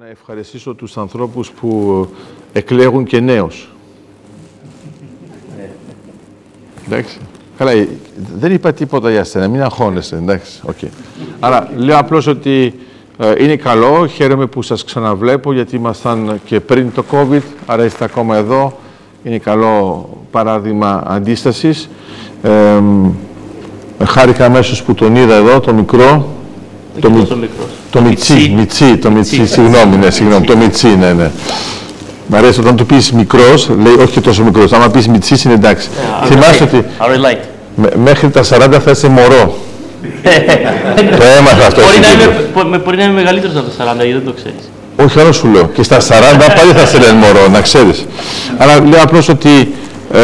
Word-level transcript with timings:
να 0.00 0.08
ευχαριστήσω 0.08 0.74
τους 0.74 0.96
ανθρώπους 0.96 1.50
που 1.50 2.08
εκλέγουν 2.52 3.04
και 3.04 3.20
νέους. 3.20 3.68
Εντάξει. 6.86 7.18
Καλά, 7.58 7.70
ε, 7.70 7.88
δεν 8.36 8.52
είπα 8.52 8.72
τίποτα 8.72 9.10
για 9.10 9.24
σένα, 9.24 9.48
μην 9.48 9.62
αγχώνεσαι, 9.62 10.16
εντάξει. 10.16 10.60
Okay. 10.66 10.88
Άρα, 11.40 11.70
λέω 11.76 11.98
απλώς 11.98 12.26
ότι 12.26 12.74
ε, 13.18 13.44
είναι 13.44 13.56
καλό, 13.56 14.06
χαίρομαι 14.06 14.46
που 14.46 14.62
σας 14.62 14.84
ξαναβλέπω, 14.84 15.52
γιατί 15.52 15.76
ήμασταν 15.76 16.40
και 16.44 16.60
πριν 16.60 16.92
το 16.92 17.04
COVID, 17.10 17.42
άρα 17.66 17.84
είστε 17.84 18.04
ακόμα 18.04 18.36
εδώ. 18.36 18.78
Είναι 19.22 19.38
καλό 19.38 20.08
παράδειγμα 20.30 21.02
αντίστασης. 21.06 21.88
Ε, 22.42 22.82
χάρηκα 24.04 24.44
αμέσως 24.44 24.82
που 24.82 24.94
τον 24.94 25.16
είδα 25.16 25.34
εδώ, 25.34 25.60
το 25.60 25.72
μικρό. 25.72 26.38
Το, 27.00 27.10
μι- 27.10 27.28
το 27.28 27.36
μικρό. 27.36 27.64
το 27.90 28.00
Μιτσί, 28.00 28.52
Μιτσί, 28.56 28.96
το 28.96 29.10
Μιτσί, 29.10 29.46
συγγνώμη, 29.46 29.96
ναι, 29.96 30.10
συγγνώμη, 30.10 30.46
το 30.46 30.56
Μιτσί, 30.56 30.86
ναι, 31.00 31.12
ναι. 31.12 31.30
Μ' 32.26 32.34
αρέσει 32.34 32.60
όταν 32.60 32.76
του 32.76 32.86
πεις 32.86 33.12
μικρός, 33.12 33.68
λέει 33.82 33.92
όχι 33.94 34.12
και 34.12 34.20
τόσο 34.20 34.42
μικρός. 34.42 34.72
Άμα 34.72 34.88
πεις 34.88 35.08
Μιτσί 35.08 35.36
είναι 35.44 35.54
εντάξει. 35.54 35.88
I 36.22 36.26
Θυμάσαι 36.26 36.64
relate. 36.64 36.66
ότι 36.66 36.84
I 36.98 37.04
relate. 37.04 37.44
με- 37.74 37.92
μέχρι 38.04 38.28
τα 38.30 38.42
40 38.42 38.80
θα 38.84 38.90
είσαι 38.90 39.08
μωρό. 39.08 39.56
το 41.18 41.24
έμαθα 41.38 41.66
αυτό. 41.66 41.80
Μπορεί 41.80 41.92
στην 41.92 42.00
να, 42.02 42.08
Κύπρο. 42.08 42.30
είμαι, 42.30 42.48
μπο- 42.54 42.64
με- 42.64 42.78
μπορεί 42.78 42.96
να 42.96 43.04
είμαι 43.04 43.12
μεγαλύτερος 43.12 43.56
από 43.56 43.66
τα 43.70 43.84
40, 43.84 43.94
γιατί 43.96 44.12
δεν 44.12 44.24
το 44.24 44.32
ξέρεις. 44.32 44.70
Όχι, 45.04 45.20
άλλο 45.20 45.32
σου 45.32 45.48
λέω. 45.48 45.64
Και 45.74 45.82
στα 45.82 46.00
40 46.00 46.02
πάλι 46.56 46.72
θα 46.72 46.86
σε 46.86 46.98
λένε 46.98 47.12
μωρό, 47.12 47.48
να 47.52 47.60
ξέρεις. 47.60 48.06
Αλλά 48.58 48.80
λέω 48.88 49.02
απλώς 49.02 49.28
ότι 49.28 49.74
ε, 50.12 50.20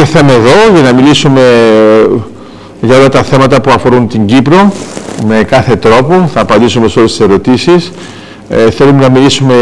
ήρθαμε 0.00 0.32
εδώ 0.32 0.72
για 0.74 0.82
να 0.82 0.92
μιλήσουμε 0.92 1.40
ε, 1.40 2.86
για 2.86 2.96
όλα 2.96 3.08
τα 3.08 3.22
θέματα 3.22 3.60
που 3.60 3.70
αφορούν 3.70 4.08
την 4.08 4.26
Κύπρο 4.26 4.72
με 5.26 5.42
κάθε 5.42 5.76
τρόπο. 5.76 6.30
Θα 6.32 6.40
απαντήσουμε 6.40 6.88
σε 6.88 6.98
όλες 6.98 7.10
τις 7.10 7.20
ερωτήσεις. 7.20 7.92
Ε, 8.48 8.70
θέλουμε 8.70 9.00
να 9.00 9.10
μιλήσουμε, 9.10 9.54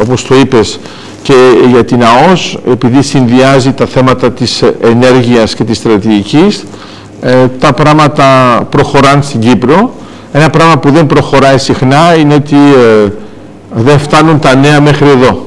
όπως 0.00 0.24
το 0.24 0.34
είπες, 0.34 0.78
και 1.22 1.34
για 1.70 1.84
την 1.84 2.02
ΑΟΣ, 2.02 2.58
επειδή 2.70 3.02
συνδυάζει 3.02 3.72
τα 3.72 3.86
θέματα 3.86 4.32
της 4.32 4.62
ενέργειας 4.82 5.54
και 5.54 5.64
της 5.64 5.76
στρατηγικής. 5.76 6.64
Ε, 7.20 7.48
τα 7.58 7.72
πράγματα 7.72 8.26
προχωράνε 8.70 9.22
στην 9.22 9.40
Κύπρο. 9.40 9.94
Ένα 10.32 10.50
πράγμα 10.50 10.78
που 10.78 10.90
δεν 10.90 11.06
προχωράει 11.06 11.58
συχνά 11.58 12.14
είναι 12.18 12.34
ότι 12.34 12.56
ε, 12.56 13.08
δεν 13.74 13.98
φτάνουν 13.98 14.38
τα 14.38 14.54
νέα 14.54 14.80
μέχρι 14.80 15.08
εδώ. 15.08 15.46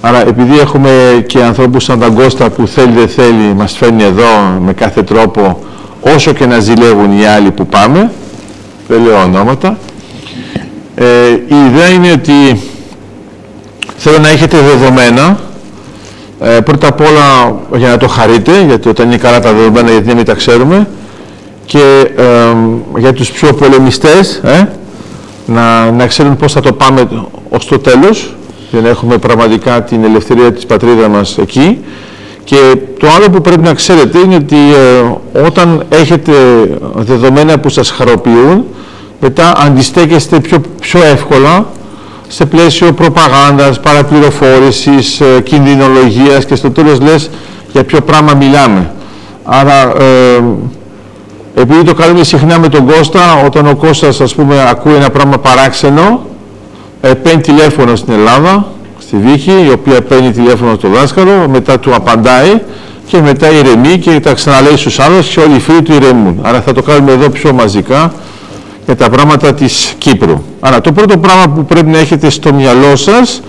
Άρα 0.00 0.28
επειδή 0.28 0.58
έχουμε 0.58 0.90
και 1.26 1.42
ανθρώπους 1.42 1.84
σαν 1.84 2.00
τον 2.00 2.14
Κώστα 2.14 2.50
που 2.50 2.66
θέλει 2.66 2.92
δεν 2.92 3.08
θέλει 3.08 3.54
μας 3.56 3.76
φέρνει 3.76 4.02
εδώ 4.02 4.60
με 4.64 4.72
κάθε 4.72 5.02
τρόπο 5.02 5.58
όσο 6.00 6.32
και 6.32 6.46
να 6.46 6.58
ζηλεύουν 6.58 7.18
οι 7.20 7.26
άλλοι 7.26 7.50
που 7.50 7.66
πάμε, 7.66 8.12
δεν 8.88 9.02
λέω 9.02 9.22
ονόματα, 9.22 9.78
ε, 10.94 11.04
η 11.30 11.56
ιδέα 11.68 11.88
είναι 11.88 12.12
ότι 12.12 12.60
θέλω 13.96 14.18
να 14.18 14.28
έχετε 14.28 14.56
δεδομένα 14.60 15.38
ε, 16.40 16.60
πρώτα 16.60 16.88
απ' 16.88 17.00
όλα 17.00 17.56
για 17.76 17.88
να 17.88 17.96
το 17.96 18.08
χαρείτε, 18.08 18.64
γιατί 18.66 18.88
όταν 18.88 19.06
είναι 19.06 19.16
καλά 19.16 19.40
τα 19.40 19.52
δεδομένα 19.52 19.90
γιατί 19.90 20.04
δεν 20.06 20.16
μην 20.16 20.24
τα 20.24 20.34
ξέρουμε 20.34 20.88
και 21.64 22.10
ε, 22.16 22.24
για 22.98 23.12
τους 23.12 23.30
πιο 23.30 23.52
πολεμιστές 23.52 24.40
ε, 24.44 24.68
να, 25.46 25.90
να 25.90 26.06
ξέρουν 26.06 26.36
πώς 26.36 26.52
θα 26.52 26.60
το 26.60 26.72
πάμε 26.72 27.08
ως 27.48 27.66
το 27.66 27.78
τέλος. 27.78 28.32
Για 28.70 28.80
να 28.80 28.88
έχουμε 28.88 29.18
πραγματικά 29.18 29.82
την 29.82 30.04
ελευθερία 30.04 30.52
της 30.52 30.66
πατρίδας 30.66 31.08
μας 31.08 31.38
εκεί 31.38 31.78
και 32.48 32.76
το 32.98 33.06
άλλο 33.16 33.30
που 33.30 33.40
πρέπει 33.40 33.62
να 33.62 33.74
ξέρετε 33.74 34.18
είναι 34.18 34.34
ότι 34.34 34.56
ε, 35.34 35.40
όταν 35.40 35.84
έχετε 35.88 36.32
δεδομένα 36.94 37.58
που 37.58 37.68
σας 37.68 37.90
χαροποιούν 37.90 38.64
μετά 39.20 39.52
αντιστέκεστε 39.58 40.40
πιο, 40.40 40.60
πιο 40.80 41.04
εύκολα 41.04 41.66
σε 42.28 42.46
πλαίσιο 42.46 42.92
προπαγάνδας, 42.92 43.80
παραπληροφόρησης, 43.80 45.20
ε, 45.20 45.40
κινδυνολογίας 45.40 46.44
και 46.44 46.54
στο 46.54 46.70
τέλος 46.70 47.00
λες 47.00 47.30
για 47.72 47.84
ποιο 47.84 48.00
πράγμα 48.00 48.34
μιλάμε. 48.34 48.90
Άρα 49.44 49.92
ε, 50.02 50.42
επειδή 51.54 51.82
το 51.82 51.94
κάνουμε 51.94 52.24
συχνά 52.24 52.58
με 52.58 52.68
τον 52.68 52.86
Κώστα, 52.86 53.42
όταν 53.44 53.66
ο 53.66 53.76
Κώστας 53.76 54.20
ας 54.20 54.34
πούμε 54.34 54.68
ακούει 54.70 54.94
ένα 54.94 55.10
πράγμα 55.10 55.38
παράξενο, 55.38 56.20
ε, 57.00 57.14
παίρνει 57.14 57.40
τηλέφωνο 57.40 57.96
στην 57.96 58.12
Ελλάδα, 58.12 58.66
στη 59.08 59.16
Βύχη, 59.16 59.52
η 59.68 59.70
οποία 59.70 60.02
παίρνει 60.02 60.30
τηλέφωνο 60.30 60.74
στο 60.74 60.88
δάσκαλο, 60.88 61.48
μετά 61.48 61.78
του 61.78 61.94
απαντάει 61.94 62.60
και 63.06 63.20
μετά 63.20 63.50
ηρεμεί 63.50 63.98
και 63.98 64.20
τα 64.20 64.32
ξαναλέει 64.32 64.76
στους 64.76 64.98
άλλους 64.98 65.28
και 65.28 65.40
όλοι 65.40 65.54
οι 65.54 65.60
φίλοι 65.60 65.82
του 65.82 65.92
ηρεμούν. 65.92 66.38
Άρα 66.42 66.60
θα 66.60 66.72
το 66.72 66.82
κάνουμε 66.82 67.12
εδώ 67.12 67.28
πιο 67.30 67.52
μαζικά 67.52 68.12
για 68.84 68.96
τα 68.96 69.10
πράγματα 69.10 69.54
της 69.54 69.94
Κύπρου. 69.98 70.42
Άρα 70.60 70.80
το 70.80 70.92
πρώτο 70.92 71.18
πράγμα 71.18 71.48
που 71.48 71.64
πρέπει 71.64 71.90
να 71.90 71.98
έχετε 71.98 72.30
στο 72.30 72.52
μυαλό 72.52 72.96
σας 72.96 73.42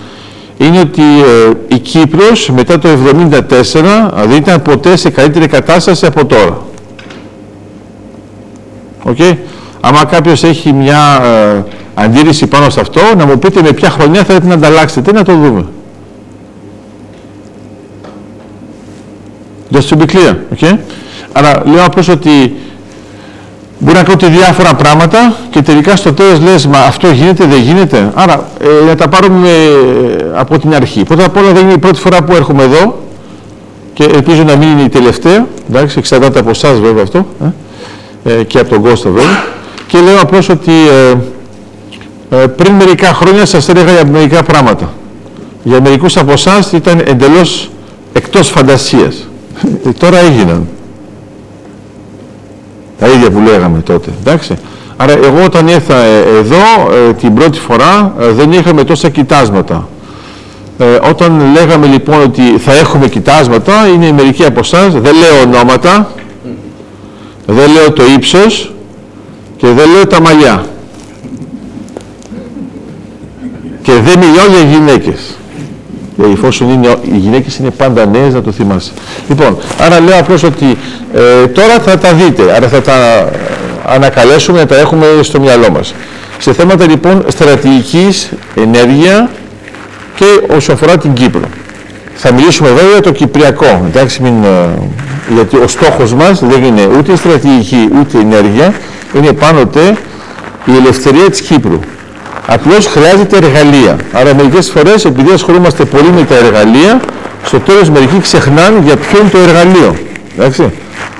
είναι 0.58 0.80
ότι 0.80 1.02
ε, 1.02 1.74
η 1.74 1.78
Κύπρος 1.78 2.50
μετά 2.50 2.78
το 2.78 2.88
1974 2.88 3.38
δεν 4.26 4.36
ήταν 4.36 4.62
ποτέ 4.62 4.96
σε 4.96 5.10
καλύτερη 5.10 5.46
κατάσταση 5.46 6.06
από 6.06 6.26
τώρα. 6.26 6.62
Οκ. 9.02 9.18
Άμα 9.80 10.04
κάποιος 10.04 10.44
έχει 10.44 10.72
μια 10.72 11.22
ε, 11.24 11.64
αντίρρηση 11.94 12.46
πάνω 12.46 12.70
σε 12.70 12.80
αυτό, 12.80 13.00
να 13.16 13.26
μου 13.26 13.38
πείτε 13.38 13.62
με 13.62 13.72
ποια 13.72 13.90
χρονιά 13.90 14.24
θέλετε 14.24 14.46
να 14.46 14.54
ανταλλάξετε, 14.54 15.12
να 15.12 15.22
το 15.22 15.32
δούμε. 15.32 15.64
Just 19.72 19.88
to 19.88 19.96
be 19.96 20.06
clear, 20.06 20.34
okay? 20.54 20.76
Άρα 21.32 21.62
λέω 21.66 21.84
απλώς 21.84 22.08
ότι 22.08 22.54
μπορεί 23.78 23.96
να 23.96 24.02
κάνετε 24.02 24.26
διάφορα 24.26 24.74
πράγματα 24.74 25.36
και 25.50 25.62
τελικά 25.62 25.96
στο 25.96 26.12
τέλος 26.12 26.40
λες, 26.40 26.66
μα 26.66 26.78
αυτό 26.78 27.10
γίνεται, 27.10 27.44
δεν 27.46 27.60
γίνεται. 27.60 28.12
Άρα 28.14 28.48
ε, 28.82 28.86
να 28.86 28.94
τα 28.94 29.08
πάρουμε 29.08 29.48
ε, 29.48 30.24
από 30.34 30.58
την 30.58 30.74
αρχή. 30.74 31.04
Πρώτα 31.04 31.24
απ' 31.24 31.36
όλα 31.36 31.52
δεν 31.52 31.62
είναι 31.62 31.72
η 31.72 31.78
πρώτη 31.78 31.98
φορά 32.00 32.22
που 32.22 32.34
έρχομαι 32.34 32.62
εδώ 32.62 32.98
και 33.92 34.04
ελπίζω 34.04 34.42
να 34.42 34.56
μην 34.56 34.68
είναι 34.68 34.82
η 34.82 34.88
τελευταία. 34.88 35.46
Εντάξει, 35.70 35.98
εξαρτάται 35.98 36.38
από 36.38 36.50
εσάς 36.50 36.80
βέβαια 36.80 37.02
αυτό. 37.02 37.26
Ε, 38.24 38.32
ε, 38.32 38.42
και 38.44 38.58
από 38.58 38.68
τον 38.68 38.82
Κώστα 38.82 39.10
βέβαια. 39.10 39.44
Και 39.86 39.98
λέω 39.98 40.20
απλώς 40.20 40.48
ότι 40.48 40.72
ε, 41.10 41.14
ε, 42.30 42.36
πριν 42.36 42.72
μερικά 42.72 43.06
χρόνια 43.06 43.46
σας 43.46 43.68
έλεγα 43.68 43.92
για 43.92 44.06
μερικά 44.06 44.42
πράγματα. 44.42 44.92
Για 45.62 45.80
μερικούς 45.80 46.16
από 46.16 46.32
εσάς 46.32 46.72
ήταν 46.72 47.02
εντελώς 47.06 47.70
εκτός 48.12 48.48
φαντασίας. 48.48 49.28
Ε, 49.86 49.90
τώρα 49.90 50.18
έγιναν. 50.18 50.68
Τα 52.98 53.08
ίδια 53.08 53.30
που 53.30 53.40
λέγαμε 53.40 53.80
τότε. 53.80 54.10
Εντάξει. 54.20 54.56
Άρα 54.96 55.12
εγώ 55.12 55.44
όταν 55.44 55.68
ήρθα 55.68 55.96
ε, 55.96 56.18
εδώ 56.38 56.92
ε, 57.08 57.12
την 57.12 57.34
πρώτη 57.34 57.58
φορά 57.58 58.14
ε, 58.20 58.28
δεν 58.28 58.52
είχαμε 58.52 58.84
τόσα 58.84 59.08
κοιτάσματα. 59.08 59.88
Ε, 60.78 60.84
όταν 61.10 61.52
λέγαμε 61.52 61.86
λοιπόν 61.86 62.22
ότι 62.22 62.42
θα 62.42 62.72
έχουμε 62.72 63.08
κοιτάσματα, 63.08 63.86
είναι 63.94 64.12
μερικοί 64.12 64.44
από 64.44 64.60
εσάς, 64.60 64.92
δεν 64.92 65.14
λέω 65.14 65.42
ονόματα, 65.44 66.10
δεν 67.46 67.70
λέω 67.72 67.92
το 67.92 68.02
ύψος 68.16 68.74
και 69.56 69.66
δεν 69.66 69.90
λέω 69.90 70.06
τα 70.06 70.20
μαλλιά. 70.20 70.64
Και 73.90 73.96
δεν 73.96 74.18
μιλάω 74.18 74.46
για 74.46 74.70
γυναίκες. 74.70 75.38
Ε, 76.22 76.32
εφόσον 76.32 76.70
είναι, 76.70 76.96
οι 77.02 77.16
γυναίκες 77.16 77.56
είναι 77.56 77.70
πάντα 77.70 78.06
νέες, 78.06 78.34
να 78.34 78.42
το 78.42 78.52
θυμάσαι. 78.52 78.90
Λοιπόν, 79.28 79.58
άρα 79.80 80.00
λέω 80.00 80.18
απλώς 80.18 80.42
ότι 80.42 80.78
ε, 81.14 81.46
τώρα 81.46 81.78
θα 81.78 81.98
τα 81.98 82.12
δείτε, 82.12 82.42
άρα 82.56 82.68
θα 82.68 82.80
τα 82.80 82.92
ε, 82.92 83.28
ανακαλέσουμε, 83.86 84.58
να 84.58 84.66
τα 84.66 84.76
έχουμε 84.76 85.06
στο 85.22 85.40
μυαλό 85.40 85.70
μας. 85.70 85.94
Σε 86.38 86.52
θέματα 86.52 86.86
λοιπόν 86.88 87.24
στρατηγικής 87.28 88.30
ενέργεια 88.54 89.30
και 90.14 90.54
όσο 90.56 90.72
αφορά 90.72 90.96
την 90.96 91.12
Κύπρο. 91.12 91.44
Θα 92.14 92.32
μιλήσουμε 92.32 92.68
βέβαια 92.68 92.90
για 92.90 93.00
το 93.00 93.12
Κυπριακό, 93.12 93.84
εντάξει, 93.86 94.22
μην, 94.22 94.44
ε, 94.44 94.68
γιατί 95.34 95.56
ο 95.56 95.66
στόχος 95.66 96.14
μας 96.14 96.40
δεν 96.40 96.64
είναι 96.64 96.88
ούτε 96.98 97.12
η 97.12 97.16
στρατηγική 97.16 97.88
ούτε 98.00 98.18
η 98.18 98.20
ενέργεια, 98.20 98.74
είναι 99.16 99.32
πάντοτε 99.32 99.96
η 100.64 100.76
ελευθερία 100.76 101.30
της 101.30 101.40
Κύπρου. 101.40 101.78
Απλώς 102.52 102.86
χρειάζεται 102.86 103.36
εργαλεία. 103.36 103.96
Άρα 104.12 104.34
μερικές 104.34 104.70
φορές, 104.70 105.04
επειδή 105.04 105.32
ασχολούμαστε 105.32 105.84
πολύ 105.84 106.10
με 106.12 106.24
τα 106.24 106.34
εργαλεία, 106.34 107.00
στο 107.44 107.60
τέλος 107.60 107.90
μερικοί 107.90 108.20
ξεχνάνε 108.20 108.80
για 108.84 108.96
ποιο 108.96 109.18
είναι 109.20 109.28
το 109.28 109.38
εργαλείο. 109.38 109.96
Εντάξει. 110.38 110.72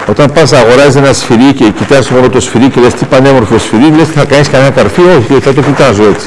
Όταν 0.09 0.32
πας 0.32 0.50
να 0.50 0.59
αγοράζεις 0.59 0.97
ένα 0.97 1.12
σφυρί 1.12 1.53
και 1.53 1.65
κοιτάς 1.79 2.11
μόνο 2.11 2.29
το 2.29 2.41
σφυρί 2.41 2.69
και 2.69 2.81
λες 2.81 2.94
τι 2.94 3.05
πανέμορφο 3.05 3.59
σφυρί, 3.59 3.93
λες 3.97 4.09
θα 4.15 4.25
κάνεις 4.25 4.49
κανένα 4.49 4.71
καρφί, 4.71 5.00
όχι, 5.00 5.41
θα 5.41 5.53
το 5.53 5.62
κοιτάζω 5.62 6.03
έτσι. 6.03 6.27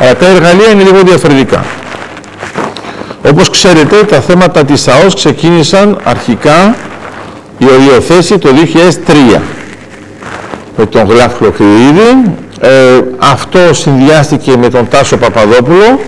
Αλλά 0.00 0.16
τα 0.16 0.26
εργαλεία 0.26 0.70
είναι 0.72 0.82
λίγο 0.82 1.00
διαφορετικά. 1.02 1.64
Όπως 3.28 3.50
ξέρετε, 3.50 3.96
τα 3.96 4.20
θέματα 4.20 4.64
της 4.64 4.88
ΑΟΣ 4.88 5.14
ξεκίνησαν 5.14 5.98
αρχικά 6.04 6.76
η 7.58 7.66
οριοθέση 7.74 8.38
το 8.38 8.48
2003 9.36 9.40
με 10.76 10.86
τον 10.86 11.04
Γλάφκο 11.08 11.50
Κρυίδη. 11.50 12.34
Ε, 12.60 12.68
αυτό 13.18 13.58
συνδυάστηκε 13.70 14.56
με 14.56 14.68
τον 14.68 14.88
Τάσο 14.88 15.16
Παπαδόπουλο. 15.16 16.00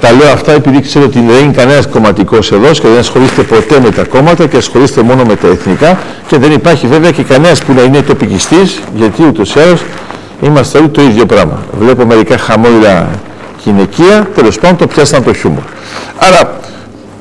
Τα 0.00 0.12
λέω 0.12 0.32
αυτά 0.32 0.52
επειδή 0.52 0.80
ξέρω 0.80 1.04
ότι 1.04 1.18
δεν 1.28 1.44
είναι 1.44 1.52
κανένας 1.52 1.86
κομματικός 1.86 2.52
εδώ 2.52 2.70
και 2.70 2.88
δεν 2.88 2.98
ασχολείστε 2.98 3.42
ποτέ 3.42 3.80
με 3.80 3.90
τα 3.90 4.04
κόμματα 4.04 4.46
και 4.46 4.56
ασχολείστε 4.56 5.02
μόνο 5.02 5.24
με 5.24 5.36
τα 5.36 5.46
εθνικά 5.46 5.98
και 6.26 6.38
δεν 6.38 6.52
υπάρχει 6.52 6.86
βέβαια 6.86 7.10
και 7.10 7.22
κανένας 7.22 7.62
που 7.62 7.72
να 7.72 7.82
είναι 7.82 8.02
τοπικιστής 8.02 8.80
γιατί 8.94 9.22
ούτως 9.22 9.54
ή 9.54 9.60
άλλως 9.60 9.80
είμαστε 10.40 10.78
όλοι 10.78 10.88
το 10.88 11.02
ίδιο 11.02 11.26
πράγμα. 11.26 11.62
Βλέπω 11.80 12.04
μερικά 12.06 12.38
χαμόγελα 12.38 13.08
γυναικεία, 13.64 14.28
τέλος 14.34 14.58
πάντων 14.58 14.76
το 14.76 14.86
πιάσαν 14.86 15.24
το 15.24 15.34
χιούμορ. 15.34 15.62
Άρα, 16.18 16.60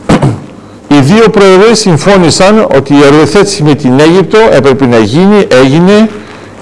οι 0.94 1.00
δύο 1.00 1.30
προεδρές 1.30 1.80
συμφώνησαν 1.80 2.68
ότι 2.76 2.94
η 2.94 3.00
οριοθέτηση 3.12 3.64
με 3.64 3.74
την 3.74 4.00
Αίγυπτο 4.00 4.38
έπρεπε 4.52 4.86
να 4.86 4.98
γίνει, 4.98 5.48
έγινε 5.64 6.10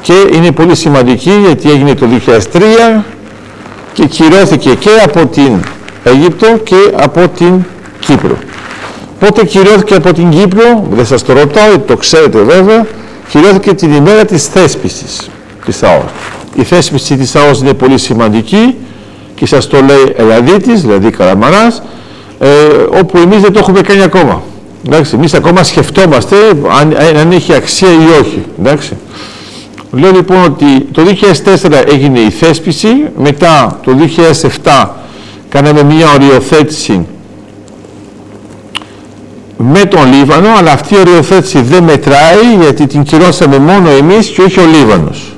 και 0.05 0.13
είναι 0.33 0.51
πολύ 0.51 0.75
σημαντική 0.75 1.31
γιατί 1.45 1.69
έγινε 1.69 1.95
το 1.95 2.05
2003 2.53 3.01
και 3.93 4.05
κυρώθηκε 4.05 4.69
και 4.75 4.89
από 5.03 5.25
την 5.25 5.59
Αίγυπτο 6.03 6.57
και 6.63 6.75
από 6.95 7.27
την 7.27 7.63
Κύπρο. 7.99 8.37
Πότε 9.19 9.45
κυρώθηκε 9.45 9.95
από 9.95 10.13
την 10.13 10.29
Κύπρο, 10.29 10.87
δεν 10.91 11.05
σας 11.05 11.23
το 11.23 11.33
ρωτάω, 11.33 11.79
το 11.79 11.97
ξέρετε 11.97 12.41
βέβαια, 12.41 12.85
κυρώθηκε 13.29 13.73
την 13.73 13.93
ημέρα 13.93 14.25
της 14.25 14.47
θέσπισης 14.47 15.29
της 15.65 15.83
ΑΟΣ. 15.83 16.09
Η 16.55 16.63
θέσπιση 16.63 17.15
της 17.15 17.35
ΑΟΣ 17.35 17.59
είναι 17.59 17.73
πολύ 17.73 17.97
σημαντική 17.97 18.75
και 19.35 19.45
σας 19.45 19.67
το 19.67 19.77
λέει 19.77 20.13
Ελλαδίτης, 20.17 20.81
δηλαδή 20.81 21.09
Καραμαράς, 21.09 21.81
ε, 22.39 22.47
όπου 22.99 23.17
εμείς 23.17 23.41
δεν 23.41 23.53
το 23.53 23.59
έχουμε 23.59 23.81
κάνει 23.81 24.03
ακόμα. 24.03 24.43
Εντάξει, 24.87 25.15
εμείς 25.15 25.33
ακόμα 25.33 25.63
σκεφτόμαστε 25.63 26.35
αν, 26.79 26.95
αν 27.19 27.31
έχει 27.31 27.53
αξία 27.53 27.89
ή 27.89 28.21
όχι. 28.21 28.43
Εντάξει. 28.59 28.97
Λέω 29.97 30.11
λοιπόν 30.11 30.43
ότι 30.43 30.65
το 30.91 31.01
2004 31.63 31.71
έγινε 31.93 32.19
η 32.19 32.29
θέσπιση, 32.29 32.89
μετά 33.17 33.79
το 33.83 33.91
2007 34.63 34.87
κάναμε 35.49 35.83
μια 35.83 36.05
οριοθέτηση 36.13 37.05
με 39.57 39.85
τον 39.85 40.13
Λίβανο, 40.13 40.47
αλλά 40.57 40.71
αυτή 40.71 40.93
η 40.93 40.97
οριοθέτηση 40.97 41.61
δεν 41.61 41.83
μετράει 41.83 42.55
γιατί 42.61 42.87
την 42.87 43.03
κυρώσαμε 43.03 43.57
μόνο 43.57 43.89
εμείς 43.89 44.27
και 44.29 44.41
όχι 44.41 44.59
ο 44.59 44.65
Λίβανος. 44.65 45.35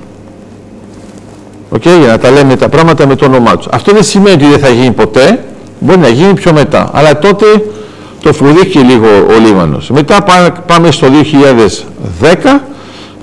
Okay, 1.75 1.99
για 1.99 2.07
να 2.07 2.17
τα 2.17 2.31
λέμε 2.31 2.55
τα 2.55 2.69
πράγματα 2.69 3.07
με 3.07 3.15
το 3.15 3.25
όνομά 3.25 3.57
τους. 3.57 3.67
Αυτό 3.71 3.91
δεν 3.91 4.03
σημαίνει 4.03 4.35
ότι 4.35 4.45
δεν 4.45 4.59
θα 4.59 4.69
γίνει 4.69 4.91
ποτέ, 4.91 5.43
μπορεί 5.79 5.99
να 5.99 6.07
γίνει 6.07 6.33
πιο 6.33 6.53
μετά. 6.53 6.89
Αλλά 6.93 7.19
τότε 7.19 7.45
το 8.21 8.33
φρουδίχει 8.33 8.79
λίγο 8.79 9.07
ο 9.07 9.39
Λίβανος. 9.45 9.89
Μετά 9.89 10.23
πάμε 10.65 10.91
στο 10.91 11.07
2010, 12.21 12.59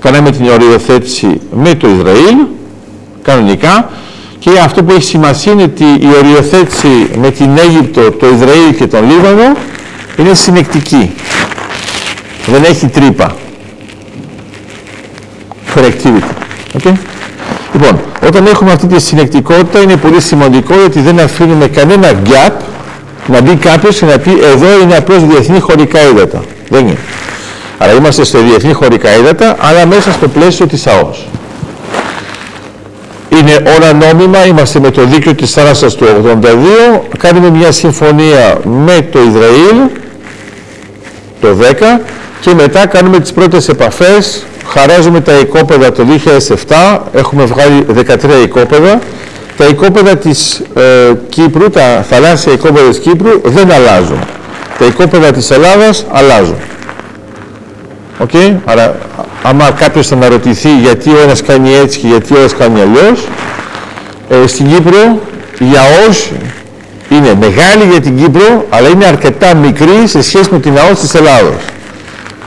κάναμε 0.05 0.31
την 0.31 0.49
οριοθέτηση 0.49 1.41
με 1.51 1.75
το 1.75 1.87
Ισραήλ, 1.87 2.35
κανονικά, 3.21 3.89
και 4.39 4.49
αυτό 4.63 4.83
που 4.83 4.91
έχει 4.91 5.03
σημασία 5.03 5.51
είναι 5.51 5.63
ότι 5.63 5.83
η 5.83 6.07
οριοθέτηση 6.19 7.09
με 7.17 7.31
την 7.31 7.57
Αίγυπτο, 7.57 8.11
το 8.11 8.27
Ισραήλ 8.27 8.75
και 8.75 8.87
τον 8.87 9.09
Λίβανο 9.09 9.57
είναι 10.17 10.33
συνεκτική. 10.33 11.11
Δεν 12.45 12.63
έχει 12.63 12.87
τρύπα. 12.87 13.35
Connectivity. 15.75 16.31
Okay? 16.77 16.93
Λοιπόν, 17.73 17.99
όταν 18.27 18.45
έχουμε 18.45 18.71
αυτή 18.71 18.87
τη 18.87 19.01
συνεκτικότητα 19.01 19.79
είναι 19.79 19.97
πολύ 19.97 20.21
σημαντικό 20.21 20.73
γιατί 20.75 20.99
δεν 20.99 21.19
αφήνουμε 21.19 21.67
κανένα 21.67 22.11
gap 22.25 22.51
να 23.27 23.41
μπει 23.41 23.55
κάποιος 23.55 23.97
και 23.97 24.05
να 24.05 24.17
πει 24.17 24.31
εδώ 24.31 24.81
είναι 24.81 24.95
απλώς 24.95 25.25
διεθνή 25.25 25.59
χωρικά 25.59 25.99
ύδατα. 26.09 26.43
Δεν 26.69 26.87
είναι. 26.87 26.97
Αλλά 27.77 27.93
είμαστε 27.93 28.23
στο 28.23 28.39
διεθνή 28.39 28.73
χωρικά 28.73 29.15
ύδατα, 29.15 29.55
αλλά 29.59 29.85
μέσα 29.85 30.11
στο 30.11 30.27
πλαίσιο 30.27 30.67
της 30.67 30.87
ΑΟΣ. 30.87 31.25
Είναι 33.29 33.71
όλα 33.75 33.93
νόμιμα, 33.93 34.45
είμαστε 34.45 34.79
με 34.79 34.91
το 34.91 35.03
δίκαιο 35.05 35.33
της 35.33 35.51
θάλασσας 35.51 35.95
του 35.95 36.05
82, 36.05 37.01
κάνουμε 37.17 37.49
μια 37.49 37.71
συμφωνία 37.71 38.57
με 38.63 39.07
το 39.11 39.19
Ισραήλ 39.19 39.89
το 41.41 41.47
10 41.97 42.01
και 42.39 42.53
μετά 42.53 42.85
κάνουμε 42.85 43.19
τις 43.19 43.33
πρώτες 43.33 43.67
επαφές, 43.67 44.45
χαράζουμε 44.67 45.21
τα 45.21 45.33
οικόπεδα 45.33 45.91
το 45.91 46.05
2007, 46.67 46.99
έχουμε 47.13 47.45
βγάλει 47.45 47.85
13 47.93 48.43
οικόπεδα, 48.43 48.99
τα 49.57 49.65
οικόπεδα 49.65 50.15
της 50.17 50.61
ε, 50.75 50.81
Κύπρου, 51.29 51.69
τα 51.69 52.05
θαλάσσια 52.09 52.53
οικόπεδα 52.53 52.89
της 52.89 52.99
Κύπρου 52.99 53.41
δεν 53.43 53.71
αλλάζουν. 53.71 54.19
Τα 54.79 54.85
οικόπεδα 54.85 55.31
της 55.31 55.51
Ελλάδας 55.51 56.05
αλλάζουν. 56.11 56.57
Okay? 58.19 58.53
Άρα, 58.65 58.97
άμα 59.43 59.71
κάποιος 59.71 60.07
θα 60.07 60.15
αναρωτηθεί 60.15 60.79
γιατί 60.79 61.09
ο 61.09 61.19
ένας 61.23 61.41
κάνει 61.41 61.73
έτσι 61.73 61.99
και 61.99 62.07
γιατί 62.07 62.33
ο 62.33 62.37
ένας 62.37 62.55
κάνει 62.55 62.81
αλλιώς, 62.81 63.27
ε, 64.29 64.47
στην 64.47 64.67
Κύπρο 64.73 65.19
η 65.59 65.65
ΑΟΣ 65.65 66.31
είναι 67.09 67.33
μεγάλη 67.39 67.83
για 67.91 68.01
την 68.01 68.17
Κύπρο, 68.17 68.65
αλλά 68.69 68.87
είναι 68.87 69.05
αρκετά 69.05 69.55
μικρή 69.55 70.07
σε 70.07 70.21
σχέση 70.21 70.49
με 70.51 70.59
την 70.59 70.77
ΑΟΣ 70.77 70.99
της 70.99 71.13
Ελλάδος. 71.13 71.61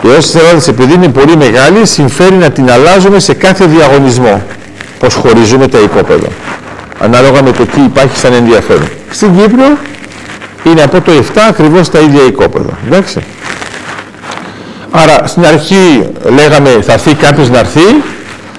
Η 0.02 0.08
ΑΟΣ 0.08 0.24
της 0.24 0.34
Ελλάδος, 0.34 0.68
επειδή 0.68 0.92
είναι 0.92 1.08
πολύ 1.08 1.36
μεγάλη, 1.36 1.86
συμφέρει 1.86 2.34
να 2.34 2.50
την 2.50 2.70
αλλάζουμε 2.70 3.18
σε 3.18 3.34
κάθε 3.34 3.66
διαγωνισμό, 3.66 4.42
πώς 4.98 5.14
χωρίζουμε 5.14 5.68
τα 5.68 5.78
οικόπεδα, 5.78 6.28
ανάλογα 7.00 7.42
με 7.42 7.52
το 7.52 7.66
τι 7.66 7.80
υπάρχει 7.80 8.18
σαν 8.18 8.32
ενδιαφέρον. 8.32 8.88
Στην 9.10 9.36
Κύπρο 9.36 9.76
είναι 10.64 10.82
από 10.82 11.00
το 11.00 11.12
7 11.12 11.40
ακριβώς 11.48 11.90
τα 11.90 11.98
ίδια 11.98 12.22
οικόπεδα. 12.22 12.78
Εντάξει. 12.86 13.22
Άρα 14.90 15.26
στην 15.26 15.46
αρχή 15.46 16.08
λέγαμε 16.22 16.70
θα 16.82 16.92
έρθει 16.92 17.14
κάποιος 17.14 17.50
να 17.50 17.58
έρθει, 17.58 18.02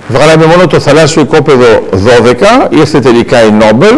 βγάλαμε 0.08 0.46
μόνο 0.46 0.68
το 0.68 0.80
θαλάσσιο 0.80 1.22
οικόπεδο 1.22 1.88
12, 1.92 2.68
ήρθε 2.70 3.00
τελικά 3.00 3.44
η 3.44 3.52
Νόμπελ 3.52 3.96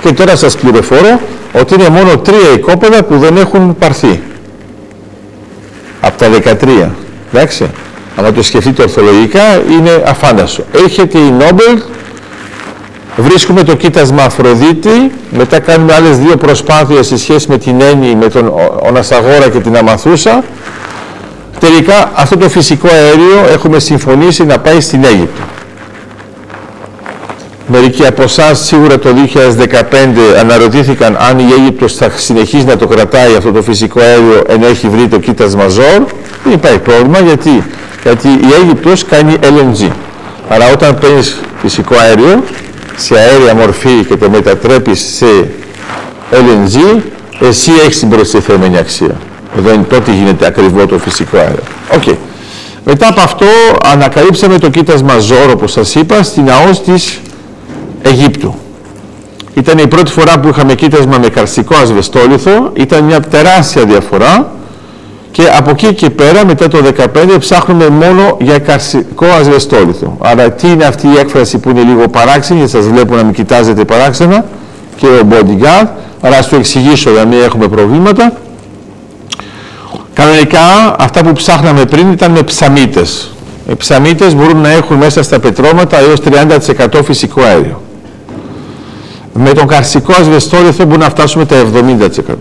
και 0.00 0.12
τώρα 0.12 0.36
σας 0.36 0.56
πληροφορώ 0.56 1.20
ότι 1.52 1.74
είναι 1.74 1.88
μόνο 1.88 2.18
τρία 2.18 2.52
οικόπεδα 2.54 3.02
που 3.02 3.18
δεν 3.18 3.36
έχουν 3.36 3.76
πάρθει. 3.78 4.20
Από 6.00 6.18
τα 6.18 6.26
13. 6.28 6.90
Εντάξει. 7.32 7.70
Αν 8.16 8.34
το 8.34 8.42
σκεφτείτε 8.42 8.82
ορθολογικά 8.82 9.62
είναι 9.70 10.02
αφάνταστο. 10.06 10.64
Έρχεται 10.84 11.18
η 11.18 11.30
Νόμπελ, 11.30 11.82
βρίσκουμε 13.16 13.62
το 13.62 13.74
κοίτασμα 13.74 14.22
Αφροδίτη, 14.22 15.12
μετά 15.30 15.58
κάνουμε 15.58 15.94
άλλες 15.94 16.18
δύο 16.18 16.36
προσπάθειες 16.36 17.06
σε 17.06 17.16
σχέση 17.16 17.46
με 17.48 17.58
την 17.58 17.80
Έννη, 17.80 18.14
με 18.14 18.28
τον 18.28 18.52
Ονασαγόρα 18.82 19.48
και 19.48 19.58
την 19.58 19.76
Αμαθούσα 19.76 20.44
Τελικά 21.62 22.10
αυτό 22.14 22.36
το 22.36 22.48
φυσικό 22.48 22.88
αέριο 22.88 23.52
έχουμε 23.52 23.78
συμφωνήσει 23.78 24.44
να 24.44 24.58
πάει 24.58 24.80
στην 24.80 25.04
Αίγυπτο. 25.04 25.42
Μερικοί 27.66 28.06
από 28.06 28.22
εσάς 28.22 28.66
σίγουρα 28.66 28.98
το 28.98 29.08
2015 29.08 29.70
αναρωτήθηκαν 30.40 31.16
αν 31.20 31.38
η 31.38 31.52
Αίγυπτος 31.58 31.94
θα 31.94 32.10
συνεχίσει 32.16 32.64
να 32.64 32.76
το 32.76 32.86
κρατάει 32.86 33.34
αυτό 33.36 33.52
το 33.52 33.62
φυσικό 33.62 34.00
αέριο 34.00 34.42
ενώ 34.48 34.66
έχει 34.66 34.88
βρει 34.88 35.08
το 35.08 35.18
κοίτασμα 35.18 35.68
ζώων. 35.68 36.06
Δεν 36.44 36.52
υπάρχει 36.52 36.78
πρόβλημα 36.78 37.18
γιατί, 37.18 37.64
γιατί 38.02 38.28
η 38.28 38.52
Αίγυπτος 38.62 39.04
κάνει 39.04 39.36
LNG. 39.42 39.88
Αλλά 40.48 40.72
όταν 40.72 40.98
παίρνεις 40.98 41.40
φυσικό 41.60 41.94
αέριο 41.96 42.44
σε 42.96 43.14
αέρια 43.18 43.54
μορφή 43.54 44.04
και 44.08 44.16
το 44.16 44.30
μετατρέπεις 44.30 45.14
σε 45.16 45.50
LNG, 46.30 47.00
εσύ 47.40 47.70
έχεις 47.84 47.98
την 47.98 48.08
προστιθέμενη 48.08 48.78
αξία. 48.78 49.16
Εδώ 49.58 49.72
είναι 49.72 49.82
τότε 49.82 50.12
γίνεται 50.12 50.46
ακριβό 50.46 50.86
το 50.86 50.98
φυσικό 50.98 51.36
αέριο. 51.36 51.62
Okay. 51.92 52.16
Μετά 52.84 53.08
από 53.08 53.20
αυτό 53.20 53.46
ανακαλύψαμε 53.84 54.58
το 54.58 54.68
κοίτασμα 54.70 55.18
Ζώρο, 55.18 55.52
όπως 55.52 55.72
σας 55.72 55.94
είπα, 55.94 56.22
στην 56.22 56.50
ΑΟΣ 56.50 56.82
της 56.82 57.20
Αιγύπτου. 58.02 58.54
Ήταν 59.54 59.78
η 59.78 59.86
πρώτη 59.86 60.10
φορά 60.10 60.38
που 60.40 60.48
είχαμε 60.48 60.74
κοίτασμα 60.74 61.18
με 61.18 61.28
καρσικό 61.28 61.74
ασβεστόλιθο, 61.82 62.70
ήταν 62.74 63.04
μια 63.04 63.20
τεράστια 63.20 63.84
διαφορά 63.84 64.50
και 65.30 65.42
από 65.58 65.70
εκεί 65.70 65.94
και 65.94 66.10
πέρα 66.10 66.46
μετά 66.46 66.68
το 66.68 66.78
2015 66.78 67.38
ψάχνουμε 67.38 67.88
μόνο 67.88 68.36
για 68.40 68.58
καρσικό 68.58 69.26
ασβεστόλιθο. 69.40 70.16
Άρα 70.20 70.50
τι 70.50 70.68
είναι 70.68 70.84
αυτή 70.84 71.06
η 71.06 71.18
έκφραση 71.18 71.58
που 71.58 71.70
είναι 71.70 71.82
λίγο 71.82 72.08
παράξενη, 72.08 72.68
σας 72.68 72.86
βλέπω 72.86 73.16
να 73.16 73.22
μην 73.22 73.32
κοιτάζετε 73.32 73.84
παράξενα 73.84 74.44
και 74.96 75.06
ο 75.06 75.26
bodyguard, 75.30 75.86
αλλά 76.20 76.36
ας 76.36 76.48
το 76.48 76.56
εξηγήσω 76.56 77.10
για 77.10 77.20
να 77.22 77.28
μην 77.28 77.42
έχουμε 77.42 77.68
προβλήματα. 77.68 78.32
Κανονικά 80.14 80.96
αυτά 80.98 81.22
που 81.22 81.32
ψάχναμε 81.32 81.84
πριν 81.84 82.12
ήταν 82.12 82.30
με 82.30 82.42
ψαμίτες. 82.42 83.30
Οι 83.70 83.74
ψαμίτες 83.74 84.34
μπορούν 84.34 84.60
να 84.60 84.68
έχουν 84.68 84.96
μέσα 84.96 85.22
στα 85.22 85.40
πετρώματα 85.40 85.98
έως 85.98 86.20
30% 86.20 87.02
φυσικό 87.04 87.42
αέριο. 87.42 87.82
Με 89.34 89.52
τον 89.52 89.66
καρσικό 89.66 90.12
ασβεστόλιθο 90.12 90.84
μπορούμε 90.84 91.04
να 91.04 91.10
φτάσουμε 91.10 91.46
τα 91.46 91.56
70%. 91.56 92.34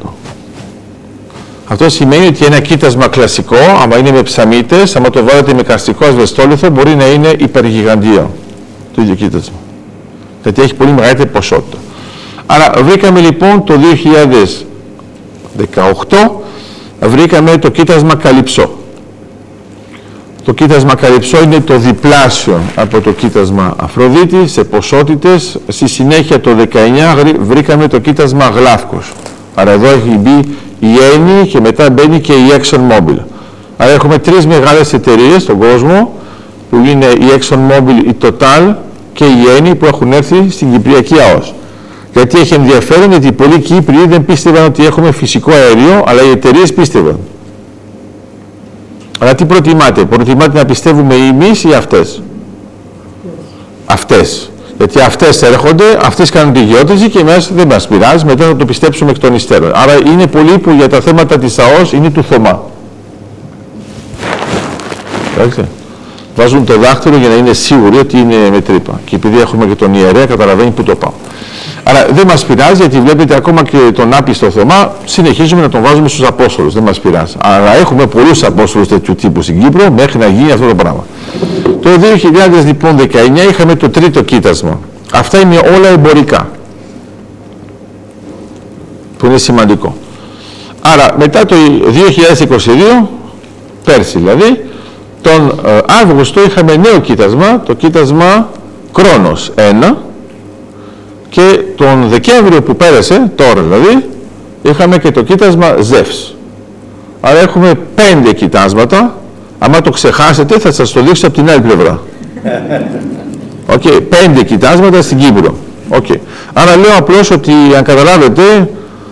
Αυτό 1.68 1.90
σημαίνει 1.90 2.26
ότι 2.26 2.46
ένα 2.46 2.60
κοίτασμα 2.60 3.08
κλασικό, 3.08 3.56
άμα 3.82 3.98
είναι 3.98 4.12
με 4.12 4.24
ψαμίτες, 4.24 4.96
άμα 4.96 5.10
το 5.10 5.24
βάλετε 5.24 5.54
με 5.54 5.62
καρσικό 5.62 6.06
ασβεστόλιθο, 6.06 6.70
μπορεί 6.70 6.96
να 6.96 7.06
είναι 7.06 7.34
υπεργιγαντίο 7.38 8.32
το 8.96 9.02
ίδιο 9.02 9.16
κοίτασμα. 9.16 9.56
Γιατί 10.44 10.62
έχει 10.62 10.76
πολύ 10.76 10.92
μεγαλύτερη 10.92 11.30
ποσότητα. 11.30 11.78
Άρα 12.46 12.72
βρήκαμε 12.84 13.20
λοιπόν 13.20 13.64
το 13.64 13.74
2018 15.58 16.30
βρήκαμε 17.02 17.58
το 17.58 17.70
κοίτασμα 17.70 18.16
Καλυψό. 18.16 18.70
Το 20.46 20.54
κοίτασμα 20.54 20.96
Καλυψό 20.96 21.42
είναι 21.44 21.60
το 21.60 21.78
διπλάσιο 21.78 22.60
από 22.76 23.02
το 23.02 23.12
κοίτασμα 23.12 23.74
Αφροδίτη 23.78 24.48
σε 24.48 24.64
ποσότητες. 24.64 25.60
Στη 25.68 25.88
συνέχεια 25.88 26.42
το 26.42 26.52
19 26.74 27.36
βρήκαμε 27.40 27.88
το 27.88 28.00
κοίτασμα 28.00 28.50
Γλάφκος. 28.50 29.12
Άρα 29.56 29.72
εδώ 29.72 29.88
έχει 29.88 30.18
μπει 30.20 30.38
η 30.80 30.88
Eni 31.16 31.48
και 31.48 31.60
μετά 31.60 31.90
μπαίνει 31.90 32.20
και 32.20 32.34
η 32.34 32.52
ExxonMobil. 32.58 33.18
Άρα 33.78 33.92
έχουμε 33.92 34.18
τρεις 34.18 34.46
μεγάλες 34.46 34.94
εταιρείες 34.94 35.42
στον 35.42 35.58
κόσμο 35.58 36.14
που 36.70 36.78
είναι 36.86 37.06
η 37.06 37.26
ExxonMobil, 37.38 38.08
η 38.08 38.16
Total 38.22 38.74
και 39.14 39.24
η 39.24 39.38
Eni 39.58 39.78
που 39.80 39.86
έχουν 39.86 40.12
έρθει 40.12 40.50
στην 40.50 40.72
Κυπριακή 40.72 41.16
ΑΟΣ. 41.32 41.54
Γιατί 42.14 42.40
έχει 42.40 42.54
ενδιαφέρον 42.54 43.12
γιατί 43.12 43.32
πολλοί 43.32 43.60
Κύπροι 43.60 44.06
δεν 44.08 44.26
πίστευαν 44.26 44.66
ότι 44.66 44.86
έχουμε 44.86 45.12
φυσικό 45.12 45.52
αέριο, 45.52 46.04
αλλά 46.08 46.22
οι 46.22 46.30
εταιρείες 46.30 46.74
πίστευαν. 46.74 47.20
Αλλά 49.20 49.36
τι 49.36 49.46
προτιμάτε, 49.46 50.06
προτιμάτε 50.06 50.58
να 50.58 50.66
πιστεύουμε 50.66 51.16
εμείς 51.16 51.64
ή 51.64 51.74
αυτές; 51.74 52.22
Αυτές. 53.86 54.52
Γιατί 54.78 55.00
αυτές 55.00 55.42
έρχονται, 55.42 55.84
αυτές 56.04 56.30
κάνουν 56.30 56.54
τη 56.54 56.64
γεώτρηση 56.64 57.10
και 57.10 57.20
εμάς 57.20 57.52
δεν 57.54 57.68
μας 57.68 57.88
πειράζει, 57.88 58.26
μετά 58.26 58.46
θα 58.46 58.56
το 58.56 58.66
πιστέψουμε 58.66 59.12
εκ 59.12 59.18
των 59.18 59.36
υστέρων. 59.36 59.72
Άρα 59.76 59.94
είναι 60.06 60.28
πολλοί 60.28 60.58
που 60.58 60.72
για 60.72 60.90
τα 60.90 61.02
θέματα 61.02 61.38
της 61.38 61.60
ΑΟΣ 61.60 61.92
είναι 61.92 62.10
του 62.10 62.24
Θωμά. 62.24 62.64
Εντάξει. 65.38 65.66
Βάζουν 66.36 66.66
το 66.66 66.78
δάχτυλο 66.78 67.18
για 67.18 67.30
να 67.30 67.36
είναι 67.36 67.54
σίγουροι 67.54 67.98
ότι 67.98 68.18
είναι 68.18 68.36
με 68.52 68.62
τρύπα. 68.62 69.00
Και 69.06 69.16
επειδή 69.16 69.40
έχουμε 69.40 69.66
και 69.66 69.76
τον 69.76 69.94
ιερέα, 69.94 70.26
καταλαβαίνει 70.26 70.70
που 70.72 70.84
το 70.84 70.96
πάω. 70.96 71.12
Άρα 71.92 72.08
δεν 72.12 72.28
μας 72.28 72.46
πειράζει 72.46 72.76
γιατί 72.76 73.00
βλέπετε 73.00 73.36
ακόμα 73.36 73.64
και 73.64 73.78
τον 73.94 74.14
άπιστο 74.14 74.50
Θωμά 74.52 74.94
συνεχίζουμε 75.06 75.62
να 75.62 75.70
τον 75.70 75.82
βάζουμε 75.82 76.08
στους 76.08 76.28
Απόστολους. 76.28 76.74
Δεν 76.74 76.84
μας 76.84 77.00
πειράζει. 77.00 77.36
Αλλά 77.42 77.76
έχουμε 77.76 78.08
πολλούς 78.08 78.44
Απόστολους 78.44 78.88
τέτοιου 78.88 79.16
τύπου 79.16 79.42
στην 79.42 79.64
Κύπρο 79.64 79.92
μέχρι 79.92 80.18
να 80.18 80.28
γίνει 80.28 80.52
αυτό 80.52 80.68
το 80.68 80.76
πράγμα. 80.76 81.06
Το 81.82 81.90
2019 82.62 82.66
λοιπόν 82.66 82.98
είχαμε 83.50 83.76
το 83.76 83.90
τρίτο 83.90 84.22
κοίτασμα. 84.22 84.80
Αυτά 85.14 85.40
είναι 85.40 85.58
όλα 85.76 85.88
εμπορικά. 85.88 86.50
Που 89.18 89.26
είναι 89.26 89.38
σημαντικό. 89.38 89.96
Άρα 90.82 91.16
μετά 91.18 91.46
το 91.46 91.56
2022, 93.02 93.08
πέρσι 93.84 94.18
δηλαδή, 94.18 94.66
τον 95.22 95.60
ε, 95.66 95.78
Αύγουστο 96.02 96.44
είχαμε 96.44 96.76
νέο 96.76 97.00
κοίτασμα, 97.00 97.62
το 97.66 97.74
κοίτασμα 97.74 98.50
Κρόνος 98.92 99.52
1 99.56 99.94
και 101.32 101.60
τον 101.76 102.08
Δεκέμβριο 102.10 102.62
που 102.62 102.76
πέρασε, 102.76 103.32
τώρα 103.36 103.62
δηλαδή, 103.62 104.10
είχαμε 104.62 104.98
και 104.98 105.12
το 105.12 105.24
κοίτασμα 105.24 105.76
Ζεύς. 105.82 106.36
Άρα 107.22 107.40
έχουμε 107.40 107.74
πέντε 107.96 108.34
κοιτάσματα, 108.34 109.16
άμα 109.60 109.82
το 109.82 109.90
ξεχάσετε 109.90 110.60
θα 110.60 110.72
σας 110.72 110.92
το 110.92 111.02
δείξω 111.02 111.28
από 111.28 111.36
την 111.36 111.50
άλλη 111.50 111.62
πλευρά. 111.62 112.00
Okay, 113.76 114.00
πέντε 114.10 114.44
κοιτάσματα 114.44 115.02
στην 115.02 115.18
Κύπρο. 115.18 115.56
Okay. 115.90 116.18
Άρα 116.54 116.78
λέω 116.78 116.96
απλώς 116.98 117.32
ότι 117.32 117.52
αν 117.78 117.84
καταλάβετε 117.84 118.70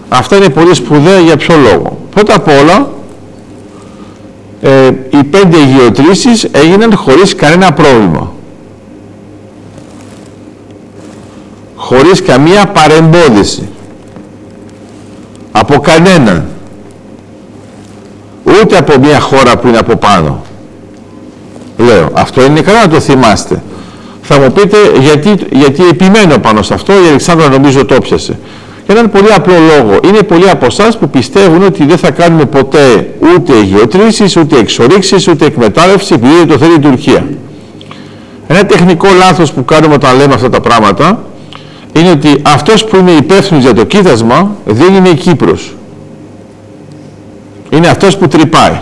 αυτά 0.09 0.35
είναι 0.35 0.49
πολύ 0.49 0.75
σπουδαία 0.75 1.19
για 1.19 1.37
ποιο 1.37 1.55
λόγο. 1.55 1.97
Πρώτα 2.13 2.35
απ' 2.35 2.47
όλα 2.47 2.89
ε, 4.61 4.87
οι 5.09 5.23
πέντε 5.23 5.57
γεωτρήσεις 5.63 6.43
έγιναν 6.51 6.95
χωρίς 6.95 7.35
κανένα 7.35 7.73
πρόβλημα. 7.73 8.31
Χωρίς 11.89 12.21
καμία 12.21 12.65
παρεμπόδιση. 12.65 13.69
Από 15.51 15.79
κανέναν. 15.79 16.45
Ούτε 18.43 18.77
από 18.77 18.99
μια 18.99 19.19
χώρα 19.19 19.57
που 19.57 19.67
είναι 19.67 19.77
από 19.77 19.95
πάνω. 19.95 20.41
Λέω, 21.77 22.09
αυτό 22.13 22.45
είναι 22.45 22.61
καλά 22.61 22.81
να 22.81 22.87
το 22.87 22.99
θυμάστε. 22.99 23.63
Θα 24.21 24.39
μου 24.39 24.51
πείτε 24.51 24.77
γιατί, 24.99 25.35
γιατί 25.51 25.83
επιμένω 25.83 26.37
πάνω 26.37 26.61
σε 26.61 26.73
αυτό, 26.73 26.93
η 26.93 27.07
Αλεξάνδρα 27.07 27.49
νομίζω 27.49 27.85
το 27.85 27.95
πιασε 27.95 28.39
για 28.85 28.97
έναν 28.97 29.11
πολύ 29.11 29.33
απλό 29.33 29.53
λόγο. 29.53 29.99
Είναι 30.03 30.23
πολλοί 30.23 30.49
από 30.49 30.65
εσάς 30.65 30.97
που 30.97 31.09
πιστεύουν 31.09 31.63
ότι 31.63 31.85
δεν 31.85 31.97
θα 31.97 32.11
κάνουμε 32.11 32.45
ποτέ 32.45 33.13
ούτε 33.35 33.61
γεωτρήσει, 33.61 34.39
ούτε 34.39 34.57
εξορίξεις, 34.57 35.27
ούτε 35.27 35.45
εκμετάλλευση 35.45 36.13
επειδή 36.13 36.45
το 36.45 36.57
θέλει 36.57 36.73
η 36.73 36.79
Τουρκία. 36.79 37.27
Ένα 38.47 38.65
τεχνικό 38.65 39.07
λάθος 39.17 39.51
που 39.51 39.65
κάνουμε 39.65 39.93
όταν 39.93 40.17
λέμε 40.17 40.33
αυτά 40.33 40.49
τα 40.49 40.61
πράγματα 40.61 41.23
είναι 41.93 42.09
ότι 42.09 42.41
αυτός 42.41 42.85
που 42.85 42.95
είναι 42.95 43.11
υπεύθυνος 43.11 43.63
για 43.63 43.73
το 43.73 43.83
κοίτασμα 43.83 44.55
δεν 44.65 44.93
είναι 44.93 45.09
η 45.09 45.15
Κύπρος. 45.15 45.75
Είναι 47.69 47.87
αυτός 47.87 48.17
που 48.17 48.27
τρυπάει. 48.27 48.79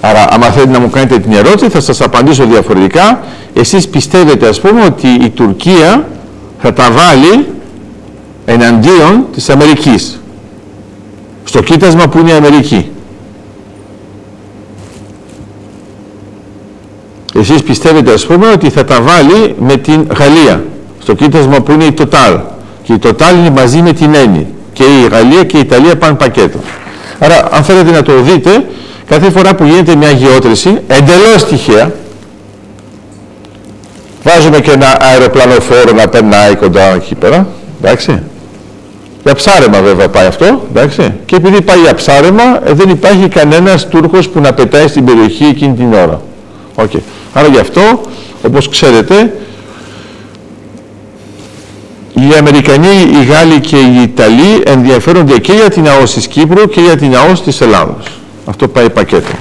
Άρα, 0.00 0.26
άμα 0.30 0.46
θέλετε 0.46 0.72
να 0.72 0.80
μου 0.80 0.90
κάνετε 0.90 1.18
την 1.18 1.32
ερώτηση, 1.32 1.68
θα 1.68 1.80
σας 1.80 2.00
απαντήσω 2.00 2.44
διαφορετικά. 2.44 3.20
Εσείς 3.52 3.88
πιστεύετε, 3.88 4.48
ας 4.48 4.60
πούμε, 4.60 4.84
ότι 4.84 5.08
η 5.08 5.30
Τουρκία 5.30 6.08
θα 6.60 6.72
τα 6.72 6.90
βάλει 6.90 7.46
εναντίον 8.44 9.26
της 9.32 9.48
Αμερικής 9.48 10.20
στο 11.44 11.62
κοίτασμα 11.62 12.08
που 12.08 12.18
είναι 12.18 12.30
η 12.30 12.34
Αμερική 12.34 12.90
εσείς 17.34 17.62
πιστεύετε 17.62 18.12
ας 18.12 18.26
πούμε 18.26 18.48
ότι 18.48 18.70
θα 18.70 18.84
τα 18.84 19.00
βάλει 19.00 19.54
με 19.58 19.76
την 19.76 20.06
Γαλλία 20.18 20.64
στο 21.06 21.14
κοίτασμα 21.14 21.60
που 21.60 21.72
είναι 21.72 21.84
η 21.84 21.94
Total 21.98 22.40
και 22.82 22.92
η 22.92 22.98
Total 23.02 23.34
είναι 23.38 23.50
μαζί 23.50 23.82
με 23.82 23.92
την 23.92 24.14
Έννη 24.14 24.46
και 24.72 24.82
η 24.82 25.08
Γαλλία 25.10 25.44
και 25.44 25.56
η 25.56 25.60
Ιταλία 25.60 25.96
πάνε 25.96 26.14
πακέτο 26.14 26.58
άρα 27.18 27.48
αν 27.50 27.64
θέλετε 27.64 27.90
να 27.90 28.02
το 28.02 28.20
δείτε 28.20 28.66
κάθε 29.06 29.30
φορά 29.30 29.54
που 29.54 29.64
γίνεται 29.64 29.96
μια 29.96 30.10
γεώτρηση 30.10 30.80
εντελώς 30.86 31.44
τυχαία 31.48 31.92
βάζουμε 34.22 34.60
και 34.60 34.70
ένα 34.70 34.96
αεροπλανοφόρο 35.00 35.92
να 35.96 36.08
περνάει 36.08 36.54
κοντά 36.54 36.94
εκεί 36.94 37.14
πέρα 37.14 37.46
εντάξει 37.82 38.22
για 39.24 39.34
ψάρεμα 39.34 39.80
βέβαια 39.80 40.08
πάει 40.08 40.26
αυτό, 40.26 40.60
εντάξει. 40.74 41.12
Και 41.26 41.36
επειδή 41.36 41.62
πάει 41.62 41.78
για 41.78 41.94
ψάρεμα, 41.94 42.42
ε, 42.64 42.72
δεν 42.72 42.88
υπάρχει 42.88 43.28
κανένας 43.28 43.88
Τούρκος 43.88 44.28
που 44.28 44.40
να 44.40 44.52
πετάει 44.52 44.88
στην 44.88 45.04
περιοχή 45.04 45.44
εκείνη 45.44 45.74
την 45.74 45.92
ώρα. 45.92 46.20
Okay. 46.76 47.00
Άρα 47.32 47.48
γι' 47.48 47.58
αυτό, 47.58 48.00
όπως 48.46 48.68
ξέρετε, 48.68 49.32
οι 52.20 52.34
Αμερικανοί, 52.38 53.10
οι 53.20 53.24
Γάλλοι 53.24 53.60
και 53.60 53.76
οι 53.76 54.02
Ιταλοί 54.02 54.62
ενδιαφέρονται 54.64 55.38
και 55.38 55.52
για 55.52 55.70
την 55.70 55.88
ΑΟΣ 55.88 56.14
της 56.14 56.26
Κύπρου 56.26 56.68
και 56.68 56.80
για 56.80 56.96
την 56.96 57.16
ΑΟΣ 57.16 57.42
της 57.42 57.60
Ελλάδος. 57.60 58.06
Αυτό 58.46 58.68
πάει 58.68 58.90
πακέτο. 58.90 59.32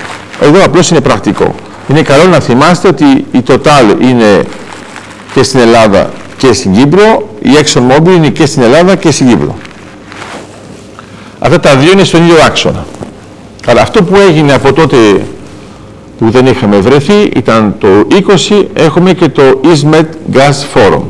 Εδώ 0.41 0.63
απλώς 0.63 0.89
είναι 0.89 1.01
πρακτικό. 1.01 1.55
Είναι 1.87 2.01
καλό 2.01 2.27
να 2.27 2.39
θυμάστε 2.39 2.87
ότι 2.87 3.05
η 3.31 3.43
Total 3.47 4.01
είναι 4.01 4.43
και 5.33 5.43
στην 5.43 5.59
Ελλάδα 5.59 6.09
και 6.37 6.53
στην 6.53 6.73
Κύπρο, 6.73 7.29
η 7.41 7.49
ExxonMobil 7.61 8.15
είναι 8.15 8.29
και 8.29 8.45
στην 8.45 8.61
Ελλάδα 8.61 8.95
και 8.95 9.11
στην 9.11 9.27
Κύπρο. 9.27 9.55
Αυτά 11.39 11.59
τα 11.59 11.75
δύο 11.75 11.91
είναι 11.91 12.03
στον 12.03 12.21
ίδιο 12.21 12.35
άξονα. 12.45 12.85
Αλλά 13.67 13.81
αυτό 13.81 14.03
που 14.03 14.15
έγινε 14.29 14.53
από 14.53 14.73
τότε 14.73 14.97
που 16.17 16.29
δεν 16.29 16.45
είχαμε 16.45 16.77
βρεθεί 16.77 17.21
ήταν 17.35 17.75
το 17.79 17.87
20 18.49 18.65
έχουμε 18.73 19.13
και 19.13 19.29
το 19.29 19.41
EastMed 19.63 20.05
Gas 20.33 20.73
Forum. 20.73 21.01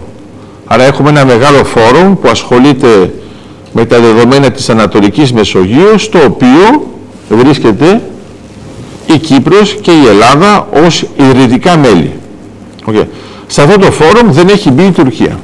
Άρα 0.66 0.84
έχουμε 0.84 1.10
ένα 1.10 1.26
μεγάλο 1.26 1.64
φόρουμ 1.64 2.16
που 2.16 2.28
ασχολείται 2.30 3.14
με 3.74 3.86
τα 3.86 4.00
δεδομένα 4.00 4.52
της 4.52 4.70
Ανατολικής 4.70 5.34
Μεσογείου 5.34 5.98
στο 5.98 6.20
οποίο 6.26 6.88
βρίσκεται 7.30 8.02
η 9.06 9.18
Κύπρος 9.18 9.78
και 9.82 9.92
η 9.92 10.08
Ελλάδα 10.08 10.68
ως 10.86 11.06
ιδρυτικά 11.18 11.78
μέλη. 11.78 12.12
Okay. 12.86 13.06
Σε 13.48 13.62
αυτό 13.62 13.80
το 13.80 13.92
φόρουμ 13.92 14.32
δεν 14.32 14.48
έχει 14.48 14.72
μπει 14.72 14.84
η 14.84 14.92
Τουρκία. 14.92 15.40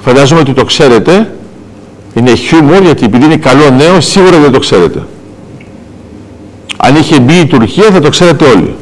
Φαντάζομαι 0.00 0.40
ότι 0.40 0.52
το 0.52 0.64
ξέρετε 0.64 1.32
είναι 2.14 2.34
χιούμορ 2.34 2.82
γιατί 2.82 3.04
επειδή 3.04 3.24
είναι 3.24 3.36
καλό 3.36 3.70
νέο 3.70 4.00
σίγουρα 4.00 4.38
δεν 4.38 4.52
το 4.52 4.58
ξέρετε. 4.58 5.06
Αν 6.76 6.96
είχε 6.96 7.20
μπει 7.20 7.34
η 7.34 7.46
Τουρκία 7.46 7.84
θα 7.84 8.00
το 8.00 8.08
ξέρετε 8.08 8.44
όλοι. 8.44 8.74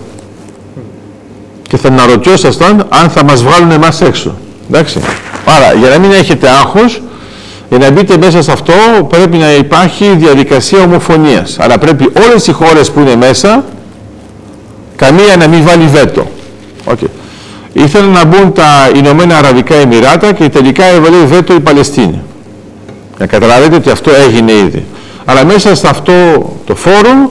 Και 1.69 1.77
θα 1.77 1.89
αναρωτιόσασταν 1.89 2.87
αν 2.89 3.11
θα 3.11 3.25
μας 3.25 3.43
βγάλουν 3.43 3.71
εμάς 3.71 4.01
έξω. 4.01 4.35
Εντάξει. 4.71 5.01
Άρα 5.45 5.73
για 5.79 5.89
να 5.89 5.99
μην 5.99 6.13
έχετε 6.13 6.49
άγχος, 6.49 7.03
για 7.69 7.79
να 7.79 7.91
μπείτε 7.91 8.17
μέσα 8.17 8.43
σε 8.43 8.53
αυτό 8.53 8.73
πρέπει 9.09 9.37
να 9.37 9.53
υπάρχει 9.53 10.15
διαδικασία 10.17 10.83
ομοφωνίας. 10.83 11.59
Άρα 11.59 11.79
πρέπει 11.79 12.11
όλες 12.27 12.47
οι 12.47 12.53
χώρες 12.53 12.91
που 12.91 13.01
είναι 13.01 13.17
μέσα, 13.17 13.65
καμία 14.97 15.37
να 15.37 15.47
μην 15.47 15.65
βάλει 15.65 15.87
βέτο. 15.87 16.27
Okay. 16.87 17.07
Ήθελαν 17.73 18.11
να 18.11 18.25
μπουν 18.25 18.53
τα 18.53 18.91
Ηνωμένα 18.95 19.39
Αραβικά 19.39 19.75
Εμμυράτα 19.75 20.33
και 20.33 20.49
τελικά 20.49 20.85
έβαλε 20.85 21.17
βέτο 21.17 21.55
η 21.55 21.61
Παλαιστίνη. 21.61 22.23
Να 23.19 23.27
καταλάβετε 23.27 23.77
ότι 23.77 23.91
αυτό 23.91 24.11
έγινε 24.27 24.53
ήδη. 24.53 24.85
Αλλά 25.25 25.45
μέσα 25.45 25.75
σε 25.75 25.89
αυτό 25.89 26.13
το 26.67 26.75
φόρουμ 26.75 27.23
ε, 27.23 27.29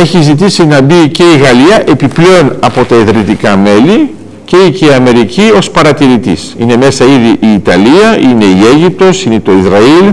έχει 0.00 0.22
ζητήσει 0.22 0.66
να 0.66 0.80
μπει 0.80 1.08
και 1.08 1.22
η 1.22 1.38
Γαλλία 1.38 1.82
επιπλέον 1.86 2.56
από 2.60 2.84
τα 2.84 2.96
ιδρυτικά 2.96 3.56
μέλη 3.56 4.10
και 4.44 4.84
η 4.86 4.92
Αμερική 4.94 5.42
ως 5.56 5.70
παρατηρητής. 5.70 6.54
Είναι 6.58 6.76
μέσα 6.76 7.04
ήδη 7.04 7.36
η 7.40 7.52
Ιταλία, 7.54 8.18
είναι 8.22 8.44
η 8.44 8.58
Αίγυπτος, 8.72 9.24
είναι 9.24 9.40
το 9.40 9.52
Ισραήλ, 9.52 10.12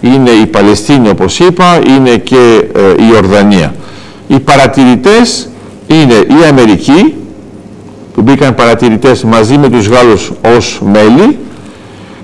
είναι 0.00 0.30
η 0.30 0.46
Παλαιστίνη 0.46 1.08
όπως 1.08 1.38
είπα, 1.38 1.78
είναι 1.86 2.16
και 2.16 2.64
ε, 2.74 2.80
η 3.02 3.16
Ορδανία. 3.16 3.74
Οι 4.28 4.40
παρατηρητές 4.40 5.48
είναι 5.86 6.14
η 6.14 6.44
Αμερική, 6.48 7.14
που 8.14 8.22
μπήκαν 8.22 8.54
παρατηρητές 8.54 9.24
μαζί 9.24 9.58
με 9.58 9.68
τους 9.68 9.86
Γάλλους 9.86 10.32
ως 10.56 10.80
μέλη, 10.92 11.38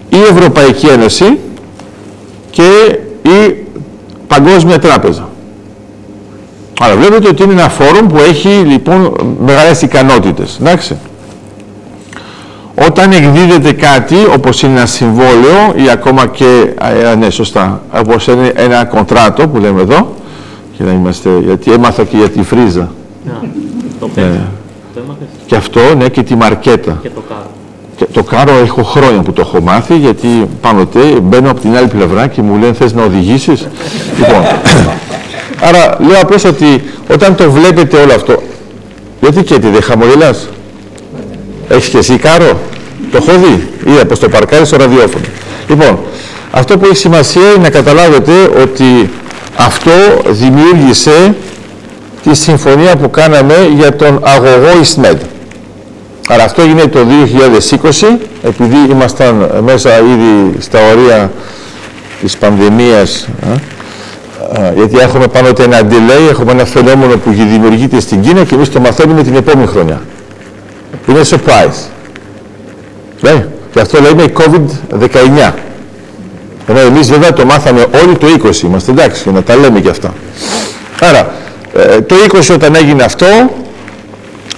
η 0.08 0.18
Ευρωπαϊκή 0.30 0.86
Ένωση, 0.86 1.38
και 2.50 2.98
η 3.22 3.54
Παγκόσμια 4.26 4.78
Τράπεζα. 4.78 5.31
Αλλά 6.84 6.96
βλέπετε 6.96 7.28
ότι 7.28 7.42
είναι 7.42 7.52
ένα 7.52 7.68
φόρουμ 7.68 8.06
που 8.06 8.18
έχει 8.18 8.48
λοιπόν 8.48 9.16
μεγάλες 9.44 9.82
ικανότητες. 9.82 10.56
Εντάξει. 10.60 10.96
όταν 12.86 13.12
εκδίδεται 13.12 13.72
κάτι, 13.72 14.16
όπως 14.34 14.62
είναι 14.62 14.72
ένα 14.76 14.86
συμβόλαιο 14.86 15.72
ή 15.74 15.90
ακόμα 15.90 16.26
και, 16.26 16.74
ε, 17.10 17.14
ναι, 17.14 17.30
σωστά, 17.30 17.82
όπως 17.98 18.26
είναι 18.26 18.52
ένα 18.54 18.84
κοντράτο 18.84 19.48
που 19.48 19.58
λέμε 19.58 19.80
εδώ, 19.80 20.14
για 20.76 20.84
να 20.84 20.92
είμαστε, 20.92 21.30
γιατί 21.44 21.72
έμαθα 21.72 22.04
και 22.04 22.16
για 22.16 22.28
τη 22.28 22.42
φρίζα. 22.42 22.90
Να, 23.24 23.40
το 24.00 24.08
πέτσα. 24.08 24.28
Ναι. 24.28 24.46
Το 24.94 25.00
έμαθες. 25.04 25.26
Και 25.46 25.56
αυτό, 25.56 25.80
ναι, 25.96 26.08
και 26.08 26.22
τη 26.22 26.34
μαρκέτα. 26.34 26.98
Και 27.02 27.08
το 27.08 27.22
κάρο. 27.28 27.50
Και 27.96 28.06
το 28.12 28.22
κάρο 28.22 28.52
έχω 28.62 28.82
χρόνια 28.82 29.20
που 29.20 29.32
το 29.32 29.40
έχω 29.40 29.60
μάθει, 29.60 29.96
γιατί 29.96 30.28
πάνω 30.60 30.86
τε 30.86 31.00
μπαίνω 31.22 31.50
από 31.50 31.60
την 31.60 31.76
άλλη 31.76 31.88
πλευρά 31.88 32.26
και 32.26 32.42
μου 32.42 32.58
λένε 32.58 32.72
θες 32.72 32.92
να 32.92 33.02
οδηγήσεις; 33.02 33.68
λοιπόν, 34.18 34.42
άρα 35.62 35.96
λέω 36.08 36.20
απλώς 36.20 36.44
ότι 36.44 36.84
όταν 37.12 37.34
το 37.34 37.50
βλέπετε 37.50 37.96
όλο 37.96 38.14
αυτό, 38.14 38.42
γιατί 39.20 39.42
και 39.42 39.58
δεν 39.58 39.82
χαμογελάς; 39.82 40.48
Έχεις 41.68 41.88
και 41.88 41.98
εσύ 41.98 42.16
κάρο; 42.16 42.60
Το 43.10 43.16
έχω 43.16 43.38
δει. 43.38 43.68
Είδα 43.86 44.04
πως 44.04 44.18
το 44.18 44.28
παρκάρει 44.28 44.66
στο 44.66 44.76
ραδιόφωνο. 44.76 45.24
Λοιπόν, 45.68 45.98
αυτό 46.50 46.78
που 46.78 46.84
έχει 46.84 46.96
σημασία 46.96 47.50
είναι 47.54 47.62
να 47.62 47.70
καταλάβετε 47.70 48.32
ότι 48.62 49.10
αυτό 49.56 49.90
δημιούργησε 50.26 51.34
τη 52.22 52.34
συμφωνία 52.34 52.96
που 52.96 53.10
κάναμε 53.10 53.54
για 53.76 53.96
τον 53.96 54.20
αγωγό 54.22 54.80
Ισμέντ. 54.80 55.20
Άρα 56.28 56.44
αυτό 56.44 56.62
έγινε 56.62 56.86
το 56.86 56.98
2020, 57.00 58.18
επειδή 58.42 58.76
ήμασταν 58.90 59.50
μέσα 59.64 59.98
ήδη 59.98 60.52
στα 60.58 60.78
ωρία 60.90 61.32
της 62.20 62.36
πανδημίας, 62.36 63.28
α, 63.46 63.52
α, 63.52 63.56
γιατί 64.74 64.98
έχουμε 64.98 65.26
πάνω 65.26 65.48
ότι 65.48 65.62
ένα 65.62 65.80
delay, 65.90 66.30
έχουμε 66.30 66.52
ένα 66.52 66.64
φαινόμενο 66.64 67.16
που 67.16 67.30
δημιουργείται 67.30 68.00
στην 68.00 68.20
Κίνα 68.20 68.44
και 68.44 68.54
εμείς 68.54 68.68
το 68.68 68.80
μαθαίνουμε 68.80 69.22
την 69.22 69.34
επόμενη 69.34 69.66
χρονιά. 69.66 70.00
Είναι 71.06 71.20
surprise. 71.24 71.88
Ναι, 73.20 73.46
και 73.72 73.80
αυτό 73.80 74.00
λέμε 74.00 74.24
COVID-19. 74.38 75.52
Ενώ 76.66 76.80
εμείς 76.80 77.10
βέβαια 77.10 77.32
το 77.32 77.44
μάθαμε 77.44 77.86
όλοι 78.04 78.16
το 78.16 78.26
20, 78.48 78.62
είμαστε 78.62 78.90
εντάξει, 78.90 79.30
να 79.30 79.42
τα 79.42 79.56
λέμε 79.56 79.80
και 79.80 79.88
αυτά. 79.88 80.14
Άρα, 81.00 81.32
ε, 81.74 82.00
το 82.00 82.14
20 82.32 82.54
όταν 82.54 82.74
έγινε 82.74 83.02
αυτό, 83.02 83.26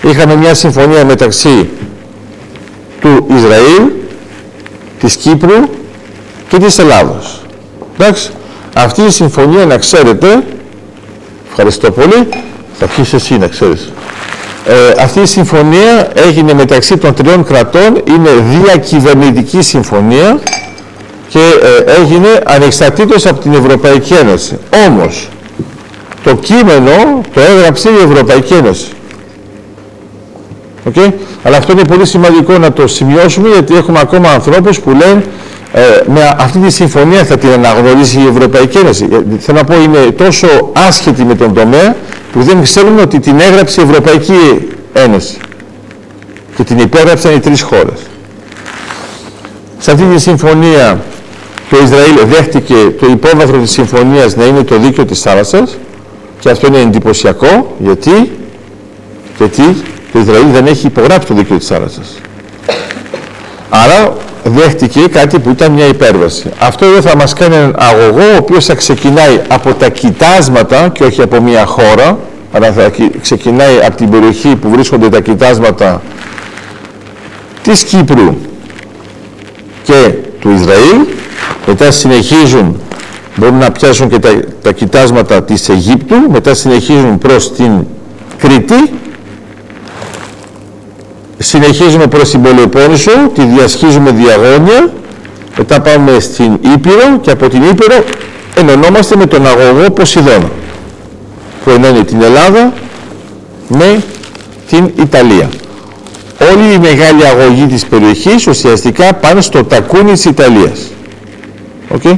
είχαμε 0.03 0.37
μια 0.37 0.55
συμφωνία 0.55 1.05
μεταξύ 1.05 1.69
του 3.01 3.27
Ισραήλ, 3.37 3.91
της 5.01 5.17
Κύπρου 5.17 5.69
και 6.49 6.59
της 6.59 6.79
Ελλάδος. 6.79 7.43
Εντάξει, 7.99 8.31
αυτή 8.75 9.03
η 9.03 9.11
συμφωνία 9.11 9.67
να 9.67 9.77
ξέρετε, 9.77 10.45
ευχαριστώ 11.49 11.91
πολύ, 11.91 12.29
θα 12.79 12.87
πεις 12.87 13.13
εσύ 13.13 13.39
να 13.39 13.47
ξέρεις. 13.47 13.93
Ε, 14.67 15.03
αυτή 15.03 15.21
η 15.21 15.27
συμφωνία 15.27 16.09
έγινε 16.15 16.55
μεταξύ 16.55 16.97
των 16.97 17.15
τριών 17.15 17.45
κρατών, 17.45 18.03
είναι 18.09 18.31
διακυβερνητική 18.63 19.63
συμφωνία 19.63 20.39
και 21.29 21.39
ε, 21.39 22.01
έγινε 22.01 22.29
ανεξαρτήτως 22.47 23.27
από 23.27 23.41
την 23.41 23.53
Ευρωπαϊκή 23.53 24.15
Ένωση. 24.15 24.59
Όμως, 24.89 25.29
το 26.25 26.35
κείμενο 26.35 27.21
το 27.35 27.41
έγραψε 27.41 27.89
η 27.89 28.11
Ευρωπαϊκή 28.11 28.53
Ένωση. 28.53 28.87
Okay? 30.89 31.13
Αλλά 31.43 31.57
αυτό 31.57 31.73
είναι 31.73 31.85
πολύ 31.85 32.07
σημαντικό 32.07 32.59
να 32.59 32.73
το 32.73 32.87
σημειώσουμε 32.87 33.49
γιατί 33.49 33.75
έχουμε 33.75 34.01
ακόμα 34.01 34.29
ανθρώπους 34.31 34.81
που 34.81 34.91
λένε 34.91 35.25
ε, 35.77 36.03
με 36.07 36.35
αυτή 36.39 36.59
τη 36.59 36.71
συμφωνία 36.71 37.25
θα 37.25 37.39
την 37.39 37.51
αναγνωρίσει 37.51 38.19
η 38.21 38.27
Ευρωπαϊκή 38.27 38.79
Ένωση. 38.79 39.09
Ε, 39.13 39.39
θέλω 39.39 39.59
να 39.59 39.65
πω 39.65 39.75
είναι 39.75 39.99
τόσο 39.99 40.47
άσχετη 40.89 41.25
με 41.25 41.35
τον 41.35 41.55
τομέα 41.55 41.97
που 42.33 42.43
δεν 42.43 42.63
ξέρουμε 42.63 43.01
ότι 43.01 43.19
την 43.21 43.41
έγραψε 43.41 43.81
η 43.81 43.85
Ευρωπαϊκή 43.85 44.69
Ένωση 44.93 45.37
και 46.57 46.65
την 46.65 46.79
υπέγραψαν 46.79 47.35
οι 47.35 47.41
τρεις 47.41 47.63
χώρες. 47.63 48.01
Σε 49.79 49.91
αυτή 49.91 50.05
τη 50.05 50.21
συμφωνία 50.21 51.03
το 51.71 51.77
Ισραήλ 51.85 52.27
δέχτηκε 52.27 52.75
το 53.01 53.07
υπόβαθρο 53.07 53.59
της 53.59 53.71
συμφωνίας 53.71 54.37
να 54.37 54.45
είναι 54.45 54.63
το 54.63 54.79
δίκαιο 54.79 55.05
της 55.05 55.21
θάλασσας 55.21 55.79
και 56.39 56.51
αυτό 56.51 56.67
είναι 56.67 56.79
εντυπωσιακό 56.79 57.75
γιατί, 57.79 58.31
γιατί 59.39 59.63
το 60.13 60.19
Ισραήλ 60.19 60.47
δεν 60.53 60.67
έχει 60.67 60.87
υπογράψει 60.87 61.27
το 61.27 61.35
δίκαιο 61.35 61.57
της 61.57 61.67
θάλασσας. 61.67 62.21
Άρα 63.69 64.14
δέχτηκε 64.45 65.01
κάτι 65.01 65.39
που 65.39 65.51
ήταν 65.51 65.73
μια 65.73 65.87
υπέρβαση. 65.87 66.51
Αυτό 66.59 66.85
εδώ 66.87 67.01
θα 67.01 67.17
μας 67.17 67.33
κάνει 67.33 67.55
έναν 67.55 67.77
αγωγό 67.79 68.33
ο 68.35 68.37
οποίος 68.39 68.65
θα 68.65 68.75
ξεκινάει 68.75 69.41
από 69.49 69.75
τα 69.75 69.89
κοιτάσματα 69.89 70.89
και 70.89 71.05
όχι 71.05 71.23
από 71.23 71.41
μια 71.41 71.67
χώρα 71.67 72.19
αλλά 72.53 72.73
θα 72.73 72.91
ξεκινάει 73.21 73.79
από 73.87 73.97
την 73.97 74.11
περιοχή 74.11 74.57
που 74.57 74.69
βρίσκονται 74.71 75.09
τα 75.09 75.21
κοιτάσματα 75.21 76.03
της 77.63 77.85
Κύπρου 77.85 78.37
και 79.83 80.11
του 80.41 80.51
Ισραήλ. 80.51 80.97
Μετά 81.67 81.91
συνεχίζουν 81.91 82.81
μπορούν 83.37 83.59
να 83.59 83.71
πιάσουν 83.71 84.09
και 84.09 84.19
τα, 84.19 84.41
τα 84.63 84.73
κοιτάσματα 84.73 85.43
της 85.43 85.69
Αιγύπτου. 85.69 86.17
Μετά 86.31 86.55
συνεχίζουν 86.55 87.19
προς 87.19 87.53
την 87.53 87.87
Κρήτη 88.39 88.93
συνεχίζουμε 91.45 92.07
προς 92.07 92.31
την 92.31 92.43
Πελοπόννησο, 92.43 93.11
τη 93.35 93.45
διασχίζουμε 93.45 94.11
διαγώνια, 94.11 94.93
μετά 95.57 95.81
πάμε 95.81 96.21
στην 96.21 96.59
Ήπειρο 96.75 97.19
και 97.21 97.31
από 97.31 97.49
την 97.49 97.63
Ήπειρο 97.63 98.05
ενωνόμαστε 98.57 99.17
με 99.17 99.27
τον 99.27 99.47
αγωγό 99.47 99.91
Ποσειδώνα 99.91 100.51
που 101.65 101.71
ενώνει 101.71 102.05
την 102.05 102.23
Ελλάδα 102.23 102.73
με 103.69 104.03
την 104.69 104.91
Ιταλία. 104.97 105.49
Όλη 106.53 106.75
η 106.75 106.79
μεγάλη 106.79 107.27
αγωγή 107.27 107.67
της 107.67 107.87
περιοχής 107.87 108.47
ουσιαστικά 108.47 109.15
πάνε 109.15 109.41
στο 109.41 109.65
τακούνι 109.65 110.13
της 110.13 110.25
Ιταλίας. 110.25 110.91
Okay? 111.95 112.17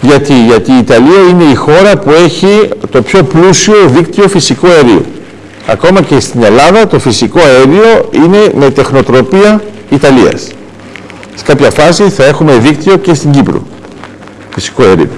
Γιατί, 0.00 0.44
γιατί 0.44 0.72
η 0.72 0.78
Ιταλία 0.78 1.20
είναι 1.30 1.44
η 1.44 1.54
χώρα 1.54 1.98
που 1.98 2.10
έχει 2.10 2.68
το 2.90 3.02
πιο 3.02 3.22
πλούσιο 3.22 3.74
δίκτυο 3.86 4.28
φυσικού 4.28 4.66
αερίου. 4.66 5.04
Ακόμα 5.70 6.02
και 6.02 6.20
στην 6.20 6.42
Ελλάδα 6.42 6.86
το 6.86 6.98
φυσικό 6.98 7.40
αέριο 7.40 8.08
είναι 8.10 8.50
με 8.54 8.70
τεχνοτροπία 8.70 9.62
Ιταλίας. 9.90 10.46
Σε 11.34 11.44
κάποια 11.44 11.70
φάση 11.70 12.10
θα 12.10 12.24
έχουμε 12.24 12.56
δίκτυο 12.56 12.96
και 12.96 13.14
στην 13.14 13.30
Κύπρο. 13.30 13.62
Φυσικό 14.50 14.82
αέριο. 14.82 15.08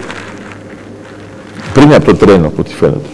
Πριν 1.72 1.94
από 1.94 2.04
το 2.04 2.14
τρένο, 2.14 2.46
από 2.46 2.56
ό,τι 2.58 2.74
φαίνεται. 2.74 3.08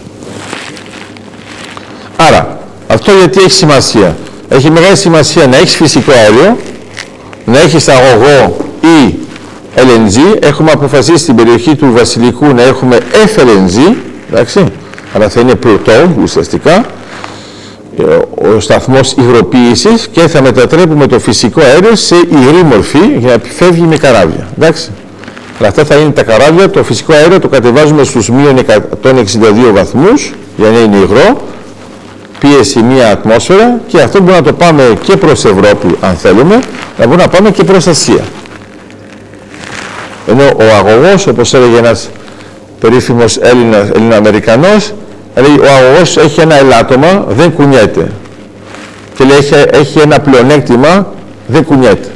Άρα, 2.15 2.59
αυτό 2.87 3.11
γιατί 3.11 3.39
έχει 3.39 3.51
σημασία. 3.51 4.15
Έχει 4.49 4.71
μεγάλη 4.71 4.95
σημασία 4.95 5.47
να 5.47 5.57
έχεις 5.57 5.75
φυσικό 5.75 6.11
αέριο, 6.11 6.57
να 7.45 7.59
έχεις 7.59 7.87
αγωγό 7.87 8.57
ή 8.81 9.15
LNG. 9.75 10.37
Έχουμε 10.39 10.71
αποφασίσει 10.71 11.17
στην 11.17 11.35
περιοχή 11.35 11.75
του 11.75 11.91
Βασιλικού 11.91 12.45
να 12.45 12.61
έχουμε 12.61 12.97
FLNG, 13.35 13.95
εντάξει, 14.29 14.65
αλλά 15.13 15.29
θα 15.29 15.39
είναι 15.39 15.55
πρωτό 15.55 15.91
ουσιαστικά, 16.21 16.85
ο 18.35 18.59
σταθμός 18.59 19.11
υγροποίησης 19.11 20.07
και 20.07 20.27
θα 20.27 20.41
μετατρέπουμε 20.41 21.07
το 21.07 21.19
φυσικό 21.19 21.61
αέριο 21.61 21.95
σε 21.95 22.15
υγρή 22.15 22.63
μορφή 22.63 22.99
για 23.17 23.27
να 23.27 23.33
επιφεύγει 23.33 23.81
με 23.81 23.97
καράβια. 23.97 24.47
Εντάξει. 24.57 24.91
Αλλά 25.59 25.67
αυτά 25.67 25.85
θα 25.85 25.95
είναι 25.95 26.11
τα 26.11 26.23
καράβια, 26.23 26.69
το 26.69 26.83
φυσικό 26.83 27.13
αέριο 27.13 27.39
το 27.39 27.47
κατεβάζουμε 27.47 28.03
στους 28.03 28.29
μείον 28.29 28.57
162 28.57 29.71
βαθμούς 29.73 30.33
για 30.57 30.69
να 30.69 30.79
είναι 30.79 30.97
υγρό, 30.97 31.41
πίεση 32.39 32.81
μία 32.81 33.11
ατμόσφαιρα 33.11 33.79
και 33.87 34.01
αυτό 34.01 34.19
μπορούμε 34.19 34.37
να 34.37 34.43
το 34.43 34.53
πάμε 34.53 34.97
και 35.03 35.17
προς 35.17 35.45
Ευρώπη 35.45 35.95
αν 36.01 36.15
θέλουμε, 36.15 36.55
να 36.97 37.05
μπορούμε 37.05 37.23
να 37.23 37.27
πάμε 37.27 37.51
και 37.51 37.63
προς 37.63 37.87
Ασία. 37.87 38.23
Ενώ 40.27 40.43
ο 40.43 40.63
αγωγός, 40.77 41.27
όπως 41.27 41.53
έλεγε 41.53 41.77
ένας 41.77 42.09
περίφημος 42.79 43.37
Έλληνα, 43.37 43.89
Έλληνα-Αμερικανός, 43.95 44.93
Δηλαδή 45.37 45.59
ο 45.59 45.71
αγωγός 45.71 46.17
έχει 46.17 46.39
ένα 46.39 46.55
ελάττωμα, 46.55 47.25
δεν 47.27 47.53
κουνιέται. 47.53 48.11
Και 49.15 49.23
λέει 49.23 49.37
έχει, 49.37 49.53
έχει 49.71 49.99
ένα 49.99 50.19
πλεονέκτημα, 50.19 51.13
δεν 51.47 51.63
κουνιέται. 51.63 52.11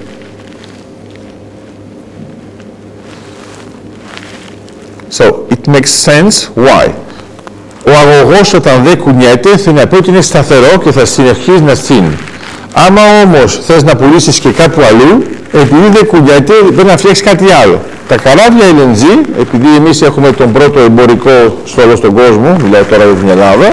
So, 5.17 5.23
it 5.49 5.67
makes 5.67 5.91
sense 6.05 6.49
why. 6.55 6.87
Ο 7.85 7.91
αγωγός 7.91 8.53
όταν 8.53 8.83
δεν 8.83 8.97
κουνιέται 8.97 9.57
θα 9.57 9.71
να 9.71 9.87
πει 9.87 9.95
ότι 9.95 10.09
είναι 10.09 10.21
σταθερό 10.21 10.77
και 10.83 10.91
θα 10.91 11.05
συνεχίσει 11.05 11.63
να 11.63 11.75
στείνει. 11.75 12.17
Άμα 12.73 13.01
όμως 13.23 13.59
θες 13.65 13.83
να 13.83 13.95
πουλήσεις 13.95 14.39
και 14.39 14.49
κάπου 14.49 14.81
αλλού, 14.89 15.23
επειδή 15.51 15.89
δεν 15.93 16.05
κουνιέται, 16.05 16.53
πρέπει 16.53 16.87
να 16.87 16.97
φτιάξεις 16.97 17.23
κάτι 17.23 17.45
άλλο. 17.63 17.81
Τα 18.07 18.17
καράβια 18.17 18.65
LNG, 18.77 19.03
επειδή 19.39 19.75
εμείς 19.77 20.01
έχουμε 20.01 20.31
τον 20.31 20.51
πρώτο 20.51 20.79
εμπορικό 20.79 21.61
στόλο 21.65 21.95
στον 21.95 22.13
κόσμο, 22.13 22.55
μιλάω 22.63 22.83
τώρα 22.83 23.03
για 23.03 23.13
την 23.13 23.29
Ελλάδα, 23.29 23.67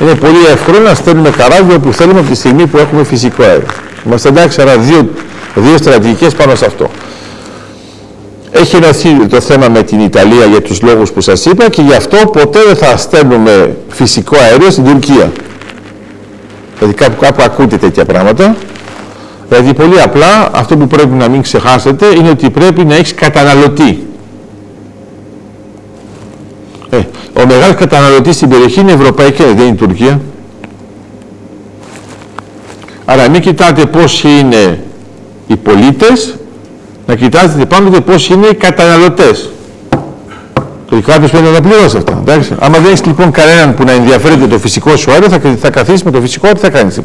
είναι 0.00 0.14
πολύ 0.14 0.44
εύκολο 0.52 0.78
να 0.78 0.94
στέλνουμε 0.94 1.30
καράβια 1.30 1.74
όπου 1.76 1.92
θέλουμε 1.92 2.20
από 2.20 2.28
τη 2.28 2.34
στιγμή 2.34 2.66
που 2.66 2.78
έχουμε 2.78 3.04
φυσικό 3.04 3.42
αέριο. 3.42 3.66
Είμαστε 4.06 4.28
εντάξει, 4.28 4.60
άρα 4.60 4.76
δύο, 4.76 5.08
δύο 5.54 5.76
στρατηγικές 5.76 6.34
πάνω 6.34 6.54
σε 6.54 6.64
αυτό. 6.66 6.90
Έχει 8.50 8.76
ενωθεί 8.76 9.26
το 9.26 9.40
θέμα 9.40 9.68
με 9.68 9.82
την 9.82 10.00
Ιταλία 10.00 10.44
για 10.44 10.60
τους 10.62 10.82
λόγους 10.82 11.12
που 11.12 11.20
σας 11.20 11.44
είπα 11.44 11.68
και 11.68 11.82
γι' 11.82 11.94
αυτό 11.94 12.16
ποτέ 12.16 12.58
δεν 12.66 12.76
θα 12.76 12.96
στέλνουμε 12.96 13.76
φυσικό 13.88 14.36
αέριο 14.36 14.70
στην 14.70 14.84
Τουρκία. 14.84 15.32
Δηλαδή 16.82 16.96
κάπου, 16.96 17.20
κάπου 17.20 17.42
ακούτε 17.42 17.76
τέτοια 17.76 18.04
πράγματα. 18.04 18.56
Δηλαδή 19.48 19.74
πολύ 19.74 20.00
απλά 20.00 20.48
αυτό 20.52 20.76
που 20.76 20.86
πρέπει 20.86 21.14
να 21.14 21.28
μην 21.28 21.42
ξεχάσετε 21.42 22.06
είναι 22.06 22.28
ότι 22.30 22.50
πρέπει 22.50 22.84
να 22.84 22.94
έχεις 22.94 23.14
καταναλωτή. 23.14 24.06
Ε, 26.90 26.96
ο 27.42 27.46
μεγάλος 27.46 27.76
καταναλωτής 27.76 28.34
στην 28.36 28.48
περιοχή 28.48 28.80
είναι 28.80 28.90
η 28.90 28.94
Ευρωπαϊκή, 28.94 29.42
δεν 29.42 29.58
είναι 29.58 29.66
η 29.66 29.74
Τουρκία. 29.74 30.20
Άρα 33.04 33.28
μην 33.28 33.40
κοιτάτε 33.40 33.86
πώς 33.86 34.24
είναι 34.24 34.84
οι 35.46 35.56
πολίτες, 35.56 36.36
να 37.06 37.14
κοιτάζετε 37.14 37.66
πάντοτε 37.66 38.00
πώς 38.00 38.28
είναι 38.28 38.46
οι 38.46 38.54
καταναλωτές. 38.54 39.50
Το 40.92 41.00
κάποιος 41.00 41.30
πρέπει 41.30 41.46
να 41.46 41.52
τα 41.52 41.60
πληρώσει 41.60 41.96
αυτά. 41.96 42.18
Εντάξει. 42.20 42.54
Άμα 42.58 42.78
δεν 42.78 42.86
έχεις 42.86 43.04
λοιπόν 43.04 43.30
κανέναν 43.30 43.74
που 43.74 43.84
να 43.84 43.92
ενδιαφέρεται 43.92 44.46
το 44.46 44.58
φυσικό 44.58 44.96
σου 44.96 45.10
αέριο, 45.10 45.28
θα, 45.28 45.40
θα 45.60 45.70
καθίσεις 45.70 46.02
με 46.02 46.10
το 46.10 46.20
φυσικό, 46.20 46.48
τι 46.52 46.58
θα 46.58 46.70
κάνεις. 46.70 47.00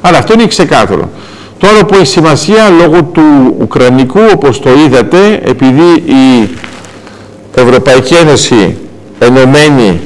Αλλά 0.00 0.18
αυτό 0.18 0.32
είναι 0.32 0.46
ξεκάθαρο. 0.46 1.10
Τώρα 1.58 1.84
που 1.84 1.94
έχει 1.94 2.06
σημασία 2.06 2.68
λόγω 2.68 3.02
του 3.02 3.22
Ουκρανικού, 3.60 4.20
όπως 4.32 4.60
το 4.60 4.70
είδατε, 4.86 5.40
επειδή 5.44 6.04
η 6.06 6.50
Ευρωπαϊκή 7.54 8.14
Ένωση 8.14 8.76
ενωμένη 9.18 10.00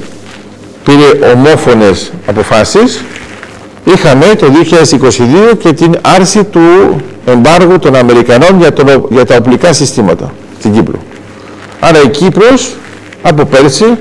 πήρε 0.85 1.33
ομόφωνες 1.35 2.13
αποφάσεις, 2.27 3.05
είχαμε 3.85 4.27
το 4.39 4.47
2022 5.53 5.57
και 5.59 5.73
την 5.73 5.97
άρση 6.01 6.45
του 6.45 6.97
εμπάργου 7.27 7.79
των 7.79 7.97
Αμερικανών 7.97 8.59
για, 8.59 8.73
το, 8.73 9.07
για 9.11 9.25
τα 9.25 9.37
οπλικά 9.37 9.73
συστήματα 9.73 10.33
στην 10.59 10.73
Κύπρο. 10.73 10.99
Άρα 11.81 12.03
η 12.03 12.09
Κύπρος 12.09 12.77
από 13.23 13.45
πέρσι, 13.45 13.99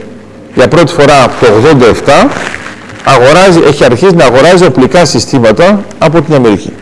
για 0.56 0.68
πρώτη 0.68 0.92
φορά 0.92 1.24
από 1.24 1.46
το 1.46 1.52
87, 2.06 2.30
αγοράζει, 3.04 3.60
έχει 3.68 3.84
αρχίσει 3.84 4.16
να 4.16 4.26
αγοράζει 4.26 4.66
οπλικά 4.66 5.06
συστήματα 5.06 5.84
από 5.98 6.22
την 6.22 6.34
Αμερική. 6.34 6.74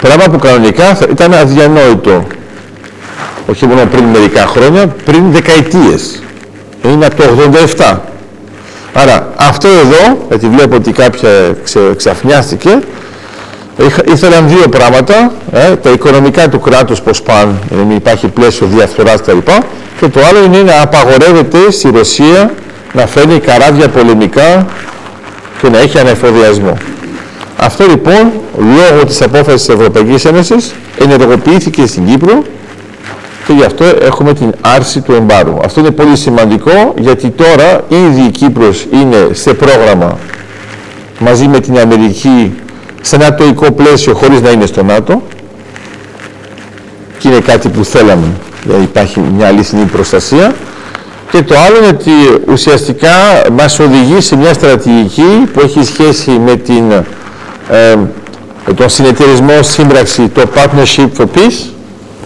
Πράγμα 0.00 0.24
που 0.24 0.38
κανονικά 0.38 0.98
ήταν 1.10 1.34
αδιανόητο. 1.34 2.26
Όχι 3.46 3.66
μόνο 3.66 3.86
πριν 3.86 4.04
μερικά 4.04 4.46
χρόνια, 4.46 4.86
πριν 4.86 5.32
δεκαετίες. 5.32 6.22
Είναι 6.82 7.06
από 7.06 7.16
το 7.16 7.24
87. 7.76 7.98
Άρα 8.92 9.32
αυτό 9.36 9.68
εδώ, 9.68 10.26
γιατί 10.28 10.48
βλέπω 10.48 10.76
ότι 10.76 10.92
κάποια 10.92 11.56
ξε, 11.64 11.94
ξαφνιάστηκε, 11.96 12.78
ήθελαν 14.04 14.48
δύο 14.48 14.68
πράγματα, 14.68 15.32
ε, 15.52 15.76
τα 15.76 15.90
οικονομικά 15.90 16.48
του 16.48 16.60
κράτους 16.60 17.00
πώς 17.00 17.22
πάνε, 17.22 17.52
να 17.70 17.82
μην 17.82 17.96
υπάρχει 17.96 18.26
πλαίσιο 18.26 18.66
διαφθοράς 18.66 19.20
κτλ. 19.20 19.38
Και 20.00 20.08
το 20.08 20.20
άλλο 20.28 20.44
είναι 20.44 20.62
να 20.62 20.82
απαγορεύεται 20.82 21.70
στη 21.70 21.90
Ρωσία 21.90 22.54
να 22.92 23.06
φέρνει 23.06 23.38
καράβια 23.38 23.88
πολεμικά 23.88 24.66
και 25.60 25.68
να 25.68 25.78
έχει 25.78 25.98
ανεφοδιασμό. 25.98 26.76
Αυτό 27.56 27.84
λοιπόν, 27.86 28.32
λόγω 28.58 29.04
της 29.06 29.22
απόφασης 29.22 29.64
της 29.66 29.74
Ευρωπαϊκής 29.74 30.24
Ένωσης, 30.24 30.74
ενεργοποιήθηκε 30.98 31.86
στην 31.86 32.06
Κύπρο 32.06 32.42
και 33.46 33.52
γι' 33.52 33.64
αυτό 33.64 33.84
έχουμε 33.84 34.34
την 34.34 34.52
άρση 34.60 35.00
του 35.00 35.12
εμπάρου. 35.12 35.56
Αυτό 35.64 35.80
είναι 35.80 35.90
πολύ 35.90 36.16
σημαντικό 36.16 36.94
γιατί 36.98 37.30
τώρα 37.30 37.84
ήδη 37.88 38.20
η 38.26 38.30
Κύπρος 38.30 38.86
είναι 38.92 39.28
σε 39.32 39.54
πρόγραμμα 39.54 40.18
μαζί 41.18 41.48
με 41.48 41.60
την 41.60 41.78
Αμερική 41.78 42.52
σε 43.00 43.16
νατοϊκό 43.16 43.72
πλαίσιο 43.72 44.14
χωρίς 44.14 44.40
να 44.40 44.50
είναι 44.50 44.66
στο 44.66 44.82
ΝΑΤΟ 44.82 45.22
και 47.22 47.28
είναι 47.28 47.40
κάτι 47.40 47.68
που 47.68 47.84
θέλαμε, 47.84 48.26
δηλαδή 48.64 48.82
υπάρχει 48.82 49.20
μια 49.36 49.46
αληθινή 49.46 49.84
προστασία 49.84 50.54
και 51.30 51.42
το 51.42 51.54
άλλο 51.66 51.76
είναι 51.76 51.86
ότι 51.86 52.10
ουσιαστικά 52.52 53.08
μας 53.52 53.78
οδηγεί 53.78 54.20
σε 54.20 54.36
μια 54.36 54.52
στρατηγική 54.52 55.42
που 55.52 55.60
έχει 55.60 55.84
σχέση 55.84 56.30
με 56.30 56.56
την, 56.56 56.92
ε, 57.70 57.96
τον 58.76 58.88
συνεταιρισμό 58.88 59.62
σύμπραξη, 59.62 60.28
το 60.28 60.42
Partnership 60.54 61.08
for 61.18 61.24
Peace. 61.34 61.70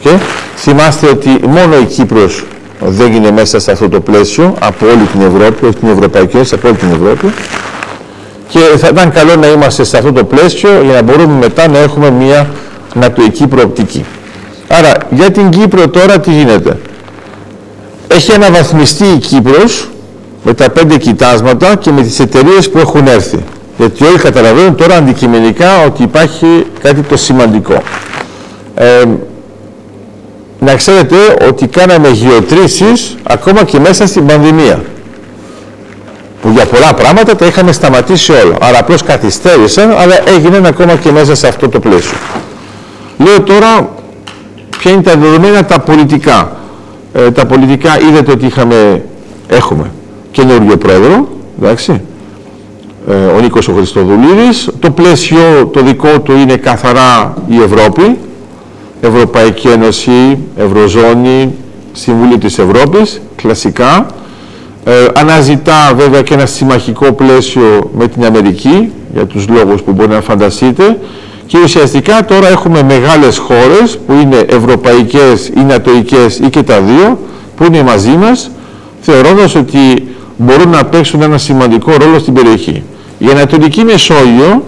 Okay. 0.02 0.18
Θυμάστε 0.56 1.06
ότι 1.06 1.28
μόνο 1.48 1.76
η 1.76 1.84
Κύπρος 1.84 2.44
δεν 2.80 3.12
είναι 3.12 3.30
μέσα 3.30 3.58
σε 3.58 3.70
αυτό 3.72 3.88
το 3.88 4.00
πλαίσιο 4.00 4.54
από 4.58 4.86
όλη 4.86 5.04
την 5.12 5.20
Ευρώπη, 5.20 5.64
όχι 5.64 5.76
την 5.76 5.88
Ευρωπαϊκή 5.88 6.36
Ένωση, 6.36 6.54
από 6.54 6.68
όλη 6.68 6.76
την 6.76 6.88
Ευρώπη. 6.90 7.32
Και 8.48 8.58
θα 8.58 8.88
ήταν 8.88 9.12
καλό 9.12 9.36
να 9.36 9.46
είμαστε 9.46 9.84
σε 9.84 9.96
αυτό 9.96 10.12
το 10.12 10.24
πλαίσιο 10.24 10.82
για 10.82 10.94
να 10.94 11.02
μπορούμε 11.02 11.38
μετά 11.38 11.68
να 11.68 11.78
έχουμε 11.78 12.10
μια 12.10 12.50
νατοική 12.94 13.46
προοπτική. 13.46 14.04
Άρα 14.68 14.92
για 15.10 15.30
την 15.30 15.50
Κύπρο 15.50 15.88
τώρα 15.88 16.20
τι 16.20 16.30
γίνεται; 16.30 16.78
Έχει 18.08 18.32
αναβαθμιστεί 18.32 19.04
η 19.04 19.18
Κύπρος 19.18 19.88
με 20.42 20.54
τα 20.54 20.70
πέντε 20.70 20.96
κοιτάσματα 20.96 21.74
και 21.74 21.90
με 21.90 22.02
τις 22.02 22.18
εταιρείες 22.18 22.70
που 22.70 22.78
έχουν 22.78 23.06
έρθει. 23.06 23.44
Γιατί 23.78 24.04
όλοι 24.04 24.18
καταλαβαίνουν 24.18 24.74
τώρα 24.76 24.96
αντικειμενικά 24.96 25.84
ότι 25.86 26.02
υπάρχει 26.02 26.66
κάτι 26.82 27.00
το 27.00 27.16
σημαντικό. 27.16 27.82
Ε, 28.74 29.04
να 30.58 30.74
ξέρετε 30.74 31.16
ότι 31.48 31.66
κάναμε 31.66 32.08
γεωτρήσεις 32.08 33.16
ακόμα 33.22 33.64
και 33.64 33.78
μέσα 33.78 34.06
στην 34.06 34.26
πανδημία. 34.26 34.82
Που 36.42 36.48
για 36.50 36.64
πολλά 36.64 36.94
πράγματα 36.94 37.36
τα 37.36 37.46
είχαμε 37.46 37.72
σταματήσει 37.72 38.32
όλα. 38.32 38.56
Άρα 38.60 38.78
απλώς 38.78 39.02
καθυστέρησαν, 39.02 39.90
αλλά 39.90 40.28
έγιναν 40.28 40.66
ακόμα 40.66 40.94
και 40.96 41.10
μέσα 41.10 41.34
σε 41.34 41.48
αυτό 41.48 41.68
το 41.68 41.80
πλαίσιο. 41.80 42.16
Λέω 43.18 43.40
τώρα 43.40 43.88
ποια 44.78 44.90
είναι 44.90 45.02
τα 45.02 45.16
δεδομένα 45.16 45.64
τα 45.64 45.80
πολιτικά. 45.80 46.56
Ε, 47.12 47.30
τα 47.30 47.46
πολιτικά 47.46 48.00
είδατε 48.00 48.30
ότι 48.32 48.46
είχαμε, 48.46 49.04
έχουμε 49.48 49.90
καινούργιο 50.30 50.76
πρόεδρο, 50.76 51.28
εντάξει, 51.58 52.00
ε, 53.08 53.12
ο 53.36 53.40
Νίκος 53.40 53.68
ο 53.68 53.72
Χριστοδουλίδης. 53.72 54.68
Το 54.78 54.90
πλαίσιο 54.90 55.70
το 55.72 55.82
δικό 55.82 56.20
του 56.20 56.32
είναι 56.32 56.56
καθαρά 56.56 57.34
η 57.48 57.56
Ευρώπη, 57.56 58.18
Ευρωπαϊκή 59.00 59.68
Ένωση, 59.68 60.38
Ευρωζώνη, 60.56 61.54
Συμβούλιο 61.92 62.38
της 62.38 62.58
Ευρώπης, 62.58 63.20
κλασικά. 63.36 64.06
Ε, 64.84 64.92
αναζητά 65.14 65.92
βέβαια 65.96 66.22
και 66.22 66.34
ένα 66.34 66.46
συμμαχικό 66.46 67.12
πλαίσιο 67.12 67.90
με 67.98 68.08
την 68.08 68.24
Αμερική, 68.24 68.92
για 69.14 69.26
τους 69.26 69.48
λόγους 69.48 69.82
που 69.82 69.92
μπορεί 69.92 70.08
να 70.08 70.20
φανταστείτε, 70.20 70.98
και 71.46 71.58
ουσιαστικά 71.64 72.24
τώρα 72.24 72.48
έχουμε 72.48 72.82
μεγάλες 72.82 73.38
χώρες 73.38 73.98
που 74.06 74.12
είναι 74.12 74.44
ευρωπαϊκές 74.48 75.48
ή 75.48 75.60
νατοικές 75.60 76.38
ή 76.38 76.50
και 76.50 76.62
τα 76.62 76.80
δύο 76.80 77.18
που 77.56 77.64
είναι 77.64 77.82
μαζί 77.82 78.16
μας 78.16 78.50
θεωρώντας 79.00 79.54
ότι 79.54 79.78
μπορούν 80.36 80.68
να 80.68 80.84
παίξουν 80.84 81.22
ένα 81.22 81.38
σημαντικό 81.38 81.92
ρόλο 82.00 82.18
στην 82.18 82.34
περιοχή. 82.34 82.82
Η 83.18 83.26
Ανατολική 83.30 83.84
Μεσόγειο 83.84 84.64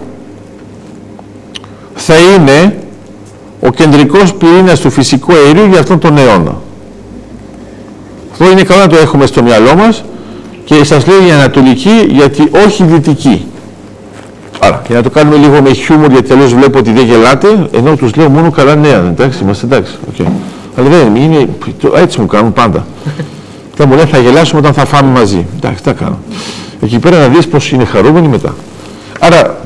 θα 1.95 2.13
είναι 2.35 2.77
ο 3.61 3.69
κεντρικός 3.71 4.33
πυρήνας 4.33 4.79
του 4.79 4.89
φυσικού 4.89 5.33
αερίου 5.33 5.65
για 5.65 5.79
αυτόν 5.79 5.99
τον 5.99 6.17
αιώνα. 6.17 6.61
Αυτό 8.31 8.51
είναι 8.51 8.63
καλό 8.63 8.81
να 8.81 8.87
το 8.87 8.97
έχουμε 8.97 9.25
στο 9.25 9.43
μυαλό 9.43 9.75
μας 9.75 10.03
και 10.65 10.83
σας 10.83 11.07
λέω 11.07 11.27
η 11.27 11.31
Ανατολική 11.31 12.05
γιατί 12.09 12.49
όχι 12.65 12.83
Δυτική. 12.83 13.45
Άρα, 14.59 14.81
και 14.87 14.93
να 14.93 15.01
το 15.01 15.09
κάνουμε 15.09 15.35
λίγο 15.35 15.61
με 15.61 15.73
χιούμορ, 15.73 16.11
γιατί 16.11 16.33
αλλιώς 16.33 16.53
βλέπω 16.53 16.77
ότι 16.77 16.91
δεν 16.91 17.05
γελάτε, 17.05 17.47
ενώ 17.71 17.95
τους 17.95 18.15
λέω 18.15 18.29
μόνο 18.29 18.51
καλά 18.51 18.75
νέα. 18.75 18.97
Εντάξει, 18.97 19.43
είμαστε 19.43 19.65
εντάξει. 19.65 19.93
Okay. 20.11 20.25
Αλλά 20.77 20.89
δεν 20.89 21.15
είναι, 21.15 21.47
έτσι 21.95 22.19
μου 22.19 22.25
κάνουν 22.25 22.53
πάντα. 22.53 22.85
Θα 23.75 23.87
μου 23.87 23.95
λένε 23.95 24.07
θα 24.07 24.17
γελάσουμε 24.17 24.59
όταν 24.59 24.73
θα 24.73 24.85
φάμε 24.85 25.11
μαζί. 25.19 25.45
Εντάξει, 25.57 25.83
τα 25.83 25.91
κάνω. 25.91 26.17
Εκεί 26.81 26.99
πέρα 26.99 27.17
να 27.17 27.27
δεις 27.27 27.47
πώς 27.47 27.71
είναι 27.71 27.85
χαρούμενοι 27.85 28.27
μετά. 28.27 28.55
Άρα, 29.19 29.57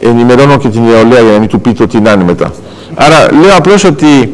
ενημερώνω 0.00 0.58
και 0.58 0.68
την 0.68 0.82
νεολαία 0.82 1.20
για 1.20 1.32
να 1.32 1.38
μην 1.38 1.48
του 1.48 1.60
πείτε 1.60 1.82
ότι 1.82 2.00
να 2.00 2.12
είναι 2.12 2.24
μετά. 2.24 2.52
Άρα, 2.94 3.32
λέω 3.32 3.56
απλώς 3.56 3.84
ότι 3.84 4.32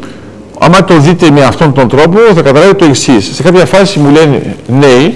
άμα 0.58 0.84
το 0.84 0.98
δείτε 0.98 1.30
με 1.30 1.42
αυτόν 1.42 1.72
τον 1.72 1.88
τρόπο, 1.88 2.18
θα 2.34 2.42
καταλάβετε 2.42 2.74
το 2.74 2.84
εξής. 2.84 3.30
Σε 3.34 3.42
κάποια 3.42 3.66
φάση 3.66 3.98
μου 3.98 4.10
λένε 4.10 4.56
νέοι, 4.66 5.14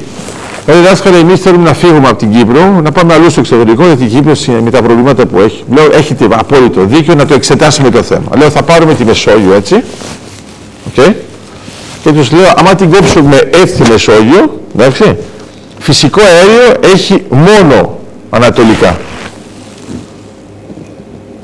Δηλαδή, 0.65 0.87
δάσκαλε, 0.87 1.17
εμείς 1.17 1.41
θέλουμε 1.41 1.65
να 1.65 1.75
φύγουμε 1.75 2.09
από 2.09 2.17
την 2.17 2.33
Κύπρο, 2.33 2.81
να 2.83 2.93
πάμε 2.93 3.15
αλλού 3.15 3.31
στο 3.31 3.41
εξωτερικό, 3.41 3.87
γιατί 3.87 4.05
η 4.05 4.07
Κύπρος 4.07 4.47
με 4.47 4.71
τα 4.71 4.83
προβλήματα 4.83 5.27
που 5.27 5.39
έχει. 5.41 5.65
Λέω, 5.75 5.89
έχετε 5.93 6.27
απόλυτο 6.31 6.85
δίκιο 6.85 7.15
να 7.15 7.27
το 7.27 7.35
εξετάσουμε 7.35 7.91
το 7.91 8.03
θέμα. 8.03 8.37
Λέω, 8.37 8.51
θα 8.51 8.63
πάρουμε 8.63 8.95
τη 8.95 9.05
Μεσόγειο 9.05 9.55
έτσι. 9.55 9.83
Okay. 10.97 11.13
Και 12.03 12.13
τους 12.13 12.33
λέω, 12.33 12.53
άμα 12.57 12.75
την 12.75 12.91
κόψουμε 12.91 13.51
έτσι 13.63 13.83
Μεσόγειο, 13.91 14.61
εντάξει, 14.75 15.17
φυσικό 15.79 16.21
αέριο 16.21 16.93
έχει 16.93 17.23
μόνο 17.31 17.99
ανατολικά. 18.31 18.97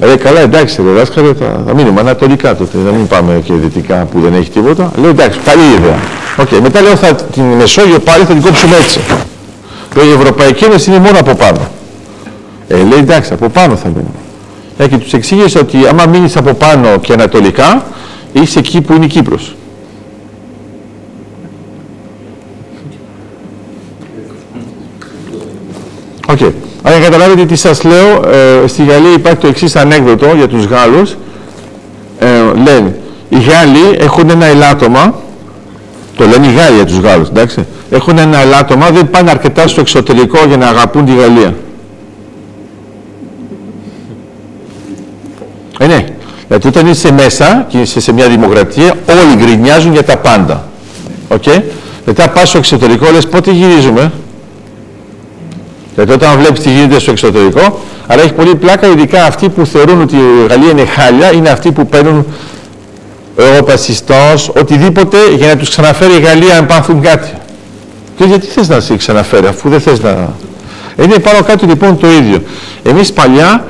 Ε, 0.00 0.16
καλά, 0.16 0.40
εντάξει, 0.40 0.82
ρε 0.82 0.90
δάσκαλε, 0.90 1.34
θα, 1.34 1.62
θα 1.66 1.74
μείνουμε 1.74 2.00
ανατολικά 2.00 2.56
τότε, 2.56 2.78
να 2.78 2.90
μην 2.90 3.06
πάμε 3.06 3.42
και 3.44 3.52
δυτικά 3.52 4.04
που 4.04 4.20
δεν 4.20 4.34
έχει 4.34 4.50
τίποτα. 4.50 4.90
Λέω, 5.00 5.10
εντάξει, 5.10 5.38
καλή 5.44 5.62
ιδέα. 5.78 5.98
Okay. 6.36 6.60
Μετά 6.62 6.80
λέω, 6.80 6.96
θα, 6.96 7.14
την 7.14 7.42
Μεσόγειο 7.42 7.98
πάλι 7.98 8.24
θα 8.24 8.32
την 8.32 8.42
κόψουμε 8.42 8.76
έτσι. 8.76 9.00
Λέω, 9.96 10.04
η 10.04 10.12
Ευρωπαϊκή 10.12 10.64
Ένωση 10.64 10.90
είναι 10.90 10.98
μόνο 10.98 11.18
από 11.18 11.34
πάνω. 11.34 11.60
Ε, 12.68 12.74
λέει, 12.76 12.98
εντάξει, 12.98 13.32
από 13.32 13.48
πάνω 13.48 13.76
θα 13.76 13.88
μείνουμε. 13.88 14.10
Ε, 14.78 14.88
και 14.88 14.96
τους 14.96 15.12
εξήγησε 15.12 15.58
ότι 15.58 15.86
άμα 15.90 16.06
μείνεις 16.06 16.36
από 16.36 16.54
πάνω 16.54 16.98
και 17.00 17.12
ανατολικά, 17.12 17.84
είσαι 18.32 18.58
εκεί 18.58 18.80
που 18.80 18.92
είναι 18.92 19.04
η 19.04 19.08
Κύπρος. 19.08 19.56
OK. 26.28 26.38
Okay. 26.40 26.52
Αν 26.82 26.92
καταλάβετε 27.28 27.44
καταλάβετε 27.44 27.46
τι 27.46 27.56
σας 27.56 27.82
λέω, 27.82 28.30
ε, 28.62 28.66
στη 28.66 28.84
Γαλλία 28.84 29.12
υπάρχει 29.12 29.38
το 29.38 29.46
εξής 29.46 29.76
ανέκδοτο 29.76 30.34
για 30.36 30.48
τους 30.48 30.64
Γάλλους. 30.64 31.16
Ε, 32.18 32.26
λένε, 32.54 32.96
οι 33.28 33.40
Γάλλοι 33.40 33.96
έχουν 33.98 34.30
ένα 34.30 34.46
ελάττωμα, 34.46 35.14
το 36.16 36.26
λένε 36.26 36.46
οι 36.46 36.54
Γάλλοι 36.54 36.74
για 36.74 36.84
τους 36.84 36.98
Γάλλους, 36.98 37.28
εντάξει. 37.28 37.66
Έχουν 37.90 38.18
ένα 38.18 38.38
ελάττωμα, 38.38 38.90
δεν 38.90 39.10
πάνε 39.10 39.30
αρκετά 39.30 39.68
στο 39.68 39.80
εξωτερικό 39.80 40.38
για 40.46 40.56
να 40.56 40.66
αγαπούν 40.66 41.04
τη 41.04 41.14
Γαλλία. 41.14 41.54
Ε, 45.78 45.86
ναι. 45.86 46.04
Γιατί 46.48 46.68
όταν 46.68 46.86
είσαι 46.86 47.12
μέσα 47.12 47.66
και 47.68 47.78
είσαι 47.78 48.00
σε 48.00 48.12
μια 48.12 48.28
δημοκρατία, 48.28 48.94
όλοι 49.08 49.44
γκρινιάζουν 49.44 49.92
για 49.92 50.04
τα 50.04 50.16
πάντα. 50.16 50.68
OK. 51.28 51.42
Okay? 51.46 51.62
Μετά 52.04 52.28
πας 52.28 52.48
στο 52.48 52.58
εξωτερικό, 52.58 53.10
λες 53.12 53.26
πότε 53.26 53.50
γυρίζουμε; 53.50 54.12
Γιατί 55.98 56.12
όταν 56.12 56.38
βλέπεις 56.38 56.60
τι 56.60 56.70
γίνεται 56.70 56.98
στο 56.98 57.10
εξωτερικό, 57.10 57.80
αλλά 58.06 58.22
έχει 58.22 58.32
πολύ 58.32 58.54
πλάκα, 58.54 58.86
ειδικά 58.86 59.24
αυτοί 59.24 59.48
που 59.48 59.66
θεωρούν 59.66 60.00
ότι 60.00 60.16
η 60.16 60.46
Γαλλία 60.48 60.70
είναι 60.70 60.84
χάλια, 60.84 61.32
είναι 61.32 61.48
αυτοί 61.48 61.72
που 61.72 61.86
παίρνουν 61.86 62.26
Ευρωπασιστός, 63.36 64.50
οτιδήποτε 64.56 65.16
για 65.36 65.46
να 65.46 65.56
τους 65.56 65.68
ξαναφέρει 65.68 66.12
η 66.14 66.20
Γαλλία 66.20 66.56
αν 66.56 66.66
πάθουν 66.66 67.00
κάτι. 67.00 67.32
Και 68.16 68.24
γιατί 68.24 68.46
θες 68.46 68.68
να 68.68 68.80
σε 68.80 68.96
ξαναφέρει, 68.96 69.46
αφού 69.46 69.68
δεν 69.68 69.80
θες 69.80 70.00
να... 70.00 70.34
Είναι 71.02 71.18
πάνω 71.18 71.42
κάτω 71.42 71.66
λοιπόν 71.66 71.98
το 71.98 72.06
ίδιο. 72.06 72.42
Εμείς 72.82 73.12
παλιά 73.12 73.66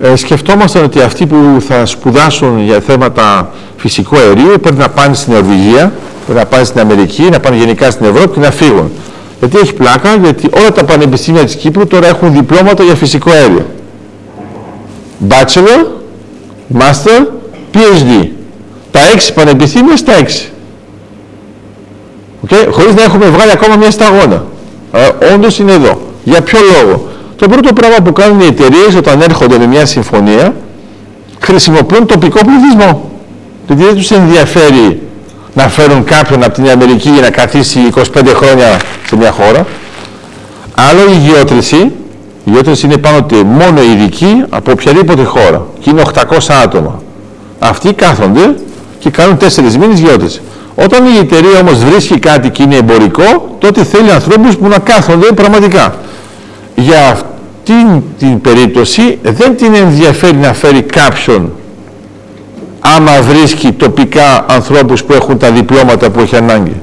ε, 0.00 0.16
σκεφτόμασταν 0.16 0.84
ότι 0.84 1.00
αυτοί 1.00 1.26
που 1.26 1.36
θα 1.68 1.86
σπουδάσουν 1.86 2.64
για 2.64 2.80
θέματα 2.80 3.52
φυσικού 3.76 4.16
αερίου 4.16 4.60
πρέπει 4.60 4.78
να 4.78 4.88
πάνε 4.88 5.14
στην 5.14 5.32
Νορβηγία, 5.32 5.92
πρέπει 6.24 6.38
να 6.38 6.46
πάνε 6.46 6.64
στην 6.64 6.80
Αμερική, 6.80 7.22
να 7.22 7.40
πάνε 7.40 7.56
γενικά 7.56 7.90
στην 7.90 8.06
Ευρώπη 8.06 8.34
και 8.34 8.40
να 8.40 8.50
φύγουν. 8.50 8.90
Γιατί 9.38 9.58
έχει 9.58 9.74
πλάκα, 9.74 10.14
γιατί 10.16 10.48
όλα 10.56 10.72
τα 10.72 10.84
πανεπιστήμια 10.84 11.44
της 11.44 11.54
Κύπρου 11.54 11.86
τώρα 11.86 12.06
έχουν 12.06 12.32
διπλώματα 12.32 12.82
για 12.82 12.94
φυσικό 12.94 13.30
αέριο. 13.30 13.66
Bachelor, 15.28 15.86
Master, 16.78 17.26
PhD. 17.74 18.28
Τα 18.90 19.00
έξι 19.12 19.32
πανεπιστήμια 19.32 19.96
στα 19.96 20.12
έξι. 20.12 20.52
Okay? 22.46 22.66
Χωρίς 22.70 22.94
να 22.94 23.02
έχουμε 23.02 23.26
βγάλει 23.26 23.50
ακόμα 23.50 23.76
μια 23.76 23.90
σταγόνα. 23.90 24.44
Ε, 24.92 25.34
όντως 25.34 25.58
είναι 25.58 25.72
εδώ. 25.72 26.00
Για 26.24 26.40
ποιο 26.40 26.58
λόγο; 26.82 27.08
Το 27.36 27.48
πρώτο 27.48 27.72
πράγμα 27.72 27.96
που 28.04 28.12
κάνουν 28.12 28.40
οι 28.40 28.46
εταιρείες 28.46 28.94
όταν 28.96 29.20
έρχονται 29.20 29.58
με 29.58 29.66
μια 29.66 29.86
συμφωνία 29.86 30.54
χρησιμοποιούν 31.40 32.06
τοπικό 32.06 32.40
πληθυσμό. 32.44 33.10
Γιατί 33.66 33.82
δεν 33.84 33.94
τους 33.94 34.10
ενδιαφέρει 34.10 35.02
να 35.54 35.68
φέρουν 35.68 36.04
κάποιον 36.04 36.42
από 36.44 36.52
την 36.54 36.70
Αμερική 36.70 37.10
για 37.10 37.20
να 37.20 37.30
καθίσει 37.30 37.78
25 37.96 38.02
χρόνια 38.34 38.80
σε 39.06 39.16
μια 39.16 39.30
χώρα. 39.30 39.66
Άλλο 40.74 41.00
η 41.10 41.16
γεώτρηση. 41.28 41.76
Η 42.44 42.50
γεώτρηση 42.50 42.86
είναι 42.86 42.96
πάνω 42.96 43.16
ότι 43.16 43.34
μόνο 43.34 43.82
ειδικοί 43.82 44.44
από 44.48 44.72
οποιαδήποτε 44.72 45.22
χώρα. 45.24 45.66
Και 45.80 45.90
είναι 45.90 46.02
800 46.14 46.20
άτομα. 46.64 47.02
Αυτοί 47.58 47.92
κάθονται 47.92 48.54
και 48.98 49.10
κάνουν 49.10 49.36
4 49.36 49.76
μήνες 49.78 49.98
γεώτρηση. 50.00 50.40
Όταν 50.74 51.06
η 51.06 51.18
εταιρεία 51.18 51.58
όμως 51.60 51.84
βρίσκει 51.84 52.18
κάτι 52.18 52.50
και 52.50 52.62
είναι 52.62 52.76
εμπορικό, 52.76 53.56
τότε 53.58 53.84
θέλει 53.84 54.10
ανθρώπους 54.10 54.56
που 54.56 54.68
να 54.68 54.78
κάθονται 54.78 55.26
πραγματικά. 55.26 55.94
Για 56.74 57.08
αυτή 57.08 58.02
την 58.18 58.40
περίπτωση 58.40 59.18
δεν 59.22 59.56
την 59.56 59.74
ενδιαφέρει 59.74 60.36
να 60.36 60.52
φέρει 60.52 60.82
κάποιον 60.82 61.52
άμα 62.86 63.22
βρίσκει 63.22 63.72
τοπικά 63.72 64.44
ανθρώπους 64.48 65.04
που 65.04 65.12
έχουν 65.12 65.38
τα 65.38 65.50
διπλώματα 65.50 66.10
που 66.10 66.20
έχει 66.20 66.36
ανάγκη. 66.36 66.80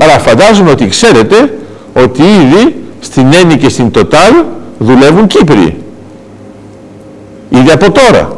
Αλλά 0.00 0.18
φαντάζομαι 0.18 0.70
ότι 0.70 0.86
ξέρετε 0.86 1.58
ότι 1.92 2.22
ήδη 2.22 2.76
στην 3.00 3.32
Έννη 3.32 3.56
και 3.56 3.68
στην 3.68 3.90
Τοτάλ 3.90 4.32
δουλεύουν 4.78 5.26
Κύπροι. 5.26 5.82
Ήδη 7.48 7.70
από 7.70 7.90
τώρα. 7.90 8.36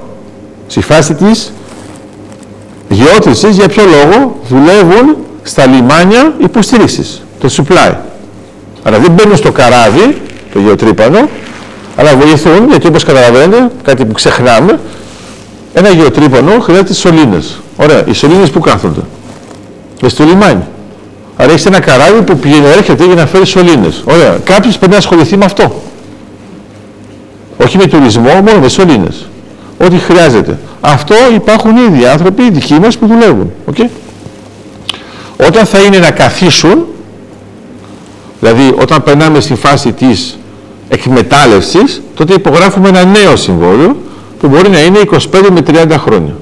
Στη 0.66 0.80
φάση 0.80 1.14
της 1.14 1.52
γεώτρησης 2.88 3.56
για 3.56 3.68
ποιο 3.68 3.82
λόγο 3.84 4.36
δουλεύουν 4.48 5.16
στα 5.42 5.66
λιμάνια 5.66 6.34
υποστήριξης, 6.38 7.22
το 7.40 7.48
supply. 7.56 7.94
Αλλά 8.82 8.98
δεν 8.98 9.10
μπαίνουν 9.10 9.36
στο 9.36 9.52
καράβι, 9.52 10.20
το 10.52 10.58
γεωτρύπανο, 10.58 11.28
αλλά 11.96 12.16
βοηθούν, 12.16 12.68
γιατί 12.68 12.86
όπως 12.86 13.04
καταλαβαίνετε, 13.04 13.70
κάτι 13.82 14.04
που 14.04 14.12
ξεχνάμε, 14.12 14.80
ένα 15.78 15.90
γεωτρύπανο 15.90 16.60
χρειάζεται 16.60 16.94
σωλήνες. 16.94 17.60
Ωραία, 17.76 18.06
οι 18.06 18.12
σωλήνες 18.12 18.50
που 18.50 18.60
κάθονται. 18.60 19.00
Και 19.96 20.08
στο 20.08 20.24
λιμάνι. 20.24 20.62
Άρα 21.36 21.50
έχεις 21.50 21.66
ένα 21.66 21.80
καράβι 21.80 22.22
που 22.22 22.36
πηγαίνει, 22.36 22.66
έρχεται 22.66 23.04
για 23.04 23.14
να 23.14 23.26
φέρει 23.26 23.46
σωλήνες. 23.46 24.02
Ωραία, 24.04 24.38
κάποιος 24.44 24.78
πρέπει 24.78 24.92
να 24.92 24.98
ασχοληθεί 24.98 25.36
με 25.36 25.44
αυτό. 25.44 25.82
Όχι 27.56 27.76
με 27.76 27.86
τουρισμό, 27.86 28.30
μόνο 28.30 28.58
με 28.60 28.68
σωλήνες. 28.68 29.28
Ό,τι 29.78 29.96
χρειάζεται. 29.96 30.58
Αυτό 30.80 31.14
υπάρχουν 31.34 31.76
ήδη 31.76 32.06
άνθρωποι 32.06 32.50
δικοί 32.50 32.74
μας 32.74 32.98
που 32.98 33.06
δουλεύουν. 33.06 33.50
Okay? 33.72 33.88
Όταν 35.46 35.66
θα 35.66 35.78
είναι 35.78 35.98
να 35.98 36.10
καθίσουν, 36.10 36.86
δηλαδή 38.40 38.74
όταν 38.80 39.02
περνάμε 39.02 39.40
στη 39.40 39.54
φάση 39.54 39.92
της 39.92 40.38
εκμετάλλευσης, 40.88 42.02
τότε 42.14 42.34
υπογράφουμε 42.34 42.88
ένα 42.88 43.04
νέο 43.04 43.36
συμβόλαιο 43.36 43.96
που 44.40 44.48
μπορεί 44.48 44.68
να 44.68 44.84
είναι 44.84 44.98
25 45.12 45.18
με 45.52 45.62
30 45.66 45.90
χρόνια. 45.98 46.34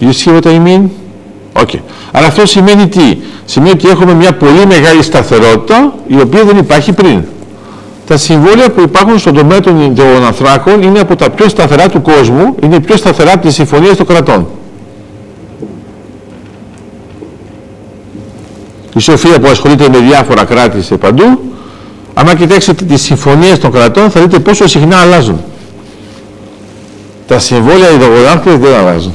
You 0.00 0.12
see 0.12 0.32
what 0.32 0.46
I 0.46 0.66
mean? 0.66 0.82
Okay. 1.52 1.80
Αλλά 2.12 2.26
αυτό 2.26 2.46
σημαίνει 2.46 2.88
τι; 2.88 3.18
Σημαίνει 3.44 3.70
ότι 3.70 3.88
έχουμε 3.88 4.14
μια 4.14 4.32
πολύ 4.32 4.66
μεγάλη 4.66 5.02
σταθερότητα 5.02 5.94
η 6.06 6.20
οποία 6.20 6.44
δεν 6.44 6.56
υπάρχει 6.56 6.92
πριν. 6.92 7.22
Τα 8.06 8.16
συμβόλαια 8.16 8.70
που 8.70 8.80
υπάρχουν 8.80 9.18
στον 9.18 9.34
τομέα 9.34 9.60
των 9.60 10.24
ανθράκων 10.26 10.82
είναι 10.82 11.00
από 11.00 11.16
τα 11.16 11.30
πιο 11.30 11.48
σταθερά 11.48 11.88
του 11.88 12.02
κόσμου, 12.02 12.54
είναι 12.62 12.80
πιο 12.80 12.96
σταθερά 12.96 13.32
από 13.32 13.46
τις 13.46 13.54
συμφωνίες 13.54 13.96
των 13.96 14.06
κρατών. 14.06 14.46
Η 18.96 19.00
Σοφία 19.00 19.40
που 19.40 19.46
ασχολείται 19.48 19.88
με 19.88 19.98
διάφορα 19.98 20.44
κράτη 20.44 20.82
σε 20.82 20.96
παντού, 20.96 21.40
άμα 22.18 22.34
κοιτάξετε 22.34 22.84
τις 22.84 23.02
συμφωνίες 23.02 23.58
των 23.58 23.72
κρατών 23.72 24.10
θα 24.10 24.20
δείτε 24.20 24.38
πόσο 24.38 24.66
συχνά 24.66 24.96
αλλάζουν. 24.96 25.40
Τα 27.26 27.38
συμβόλαια 27.38 27.90
υδρογονάρκες 27.90 28.56
δεν 28.56 28.74
αλλάζουν. 28.74 29.14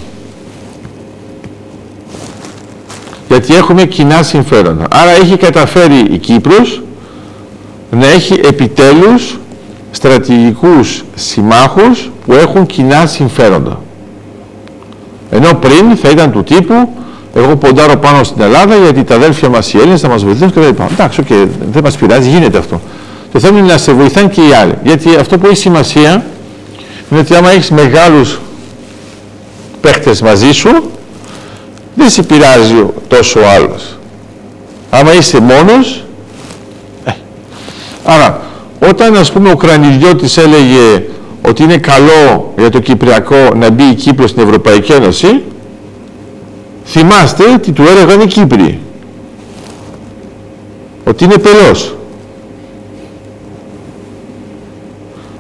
Γιατί 3.28 3.56
έχουμε 3.56 3.86
κοινά 3.86 4.24
συμφέροντα. 4.24 4.88
Άρα 4.92 5.12
έχει 5.12 5.38
καταφέρει 5.38 6.00
η 6.12 6.18
Κύπρος 6.18 6.82
να 7.92 8.08
έχει 8.08 8.34
επιτέλους 8.34 9.40
στρατηγικούς 9.92 11.04
συμμάχους 11.16 12.12
που 12.26 12.34
έχουν 12.34 12.66
κοινά 12.66 13.06
συμφέροντα. 13.06 13.82
Ενώ 15.30 15.54
πριν 15.54 15.96
θα 15.96 16.10
ήταν 16.10 16.32
του 16.32 16.44
τύπου 16.44 16.90
εγώ 17.34 17.56
ποντάρω 17.56 17.98
πάνω 17.98 18.24
στην 18.24 18.42
Ελλάδα 18.42 18.76
γιατί 18.76 19.04
τα 19.04 19.16
αδέλφια 19.16 19.50
μας 19.50 19.74
οι 19.74 19.78
Έλληνες 19.78 20.02
θα 20.02 20.08
μας 20.08 20.24
βοηθήσουν 20.24 20.52
και 20.52 20.60
δεν 20.60 20.70
είπα. 20.70 20.88
Εντάξει, 20.92 21.24
okay, 21.28 21.48
δεν 21.72 21.84
μας 21.84 21.96
πειράζει, 21.96 22.30
γίνεται 22.30 22.58
αυτό. 22.58 22.82
Το 23.32 23.40
θέμα 23.40 23.60
είναι 23.60 23.68
να 23.68 23.78
σε 23.78 23.94
βοηθάνε 23.94 24.28
και 24.28 24.42
οι 24.42 24.54
άλλοι. 24.54 24.74
Γιατί 24.84 25.16
αυτό 25.16 25.38
που 25.38 25.46
έχει 25.46 25.56
σημασία 25.56 26.26
είναι 27.12 27.20
ότι 27.20 27.36
άμα 27.36 27.50
έχεις 27.50 27.70
μεγάλους 27.70 28.40
παίχτες 29.82 30.22
μαζί 30.22 30.52
σου, 30.52 30.92
δεν 31.96 32.10
σε 32.10 32.24
πειράζει 32.24 32.86
τόσο 33.08 33.40
ο 33.40 33.44
άλλος. 33.56 33.98
Άμα 34.90 35.14
είσαι 35.14 35.40
μόνος, 35.40 36.06
ε. 37.04 37.12
Άρα, 38.06 38.42
όταν 38.90 39.16
ας 39.16 39.32
πούμε 39.32 39.52
ο 39.52 39.56
Κρανιδιώτης 39.56 40.38
έλεγε 40.38 41.04
ότι 41.42 41.64
είναι 41.64 41.78
καλό 41.78 42.54
για 42.58 42.70
το 42.70 42.80
Κυπριακό 42.80 43.50
να 43.56 43.70
μπει 43.70 43.84
η 43.84 43.94
Κύπρος 43.94 44.30
στην 44.30 44.44
Ευρωπαϊκή 44.44 44.92
Ένωση, 44.92 45.42
θυμάστε 46.86 47.44
τι 47.62 47.72
του 47.72 47.84
έλεγαν 47.84 48.22
οι 48.22 48.28
Κύπροι. 48.28 48.80
Ότι 51.08 51.24
είναι 51.24 51.38
πελός. 51.38 51.96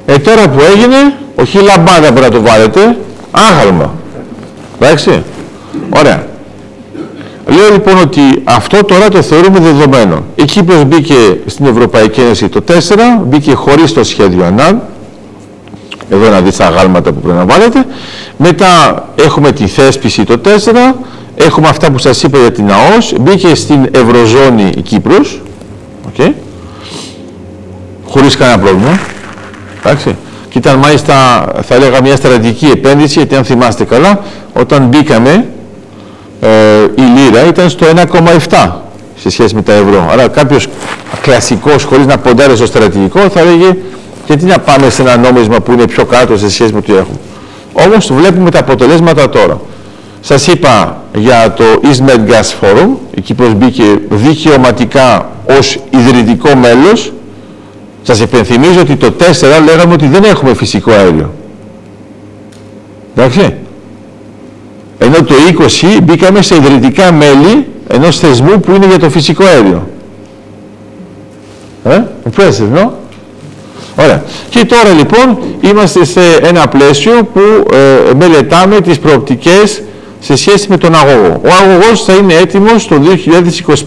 Ε, 0.05 0.17
τώρα 0.17 0.49
που 0.49 0.59
έγινε, 0.75 1.17
όχι 1.35 1.57
λαμπάδα 1.57 2.13
πρέπει 2.13 2.19
να 2.19 2.29
το 2.29 2.41
βάλετε, 2.41 2.97
άγαλμα. 3.31 3.93
Εντάξει. 4.79 5.23
Ωραία. 5.89 6.29
Λέω 7.47 7.69
λοιπόν 7.71 7.97
ότι 7.97 8.21
αυτό 8.43 8.83
τώρα 8.83 9.09
το 9.09 9.21
θεωρούμε 9.21 9.59
δεδομένο. 9.59 10.23
Η 10.35 10.45
Κύπρος 10.45 10.85
μπήκε 10.85 11.39
στην 11.45 11.65
Ευρωπαϊκή 11.65 12.21
Ένωση 12.21 12.49
το 12.49 12.63
4, 12.67 12.71
μπήκε 13.25 13.53
χωρίς 13.53 13.93
το 13.93 14.03
σχέδιο 14.03 14.45
ΑΝΑΝ. 14.45 14.81
Εδώ 16.11 16.29
να 16.29 16.41
δεις 16.41 16.55
τα 16.55 16.65
αγάλματα 16.65 17.11
που 17.11 17.19
πρέπει 17.19 17.37
να 17.37 17.45
βάλετε. 17.45 17.85
Μετά 18.37 19.03
έχουμε 19.15 19.51
τη 19.51 19.67
θέσπιση 19.67 20.23
το 20.23 20.41
4, 20.43 20.49
έχουμε 21.35 21.67
αυτά 21.67 21.91
που 21.91 21.97
σας 21.97 22.23
είπα 22.23 22.37
για 22.37 22.51
την 22.51 22.71
ΑΟΣ, 22.71 23.13
μπήκε 23.19 23.55
στην 23.55 23.89
Ευρωζώνη 23.91 24.71
η 24.77 24.81
Κύπρος, 24.81 25.41
okay. 26.17 26.31
χωρίς 28.07 28.37
κανένα 28.37 28.59
πρόβλημα. 28.59 28.99
Εντάξει. 29.79 30.15
Και 30.49 30.57
ήταν 30.57 30.77
μάλιστα, 30.77 31.45
θα 31.61 31.75
έλεγα, 31.75 32.01
μια 32.01 32.15
στρατηγική 32.15 32.65
επένδυση, 32.65 33.17
γιατί 33.17 33.35
αν 33.35 33.43
θυμάστε 33.43 33.83
καλά, 33.83 34.19
όταν 34.53 34.83
μπήκαμε, 34.83 35.45
ε, 36.41 36.47
η 36.95 37.01
λίρα 37.01 37.45
ήταν 37.47 37.69
στο 37.69 37.85
1,7 37.85 38.71
σε 39.15 39.29
σχέση 39.29 39.55
με 39.55 39.61
τα 39.61 39.73
ευρώ. 39.73 40.09
Άρα 40.11 40.27
κάποιος 40.27 40.67
κλασικός, 41.21 41.83
χωρίς 41.83 42.05
να 42.05 42.17
ποντάρει 42.17 42.55
στο 42.55 42.65
στρατηγικό, 42.65 43.19
θα 43.19 43.39
έλεγε 43.39 43.75
γιατί 44.27 44.45
να 44.45 44.59
πάμε 44.59 44.89
σε 44.89 45.01
ένα 45.01 45.17
νόμισμα 45.17 45.59
που 45.59 45.71
είναι 45.71 45.87
πιο 45.87 46.05
κάτω 46.05 46.37
σε 46.37 46.49
σχέση 46.49 46.71
με 46.71 46.77
ό,τι 46.77 46.91
έχουμε. 46.91 47.17
Όμως 47.73 48.13
βλέπουμε 48.13 48.51
τα 48.51 48.59
αποτελέσματα 48.59 49.29
τώρα. 49.29 49.61
Σας 50.21 50.47
είπα 50.47 51.03
για 51.15 51.53
το 51.53 51.63
East 51.83 52.09
Med 52.09 52.31
Gas 52.31 52.61
Forum, 52.61 52.89
η 53.15 53.21
Κύπρος 53.21 53.53
μπήκε 53.53 53.83
δικαιωματικά 54.09 55.29
ως 55.59 55.79
ιδρυτικό 55.89 56.55
μέλος. 56.55 57.13
Σας 58.03 58.19
υπενθυμίζω 58.19 58.79
ότι 58.79 58.95
το 58.95 59.11
4 59.11 59.23
λέγαμε 59.65 59.93
ότι 59.93 60.07
δεν 60.07 60.23
έχουμε 60.23 60.53
φυσικό 60.53 60.91
αέριο. 60.91 61.33
Εντάξει. 63.15 63.53
Ενώ 64.97 65.23
το 65.23 65.33
20 65.97 66.01
μπήκαμε 66.03 66.41
σε 66.41 66.55
ιδρυτικά 66.55 67.11
μέλη 67.11 67.67
ενός 67.87 68.19
θεσμού 68.19 68.59
που 68.59 68.71
είναι 68.71 68.85
για 68.85 68.99
το 68.99 69.09
φυσικό 69.09 69.43
αέριο. 69.43 69.87
Ε, 71.83 72.01
impressive, 72.29 72.77
no? 72.77 72.89
Ωραία. 73.95 74.23
Και 74.49 74.65
τώρα 74.65 74.93
λοιπόν 74.93 75.37
είμαστε 75.61 76.05
σε 76.05 76.21
ένα 76.41 76.67
πλαίσιο 76.67 77.29
που 77.33 77.39
ε, 77.73 78.13
μελετάμε 78.13 78.81
τις 78.81 78.99
προοπτικές 78.99 79.81
σε 80.19 80.35
σχέση 80.35 80.67
με 80.69 80.77
τον 80.77 80.95
αγωγό. 80.95 81.41
Ο 81.43 81.49
αγωγός 81.63 82.03
θα 82.03 82.13
είναι 82.13 82.33
έτοιμος 82.33 82.87
το 82.87 83.01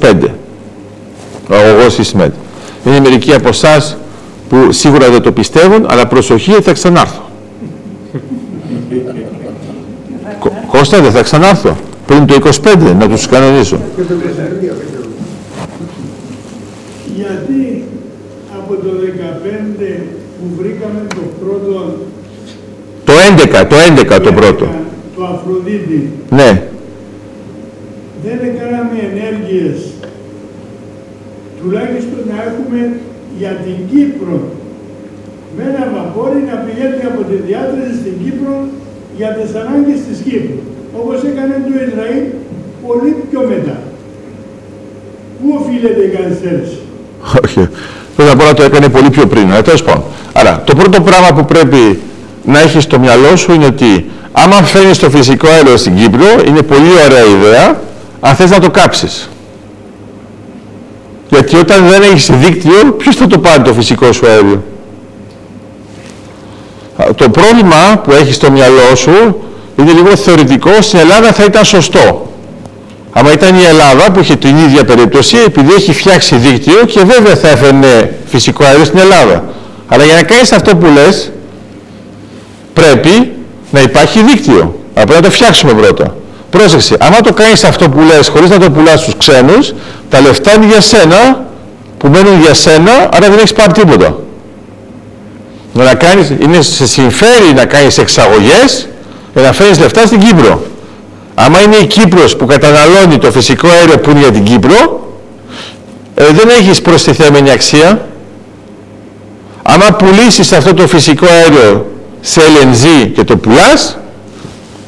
2025. 0.01 0.15
Ο 1.49 1.55
αγωγός 1.55 1.99
ΙΣΜΕΤ. 1.99 2.33
Είναι 2.87 3.01
μερικοί 3.01 3.35
από 3.35 3.49
εσάς 3.49 3.97
που 4.49 4.73
σίγουρα 4.73 5.11
δεν 5.11 5.23
το 5.23 5.33
πιστεύουν, 5.33 5.87
αλλά 5.89 6.07
προσοχή 6.07 6.53
θα 6.53 6.73
ξανάρθω. 6.73 7.23
Κώστα 10.67 11.01
δεν 11.01 11.13
θα 11.13 11.23
ξανάρθω. 11.23 11.77
Πριν 12.07 12.27
το 12.27 12.35
25 12.65 12.95
να 12.99 13.09
τους 13.09 13.29
κανονίσω. 13.29 13.79
Γιατί 17.17 17.85
από 18.59 18.75
το 18.75 18.89
15 19.89 20.01
που 20.39 20.47
βρήκαμε 20.59 21.07
το 21.09 21.21
πρώτο... 21.41 21.97
Το 23.05 23.13
11, 23.31 23.67
το 23.69 23.77
11 24.17 24.21
το 24.23 24.33
πρώτο. 24.33 24.67
Το 25.17 25.25
Αφροδίτη. 25.25 26.13
Ναι. 26.31 26.63
Δεν 28.25 28.39
έκαναμε 28.49 28.97
ενέργειες 29.11 29.77
τουλάχιστον 31.61 32.21
να 32.31 32.37
έχουμε 32.49 32.81
για 33.39 33.53
την 33.65 33.77
Κύπρο 33.91 34.39
με 35.57 35.63
ένα 35.71 35.85
βαπόρι 35.95 36.41
να 36.51 36.57
πηγαίνει 36.65 37.03
από 37.11 37.21
τη 37.29 37.37
διάθεση 37.49 37.93
στην 38.01 38.15
Κύπρο 38.23 38.55
για 39.19 39.31
τις 39.37 39.51
ανάγκες 39.61 39.99
της 40.09 40.19
Κύπρου. 40.27 40.61
Όπως 41.01 41.19
έκανε 41.31 41.55
το 41.67 41.73
Ισραήλ 41.87 42.25
πολύ 42.87 43.11
πιο 43.29 43.41
μετά. 43.53 43.77
Πού 45.39 45.47
οφείλεται 45.59 46.03
η 46.09 46.11
καθυστέρηση; 46.17 46.79
Όχι. 47.45 47.63
Πρώτα 48.17 48.33
απ' 48.33 48.41
όλα 48.41 48.55
το 48.59 48.63
έκανε 48.69 48.89
πολύ 48.97 49.11
πιο 49.11 49.27
πριν. 49.27 49.47
Ε, 49.51 49.63
τέλος 49.63 49.83
πάντων. 49.83 50.05
Άρα, 50.33 50.63
το 50.67 50.75
πρώτο 50.81 51.01
πράγμα 51.09 51.31
που 51.37 51.45
πρέπει 51.45 52.01
να 52.45 52.61
έχεις 52.61 52.83
στο 52.83 52.99
μυαλό 52.99 53.37
σου 53.37 53.53
είναι 53.53 53.65
ότι 53.65 54.11
άμα 54.33 54.57
φέρνεις 54.57 54.99
το 54.99 55.11
φυσικό 55.11 55.49
αέριο 55.49 55.77
στην 55.77 55.97
Κύπρο, 55.97 56.27
είναι 56.47 56.63
πολύ 56.63 56.91
ωραία 57.05 57.25
ιδέα, 57.25 57.81
αν 58.21 58.35
θες 58.35 58.51
να 58.51 58.59
το 58.59 58.71
κάψεις. 58.71 59.29
Γιατί 61.29 61.57
όταν 61.57 61.87
δεν 61.89 62.03
έχεις 62.03 62.31
δίκτυο, 62.33 62.93
ποιος 62.99 63.17
θα 63.17 63.27
το 63.27 63.39
πάρει 63.39 63.63
το 63.63 63.73
φυσικό 63.73 64.13
σου 64.13 64.27
αέριο; 64.27 64.63
Το 67.15 67.29
πρόβλημα 67.29 68.01
που 68.05 68.13
έχεις 68.13 68.35
στο 68.35 68.51
μυαλό 68.51 68.95
σου 68.95 69.43
είναι 69.77 69.93
λίγο 69.93 70.17
θεωρητικό, 70.17 70.71
στην 70.81 70.99
Ελλάδα 70.99 71.33
θα 71.33 71.45
ήταν 71.45 71.65
σωστό. 71.65 72.33
Άμα 73.13 73.33
ήταν 73.33 73.55
η 73.55 73.65
Ελλάδα 73.65 74.11
που 74.13 74.21
είχε 74.21 74.37
την 74.37 74.57
ίδια 74.57 74.85
περίπτωση, 74.85 75.37
επειδή 75.47 75.73
έχει 75.73 75.93
φτιάξει 75.93 76.37
δίκτυο 76.37 76.85
και 76.87 77.01
βέβαια 77.01 77.35
θα 77.35 77.49
έφερνε 77.49 78.19
φυσικό 78.27 78.65
αέριο 78.65 78.85
στην 78.85 78.99
Ελλάδα. 78.99 79.45
Αλλά 79.89 80.05
για 80.05 80.15
να 80.15 80.23
κάνεις 80.23 80.53
αυτό 80.53 80.77
που 80.77 80.87
λες, 80.87 81.33
πρέπει 82.75 83.33
να 83.71 83.81
υπάρχει 83.81 84.21
δίκτυο. 84.23 84.79
Αλλά 84.95 85.07
πρέπει 85.07 85.23
να 85.23 85.29
το 85.29 85.31
φτιάξουμε 85.31 85.73
πρώτα. 85.73 86.17
Πρόσεξε, 86.51 86.97
άμα 87.01 87.21
το 87.21 87.33
κάνεις 87.33 87.65
αυτό 87.65 87.89
που 87.89 88.01
λες 88.01 88.29
χωρίς 88.29 88.51
να 88.51 88.59
το 88.59 88.71
πουλάς 88.71 89.01
στους 89.01 89.17
ξένους, 89.17 89.73
τα 90.09 90.21
λεφτά 90.21 90.55
είναι 90.55 90.67
για 90.67 90.81
σένα, 90.81 91.47
που 91.99 92.09
μένουν 92.09 92.41
για 92.41 92.55
σένα, 92.55 92.93
άρα 93.13 93.29
δεν 93.29 93.39
έχεις 93.39 93.53
πάρει 93.53 93.73
τίποτα. 93.73 94.19
Να 95.73 95.95
κάνεις, 95.95 96.33
είναι 96.39 96.63
σε 96.63 96.87
συμφέρει 96.87 97.53
να 97.55 97.65
κάνεις 97.65 97.99
εξαγωγές 97.99 98.89
για 99.35 99.43
να 99.43 99.53
φέρεις 99.53 99.79
λεφτά 99.79 100.07
στην 100.07 100.19
Κύπρο. 100.21 100.63
Άμα 101.35 101.61
είναι 101.61 101.77
η 101.77 101.87
Κύπρος 101.87 102.37
που 102.37 102.47
καταναλώνει 102.47 103.19
το 103.19 103.31
φυσικό 103.31 103.69
αέριο 103.69 103.99
που 103.99 104.11
είναι 104.11 104.19
για 104.19 104.31
την 104.31 104.43
Κύπρο, 104.43 105.09
ε, 106.15 106.25
δεν 106.25 106.49
έχεις 106.49 106.83
προστιθέμενη 106.83 107.51
αξία. 107.51 108.07
Άμα 109.63 109.87
πουλήσεις 109.93 110.53
αυτό 110.53 110.75
το 110.75 110.87
φυσικό 110.87 111.27
αέριο 111.27 111.94
σε 112.27 112.41
LNG 112.41 113.11
και 113.15 113.25
το 113.25 113.37
πουλάς, 113.37 113.99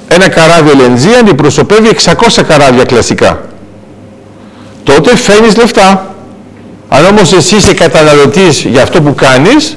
ένα 0.09 0.29
καράβι 0.29 0.70
LNG 0.72 1.18
αντιπροσωπεύει 1.20 1.88
600 2.05 2.42
καράβια 2.49 2.85
κλασικά. 2.85 3.44
Τότε 4.85 5.16
φέρνεις 5.16 5.57
λεφτά. 5.57 6.14
Αν 6.88 7.05
όμως 7.05 7.33
εσύ 7.33 7.57
είσαι 7.57 7.75
καταναλωτής 7.75 8.64
για 8.64 8.83
αυτό 8.83 9.03
που 9.03 9.14
κάνεις, 9.14 9.77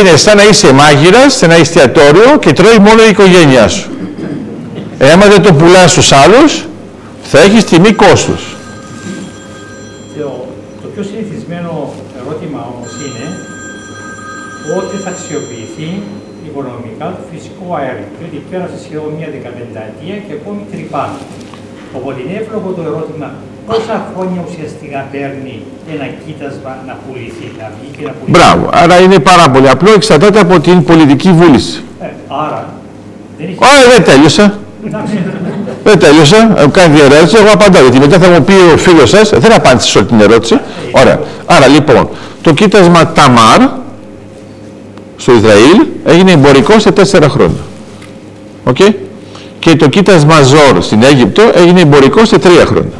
είναι 0.00 0.16
σαν 0.16 0.36
να 0.36 0.44
είσαι 0.44 0.72
μάγειρας 0.72 1.34
σε 1.34 1.44
ένα 1.44 1.54
εστιατόριο 1.54 2.38
και 2.38 2.52
τρώει 2.52 2.78
μόνο 2.78 3.02
η 3.04 3.08
οικογένειά 3.08 3.68
σου. 3.68 3.90
Ε, 4.98 5.10
άμα 5.10 5.26
δεν 5.26 5.42
το 5.42 5.52
πουλάς 5.52 5.90
στους 5.90 6.12
άλλους, 6.12 6.64
θα 7.22 7.40
έχεις 7.40 7.64
τιμή 7.64 7.92
κόστους. 7.92 8.56
Το, 10.18 10.48
το 10.82 10.88
πιο 10.94 11.02
συνηθισμένο 11.02 11.32
ερώτημα 11.52 11.72
όμως 11.72 11.90
είναι 11.90 11.91
ότι 14.78 14.94
θα 15.04 15.10
αξιοποιηθεί 15.14 15.90
οικονομικά 16.46 17.06
το 17.16 17.22
φυσικό 17.30 17.66
αέριο, 17.78 18.08
διότι 18.18 18.36
πέρασε 18.50 18.76
σχεδόν 18.84 19.10
μια 19.18 19.28
δεκαπενταετία 19.34 20.16
και 20.24 20.32
ακόμη 20.38 20.60
τρυπάνε. 20.72 21.18
Οπότε 21.96 22.18
είναι 22.22 22.34
εύλογο 22.42 22.68
το 22.78 22.82
ερώτημα 22.90 23.28
πόσα 23.68 23.96
χρόνια 24.12 24.40
ουσιαστικά 24.48 24.98
παίρνει 25.12 25.54
ένα 25.94 26.06
κοίτασμα 26.22 26.72
να 26.88 26.94
πουληθεί, 27.02 27.46
να 27.60 27.66
βγει 27.74 27.88
και 27.96 28.02
να 28.08 28.12
πουληθεί. 28.16 28.32
Μπράβο. 28.36 28.64
Άρα 28.82 28.96
είναι 29.04 29.18
πάρα 29.30 29.46
πολύ 29.52 29.68
απλό, 29.74 29.90
εξαρτάται 30.00 30.38
από 30.46 30.54
την 30.66 30.76
πολιτική 30.88 31.30
βούληση. 31.40 31.74
Ε, 32.00 32.06
άρα 32.44 32.62
δεν 33.38 33.46
έχει... 33.50 33.58
Ωραία, 33.70 33.86
δεν 33.92 34.02
τέλειωσα. 34.10 34.44
Εντάξει, 34.86 35.14
Δεν 35.84 35.98
τέλειωσα. 35.98 36.40
Ε, 36.62 36.66
Κάνει 36.76 36.90
μια 36.94 37.04
ερώτηση, 37.04 37.36
εγώ 37.42 37.50
απαντάω. 37.52 37.82
Γιατί 37.82 37.98
μετά 37.98 38.18
θα 38.18 38.28
μου 38.32 38.42
πει 38.44 38.52
ο 38.74 38.76
φίλος 38.76 39.08
σας, 39.10 39.30
δεν 39.44 39.52
απάντησε 39.52 39.88
σε 39.90 39.98
όλη 39.98 40.06
την 40.06 40.20
ερώτηση. 40.20 40.60
Ωραία. 40.90 41.18
Άρα 41.46 41.66
λοιπόν, 41.66 42.08
το 42.42 42.52
κοίτασμα 42.52 43.12
Ταμάρ 43.12 43.60
στο 45.22 45.32
Ισραήλ 45.32 45.86
έγινε 46.04 46.32
εμπορικό 46.32 46.78
σε 46.78 46.90
τέσσερα 46.90 47.28
χρόνια. 47.28 47.60
Οκ; 48.64 48.76
Και 49.58 49.76
το 49.76 49.88
κοίτασμα 49.88 50.42
Ζόρ 50.42 50.82
στην 50.82 51.02
Αίγυπτο 51.02 51.42
έγινε 51.54 51.80
εμπορικό 51.80 52.24
σε 52.24 52.38
τρία 52.38 52.64
χρόνια. 52.64 52.92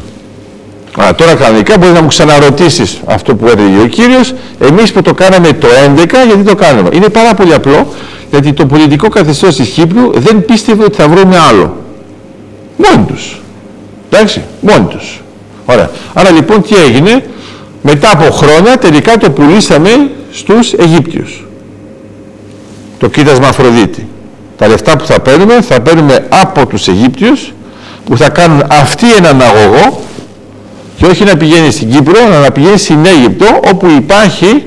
Άρα 0.96 1.14
τώρα 1.14 1.34
κανονικά 1.34 1.78
μπορείς 1.78 1.94
να 1.94 2.00
μου 2.00 2.08
ξαναρωτήσεις 2.08 3.00
αυτό 3.04 3.34
που 3.34 3.46
έλεγε 3.46 3.80
ο 3.82 3.86
κύριος. 3.86 4.34
Εμείς 4.58 4.92
που 4.92 5.02
το 5.02 5.14
κάναμε 5.14 5.52
το 5.52 5.66
11, 5.66 6.26
γιατί 6.26 6.42
το 6.44 6.54
κάναμε. 6.54 6.88
Είναι 6.92 7.08
πάρα 7.08 7.34
πολύ 7.34 7.54
απλό, 7.54 7.92
γιατί 8.30 8.52
το 8.52 8.66
πολιτικό 8.66 9.08
καθεστώς 9.08 9.56
της 9.56 9.68
Κύπρου 9.68 10.10
δεν 10.14 10.44
πίστευε 10.44 10.84
ότι 10.84 10.96
θα 10.96 11.08
βρούμε 11.08 11.38
άλλο. 11.38 11.76
Μόνοι 12.76 13.04
τους. 13.06 13.40
Εντάξει, 14.10 14.42
μόνοι 14.60 14.84
τους. 14.84 15.20
Ωραία. 15.64 15.90
Άρα 16.12 16.30
λοιπόν 16.30 16.62
τι 16.62 16.76
έγινε, 16.76 17.24
μετά 17.82 18.10
από 18.12 18.30
χρόνια 18.30 18.78
τελικά 18.78 19.16
το 19.16 19.30
πουλήσαμε 19.30 20.10
στους 20.32 20.72
Αιγύπτιους. 20.72 21.44
Το 23.02 23.08
κοίτασμα 23.08 23.48
Αφροδίτη. 23.48 24.06
Τα 24.56 24.68
λεφτά 24.68 24.96
που 24.96 25.06
θα 25.06 25.20
παίρνουμε, 25.20 25.60
θα 25.60 25.80
παίρνουμε 25.80 26.26
από 26.28 26.66
τους 26.66 26.88
Αιγύπτιους 26.88 27.52
που 28.04 28.16
θα 28.16 28.28
κάνουν 28.28 28.62
αυτοί 28.70 29.06
έναν 29.16 29.42
αγωγό 29.42 30.00
και 30.96 31.06
όχι 31.06 31.24
να 31.24 31.36
πηγαίνει 31.36 31.70
στην 31.70 31.90
Κύπρο, 31.90 32.14
αλλά 32.26 32.40
να 32.40 32.50
πηγαίνει 32.50 32.78
στην 32.78 33.06
Αίγυπτο 33.06 33.60
όπου 33.72 33.88
υπάρχει 33.96 34.64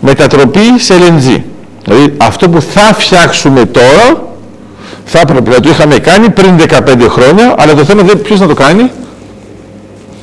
μετατροπή 0.00 0.60
σε 0.78 0.94
LNG. 0.94 1.40
Δηλαδή 1.84 2.14
αυτό 2.16 2.48
που 2.48 2.60
θα 2.60 2.94
φτιάξουμε 2.94 3.64
τώρα 3.64 4.22
θα 5.04 5.20
έπρεπε 5.20 5.50
να 5.50 5.60
το 5.60 5.68
είχαμε 5.68 5.98
κάνει 5.98 6.30
πριν 6.30 6.60
15 6.68 7.06
χρόνια, 7.08 7.54
αλλά 7.58 7.74
το 7.74 7.84
θέμα 7.84 8.02
δεν 8.02 8.22
ποιος 8.22 8.40
να 8.40 8.46
το 8.46 8.54
κάνει, 8.54 8.90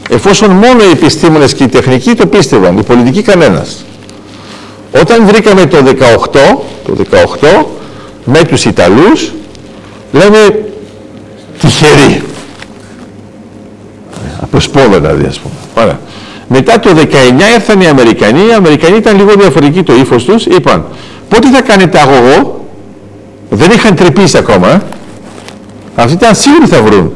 εφόσον 0.09 0.49
μόνο 0.49 0.83
οι 0.87 0.91
επιστήμονες 0.91 1.53
και 1.53 1.63
οι 1.63 1.67
τεχνικοί 1.67 2.13
το 2.13 2.27
πίστευαν, 2.27 2.77
οι 2.77 2.83
πολιτικοί 2.83 3.21
κανένας. 3.21 3.85
Όταν 4.91 5.25
βρήκαμε 5.25 5.65
το 5.65 5.77
18, 5.77 6.57
το 6.85 6.95
18 7.59 7.65
με 8.25 8.43
τους 8.43 8.65
Ιταλούς, 8.65 9.33
λέμε 10.11 10.69
τυχεροί. 11.59 12.23
Από 14.41 14.59
σπόδα 14.59 14.99
δηλαδή 14.99 15.25
ας 15.25 15.39
πούμε. 15.39 15.53
Ωραία. 15.85 15.99
Μετά 16.47 16.79
το 16.79 16.89
19 16.89 17.03
ήρθαν 17.55 17.81
οι 17.81 17.87
Αμερικανοί, 17.87 18.47
οι 18.47 18.53
Αμερικανοί 18.53 18.97
ήταν 18.97 19.17
λίγο 19.17 19.33
διαφορετικοί 19.33 19.83
το 19.83 19.93
ύφος 19.93 20.23
τους, 20.23 20.45
είπαν 20.45 20.85
πότε 21.29 21.49
θα 21.49 21.61
κάνετε 21.61 21.99
αγωγό, 21.99 22.65
δεν 23.49 23.71
είχαν 23.71 23.95
τρυπήσει 23.95 24.37
ακόμα, 24.37 24.71
ε. 24.71 24.81
αυτοί 25.95 26.13
ήταν 26.13 26.35
σίγουροι 26.35 26.65
θα 26.65 26.81
βρουν. 26.81 27.11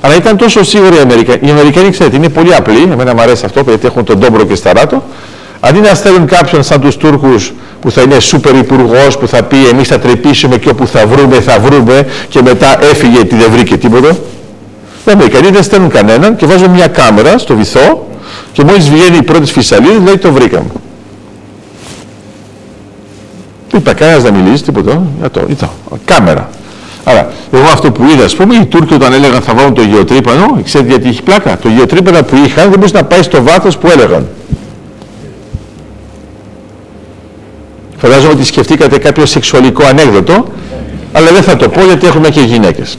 Αλλά 0.00 0.16
ήταν 0.16 0.36
τόσο 0.36 0.64
σίγουροι 0.64 0.96
οι 0.96 0.98
Αμερικανοί. 0.98 1.48
Οι 1.48 1.50
Αμερικανοί, 1.50 1.90
ξέρετε, 1.90 2.16
είναι 2.16 2.28
πολύ 2.28 2.54
απλοί. 2.54 2.82
Εμένα 2.92 3.14
μου 3.14 3.20
αρέσει 3.20 3.44
αυτό, 3.44 3.62
γιατί 3.66 3.86
έχουν 3.86 4.04
τον 4.04 4.20
Τόμπρο 4.20 4.44
και 4.44 4.54
Σταράτο. 4.54 5.02
Αντί 5.66 5.80
να 5.80 5.94
στέλνουν 5.94 6.26
κάποιον 6.26 6.62
σαν 6.62 6.80
τους 6.80 6.96
Τούρκους 6.96 7.52
που 7.80 7.90
θα 7.90 8.02
είναι 8.02 8.20
σούπερ 8.20 8.54
υπουργός 8.54 9.18
που 9.18 9.28
θα 9.28 9.42
πει 9.42 9.66
εμείς 9.66 9.88
θα 9.88 9.98
τρεπήσουμε 9.98 10.56
και 10.56 10.68
όπου 10.68 10.86
θα 10.86 11.06
βρούμε 11.06 11.40
θα 11.40 11.58
βρούμε 11.58 12.06
και 12.28 12.42
μετά 12.42 12.84
έφυγε 12.84 13.12
γιατί 13.16 13.36
δεν 13.36 13.50
βρήκε 13.50 13.76
τίποτα. 13.76 14.16
Οι 15.06 15.10
Αμερικανοί 15.10 15.50
δεν 15.50 15.62
στέλνουν 15.62 15.88
κανέναν 15.90 16.36
και 16.36 16.46
βάζουν 16.46 16.70
μια 16.70 16.86
κάμερα 16.86 17.38
στο 17.38 17.56
βυθό 17.56 18.08
και 18.52 18.64
μόλις 18.64 18.90
βγαίνει 18.90 19.16
η 19.16 19.22
πρώτη 19.22 19.52
φυσαλίδα 19.52 19.98
λέει 20.04 20.18
το 20.18 20.32
βρήκαμε. 20.32 20.66
Δεν 23.70 23.80
είπα 23.80 23.92
κανένας 23.92 24.22
να 24.22 24.30
μιλήσει 24.30 24.62
τίποτα. 24.62 25.02
Για 25.18 25.30
το, 25.30 25.40
ήταν, 25.48 25.70
κάμερα. 26.04 26.48
Άρα, 27.04 27.32
εγώ 27.52 27.66
αυτό 27.72 27.92
που 27.92 28.04
είδα, 28.04 28.24
ας 28.24 28.34
πούμε, 28.34 28.54
οι 28.54 28.66
Τούρκοι 28.66 28.94
όταν 28.94 29.12
έλεγαν 29.12 29.42
θα 29.42 29.54
βάλουν 29.54 29.74
το 29.74 29.82
γεωτρύπανο, 29.82 30.60
ξέρετε 30.64 30.90
γιατί 30.90 31.08
έχει 31.08 31.22
πλάκα; 31.22 31.58
Το 31.58 31.68
γεωτρύπανο 31.68 32.22
που 32.22 32.36
είχαν 32.46 32.70
δεν 32.70 32.78
μπορούσε 32.78 32.94
να 32.94 33.04
πάει 33.04 33.22
στο 33.22 33.42
βάθος 33.42 33.76
που 33.76 33.88
έλεγαν. 33.90 34.26
Φαντάζομαι 38.04 38.32
ότι 38.32 38.44
σκεφτήκατε 38.44 38.98
κάποιο 38.98 39.26
σεξουαλικό 39.26 39.84
ανέκδοτο, 39.86 40.46
αλλά 41.12 41.32
δεν 41.32 41.42
θα 41.42 41.56
το 41.56 41.68
πω 41.68 41.84
γιατί 41.84 42.06
έχουμε 42.06 42.28
και 42.28 42.40
γυναίκες. 42.40 42.98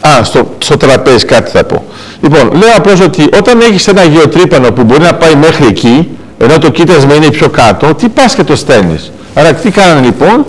Α, 0.00 0.24
στο, 0.24 0.54
στο 0.58 0.76
τραπέζι 0.76 1.24
κάτι 1.24 1.50
θα 1.50 1.64
πω. 1.64 1.84
Λοιπόν, 2.22 2.52
λέω 2.52 2.72
απλώς 2.76 3.00
ότι 3.00 3.22
όταν 3.38 3.60
έχεις 3.60 3.88
ένα 3.88 4.04
γεωτρύπανο 4.04 4.72
που 4.72 4.82
μπορεί 4.84 5.02
να 5.02 5.14
πάει 5.14 5.34
μέχρι 5.34 5.66
εκεί, 5.66 6.08
ενώ 6.38 6.58
το 6.58 6.70
κοίτασμα 6.70 7.14
είναι 7.14 7.30
πιο 7.30 7.48
κάτω, 7.48 7.94
τι 7.94 8.08
πας 8.08 8.34
και 8.34 8.44
το 8.44 8.56
στέλνεις. 8.56 9.12
Άρα 9.34 9.52
τι 9.52 9.70
κάνανε 9.70 10.06
λοιπόν, 10.06 10.46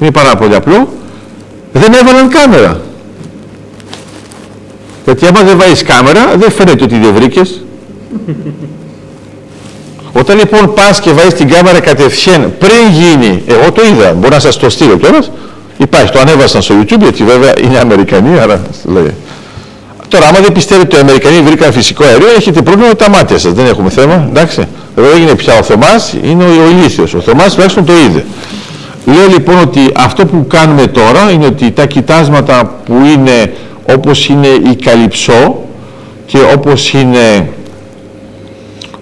είναι 0.00 0.10
πάρα 0.10 0.36
πολύ 0.36 0.54
απλό, 0.54 0.88
δεν 1.72 1.92
έβαλαν 1.92 2.28
κάμερα. 2.28 2.80
Γιατί 5.04 5.26
άμα 5.26 5.42
δεν 5.42 5.58
βάζεις 5.58 5.82
κάμερα, 5.82 6.36
δεν 6.36 6.50
φαίνεται 6.50 6.84
ότι 6.84 6.98
δεν 6.98 7.14
βρήκες. 7.14 7.64
Όταν 10.12 10.38
λοιπόν 10.38 10.74
πας 10.74 11.00
και 11.00 11.10
βάζεις 11.10 11.34
την 11.34 11.48
κάμερα 11.48 11.80
κατευθείαν 11.80 12.54
πριν 12.58 12.88
γίνει, 12.92 13.42
εγώ 13.46 13.72
το 13.72 13.82
είδα, 13.84 14.12
μπορώ 14.12 14.34
να 14.34 14.40
σας 14.40 14.56
το 14.56 14.70
στείλω 14.70 14.96
κιόλας, 14.96 15.30
υπάρχει, 15.76 16.12
το 16.12 16.18
ανέβασαν 16.18 16.62
στο 16.62 16.74
YouTube 16.80 17.00
γιατί 17.00 17.24
βέβαια 17.24 17.52
είναι 17.64 17.78
Αμερικανοί, 17.78 18.38
άρα 18.38 18.62
λέει. 18.84 19.14
Τώρα, 20.08 20.26
άμα 20.28 20.38
δεν 20.38 20.52
πιστεύετε 20.52 20.86
ότι 20.86 20.96
οι 20.96 20.98
Αμερικανοί 20.98 21.40
βρήκαν 21.40 21.72
φυσικό 21.72 22.04
αέριο, 22.04 22.28
έχετε 22.36 22.62
πρόβλημα 22.62 22.88
με 22.88 22.94
τα 22.94 23.10
μάτια 23.10 23.38
σας, 23.38 23.52
δεν 23.52 23.66
έχουμε 23.66 23.90
θέμα, 23.90 24.26
εντάξει. 24.28 24.66
Εδώ 24.96 25.10
έγινε 25.14 25.34
πια 25.34 25.58
ο 25.58 25.62
Θωμάς, 25.62 26.14
είναι 26.22 26.44
ο, 26.44 26.46
ο 26.46 26.70
ηλίθιος, 26.70 27.14
ο 27.14 27.20
Θωμάς 27.20 27.52
τουλάχιστον 27.54 27.84
το 27.84 27.92
είδε. 27.92 28.24
Λέω 29.04 29.26
λοιπόν 29.28 29.58
ότι 29.58 29.80
αυτό 29.96 30.26
που 30.26 30.46
κάνουμε 30.48 30.86
τώρα 30.86 31.30
είναι 31.32 31.46
ότι 31.46 31.70
τα 31.70 31.86
κοιτάσματα 31.86 32.74
που 32.84 32.94
είναι 33.14 33.52
όπως 33.94 34.28
είναι 34.28 34.46
η 34.46 34.76
Καλυψό 34.84 35.64
και 36.26 36.38
όπως 36.54 36.92
είναι 36.92 37.48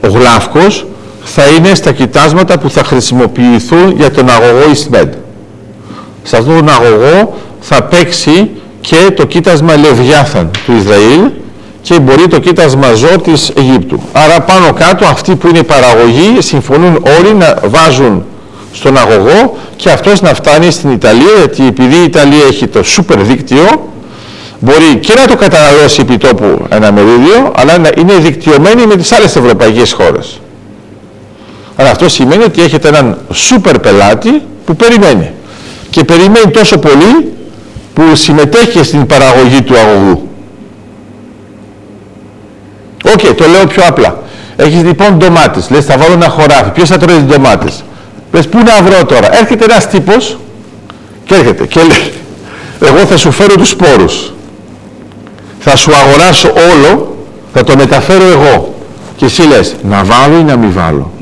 ο 0.01 0.09
Γλάφκος 0.09 0.87
θα 1.35 1.47
είναι 1.57 1.75
στα 1.75 1.93
κοιτάσματα 1.93 2.59
που 2.59 2.71
θα 2.71 2.85
χρησιμοποιηθούν 2.85 3.91
για 3.97 4.11
τον 4.11 4.29
αγωγό 4.31 4.71
Ιστμέντ. 4.71 5.13
Σε 6.23 6.37
αυτόν 6.37 6.57
τον 6.57 6.69
αγωγό 6.69 7.37
θα 7.61 7.83
παίξει 7.83 8.51
και 8.81 8.97
το 9.17 9.27
κοίτασμα 9.27 9.77
Λεβιάθαν 9.77 10.51
του 10.67 10.73
Ισραήλ 10.73 11.31
και 11.83 12.01
μπορεί 12.01 12.29
το 12.29 12.39
κοίτασμα 12.39 12.93
Ζω 12.93 13.19
της 13.23 13.53
Αιγύπτου. 13.57 14.01
Άρα 14.13 14.41
πάνω 14.41 14.73
κάτω 14.73 15.07
αυτοί 15.07 15.37
που 15.37 15.49
είναι 15.49 15.63
παραγωγοί 15.63 16.37
συμφωνούν 16.39 17.05
όλοι 17.19 17.35
να 17.35 17.59
βάζουν 17.65 18.25
στον 18.73 18.97
αγωγό 18.97 19.57
και 19.77 19.91
αυτός 19.91 20.21
να 20.21 20.35
φτάνει 20.35 20.71
στην 20.71 20.91
Ιταλία 20.91 21.35
γιατί 21.39 21.67
επειδή 21.67 21.97
η 21.97 22.03
Ιταλία 22.05 22.45
έχει 22.49 22.67
το 22.67 22.83
σούπερ 22.83 23.23
δίκτυο 23.23 23.91
μπορεί 24.61 24.97
και 25.01 25.15
να 25.15 25.27
το 25.27 25.37
καταναλώσει 25.37 26.01
επί 26.01 26.17
τόπου 26.17 26.67
ένα 26.69 26.93
μερίδιο 26.93 27.53
αλλά 27.57 27.79
να 27.79 27.91
είναι 27.99 28.13
δικτυωμένη 28.13 28.87
με 28.87 28.97
τις 28.97 29.13
άλλες 29.13 29.37
ευρωπαϊκές 29.37 29.93
χώρες. 29.93 30.41
Αλλά 31.81 31.91
αυτό 31.91 32.09
σημαίνει 32.09 32.43
ότι 32.43 32.63
έχετε 32.63 32.89
έναν 32.89 33.19
σούπερ 33.33 33.79
πελάτη 33.79 34.43
που 34.65 34.77
περιμένει. 34.77 35.33
Και 35.91 36.05
περιμένει 36.05 36.51
τόσο 36.51 36.79
πολύ 36.79 37.33
που 37.95 38.03
συμμετέχει 38.15 38.85
στην 38.85 39.07
παραγωγή 39.07 39.63
του 39.63 39.75
αγωγού. 39.79 40.29
Οκ, 43.05 43.35
το 43.35 43.49
λέω 43.49 43.67
πιο 43.67 43.83
απλά. 43.87 44.23
Έχεις 44.57 44.83
λοιπόν 44.83 45.17
ντομάτες. 45.17 45.71
Λες 45.71 45.85
θα 45.85 45.99
βάλω 45.99 46.13
ένα 46.13 46.29
χωράφι. 46.29 46.71
Ποιος 46.71 46.89
θα 46.89 46.97
τρώει 46.97 47.17
τις 47.17 47.25
ντομάτες; 47.25 47.85
Λες 48.33 48.49
πού 48.49 48.59
να 48.59 48.83
βρω 48.83 49.05
τώρα; 49.05 49.37
Έρχεται 49.37 49.65
ένας 49.65 49.89
τύπος 49.89 50.39
και 51.25 51.35
έρχεται 51.35 51.67
και 51.67 51.81
λέει 51.81 52.13
εγώ 52.81 53.07
θα 53.07 53.17
σου 53.17 53.31
φέρω 53.31 53.55
τους 53.55 53.69
σπόρους. 53.69 54.33
Θα 55.59 55.77
σου 55.77 55.93
αγοράσω 55.95 56.49
όλο, 56.73 57.17
θα 57.53 57.65
το 57.65 57.77
μεταφέρω 57.77 58.25
εγώ. 58.25 58.75
Και 59.17 59.25
εσύ 59.25 59.43
λες 59.43 59.75
να 59.83 60.05
βάλω 60.05 60.39
ή 60.39 60.43
να 60.43 60.57
μην 60.57 60.73
βάλω; 60.73 61.13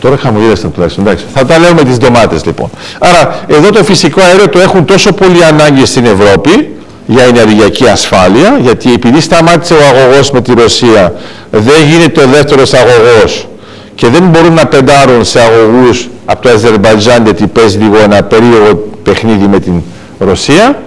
Τώρα 0.00 0.16
χαμογέλασταν 0.16 0.72
τουλάχιστον. 0.72 1.06
Εντάξει. 1.06 1.24
Θα 1.34 1.44
τα 1.44 1.58
λέω 1.58 1.74
με 1.74 1.82
τις 1.82 1.98
ντομάτες 1.98 2.44
λοιπόν. 2.44 2.70
Άρα 2.98 3.44
εδώ 3.46 3.70
το 3.70 3.84
φυσικό 3.84 4.20
αέριο 4.20 4.48
το 4.48 4.58
έχουν 4.58 4.84
τόσο 4.84 5.12
πολύ 5.12 5.44
ανάγκη 5.44 5.86
στην 5.86 6.04
Ευρώπη 6.04 6.74
για 7.06 7.22
ενεργειακή 7.24 7.88
ασφάλεια, 7.88 8.58
γιατί 8.60 8.92
επειδή 8.92 9.20
σταμάτησε 9.20 9.74
ο 9.74 9.78
αγωγός 9.94 10.30
με 10.30 10.40
τη 10.40 10.52
Ρωσία, 10.52 11.14
δεν 11.50 11.86
γίνεται 11.90 12.22
ο 12.22 12.26
δεύτερος 12.26 12.72
αγωγός 12.72 13.48
και 13.94 14.06
δεν 14.06 14.22
μπορούν 14.22 14.52
να 14.54 14.66
πεντάρουν 14.66 15.24
σε 15.24 15.40
αγωγούς 15.40 16.08
από 16.24 16.42
το 16.42 16.48
Αζερμπαϊτζάν 16.48 17.24
γιατί 17.24 17.46
παίζει 17.46 17.78
λίγο 17.78 17.98
ένα 17.98 18.22
περίεργο 18.22 18.88
παιχνίδι 19.02 19.46
με 19.46 19.60
την 19.60 19.82
Ρωσία. 20.18 20.82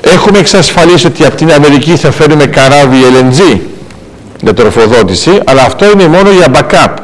Έχουμε 0.00 0.38
εξασφαλίσει 0.38 1.06
ότι 1.06 1.24
από 1.24 1.36
την 1.36 1.52
Αμερική 1.52 1.96
θα 1.96 2.10
φέρουμε 2.10 2.46
καράβι 2.46 2.96
LNG 3.12 3.58
για 4.40 4.54
τροφοδότηση, 4.54 5.40
αλλά 5.44 5.62
αυτό 5.62 5.90
είναι 5.90 6.06
μόνο 6.06 6.30
για 6.30 6.46
backup. 6.52 6.94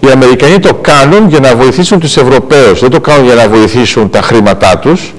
Οι 0.00 0.10
Αμερικανοί 0.10 0.58
το 0.58 0.74
κάνουν 0.74 1.28
για 1.28 1.40
να 1.40 1.56
βοηθήσουν 1.56 2.00
τους 2.00 2.16
Ευρωπαίους, 2.16 2.80
δεν 2.80 2.90
το 2.90 3.00
κάνουν 3.00 3.24
για 3.24 3.34
να 3.34 3.48
βοηθήσουν 3.48 4.10
τα 4.10 4.22
χρήματά 4.22 4.78
τους, 4.78 5.14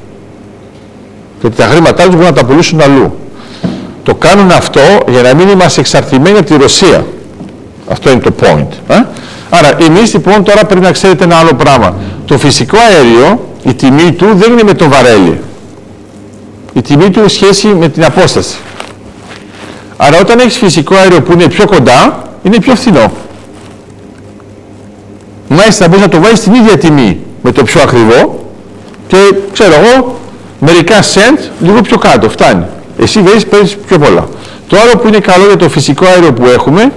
γιατί 1.41 1.55
τα 1.55 1.65
χρήματά 1.65 2.03
τους 2.03 2.11
μπορούν 2.13 2.25
να 2.27 2.33
τα 2.33 2.45
πουλήσουν 2.45 2.81
αλλού. 2.81 3.17
Το 4.03 4.15
κάνουν 4.15 4.51
αυτό 4.51 4.81
για 5.07 5.21
να 5.21 5.33
μην 5.33 5.49
είμαστε 5.49 5.79
εξαρτημένοι 5.79 6.37
από 6.37 6.47
τη 6.47 6.57
Ρωσία. 6.57 7.05
Αυτό 7.87 8.11
είναι 8.11 8.19
το 8.21 8.33
point. 8.41 8.67
Ε; 8.87 8.95
Άρα 9.49 9.69
εμείς 9.79 10.13
λοιπόν 10.13 10.43
τώρα 10.43 10.65
πρέπει 10.65 10.81
να 10.85 10.91
ξέρετε 10.91 11.23
ένα 11.23 11.35
άλλο 11.35 11.53
πράγμα. 11.53 11.95
Το 12.25 12.37
φυσικό 12.37 12.77
αέριο, 12.77 13.47
η 13.63 13.73
τιμή 13.73 14.11
του 14.11 14.27
δεν 14.33 14.51
είναι 14.51 14.63
με 14.63 14.73
το 14.73 14.89
βαρέλι. 14.89 15.39
Η 16.73 16.81
τιμή 16.81 17.09
του 17.09 17.19
είναι 17.19 17.27
σχέση 17.27 17.67
με 17.67 17.89
την 17.89 18.05
απόσταση. 18.05 18.57
Άρα 19.97 20.19
όταν 20.19 20.39
έχεις 20.39 20.57
φυσικό 20.57 20.95
αέριο 20.95 21.21
που 21.21 21.31
είναι 21.31 21.47
πιο 21.47 21.65
κοντά, 21.65 22.29
είναι 22.43 22.59
πιο 22.59 22.75
φθηνό. 22.75 23.11
Μάλιστα 25.49 25.87
μπορείς 25.87 26.01
να 26.03 26.09
το 26.09 26.19
βάλεις 26.19 26.39
στην 26.39 26.53
ίδια 26.53 26.77
τιμή 26.77 27.19
με 27.41 27.51
το 27.51 27.63
πιο 27.63 27.81
ακριβό 27.81 28.51
και 29.07 29.17
ξέρω 29.53 29.73
εγώ 29.73 30.19
μερικά 30.59 31.01
σεντ 31.01 31.39
λίγο 31.61 31.81
πιο 31.81 31.97
κάτω, 31.97 32.29
φτάνει. 32.29 32.65
Εσύ 32.99 33.21
βαίνεις 33.21 33.45
παίρνεις 33.45 33.77
πιο 33.77 33.99
πολλά. 33.99 34.27
Το 34.67 34.77
άλλο 34.79 34.97
που 34.97 35.07
είναι 35.07 35.19
καλό 35.19 35.45
για 35.45 35.55
το 35.55 35.69
φυσικό 35.69 36.05
αέριο 36.05 36.33
που 36.33 36.45
έχουμε 36.45 36.91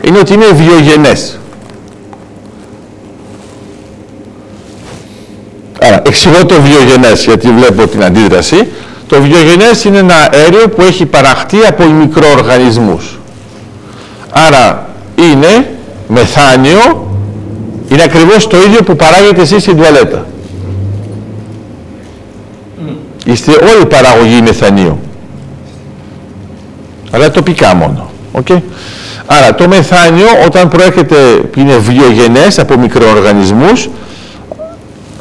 είναι 0.00 0.18
ότι 0.18 0.32
είναι 0.32 0.46
βιογενές. 0.46 1.38
Άρα 5.80 6.02
εξηγώ 6.06 6.46
το 6.46 6.54
βιογενές 6.60 7.24
γιατί 7.24 7.48
βλέπω 7.48 7.86
την 7.86 8.04
αντίδραση. 8.04 8.68
Το 9.08 9.20
βιογενές 9.20 9.84
είναι 9.84 9.98
ένα 9.98 10.14
αέριο 10.32 10.68
που 10.68 10.82
έχει 10.82 11.06
παραχτεί 11.06 11.56
από 11.66 11.84
μικροοργανισμούς. 11.84 13.18
Άρα 14.30 14.88
είναι 15.14 15.70
μεθάνιο, 16.08 17.10
είναι 17.88 18.02
ακριβώς 18.02 18.46
το 18.46 18.56
ίδιο 18.56 18.82
που 18.82 18.96
παράγετε 18.96 19.40
εσείς 19.40 19.62
στην 19.62 19.76
τουαλέτα. 19.76 20.26
Είστε 23.24 23.52
όλοι 23.52 23.86
παραγωγοί 23.86 24.42
μεθανίου. 24.42 24.98
Αλλά 27.10 27.30
τοπικά 27.30 27.74
μόνο. 27.74 28.10
Okay? 28.32 28.60
Άρα 29.26 29.54
το 29.54 29.68
μεθάνιο 29.68 30.26
όταν 30.46 30.68
προέρχεται, 30.68 31.16
είναι 31.56 31.76
βιογενές 31.76 32.58
από 32.58 32.78
μικροοργανισμούς, 32.78 33.88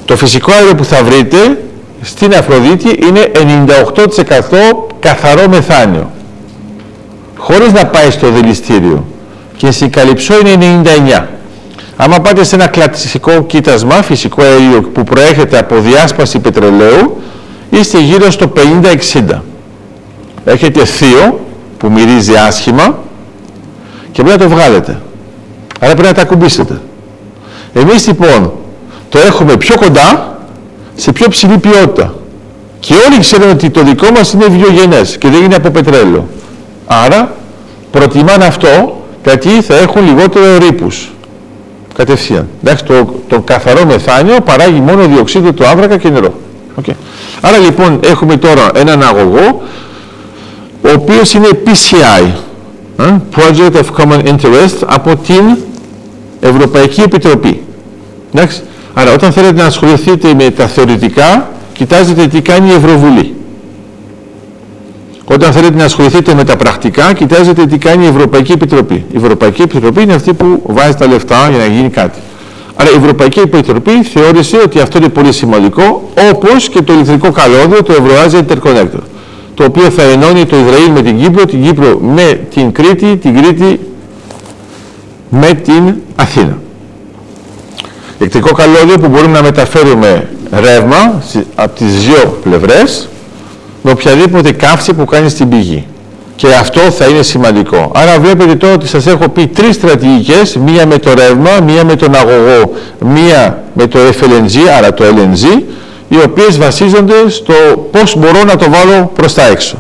το 0.05 0.15
φυσικό 0.15 0.51
αέριο 0.51 0.75
που 0.75 0.85
θα 0.85 1.03
βρείτε 1.03 1.57
στην 2.01 2.33
Αφροδίτη 2.33 2.99
είναι 3.07 3.31
98% 3.33 4.57
καθαρό 4.99 5.47
μεθάνιο. 5.47 6.11
Χωρίς 7.37 7.71
να 7.73 7.85
πάει 7.85 8.11
στο 8.11 8.31
δηληστήριο. 8.31 9.05
Και 9.57 9.71
στην 9.71 9.89
Καλυψό 9.89 10.33
είναι 10.39 10.81
99. 11.17 11.25
Άμα 11.95 12.19
πάτε 12.19 12.43
σε 12.43 12.55
ένα 12.55 12.67
κλασικό 12.67 13.43
κοίτασμα, 13.43 14.01
φυσικό 14.01 14.41
αέριο 14.41 14.81
που 14.81 15.03
προέρχεται 15.03 15.57
από 15.57 15.79
διάσπαση 15.79 16.39
πετρελαίου, 16.39 17.21
είστε 17.69 17.99
γύρω 17.99 18.31
στο 18.31 18.51
50-60. 18.55 19.41
Έχετε 20.45 20.85
θείο 20.85 21.39
που 21.77 21.91
μυρίζει 21.91 22.35
άσχημα 22.35 22.99
και 24.11 24.23
πρέπει 24.23 24.39
να 24.39 24.47
το 24.47 24.55
βγάλετε. 24.55 25.01
Άρα 25.79 25.93
πρέπει 25.93 26.07
να 26.07 26.13
τα 26.13 26.21
ακουμπήσετε. 26.21 26.81
Εμείς 27.73 28.07
λοιπόν 28.07 28.51
το 29.09 29.19
έχουμε 29.19 29.57
πιο 29.57 29.75
κοντά 29.75 30.36
σε 30.97 31.11
πιο 31.11 31.27
ψηλή 31.27 31.57
ποιότητα. 31.57 32.13
Και 32.79 32.93
όλοι 32.93 33.19
ξέρουν 33.19 33.49
ότι 33.49 33.69
το 33.69 33.83
δικό 33.83 34.07
μας 34.15 34.33
είναι 34.33 34.45
βιογενές 34.45 35.17
και 35.17 35.27
δεν 35.29 35.43
είναι 35.43 35.55
από 35.55 35.69
πετρέλαιο. 35.69 36.27
Άρα 36.85 37.35
προτιμάνε 37.91 38.45
αυτό 38.45 39.01
γιατί 39.23 39.49
θα 39.49 39.75
έχουν 39.75 40.05
λιγότερο 40.05 40.57
ρήπους. 40.57 41.11
Κατευθείαν. 41.95 42.47
Εντάξει, 42.63 42.83
το, 42.83 43.13
το 43.27 43.39
καθαρό 43.39 43.85
μεθάνιο 43.85 44.39
παράγει 44.45 44.79
μόνο 44.79 45.05
διοξείδιο 45.05 45.53
του 45.53 45.67
άνθρακα 45.67 45.97
και 45.97 46.09
νερό. 46.09 46.33
Okay. 46.81 46.93
Άρα 47.41 47.57
λοιπόν 47.57 47.99
έχουμε 48.03 48.37
τώρα 48.37 48.71
έναν 48.75 49.03
αγωγό 49.03 49.61
ο 50.81 50.89
οποίος 50.95 51.33
είναι 51.33 51.47
PCI, 51.65 52.31
ε, 52.97 53.15
Project 53.35 53.71
of 53.71 53.85
Common 53.97 54.23
Interest, 54.27 54.77
από 54.85 55.15
την 55.15 55.57
Ευρωπαϊκή 56.39 57.01
Επιτροπή. 57.01 57.63
Εντάξει. 58.33 58.61
Άρα 58.99 59.13
όταν 59.13 59.31
θέλετε 59.31 59.61
να 59.61 59.65
ασχοληθείτε 59.65 60.33
με 60.33 60.49
τα 60.49 60.67
θεωρητικά, 60.67 61.49
κοιτάζετε 61.73 62.27
τι 62.27 62.41
κάνει 62.41 62.69
η 62.69 62.73
Ευρωβουλή. 62.73 63.35
Όταν 65.25 65.51
θέλετε 65.51 65.75
να 65.77 65.83
ασχοληθείτε 65.83 66.33
με 66.33 66.43
τα 66.43 66.55
πρακτικά, 66.55 67.13
κοιτάζετε 67.13 67.65
τι 67.65 67.77
κάνει 67.77 68.05
η 68.05 68.07
Ευρωπαϊκή 68.07 68.51
Επιτροπή. 68.51 69.05
Η 69.11 69.17
Ευρωπαϊκή 69.17 69.61
Επιτροπή 69.61 70.01
είναι 70.01 70.13
αυτή 70.13 70.33
που 70.33 70.61
βάζει 70.65 70.95
τα 70.95 71.07
λεφτά 71.07 71.49
για 71.49 71.57
να 71.57 71.65
γίνει 71.65 71.89
κάτι. 71.89 72.19
Άρα 72.75 72.89
η 72.89 72.95
Ευρωπαϊκή 72.95 73.39
Επιτροπή 73.39 74.03
θεώρησε 74.03 74.57
ότι 74.63 74.79
αυτό 74.79 74.97
είναι 74.97 75.09
πολύ 75.09 75.31
σημαντικό, 75.31 76.09
όπως 76.31 76.69
και 76.69 76.81
το 76.81 76.93
ηλεκτρικό 76.93 77.31
καλώδιο, 77.31 77.83
το 77.83 77.93
Ευρωάζια 77.93 78.45
Interconnector, 78.47 79.03
το 79.53 79.63
οποίο 79.63 79.89
θα 79.89 80.03
ενώνει 80.03 80.45
το 80.45 80.55
Ισραήλ 80.55 80.91
με 80.91 81.01
την 81.01 81.21
Κύπρο, 81.21 81.45
την 81.45 81.63
Κύπρο 81.63 81.99
με 81.99 82.39
την 82.53 82.71
Κρήτη, 82.71 83.17
την 83.17 83.41
Κρήτη 83.41 83.79
με 85.29 85.53
την 85.53 85.95
Αθήνα. 86.15 86.57
Ηλεκτρικό 88.19 88.51
καλώδιο 88.51 88.97
που 88.99 89.07
μπορούμε 89.07 89.31
να 89.31 89.41
μεταφέρουμε 89.41 90.29
ρεύμα 90.51 91.21
από 91.55 91.75
τις 91.75 91.93
δύο 91.93 92.39
πλευρές 92.43 93.09
με 93.81 93.91
οποιαδήποτε 93.91 94.51
καύση 94.51 94.93
που 94.93 95.05
κάνει 95.05 95.29
στην 95.29 95.49
πηγή. 95.49 95.87
Και 96.35 96.47
αυτό 96.59 96.79
θα 96.79 97.05
είναι 97.05 97.21
σημαντικό. 97.21 97.91
Άρα 97.95 98.19
βλέπετε 98.19 98.55
τώρα 98.55 98.73
ότι 98.73 98.87
σας 98.87 99.07
έχω 99.07 99.29
πει 99.29 99.47
τρεις 99.47 99.75
στρατηγικές, 99.75 100.57
μία 100.57 100.85
με 100.85 100.97
το 100.97 101.13
ρεύμα, 101.13 101.49
μία 101.65 101.83
με 101.83 101.95
τον 101.95 102.15
αγωγό, 102.15 102.73
μία 102.99 103.63
με 103.73 103.87
το 103.87 103.99
FLNG, 103.99 104.57
άρα 104.77 104.93
το 104.93 105.03
LNG, 105.05 105.61
οι 106.07 106.17
οποίες 106.25 106.57
βασίζονται 106.57 107.29
στο 107.29 107.53
πώς 107.91 108.17
μπορώ 108.17 108.43
να 108.43 108.55
το 108.55 108.65
βάλω 108.69 109.11
προς 109.15 109.33
τα 109.33 109.47
έξω. 109.47 109.77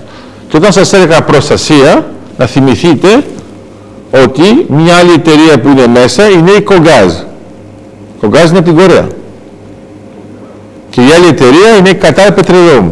Και 0.49 0.57
όταν 0.57 0.71
σας 0.71 0.93
έλεγα 0.93 1.21
προστασία, 1.21 2.05
να 2.37 2.45
θυμηθείτε 2.45 3.23
ότι 4.23 4.65
μια 4.67 4.95
άλλη 4.95 5.11
εταιρεία 5.11 5.59
που 5.61 5.69
είναι 5.69 5.87
μέσα 5.87 6.29
είναι 6.29 6.51
η 6.51 6.61
Κογκάζ. 6.61 7.11
Η 8.17 8.19
Κογκάζ 8.19 8.49
είναι 8.49 8.57
από 8.57 8.67
την 8.67 8.77
Κορέα. 8.77 9.07
Και 10.89 11.01
η 11.01 11.05
άλλη 11.15 11.27
εταιρεία 11.27 11.75
είναι 11.79 11.89
η 11.89 11.97
Qatar 12.01 12.39
Petroleum. 12.39 12.91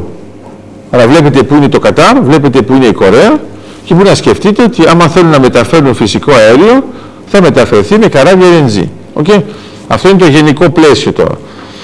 Άρα 0.91 1.07
βλέπετε 1.07 1.43
που 1.43 1.55
είναι 1.55 1.69
το 1.69 1.79
Κατάρ, 1.79 2.21
βλέπετε 2.21 2.61
που 2.61 2.73
είναι 2.73 2.85
η 2.85 2.93
Κορέα 2.93 3.39
και 3.83 3.93
μπορεί 3.93 4.07
να 4.09 4.15
σκεφτείτε 4.15 4.63
ότι 4.63 4.87
άμα 4.87 5.07
θέλουν 5.07 5.29
να 5.29 5.39
μεταφέρουν 5.39 5.95
φυσικό 5.95 6.31
αέριο 6.31 6.83
θα 7.27 7.41
μεταφερθεί 7.41 7.97
με 7.99 8.07
καράβια 8.07 8.47
LNG. 8.47 8.83
Okay? 9.23 9.41
Αυτό 9.87 10.09
είναι 10.09 10.17
το 10.17 10.27
γενικό 10.27 10.69
πλαίσιο 10.69 11.11
τώρα. 11.11 11.37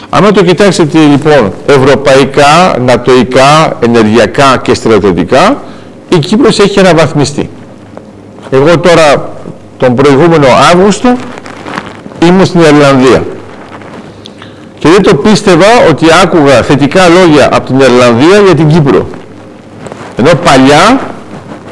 Αν 0.10 0.34
το 0.34 0.44
κοιτάξετε 0.44 1.00
λοιπόν 1.00 1.54
ευρωπαϊκά, 1.66 2.78
νατοικά, 2.86 3.78
ενεργειακά 3.80 4.58
και 4.64 4.74
στρατιωτικά, 4.74 5.62
η 6.10 6.20
Κύπρος 6.20 6.60
έχει 6.60 6.80
αναβαθμιστεί. 6.80 7.50
Εγώ 8.50 8.80
τώρα 8.80 9.30
τον 9.78 9.96
προηγούμενο 9.96 10.48
Αύγουστο 10.72 11.16
ήμουν 12.26 12.46
στην 12.46 12.60
Ιρλανδία 12.60 13.24
και 14.82 14.90
δεν 14.90 15.02
το 15.02 15.16
πίστευα 15.16 15.66
ότι 15.90 16.06
άκουγα 16.24 16.62
θετικά 16.62 17.02
λόγια 17.08 17.50
από 17.52 17.66
την 17.66 17.80
Ιρλανδία 17.80 18.38
για 18.46 18.56
την 18.56 18.68
Κύπρο. 18.68 19.08
Ενώ 20.18 20.30
παλιά 20.44 21.00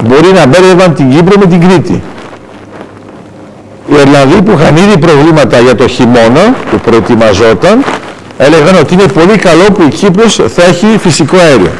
μπορεί 0.04 0.32
να 0.32 0.46
μπέρδευαν 0.46 0.94
την 0.94 1.10
Κύπρο 1.10 1.38
με 1.38 1.46
την 1.46 1.60
Κρήτη. 1.68 2.02
Οι 3.86 3.94
Ιρλανδοί 4.00 4.42
που 4.42 4.52
είχαν 4.58 4.76
ήδη 4.76 4.98
προβλήματα 4.98 5.58
για 5.60 5.74
το 5.74 5.88
χειμώνα 5.88 6.54
που 6.70 6.78
προετοιμαζόταν 6.78 7.84
έλεγαν 8.38 8.74
ότι 8.80 8.94
είναι 8.94 9.06
πολύ 9.06 9.36
καλό 9.36 9.64
που 9.74 9.82
η 9.82 9.88
Κύπρος 9.88 10.34
θα 10.34 10.62
έχει 10.62 10.98
φυσικό 10.98 11.36
αέριο. 11.36 11.72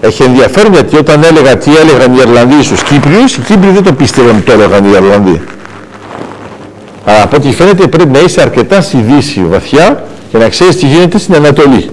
Έχει 0.00 0.22
ενδιαφέρον 0.22 0.72
γιατί 0.72 0.96
όταν 0.96 1.22
έλεγα 1.22 1.56
τι 1.56 1.70
έλεγαν 1.76 2.12
οι 2.14 2.18
Ιρλανδοί 2.20 2.62
στους 2.62 2.82
Κύπριους, 2.82 3.36
οι 3.36 3.40
Κύπροι 3.40 3.70
δεν 3.70 3.82
το 3.82 3.92
πίστευαν 3.92 4.30
ότι 4.30 4.40
το 4.40 4.52
έλεγαν 4.52 4.84
οι 4.84 4.90
Ιρλανδοί. 4.92 5.42
Αλλά 7.04 7.22
από 7.22 7.36
ό,τι 7.36 7.52
φαίνεται 7.52 7.86
πρέπει 7.86 8.10
να 8.10 8.18
είσαι 8.18 8.40
αρκετά 8.40 8.80
στη 8.80 8.96
Δύση 8.96 9.44
βαθιά 9.50 10.04
για 10.34 10.44
να 10.44 10.48
ξέρεις 10.48 10.76
τι 10.76 10.86
γίνεται 10.86 11.18
στην 11.18 11.34
Ανατολή. 11.34 11.90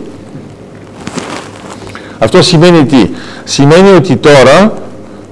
Αυτό 2.19 2.41
σημαίνει 2.41 2.85
τι; 2.85 3.09
Σημαίνει 3.43 3.89
ότι 3.89 4.15
τώρα 4.15 4.73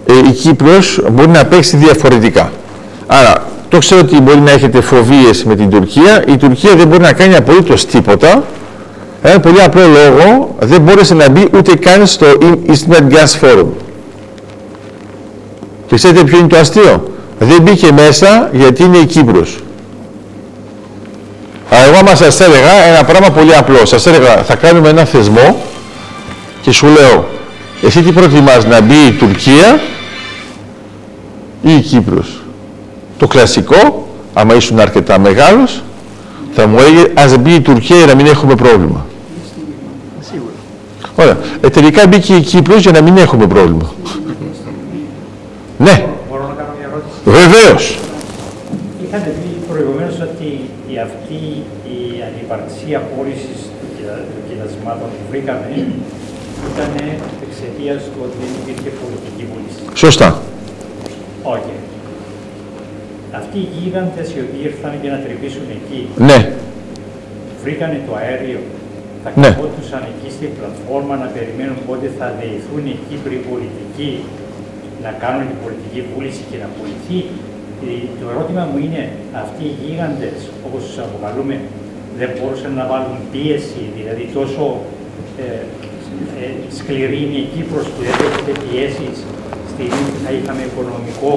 ε, 0.06 0.14
η 0.30 0.32
Κύπρος 0.32 1.02
μπορεί 1.12 1.30
να 1.30 1.46
παίξει 1.46 1.78
διαφορετικά. 1.78 2.52
Άρα, 3.08 3.44
το 3.70 3.78
ξέρω 3.78 4.02
ότι 4.02 4.22
μπορεί 4.22 4.40
να 4.40 4.52
έχετε 4.52 4.82
φοβίες 4.82 5.44
με 5.44 5.56
την 5.56 5.70
Τουρκία. 5.70 6.24
Η 6.28 6.38
Τουρκία 6.38 6.76
δεν 6.76 6.88
μπορεί 6.88 7.02
να 7.02 7.14
κάνει 7.14 7.36
απολύτως 7.36 7.86
τίποτα. 7.86 8.44
Ένα 9.22 9.40
πολύ 9.40 9.62
απλό 9.62 9.82
λόγο, 9.82 10.56
δεν 10.60 10.82
μπόρεσε 10.82 11.14
να 11.14 11.30
μπει 11.30 11.48
ούτε 11.56 11.76
καν 11.76 12.08
στο 12.08 12.26
Eastern 12.68 13.12
Gas 13.12 13.40
Forum. 13.42 13.68
Και 15.88 15.96
ξέρετε 15.96 16.24
ποιο 16.24 16.38
είναι 16.38 16.48
το 16.48 16.58
αστείο; 16.58 17.12
Δεν 17.40 17.62
μπήκε 17.62 17.92
μέσα 17.92 18.50
γιατί 18.54 18.84
είναι 18.84 18.98
η 18.98 19.06
Κύπρος. 19.06 19.60
Αλλά 21.72 21.86
εγώ 21.86 21.98
άμα 21.98 22.16
σας 22.16 22.40
έλεγα 22.40 22.72
ένα 22.72 23.04
πράγμα 23.04 23.30
πολύ 23.30 23.56
απλό. 23.56 23.86
Σας 23.86 24.06
έλεγα 24.06 24.44
θα 24.44 24.56
κάνουμε 24.56 24.90
ένα 24.90 25.06
θεσμό 25.06 25.62
και 26.62 26.72
σου 26.72 26.88
λέω 26.88 27.28
εσύ 27.82 28.02
τι 28.02 28.12
προτιμάς 28.12 28.66
να 28.66 28.82
μπει 28.82 28.96
η 29.08 29.12
Τουρκία 29.12 29.80
ή 31.62 31.76
η 31.76 31.80
Κύπρος; 31.80 32.42
Το 33.18 33.28
κλασικό, 33.28 34.08
άμα 34.34 34.56
ήσουν 34.56 34.80
αρκετά 34.80 35.20
μεγάλος, 35.20 35.84
θα 36.56 36.68
μου 36.68 36.78
έλεγε 36.80 37.12
ας 37.14 37.38
μπει 37.38 37.54
η 37.54 37.62
Τουρκία 37.62 37.96
για 37.96 38.06
να 38.06 38.16
μην 38.16 38.26
έχουμε 38.26 38.56
πρόβλημα. 38.56 39.06
Ωραία. 41.16 41.38
Ε, 41.62 41.70
τελικά 41.70 42.08
μπήκε 42.08 42.34
η 42.36 42.42
Κύπρος 42.42 42.82
για 42.82 42.92
να 42.92 43.02
μην 43.02 43.18
έχουμε 43.18 43.48
πρόβλημα. 43.48 43.94
ναι. 45.78 46.06
Μπορώ 46.30 46.48
να 46.48 46.54
κάνω 46.54 46.70
μια 46.78 46.90
ερώτηση; 46.92 47.48
Βεβαίως. 47.50 47.98
Είχατε 49.08 49.36
πει 49.42 49.72
προηγουμένως 49.72 50.16
ότι 50.22 50.70
η 50.92 50.94
αυτή 51.08 51.40
η 51.98 52.00
ανυπαρξία 52.30 53.00
πώλησης 53.12 53.60
των 54.32 54.40
κοιτασμάτων 54.48 55.10
που 55.16 55.24
βρήκαμε 55.32 55.68
ήταν 56.72 56.92
εξαιτίας 57.48 58.00
του 58.12 58.20
ότι 58.26 58.36
δεν 58.42 58.52
υπήρχε 58.62 58.90
πολιτική 59.02 59.44
βούληση. 59.52 59.82
Σωστά. 60.04 60.28
Όχι. 61.56 61.74
Αυτοί 63.40 63.58
οι 63.64 63.70
γίγαντες 63.76 64.28
οι 64.34 64.40
οποίοι 64.46 64.62
ήρθαν 64.70 64.94
για 65.04 65.12
να 65.16 65.20
τρυπήσουν 65.26 65.66
εκεί, 65.78 66.00
Ναι. 66.30 66.40
βρήκανε 67.64 67.98
το 68.08 68.14
αέριο, 68.22 68.60
θα 69.24 69.30
Ναι. 69.42 69.50
καθόντουσαν 69.50 70.02
εκεί 70.12 70.30
στην 70.38 70.50
πλατφόρμα 70.58 71.14
να 71.24 71.28
περιμένουν 71.36 71.78
πότε 71.88 72.08
θα 72.20 72.28
δεηθούν 72.40 72.84
οι 72.92 72.96
Κύπροι 73.08 73.38
πολιτικοί 73.50 74.12
να 75.06 75.12
κάνουν 75.24 75.44
την 75.52 75.60
πολιτική 75.64 76.00
βούληση 76.10 76.42
και 76.50 76.58
να 76.64 76.68
πουληθεί. 76.76 77.20
Ε, 77.84 77.92
Το 78.22 78.26
ερώτημα 78.34 78.64
μου 78.70 78.78
είναι, 78.86 79.02
αυτοί 79.44 79.64
οι 79.70 79.76
γίγαντες, 79.82 80.38
όπως 80.68 80.82
τους 80.86 80.98
αποκαλούμε, 81.06 81.56
δεν 82.20 82.30
μπορούσαν 82.36 82.72
να 82.80 82.84
βάλουν 82.92 83.18
πίεση, 83.34 83.82
δηλαδή 83.98 84.24
τόσο 84.38 84.64
ε, 85.44 85.48
ε, 86.42 86.48
σκληρή 86.78 87.20
είναι 87.26 87.40
η 87.46 87.48
Κύπρος 87.54 87.86
που 87.92 88.00
δεν 88.06 88.16
δέχεται 88.20 88.54
πιέσεις 88.64 89.18
στιγμή 89.74 90.04
που 90.14 90.20
θα 90.26 90.32
είχαμε 90.38 90.62
οικονομικό 90.70 91.32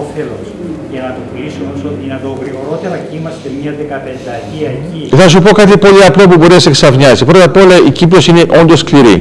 όφελος 0.00 0.46
για 0.92 1.00
να 1.06 1.10
το 1.16 1.20
πουλήσουμε 1.28 1.68
όσο 1.76 1.88
δυνατό 2.02 2.28
γρηγορότερα 2.42 2.96
και 3.06 3.16
είμαστε 3.18 3.46
μια 3.60 3.72
δεκαπενταετία 3.80 4.68
εκεί. 4.78 5.02
Θα 5.20 5.26
σου 5.32 5.38
πω 5.44 5.50
κάτι 5.60 5.74
πολύ 5.84 6.02
απλό 6.10 6.22
που 6.28 6.36
μπορεί 6.38 6.52
να 6.58 6.62
σε 6.66 6.68
εξαφνιάσει. 6.68 7.24
Πρώτα 7.30 7.44
απ' 7.50 7.56
όλα 7.62 7.76
η 7.88 7.90
Κύπρος 7.98 8.24
είναι 8.30 8.42
όντως 8.60 8.78
σκληρή. 8.84 9.16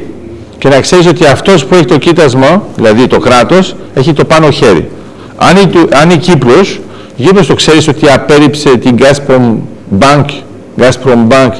Και 0.58 0.68
να 0.70 0.80
ξέρεις 0.86 1.06
ότι 1.08 1.26
αυτός 1.26 1.66
που 1.66 1.74
έχει 1.76 1.86
το 1.86 1.98
κοίτασμα, 1.98 2.64
δηλαδή 2.76 3.08
το 3.08 3.20
κράτος, 3.20 3.76
έχει 3.94 4.14
το 4.14 4.26
πάνω 4.26 4.50
χέρι. 4.52 4.90
Αν 5.50 5.58
η, 5.58 5.68
του- 5.68 5.88
αν 5.92 6.10
η 6.10 6.18
Κύπρος, 6.18 6.80
η 7.16 7.24
Κύπρος 7.24 7.48
το 7.48 7.54
ξέρεις 7.54 7.88
ότι 7.88 8.10
απέρριψε 8.12 8.78
την 8.78 8.96
Gazprom 9.00 9.56
Bank, 10.00 10.26
Gazprom 10.78 11.28
Bank, 11.32 11.52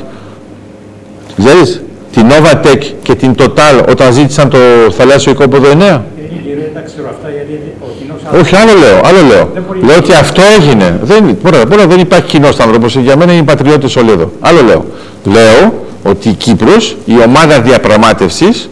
ξέρεις, 1.38 1.82
την 2.14 2.26
Novatec 2.30 2.82
και 3.04 3.16
την 3.16 3.36
Total 3.38 3.86
όταν 3.90 4.14
ζήτησαν 4.14 4.50
το 4.50 4.58
θαλάσσιο 4.98 5.32
οικόπεδο 5.32 5.70
9. 5.72 5.72
Ε, 5.74 5.78
Δεν 5.80 6.74
τα 6.74 6.80
ξέρω 6.80 7.08
αυτά 7.10 7.30
γιατί 7.30 7.62
ο 7.82 7.86
κοινός 8.00 8.42
Όχι, 8.42 8.56
άλλο 8.56 8.72
λέω, 8.80 9.02
άλλο 9.04 9.28
λέω. 9.28 9.50
Δεν 9.54 9.64
μπορεί- 9.68 9.84
Λέω 9.84 9.98
ότι 9.98 10.12
αυτό 10.14 10.42
έγινε. 10.60 11.00
Δεν, 11.04 11.38
πρώτα 11.42 11.62
απ' 11.62 11.72
όλα 11.74 11.88
δεν 11.88 12.00
υπάρχει 12.00 12.26
κοινός 12.28 12.60
άνθρωπος. 12.60 12.96
Για 12.96 13.18
μένα 13.18 13.32
είναι 13.34 13.44
πατριώτες 13.44 13.96
όλοι 13.96 14.12
εδώ. 14.12 14.32
Άλλο 14.40 14.62
λέω. 14.62 14.86
Λέω 15.24 15.74
ότι 16.04 16.30
η 16.30 16.34
Κύπρος, 16.34 16.98
η 17.06 17.14
ομάδα 17.26 17.62
διαπραγμάτευσης, 17.62 18.70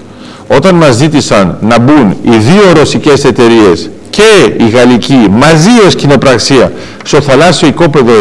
όταν 0.47 0.75
μας 0.75 0.95
ζήτησαν 0.95 1.57
να 1.61 1.79
μπουν 1.79 2.15
οι 2.23 2.29
δύο 2.37 2.73
ρωσικές 2.75 3.23
εταιρείες 3.25 3.89
και 4.19 4.63
η 4.63 4.69
γαλλική 4.69 5.27
μαζί 5.31 5.69
ως 5.87 5.95
κοινοπραξία 5.95 6.71
στο 7.03 7.21
θαλάσσιο 7.21 7.67
οικόπεδο 7.67 8.11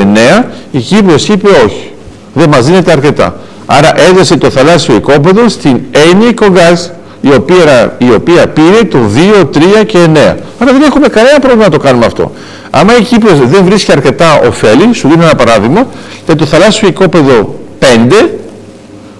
9, 0.41 0.45
η 0.71 0.79
Κύπρος 0.79 1.29
είπε 1.29 1.49
όχι. 1.49 1.91
Δεν 2.35 2.49
μας 2.49 2.67
δίνεται 2.67 2.93
αρκετά. 2.93 3.37
Άρα 3.67 3.93
έδωσε 4.11 4.37
το 4.37 4.51
θαλάσσιο 4.51 4.95
οικόπεδο 4.95 5.49
στην 5.49 5.81
Έννη 6.11 6.33
Κογκάζ, 6.33 6.81
η 7.21 7.35
οποία, 7.35 7.97
η 7.99 8.11
οποία 8.15 8.49
πήρε 8.49 8.85
το 8.91 8.99
2, 9.15 9.45
3 9.81 9.85
και 9.87 9.99
9. 10.15 10.19
Άρα 10.59 10.73
δεν 10.73 10.83
έχουμε 10.83 11.09
κανένα 11.09 11.39
πρόβλημα 11.39 11.65
να 11.65 11.71
το 11.71 11.79
κάνουμε 11.79 12.07
αυτό. 12.07 12.33
Άμα 12.71 12.97
η 12.97 13.03
Κύπρος 13.03 13.39
δεν 13.39 13.65
βρίσκει 13.65 13.93
αρκετά 13.93 14.41
ωφέλη, 14.47 14.95
σου 14.95 15.09
δίνω 15.09 15.23
ένα 15.23 15.35
παράδειγμα, 15.35 15.87
για 16.27 16.37
το 16.37 16.47
θαλάσσιο 16.47 16.89
οικόπεδο 16.89 17.59
5, 17.79 18.29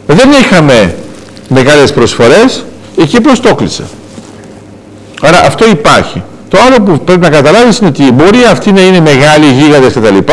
δεν 0.07 0.29
είχαμε 0.41 0.95
μεγάλες 1.49 1.93
προσφορές, 1.93 2.65
η 2.97 3.05
Κύπρος 3.05 3.41
το 3.41 3.55
κλείσε. 3.55 3.85
Άρα 5.23 5.41
αυτό 5.47 5.69
υπάρχει. 5.69 6.23
Το 6.49 6.59
άλλο 6.67 6.81
που 6.85 7.05
πρέπει 7.05 7.21
να 7.21 7.31
καταλάβεις 7.31 7.79
είναι 7.79 7.89
ότι 7.89 8.13
μπορεί 8.13 8.39
αυτοί 8.51 8.73
να 8.73 8.81
είναι 8.81 9.01
μεγάλοι 9.01 9.47
γίγαντες 9.47 9.93
κτλ. 9.93 10.33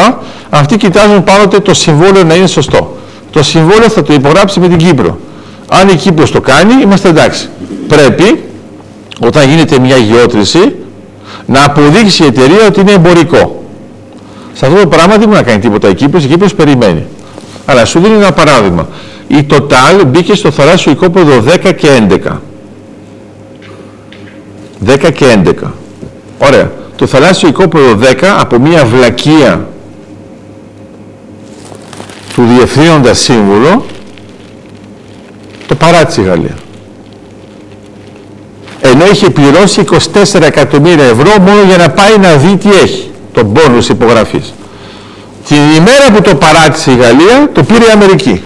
Αυτοί 0.49 0.77
κοιτάζουν 0.77 1.23
πάντοτε 1.23 1.59
το 1.59 1.73
συμβόλαιο 1.73 2.23
να 2.23 2.35
είναι 2.35 2.47
σωστό. 2.47 2.97
Το 3.31 3.43
συμβόλαιο 3.43 3.89
θα 3.89 4.01
το 4.03 4.13
υπογράψει 4.13 4.59
με 4.59 4.67
την 4.67 4.77
Κύπρο. 4.77 5.19
Αν 5.67 5.89
η 5.89 5.95
Κύπρος 5.95 6.31
το 6.31 6.41
κάνει, 6.41 6.73
είμαστε 6.81 7.09
εντάξει. 7.09 7.49
Πρέπει, 7.87 8.43
όταν 9.19 9.49
γίνεται 9.49 9.79
μια 9.79 9.97
γεώτρηση, 9.97 10.75
να 11.45 11.63
αποδείξει 11.63 12.23
η 12.23 12.25
εταιρεία 12.25 12.65
ότι 12.67 12.79
είναι 12.79 12.91
εμπορικό. 12.91 13.63
Σε 14.53 14.65
αυτό 14.65 14.79
το 14.79 14.87
πράγμα 14.87 15.17
δεν 15.17 15.27
μπορεί 15.27 15.39
να 15.39 15.43
κάνει 15.43 15.59
τίποτα 15.59 15.89
η 15.89 15.95
Κύπρος, 15.95 16.23
η 16.23 16.27
Κύπρος 16.27 16.55
περιμένει. 16.55 17.05
Αλλά 17.65 17.85
σου 17.85 17.99
δίνει 17.99 18.15
ένα 18.15 18.31
παράδειγμα. 18.31 18.87
Η 19.27 19.45
Total 19.49 20.05
μπήκε 20.07 20.35
στο 20.35 20.51
θαλάσσιο 20.51 20.91
οικόπεδο 20.91 21.43
10 21.63 21.73
και 21.75 21.87
11. 22.09 22.41
10 24.85 25.11
και 25.13 25.25
11. 25.45 25.51
Ωραία. 26.37 26.71
Το 26.95 27.07
θαλάσσιο 27.07 27.47
οικόπεδο 27.47 27.99
10 28.01 28.25
από 28.39 28.59
μια 28.59 28.85
βλακεία 28.85 29.67
του 32.33 32.43
διευθύνοντα 32.55 33.13
σύμβουλο 33.13 33.85
το 35.67 35.75
παράτησε 35.75 36.21
η 36.21 36.23
Γαλλία. 36.23 36.55
Ενώ 38.81 39.05
είχε 39.05 39.29
πληρώσει 39.29 39.83
24 40.13 40.41
εκατομμύρια 40.41 41.03
ευρώ 41.03 41.41
μόνο 41.41 41.61
για 41.67 41.77
να 41.77 41.89
πάει 41.89 42.17
να 42.17 42.35
δει 42.35 42.57
τι 42.57 42.69
έχει. 42.69 43.11
Το 43.33 43.45
πόνους 43.45 43.89
υπογραφής. 43.89 44.53
Την 45.47 45.57
ημέρα 45.57 46.11
που 46.13 46.21
το 46.21 46.35
παράτησε 46.35 46.91
η 46.91 46.95
Γαλλία, 46.95 47.49
το 47.53 47.63
πήρε 47.63 47.85
η 47.85 47.89
Αμερική. 47.93 48.41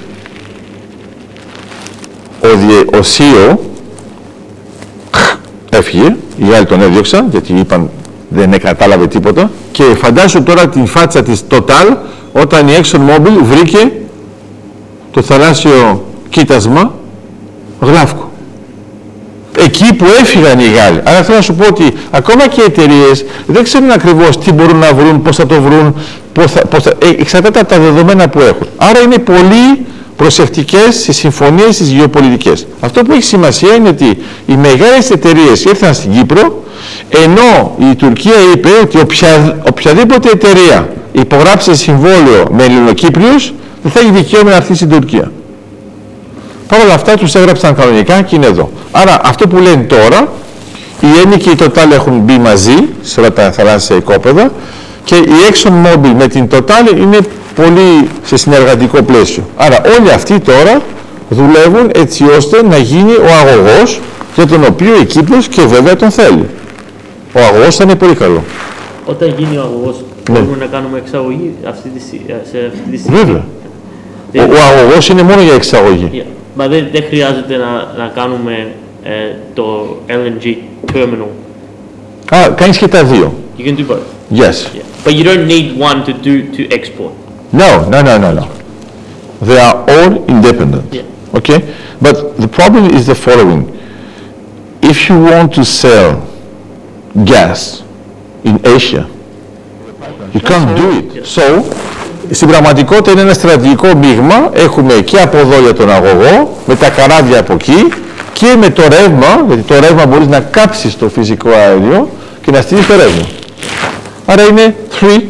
Ο, 2.41 2.47
διε, 2.47 2.79
ο 2.79 3.03
CEO 3.17 3.57
έφυγε, 5.69 6.15
οι 6.37 6.53
άλλοι 6.55 6.65
τον 6.65 6.81
έδιωξαν, 6.81 7.27
γιατί 7.31 7.53
είπαν 7.53 7.89
δεν 8.29 8.59
κατάλαβε 8.59 9.07
τίποτα 9.07 9.51
και 9.71 9.83
φαντάσου 9.83 10.43
τώρα 10.43 10.67
την 10.67 10.85
φάτσα 10.85 11.23
της 11.23 11.43
Total 11.51 11.95
όταν 12.31 12.67
η 12.67 12.71
Exxon 12.81 12.97
Mobil 12.97 13.41
βρήκε 13.41 13.91
το 15.11 15.21
θαλάσσιο 15.21 16.05
κοίτασμα 16.29 16.93
γλάφκο. 17.81 18.31
Εκεί 19.57 19.93
που 19.93 20.05
έφυγαν 20.21 20.59
οι 20.59 20.63
Γάλλοι. 20.63 21.01
Άρα 21.03 21.23
θέλω 21.23 21.37
να 21.37 21.43
σου 21.43 21.55
πω 21.55 21.65
ότι 21.67 21.93
ακόμα 22.11 22.47
και 22.47 22.61
οι 22.61 22.63
εταιρείες 22.63 23.25
δεν 23.47 23.63
ξέρουν 23.63 23.91
ακριβώς 23.91 24.37
τι 24.37 24.51
μπορούν 24.51 24.77
να 24.77 24.93
βρουν, 24.93 25.21
πώς 25.21 25.35
θα 25.35 25.45
το 25.45 25.61
βρουν, 25.61 25.95
πώς 26.33 26.51
θα, 26.51 26.65
πώς 26.65 26.83
θα, 26.83 26.89
ε, 26.89 27.09
εξαρτάται 27.09 27.59
από 27.59 27.69
τα 27.69 27.79
δεδομένα 27.79 28.29
που 28.29 28.39
έχουν. 28.39 28.67
Άρα 28.77 28.99
είναι 28.99 29.17
πολύ 29.17 29.85
προσεκτικές 30.19 30.95
στις 30.95 31.17
συμφωνίες 31.17 31.75
στις 31.75 31.89
γεωπολιτικές. 31.89 32.67
Αυτό 32.79 33.01
που 33.01 33.11
έχει 33.11 33.23
σημασία 33.23 33.75
είναι 33.75 33.89
ότι 33.89 34.17
οι 34.45 34.55
μεγάλες 34.55 35.09
εταιρείες 35.09 35.63
ήρθαν 35.63 35.93
στην 35.93 36.11
Κύπρο 36.11 36.63
ενώ 37.09 37.75
η 37.91 37.95
Τουρκία 37.95 38.33
είπε 38.53 38.69
ότι 38.81 38.99
οποια, 38.99 39.57
οποιαδήποτε 39.69 40.29
εταιρεία 40.29 40.89
υπογράψει 41.11 41.75
συμβόλαιο 41.75 42.45
με 42.51 42.63
Ελληνοκύπριους 42.63 43.53
δεν 43.83 43.91
θα 43.91 43.99
έχει 43.99 44.11
δικαίωμα 44.11 44.49
να 44.49 44.55
έρθει 44.55 44.75
στην 44.75 44.89
Τουρκία. 44.89 45.31
Παρ' 46.67 46.81
όλα 46.81 46.93
αυτά 46.93 47.15
τους 47.15 47.35
έγραψαν 47.35 47.75
κανονικά 47.75 48.21
και 48.21 48.35
είναι 48.35 48.45
εδώ. 48.45 48.71
Άρα 48.91 49.19
αυτό 49.23 49.47
που 49.47 49.57
λένε 49.57 49.83
τώρα, 49.83 50.31
οι 50.99 51.07
Έννοι 51.23 51.37
και 51.37 51.49
οι 51.49 51.55
Total 51.59 51.91
έχουν 51.93 52.19
μπει 52.19 52.37
μαζί 52.37 52.77
σε 53.01 53.19
όλα 53.19 53.33
τα 53.33 53.51
θαλάσσια 53.51 53.95
οικόπεδα 53.95 54.51
και 55.03 55.15
η 55.15 55.31
Exxon 55.49 55.69
Mobil 55.69 56.13
με 56.17 56.27
την 56.27 56.47
Total 56.51 56.97
είναι 56.97 57.17
πολύ 57.55 58.07
σε 58.23 58.37
συνεργατικό 58.37 59.01
πλαίσιο. 59.03 59.43
Άρα 59.55 59.81
όλοι 59.99 60.11
αυτοί 60.11 60.39
τώρα 60.39 60.81
δουλεύουν 61.29 61.89
έτσι 61.95 62.23
ώστε 62.37 62.63
να 62.63 62.77
γίνει 62.77 63.11
ο 63.11 63.27
αγωγός 63.41 63.99
για 64.35 64.45
τον 64.47 64.63
οποίο 64.63 64.99
η 65.01 65.05
Κύπρος 65.05 65.47
και 65.47 65.61
βέβαια 65.61 65.95
τον 65.95 66.11
θέλει. 66.11 66.45
Ο 67.33 67.39
αγωγός 67.39 67.75
θα 67.75 67.83
είναι 67.83 67.95
πολύ 67.95 68.15
καλό. 68.15 68.43
Όταν 69.05 69.33
γίνει 69.37 69.57
ο 69.57 69.61
αγωγός, 69.61 69.95
Ναι. 70.31 70.39
μπορούμε 70.39 70.57
να 70.59 70.65
κάνουμε 70.65 70.97
εξαγωγή 70.97 71.53
αυτή 71.67 71.89
τη, 71.89 71.99
στι- 72.01 72.21
σε 72.51 72.57
αυτή 72.67 72.89
τη 72.91 72.97
στιγμή; 72.97 73.17
Βέβαια. 73.17 73.43
Ο, 73.45 74.31
Δεν- 74.31 74.49
ο 74.51 74.55
αγωγός 74.79 75.09
είναι 75.09 75.23
μόνο 75.23 75.41
για 75.41 75.53
εξαγωγή. 75.53 76.09
Yeah. 76.13 76.25
Μα 76.55 76.67
δεν, 76.67 76.87
δεν 76.91 77.03
χρειάζεται 77.07 77.55
να, 77.57 78.03
να 78.03 78.11
κάνουμε 78.15 78.67
ε, 79.03 79.09
το 79.53 79.95
LNG 80.07 80.55
terminal. 80.93 81.27
Α, 82.35 82.49
κάνεις 82.49 82.77
και 82.77 82.87
τα 82.87 83.03
δύο. 83.03 83.33
You 83.57 83.61
can 83.61 83.71
do 83.77 83.91
both. 83.91 84.37
Yes. 84.39 84.41
Yeah. 84.43 85.07
But 85.07 85.11
you 85.13 85.23
don't 85.23 85.47
need 85.53 85.67
one 85.89 85.99
to 86.07 86.13
do 86.27 86.33
to 86.57 86.73
export. 86.77 87.13
No, 87.51 87.89
no, 87.89 88.01
no, 88.01 88.17
no, 88.17 88.33
no. 88.33 88.47
They 89.41 89.57
are 89.57 89.77
all 89.89 90.25
independent. 90.27 90.93
Yeah. 90.93 91.03
Okay? 91.33 91.75
But 92.01 92.37
the 92.37 92.47
problem 92.47 92.85
is 92.95 93.07
the 93.07 93.15
following. 93.15 93.63
If 94.81 95.09
you 95.09 95.17
want 95.19 95.53
to 95.55 95.65
sell 95.65 96.25
gas 97.25 97.83
in 98.43 98.55
Asia, 98.65 99.09
you 100.33 100.41
can't 100.41 100.75
do 100.77 100.87
it. 100.99 101.25
So, 101.25 101.63
στην 102.31 102.47
πραγματικότητα 102.47 103.11
είναι 103.11 103.21
ένα 103.21 103.33
στρατηγικό 103.33 103.95
μείγμα. 103.95 104.49
Έχουμε 104.53 104.93
και 104.93 105.19
από 105.19 105.37
εδώ 105.37 105.59
για 105.59 105.73
τον 105.73 105.91
αγωγό, 105.91 106.57
με 106.65 106.75
τα 106.75 106.89
καράβια 106.89 107.39
από 107.39 107.53
εκεί 107.53 107.87
και 108.33 108.55
με 108.59 108.69
το 108.69 108.81
ρεύμα, 108.81 109.43
γιατί 109.47 109.61
το 109.61 109.79
ρεύμα 109.79 110.05
μπορείς 110.05 110.27
να 110.27 110.39
κάψεις 110.39 110.97
το 110.97 111.09
φυσικό 111.09 111.49
αέριο 111.49 112.09
και 112.41 112.51
να 112.51 112.61
στείλεις 112.61 112.87
το 112.87 112.93
ρεύμα. 112.95 113.25
Άρα 114.25 114.43
είναι 114.43 114.75
three 114.99 115.21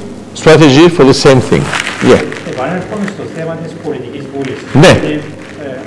strategy 0.41 0.85
for 0.95 1.03
the 1.11 1.17
same 1.25 1.41
thing. 1.49 1.63
Yeah. 2.09 2.21
Επανέρχομαι 2.51 3.05
στο 3.15 3.23
θέμα 3.35 3.53
της 3.63 3.71
πολιτικής 3.85 4.23
βούλησης. 4.33 4.67
Ναι. 4.83 4.93
Είναι, 5.03 5.21
ε, 5.63 5.77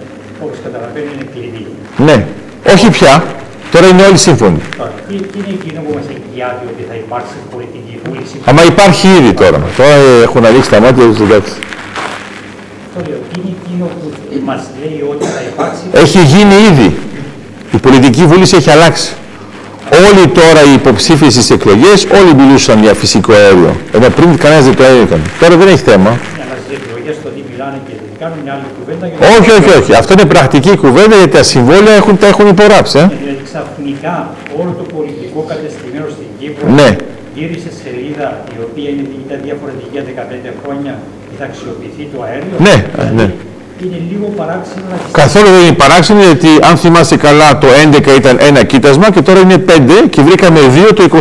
όπως 0.42 0.56
καταλαβαίνω 0.64 1.08
είναι 1.14 1.26
κλειδί. 1.32 1.66
Ναι. 2.08 2.16
Όχι 2.72 2.90
πια. 2.96 3.14
Τώρα 3.72 3.86
είναι 3.90 4.02
όλοι 4.08 4.16
σύμφωνοι. 4.28 4.60
Τώρα, 4.78 4.92
τι, 5.08 5.14
τι 5.14 5.38
είναι 5.38 5.54
εκείνο 5.60 5.80
που 5.84 5.92
μας 5.98 6.06
εγγυάται 6.14 6.64
ότι 6.72 6.82
θα 6.88 6.94
υπάρξει 7.04 7.34
πολιτική 7.54 7.94
βούληση; 8.04 8.36
Άμα 8.50 8.62
υπάρχει 8.72 9.06
ήδη 9.18 9.32
τώρα. 9.42 9.58
Τώρα 9.76 9.94
ε, 9.94 10.22
έχουν 10.26 10.44
ανοίξει 10.50 10.70
τα 10.70 10.80
μάτια 10.84 11.04
τους, 11.08 11.20
εντάξει. 11.26 11.54
Το 12.94 12.98
λέω, 13.08 13.20
τι 13.28 13.34
είναι 13.40 13.52
εκείνο 13.58 13.84
που 13.98 14.06
μας 14.48 14.62
λέει 14.82 15.00
ότι 15.12 15.24
θα 15.36 15.42
υπάρξει; 15.50 15.82
Έχει 16.04 16.20
γίνει 16.32 16.54
ήδη. 16.70 16.88
Η 17.76 17.78
πολιτική 17.86 18.22
βούληση 18.30 18.56
έχει 18.56 18.70
αλλάξει. 18.70 19.08
Όλοι 20.06 20.28
τώρα 20.28 20.60
οι 20.68 20.72
υποψήφοι 20.80 21.28
στις 21.30 21.50
εκλογές, 21.50 21.98
όλοι 22.18 22.34
μιλούσαν 22.40 22.76
για 22.82 22.94
φυσικό 22.94 23.32
αέριο. 23.32 23.72
Ενώ 23.96 24.08
πριν 24.16 24.36
κανένας 24.36 24.64
δεν 24.64 24.76
το 24.76 24.82
έκανε. 24.82 25.22
Τώρα 25.40 25.56
δεν 25.56 25.68
έχει 25.68 25.82
θέμα. 25.90 26.10
μια 26.10 26.44
στις 26.64 26.76
εκλογές 26.80 27.16
το 27.22 27.28
τι 27.34 27.40
μιλάνε 27.50 27.78
και 27.86 27.94
δεν 28.02 28.12
κάνουν 28.20 28.38
μια 28.44 28.52
άλλη 28.56 28.68
κουβέντα. 28.78 29.04
για 29.06 29.16
Όχι, 29.38 29.50
όχι, 29.58 29.70
όχι. 29.80 29.92
Αυτό 30.00 30.10
είναι 30.16 30.26
πρακτική 30.34 30.72
κουβέντα 30.84 31.14
γιατί 31.20 31.34
τα 31.38 31.42
συμβόλαια 31.52 31.94
έχουν, 32.00 32.14
τα 32.22 32.26
έχουν 32.32 32.46
υπογράψει. 32.54 32.98
Ε. 32.98 33.04
Δηλαδή 33.20 33.42
ξαφνικά 33.48 34.14
όλο 34.60 34.70
το 34.80 34.84
πολιτικό 34.96 35.38
κατεστημένο 35.52 36.06
στην 36.16 36.28
Κύπρο 36.38 36.64
Ναι. 36.80 36.88
γύρισε 37.36 37.70
σελίδα 37.82 38.28
η 38.56 38.58
οποία 38.66 38.88
είναι, 38.92 39.04
ήταν 39.26 39.38
διαφορετική 39.48 39.88
για 39.94 40.04
15 40.08 40.50
χρόνια 40.62 40.92
και 41.28 41.34
θα 41.40 41.44
αξιοποιηθεί 41.50 42.04
το 42.12 42.18
αέριο. 42.26 42.56
Ναι, 42.66 42.76
δηλαδή, 42.94 43.14
ναι. 43.20 43.26
Είναι 43.84 44.00
λίγο 44.10 44.26
παράξενο 44.36 44.84
να 44.90 44.96
Καθόλου 45.22 45.46
δεν 45.54 45.60
είναι 45.66 45.72
παράξενο 45.72 46.20
γιατί 46.20 46.48
αν 46.68 46.76
θυμάστε 46.76 47.16
καλά 47.16 47.58
το 47.58 47.66
11 47.92 48.16
ήταν 48.16 48.36
ένα 48.40 48.64
κοίτασμα 48.64 49.10
και 49.10 49.22
τώρα 49.22 49.40
είναι 49.40 49.64
5 49.68 49.70
και 50.10 50.22
βρήκαμε 50.22 50.60
2 50.90 50.94
το 50.94 51.04
22. 51.12 51.18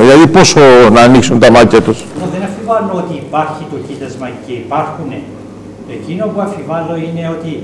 Δηλαδή 0.00 0.26
πόσο 0.26 0.60
να 0.92 1.00
ανοίξουν 1.00 1.38
τα 1.38 1.50
μάτια 1.50 1.80
τους. 1.82 1.98
Εγώ 2.16 2.28
δεν 2.32 2.42
αφιβάλλω 2.48 2.92
ότι 3.02 3.14
υπάρχει 3.26 3.62
το 3.72 3.76
κοίτασμα 3.88 4.28
και 4.46 4.52
υπάρχουν. 4.52 5.12
Εκείνο 5.98 6.24
που 6.26 6.40
αφιβάλλω 6.40 6.94
είναι 7.06 7.24
ότι 7.38 7.62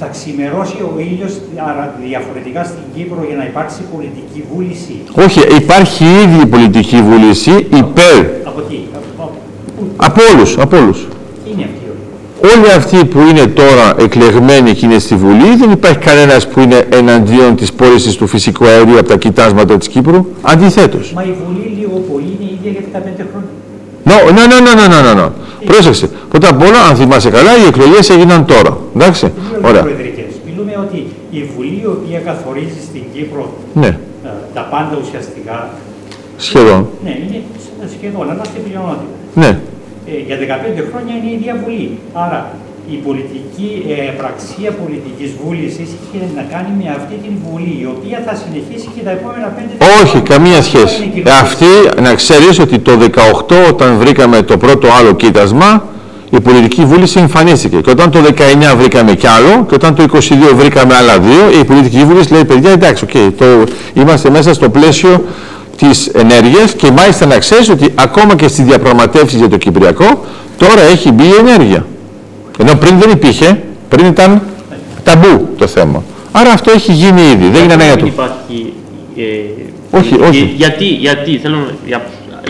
θα 0.00 0.06
ξημερώσει 0.06 0.76
ο 0.90 0.92
ήλιος 1.10 1.32
άρα 1.68 1.84
διαφορετικά 2.08 2.64
στην 2.70 2.84
Κύπρο 2.94 3.20
για 3.28 3.36
να 3.40 3.44
υπάρξει 3.50 3.80
πολιτική 3.94 4.40
βούληση. 4.52 4.94
Όχι, 5.24 5.40
υπάρχει 5.60 6.04
ήδη 6.24 6.38
η 6.46 6.46
πολιτική 6.46 6.98
βούληση 7.08 7.50
υπέρ 7.82 8.18
Από 8.50 8.60
τι, 8.68 8.76
από, 8.98 9.08
από, 9.24 9.38
πού 9.76 9.82
από 9.96 10.20
όλους, 10.32 10.50
από 10.64 10.76
όλους. 10.76 10.98
είναι 11.50 11.64
αυτή; 11.70 11.82
η 11.86 11.89
Όλοι 12.42 12.72
αυτοί 12.76 13.04
που 13.04 13.18
είναι 13.30 13.46
τώρα 13.46 13.94
εκλεγμένοι 13.98 14.74
και 14.74 14.86
είναι 14.86 14.98
στη 14.98 15.14
Βουλή, 15.14 15.56
δεν 15.58 15.70
υπάρχει 15.70 15.98
κανένας 15.98 16.48
που 16.48 16.60
είναι 16.60 16.86
εναντίον 16.92 17.56
της 17.56 17.72
πώλησης 17.72 18.16
του 18.16 18.26
φυσικού 18.26 18.64
αερίου 18.66 18.98
από 18.98 19.08
τα 19.08 19.16
κοιτάσματα 19.16 19.76
της 19.78 19.88
Κύπρου. 19.88 20.26
Αντιθέτως. 20.42 21.12
Μα 21.12 21.22
η 21.22 21.34
Βουλή 21.44 21.76
λίγο 21.80 22.04
πολύ 22.12 22.36
είναι 22.40 22.50
ίδια 22.58 22.70
για 22.70 23.00
15 23.00 23.24
χρόνια. 23.30 23.48
No, 24.04 24.16
no, 24.36 24.42
no, 24.50 24.56
no, 24.66 24.72
no, 24.80 24.86
no, 24.92 25.00
no, 25.08 25.24
no. 25.24 25.28
Πρόσεξε. 25.66 26.10
Πρώτα 26.30 26.48
απ' 26.48 26.62
όλα, 26.62 26.80
αν 26.90 26.96
θυμάσαι 26.96 27.30
καλά, 27.30 27.56
οι 27.56 27.66
εκλογές 27.68 28.10
έγιναν 28.10 28.44
τώρα. 28.46 28.78
Εντάξει. 28.96 29.32
Μιλούμε 29.50 29.68
Ωραία. 29.68 29.82
προεδρικές. 29.82 30.30
Μιλούμε 30.46 30.72
ότι 30.84 31.06
η 31.30 31.40
Βουλή 31.56 31.80
η 31.82 31.86
οποία 31.86 32.18
καθορίζει 32.18 32.80
στην 32.88 33.02
Κύπρο 33.14 33.52
Ναι, 33.74 33.86
ε, 34.24 34.28
τα 34.54 34.60
πάντα 34.60 34.98
ουσιαστικά, 35.04 35.68
σχεδόν. 36.36 36.88
ναι, 37.04 37.10
είναι 37.10 37.42
σχεδόν, 37.98 38.30
αλλά 38.30 38.44
στην 38.44 38.62
πλειονότητα. 38.64 39.14
Ναι. 39.34 39.58
Ε, 40.06 40.12
για 40.26 40.36
15 40.36 40.84
χρόνια 40.90 41.14
είναι 41.16 41.30
η 41.30 41.34
ίδια 41.38 41.54
Βουλή. 41.64 41.98
Άρα 42.12 42.40
η 42.94 42.96
πολιτική 43.06 43.70
ε, 43.88 43.94
πραξία 44.20 44.70
πολιτικής 44.80 45.30
βούλησης 45.42 45.88
είχε 46.00 46.18
να 46.36 46.42
κάνει 46.52 46.70
με 46.80 46.86
αυτή 46.98 47.14
την 47.24 47.34
βουλή, 47.44 47.74
η 47.84 47.86
οποία 47.94 48.18
θα 48.26 48.34
συνεχίσει 48.42 48.88
και 48.96 49.02
τα 49.06 49.10
επόμενα 49.10 49.48
πέντε 49.56 49.72
Όχι, 50.02 50.18
καμία 50.20 50.62
σχέση. 50.62 51.22
Αυτή, 51.42 51.72
να 52.06 52.14
ξέρεις 52.14 52.58
ότι 52.58 52.78
το 52.78 52.92
18 53.48 53.54
όταν 53.68 53.98
βρήκαμε 53.98 54.42
το 54.42 54.56
πρώτο 54.56 54.88
άλλο 54.98 55.12
κοίτασμα, 55.14 55.84
η 56.30 56.40
πολιτική 56.40 56.84
βούληση 56.84 57.18
εμφανίστηκε. 57.18 57.76
Και 57.80 57.90
όταν 57.90 58.10
το 58.10 58.18
19 58.72 58.76
βρήκαμε 58.76 59.12
κι 59.14 59.26
άλλο, 59.26 59.64
και 59.68 59.74
όταν 59.74 59.94
το 59.94 60.04
22 60.12 60.18
βρήκαμε 60.54 60.94
άλλα 60.94 61.18
δύο, 61.18 61.60
η 61.60 61.64
πολιτική 61.64 62.04
βούληση 62.04 62.32
λέει: 62.32 62.44
Παιδιά, 62.44 62.70
εντάξει, 62.70 63.06
okay, 63.08 63.32
το, 63.36 63.44
είμαστε 63.94 64.30
μέσα 64.30 64.54
στο 64.54 64.68
πλαίσιο 64.70 65.24
της 65.76 66.06
ενέργειας 66.06 66.72
και 66.72 66.90
μάλιστα 66.90 67.26
να 67.26 67.38
ξέρεις 67.38 67.68
ότι 67.68 67.92
ακόμα 67.94 68.34
και 68.34 68.48
στις 68.48 68.64
διαπραγματεύσεις 68.64 69.38
για 69.38 69.48
το 69.48 69.56
Κυπριακό, 69.56 70.24
τώρα 70.56 70.80
έχει 70.92 71.12
μπει 71.12 71.24
η 71.24 71.34
ενέργεια. 71.38 71.86
Ενώ 72.58 72.74
πριν 72.74 72.98
δεν 72.98 73.10
υπήρχε, 73.10 73.62
πριν 73.88 74.06
ήταν 74.06 74.42
ταμπού 75.02 75.48
το 75.58 75.66
θέμα. 75.66 76.02
Άρα 76.32 76.52
αυτό 76.52 76.70
έχει 76.70 76.92
γίνει 76.92 77.20
ήδη, 77.20 77.48
δεν 77.48 77.64
είναι 77.64 77.72
ανάγκη 77.72 77.88
Δεν 77.90 77.98
του. 77.98 78.06
υπάρχει... 78.06 78.72
Ε, 79.16 79.98
Όχι, 79.98 80.14
ε, 80.22 80.26
όχι. 80.28 80.52
Γιατί, 80.56 80.84
γιατί, 80.84 81.38
θέλω, 81.42 81.56
να- 81.56 81.74
για, 81.86 82.02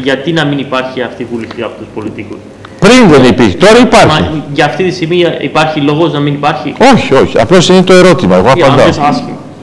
γιατί 0.02 0.32
να 0.32 0.44
μην 0.44 0.58
υπάρχει 0.58 1.02
αυτή 1.02 1.22
η 1.22 1.26
βούληση 1.32 1.62
από 1.62 1.72
τους 1.78 1.86
πολιτικούς; 1.94 2.36
Πριν 2.78 3.08
δεν 3.10 3.24
υπήρχε, 3.24 3.56
τώρα 3.56 3.78
υπάρχει. 3.78 4.06
Μα 4.06 4.44
για 4.52 4.64
αυτή 4.64 4.84
τη 4.84 4.90
στιγμή 4.94 5.24
υπάρχει 5.40 5.80
λόγος 5.80 6.12
να 6.12 6.20
μην 6.20 6.34
υπάρχει; 6.34 6.74
Όχι, 6.94 7.14
όχι, 7.14 7.40
απλώς 7.40 7.68
είναι 7.68 7.82
το 7.82 7.92
ερώτημα, 7.92 8.36
εγώ 8.36 8.46
Yeah, 8.54 8.58
I'm 8.58 8.62
απαντάω. 8.64 8.86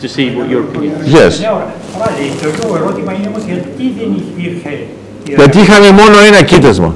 Just 0.01 0.17
asking 0.17 0.27
to 0.27 0.31
see 0.31 0.35
what 0.35 0.49
your 0.49 0.63
opinion 0.63 1.01
is. 1.01 1.13
Yes. 1.13 1.39
Ναι, 1.39 1.49
ωραία. 1.49 1.73
Ωραία, 1.99 2.15
Το 2.41 2.47
ίδιο 2.47 2.75
ερώτημα 2.75 3.13
είναι 3.13 3.27
όμως 3.27 3.43
γιατί 3.45 3.93
δεν 3.97 4.09
υπήρχε 4.15 4.69
η 4.69 5.33
Γιατί 5.35 5.59
είχαμε 5.59 5.91
μόνο 5.91 6.19
ένα 6.27 6.41
κοίτασμα. 6.41 6.95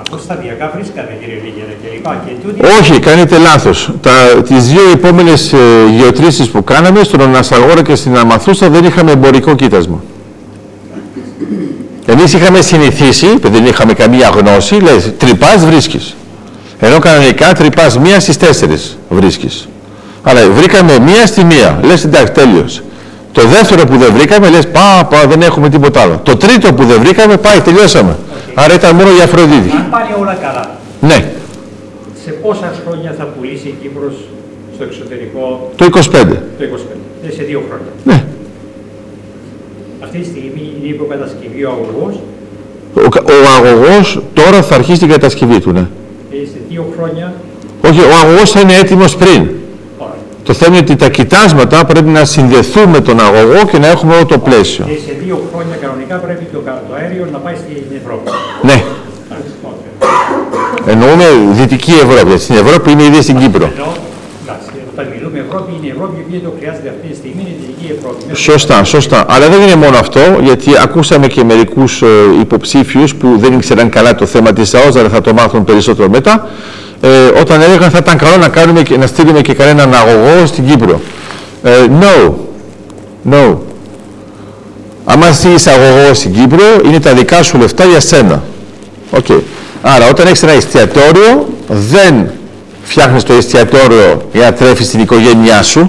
Αυτό 0.00 0.18
σταδιακά 0.18 0.72
βρίσκαμε 0.74 1.08
κύριε 1.20 1.34
Λίγερα 1.44 1.72
και 1.82 1.88
λοιπά. 1.94 2.22
Και 2.26 2.32
τούτη 2.42 2.78
Όχι, 2.80 2.98
κάνετε 2.98 3.38
λάθος. 3.38 3.90
Τα, 4.00 4.12
τις 4.42 4.68
δύο 4.68 4.90
επόμενες 4.92 5.52
ε, 5.52 5.58
γεωτρήσεις 5.96 6.48
που 6.48 6.64
κάναμε, 6.64 7.04
στον 7.04 7.20
Ανασαγόρα 7.20 7.82
και 7.82 7.94
στην 7.94 8.16
Αμαθούσα, 8.16 8.68
δεν 8.68 8.84
είχαμε 8.84 9.10
εμπορικό 9.10 9.54
κοίτασμα. 9.54 10.02
Εμείς 12.06 12.32
είχαμε 12.32 12.60
συνηθίσει, 12.60 13.26
επειδή 13.26 13.58
δεν 13.58 13.66
είχαμε 13.66 13.92
καμία 13.92 14.28
γνώση, 14.28 14.74
λες, 14.74 15.12
τρυπάς 15.18 15.64
βρίσκεις. 15.64 16.16
Ενώ 16.80 16.98
κανονικά 16.98 17.52
τρυπάς 17.52 17.98
μία 17.98 18.20
στις 18.20 18.36
τέσσερις 18.36 18.98
βρίσκεις. 19.08 19.68
Αλλά 20.28 20.40
βρήκαμε 20.50 20.98
μία 20.98 21.26
στη 21.26 21.44
μία. 21.44 21.80
Λες, 21.82 22.04
εντάξει, 22.04 22.32
τέλειος. 22.32 22.82
Το 23.32 23.42
δεύτερο 23.46 23.84
που 23.86 23.96
δεν 23.96 24.12
βρήκαμε, 24.16 24.48
λες, 24.48 24.66
πά, 24.68 25.06
πά, 25.10 25.26
δεν 25.26 25.40
έχουμε 25.42 25.68
τίποτα 25.68 26.00
άλλο. 26.00 26.20
Το 26.22 26.36
τρίτο 26.36 26.72
που 26.74 26.84
δεν 26.84 27.00
βρήκαμε, 27.00 27.36
πάει, 27.36 27.60
τελειώσαμε. 27.60 28.16
Άρα 28.54 28.74
ήταν 28.74 28.94
μόνο 28.96 29.10
για 29.10 29.24
Αφροδίτη. 29.24 29.70
αν 29.76 29.86
πάνε 29.90 30.14
όλα 30.20 30.34
καλά, 30.34 30.70
Ναι, 31.00 31.30
σε 32.24 32.30
πόσα 32.30 32.72
χρόνια 32.86 33.14
θα 33.18 33.24
πουλήσει 33.24 33.66
η 33.68 33.74
Κύπρος 33.82 34.14
στο 34.74 34.84
εξωτερικό; 34.84 35.70
Το 35.76 35.84
25. 35.84 36.36
το 36.58 36.64
25, 36.64 37.28
ε, 37.28 37.30
σε 37.32 37.42
δύο 37.42 37.62
χρόνια. 37.68 37.92
Ναι. 38.04 38.24
Αυτή 40.04 40.18
τη 40.18 40.24
στιγμή 40.24 40.72
είναι 40.76 40.86
η 40.86 40.88
υποκατασκευή 40.88 41.64
ο 41.64 41.70
αγωγός; 41.70 42.14
Ο, 43.04 43.08
κα- 43.08 43.22
ο 43.22 43.36
αγωγός 43.56 44.22
τώρα 44.34 44.62
θα 44.62 44.74
αρχίσει 44.74 44.98
την 44.98 45.08
κατασκευή 45.08 45.60
του, 45.60 45.72
ναι. 45.72 45.86
και 46.30 46.36
σε 46.52 46.58
δύο 46.68 46.92
χρόνια; 46.98 47.34
Όχι, 47.88 48.00
ο 48.00 48.12
αγωγός 48.24 48.50
θα 48.50 48.60
είναι 48.60 48.74
έτοιμος 48.74 49.16
πριν. 49.16 49.48
Ωραία. 50.48 50.58
Το 50.58 50.64
θέμα 50.64 50.76
είναι 50.76 50.84
ότι 50.90 50.96
τα 50.96 51.08
κοιτάσματα 51.08 51.84
πρέπει 51.84 52.08
να 52.08 52.24
συνδεθούν 52.24 52.88
με 52.88 53.00
τον 53.00 53.20
αγωγό 53.20 53.60
και 53.70 53.78
να 53.78 53.86
έχουμε 53.86 54.14
όλο 54.14 54.26
το 54.26 54.38
πλαίσιο. 54.38 54.84
Και 54.84 54.98
σε 55.06 55.12
δύο 55.24 55.36
χρόνια 55.52 55.76
κανονικά 55.80 56.14
πρέπει 56.16 56.44
το, 56.52 56.58
κα- 56.66 56.82
το 56.88 56.94
αέριο 56.94 57.28
να 57.32 57.38
πάει 57.38 57.54
στην 57.62 57.82
Ευρώπη. 58.02 58.30
Ναι, 58.68 58.78
Εντάξει, 59.26 59.50
ωραία. 59.70 60.92
εννοούμε 60.92 61.24
Δυτική 61.60 61.92
Ευρώπη. 61.92 62.26
γιατί 62.28 62.42
Στην 62.42 62.56
Ευρώπη 62.64 62.90
είναι 62.92 63.02
ήδη 63.02 63.22
στην 63.22 63.36
Κύπρο. 63.42 63.64
Ενώ, 63.74 63.88
εντάξει, 64.44 64.68
όταν 64.92 65.04
μιλούμε 65.14 65.36
Ευρώπη, 65.48 65.68
είναι 65.76 65.86
η 65.90 65.92
Ευρώπη 65.96 66.14
η 66.18 66.22
οποία 66.26 66.40
το 66.48 66.52
χρειάζεται 66.58 66.88
αυτή 66.94 67.06
τη 67.12 67.16
στιγμή, 67.20 67.40
είναι 67.44 67.52
η 67.56 67.58
Δυτική 67.62 67.86
Ευρώπη. 67.98 68.20
Μέχρι 68.28 68.42
Σωστά, 68.50 68.76
σωστά. 68.94 69.18
Αλλά 69.34 69.46
δεν 69.52 69.60
είναι 69.64 69.76
μόνο 69.84 69.96
αυτό, 70.04 70.20
γιατί 70.48 70.70
ακούσαμε 70.86 71.26
και 71.34 71.42
μερικούς 71.44 71.92
ε, 72.02 72.06
υποψήφιους 72.44 73.10
που 73.14 73.28
δεν 73.42 73.52
ήξεραν 73.58 73.88
καλά 73.96 74.14
το 74.20 74.26
θέμα 74.26 74.50
της 74.52 74.74
ΑΟΖ, 74.74 74.94
αλλά 74.96 75.08
θα 75.16 75.20
το 75.20 75.30
μάθουν 75.38 75.64
περισσότερο 75.64 76.08
μετά, 76.18 76.34
ε, 77.00 77.40
όταν 77.40 77.60
έλεγαν 77.62 77.90
θα 77.90 77.98
ήταν 77.98 78.18
καλό 78.18 78.36
να, 78.36 78.48
κάνουμε 78.48 78.82
και, 78.82 78.96
να 78.96 79.06
στείλουμε 79.06 79.40
και 79.40 79.54
κανέναν 79.54 79.94
αγωγό 79.94 80.46
στην 80.46 80.66
Κύπρο. 80.66 81.00
Ε, 81.62 81.70
no, 82.00 82.32
no. 83.30 83.56
Άμα 85.04 85.32
στείλεις 85.32 85.66
αγωγό 85.66 86.14
στην 86.14 86.32
Κύπρο, 86.32 86.64
είναι 86.84 87.00
τα 87.00 87.12
δικά 87.12 87.42
σου 87.42 87.58
λεφτά 87.58 87.84
για 87.84 88.00
σένα. 88.00 88.42
Οκ. 89.10 89.26
Άρα, 89.82 90.08
όταν 90.08 90.26
έχεις 90.26 90.42
ένα 90.42 90.52
εστιατόριο, 90.52 91.48
δεν 91.68 92.30
φτιάχνεις 92.82 93.22
το 93.22 93.32
εστιατόριο 93.32 94.28
για 94.32 94.44
να 94.44 94.52
τρέφεις 94.52 94.90
την 94.90 95.00
οικογένειά 95.00 95.62
σου, 95.62 95.88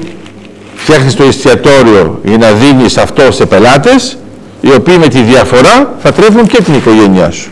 φτιάχνεις 0.76 1.16
το 1.16 1.24
εστιατόριο 1.24 2.20
για 2.24 2.38
να 2.38 2.52
δίνεις 2.52 2.98
αυτό 2.98 3.32
σε 3.32 3.46
πελάτες, 3.46 4.18
οι 4.62 4.74
οποίοι 4.76 4.96
με 5.00 5.08
τη 5.08 5.22
διαφορά 5.22 5.96
θα 6.02 6.12
τρέφουν 6.12 6.48
και 6.48 6.62
την 6.62 6.74
οικογένειά 6.74 7.32
σου. 7.32 7.50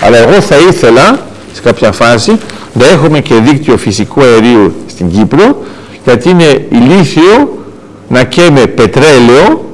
Αλλά 0.00 0.16
εγώ 0.16 0.40
θα 0.40 0.56
ήθελα, 0.70 1.26
σε 1.52 1.60
κάποια 1.60 1.92
φάση, 1.92 2.38
να 2.78 2.86
έχουμε 2.86 3.20
και 3.20 3.34
δίκτυο 3.34 3.76
φυσικού 3.76 4.22
αερίου 4.22 4.74
στην 4.86 5.10
Κύπρο, 5.10 5.62
γιατί 6.04 6.28
είναι 6.30 6.66
ηλίθιο 6.70 7.64
να 8.08 8.24
καίμε 8.24 8.66
πετρέλαιο, 8.66 9.64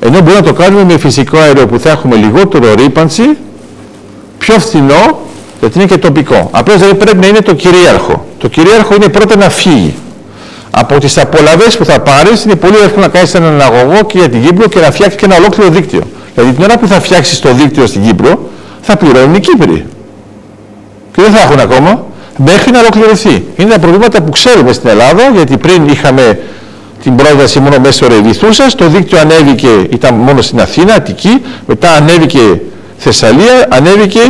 ενώ 0.00 0.20
μπορούμε 0.20 0.34
να 0.34 0.42
το 0.42 0.52
κάνουμε 0.52 0.84
με 0.84 0.98
φυσικό 0.98 1.38
αέριο 1.38 1.66
που 1.66 1.78
θα 1.78 1.90
έχουμε 1.90 2.16
λιγότερο 2.16 2.74
ρήπανση, 2.74 3.36
πιο 4.38 4.54
φθηνό, 4.58 5.18
γιατί 5.60 5.78
είναι 5.78 5.86
και 5.86 5.98
τοπικό. 5.98 6.48
Απλώς 6.52 6.78
δεν 6.78 6.96
πρέπει 6.96 7.16
να 7.16 7.26
είναι 7.26 7.40
το 7.40 7.54
κυρίαρχο. 7.54 8.26
Το 8.38 8.48
κυρίαρχο 8.48 8.94
είναι 8.94 9.08
πρώτα 9.08 9.36
να 9.36 9.48
φύγει. 9.48 9.94
Από 10.70 10.98
τις 10.98 11.18
απολαβές 11.18 11.76
που 11.76 11.84
θα 11.84 12.00
πάρεις 12.00 12.44
είναι 12.44 12.54
πολύ 12.54 12.76
εύκολο 12.76 13.00
να 13.00 13.08
κάνεις 13.08 13.34
έναν 13.34 13.60
αγωγό 13.60 14.02
και 14.06 14.18
για 14.18 14.28
την 14.28 14.44
Κύπρο 14.44 14.68
και 14.68 14.80
να 14.80 14.90
φτιάξεις 14.90 15.20
και 15.20 15.24
ένα 15.24 15.36
ολόκληρο 15.36 15.70
δίκτυο. 15.70 16.00
Γιατί 16.34 16.52
την 16.52 16.64
ώρα 16.64 16.78
που 16.78 16.86
θα 16.86 17.00
φτιάξεις 17.00 17.38
το 17.40 17.52
δίκτυο 17.52 17.86
στην 17.86 18.02
Κύπρο, 18.02 18.48
θα 18.80 18.96
πληρώνουν 18.96 19.34
οι 19.34 19.40
Κύπροι. 19.40 19.86
Και 21.20 21.26
δεν 21.26 21.34
θα 21.34 21.42
έχουν 21.42 21.60
ακόμα, 21.60 22.04
μέχρι 22.36 22.70
να 22.70 22.78
ολοκληρωθεί. 22.78 23.44
Είναι 23.56 23.70
τα 23.70 23.78
προβλήματα 23.78 24.22
που 24.22 24.30
ξέρουμε 24.30 24.72
στην 24.72 24.88
Ελλάδα, 24.88 25.30
γιατί 25.34 25.56
πριν 25.56 25.88
είχαμε 25.88 26.40
την 27.02 27.16
πρόταση 27.16 27.60
μόνο 27.60 27.78
μέσω 27.78 28.06
Ρεβιθούσας, 28.08 28.74
το 28.74 28.88
δίκτυο 28.88 29.18
ανέβηκε, 29.18 29.68
ήταν 29.90 30.14
μόνο 30.14 30.42
στην 30.42 30.60
Αθήνα, 30.60 30.94
Αττική, 30.94 31.42
μετά 31.66 31.90
ανέβηκε 31.90 32.60
Θεσσαλία, 32.96 33.66
ανέβηκε 33.68 34.20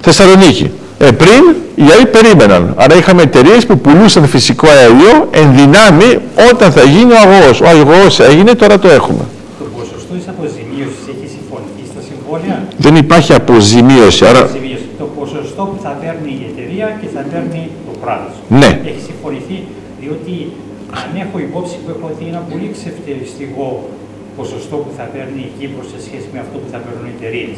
Θεσσαλονίκη. 0.00 0.70
Ε, 0.98 1.10
πριν 1.10 1.42
οι 1.74 1.84
άλλοι 1.94 2.06
περίμεναν. 2.06 2.74
Άρα 2.76 2.94
είχαμε 2.96 3.22
εταιρείες 3.22 3.66
που 3.66 3.78
πουλούσαν 3.78 4.26
φυσικό 4.26 4.68
αέριο 4.68 5.28
εν 5.30 5.54
δυνάμει 5.56 6.18
όταν 6.50 6.72
θα 6.72 6.82
γίνει 6.82 7.12
ο 7.12 7.16
αγωγός. 7.24 7.60
Ο 7.60 7.66
αγωγός 7.66 8.20
έγινε, 8.20 8.54
τώρα 8.54 8.78
το 8.78 8.88
έχουμε. 8.88 9.24
Το 9.58 9.64
ποσοστό 9.76 10.14
της 10.14 10.28
αποζημίωσης 10.28 11.04
έχει 11.12 11.28
συμφωνηθεί 11.36 11.84
στα 11.92 12.00
συμβόλαια; 12.08 12.62
Δεν 12.76 12.96
υπάρχει 12.96 13.32
αποζημίωση. 13.32 14.24
Άρα, 14.24 14.38
Αποζημίωση. 14.38 14.62
Το 14.62 14.62
ποσοστό 14.62 14.63
που 15.70 15.78
θα 15.84 15.92
παίρνει 16.02 16.32
η 16.42 16.44
εταιρεία 16.50 16.86
και 17.00 17.08
θα 17.14 17.22
παίρνει 17.30 17.62
το 17.86 17.92
κράτος. 18.02 18.34
Ναι. 18.60 18.70
Έχει 18.90 19.02
συμφωνηθεί, 19.10 19.58
διότι 20.00 20.34
αν 21.00 21.08
έχω 21.24 21.36
υπόψη 21.48 21.74
που 21.82 21.88
έχω 21.94 22.04
ότι 22.12 22.20
είναι 22.24 22.32
ένα 22.36 22.42
πολύ 22.50 22.68
ξεφτεριστικό 22.76 23.66
ποσοστό 24.38 24.76
που 24.84 24.92
θα 24.98 25.04
παίρνει 25.14 25.40
η 25.48 25.52
Κύπρος 25.58 25.86
σε 25.92 25.98
σχέση 26.06 26.26
με 26.34 26.38
αυτό 26.44 26.56
που 26.62 26.68
θα 26.72 26.78
παίρνουν 26.84 27.04
οι 27.08 27.12
εταιρείες. 27.18 27.56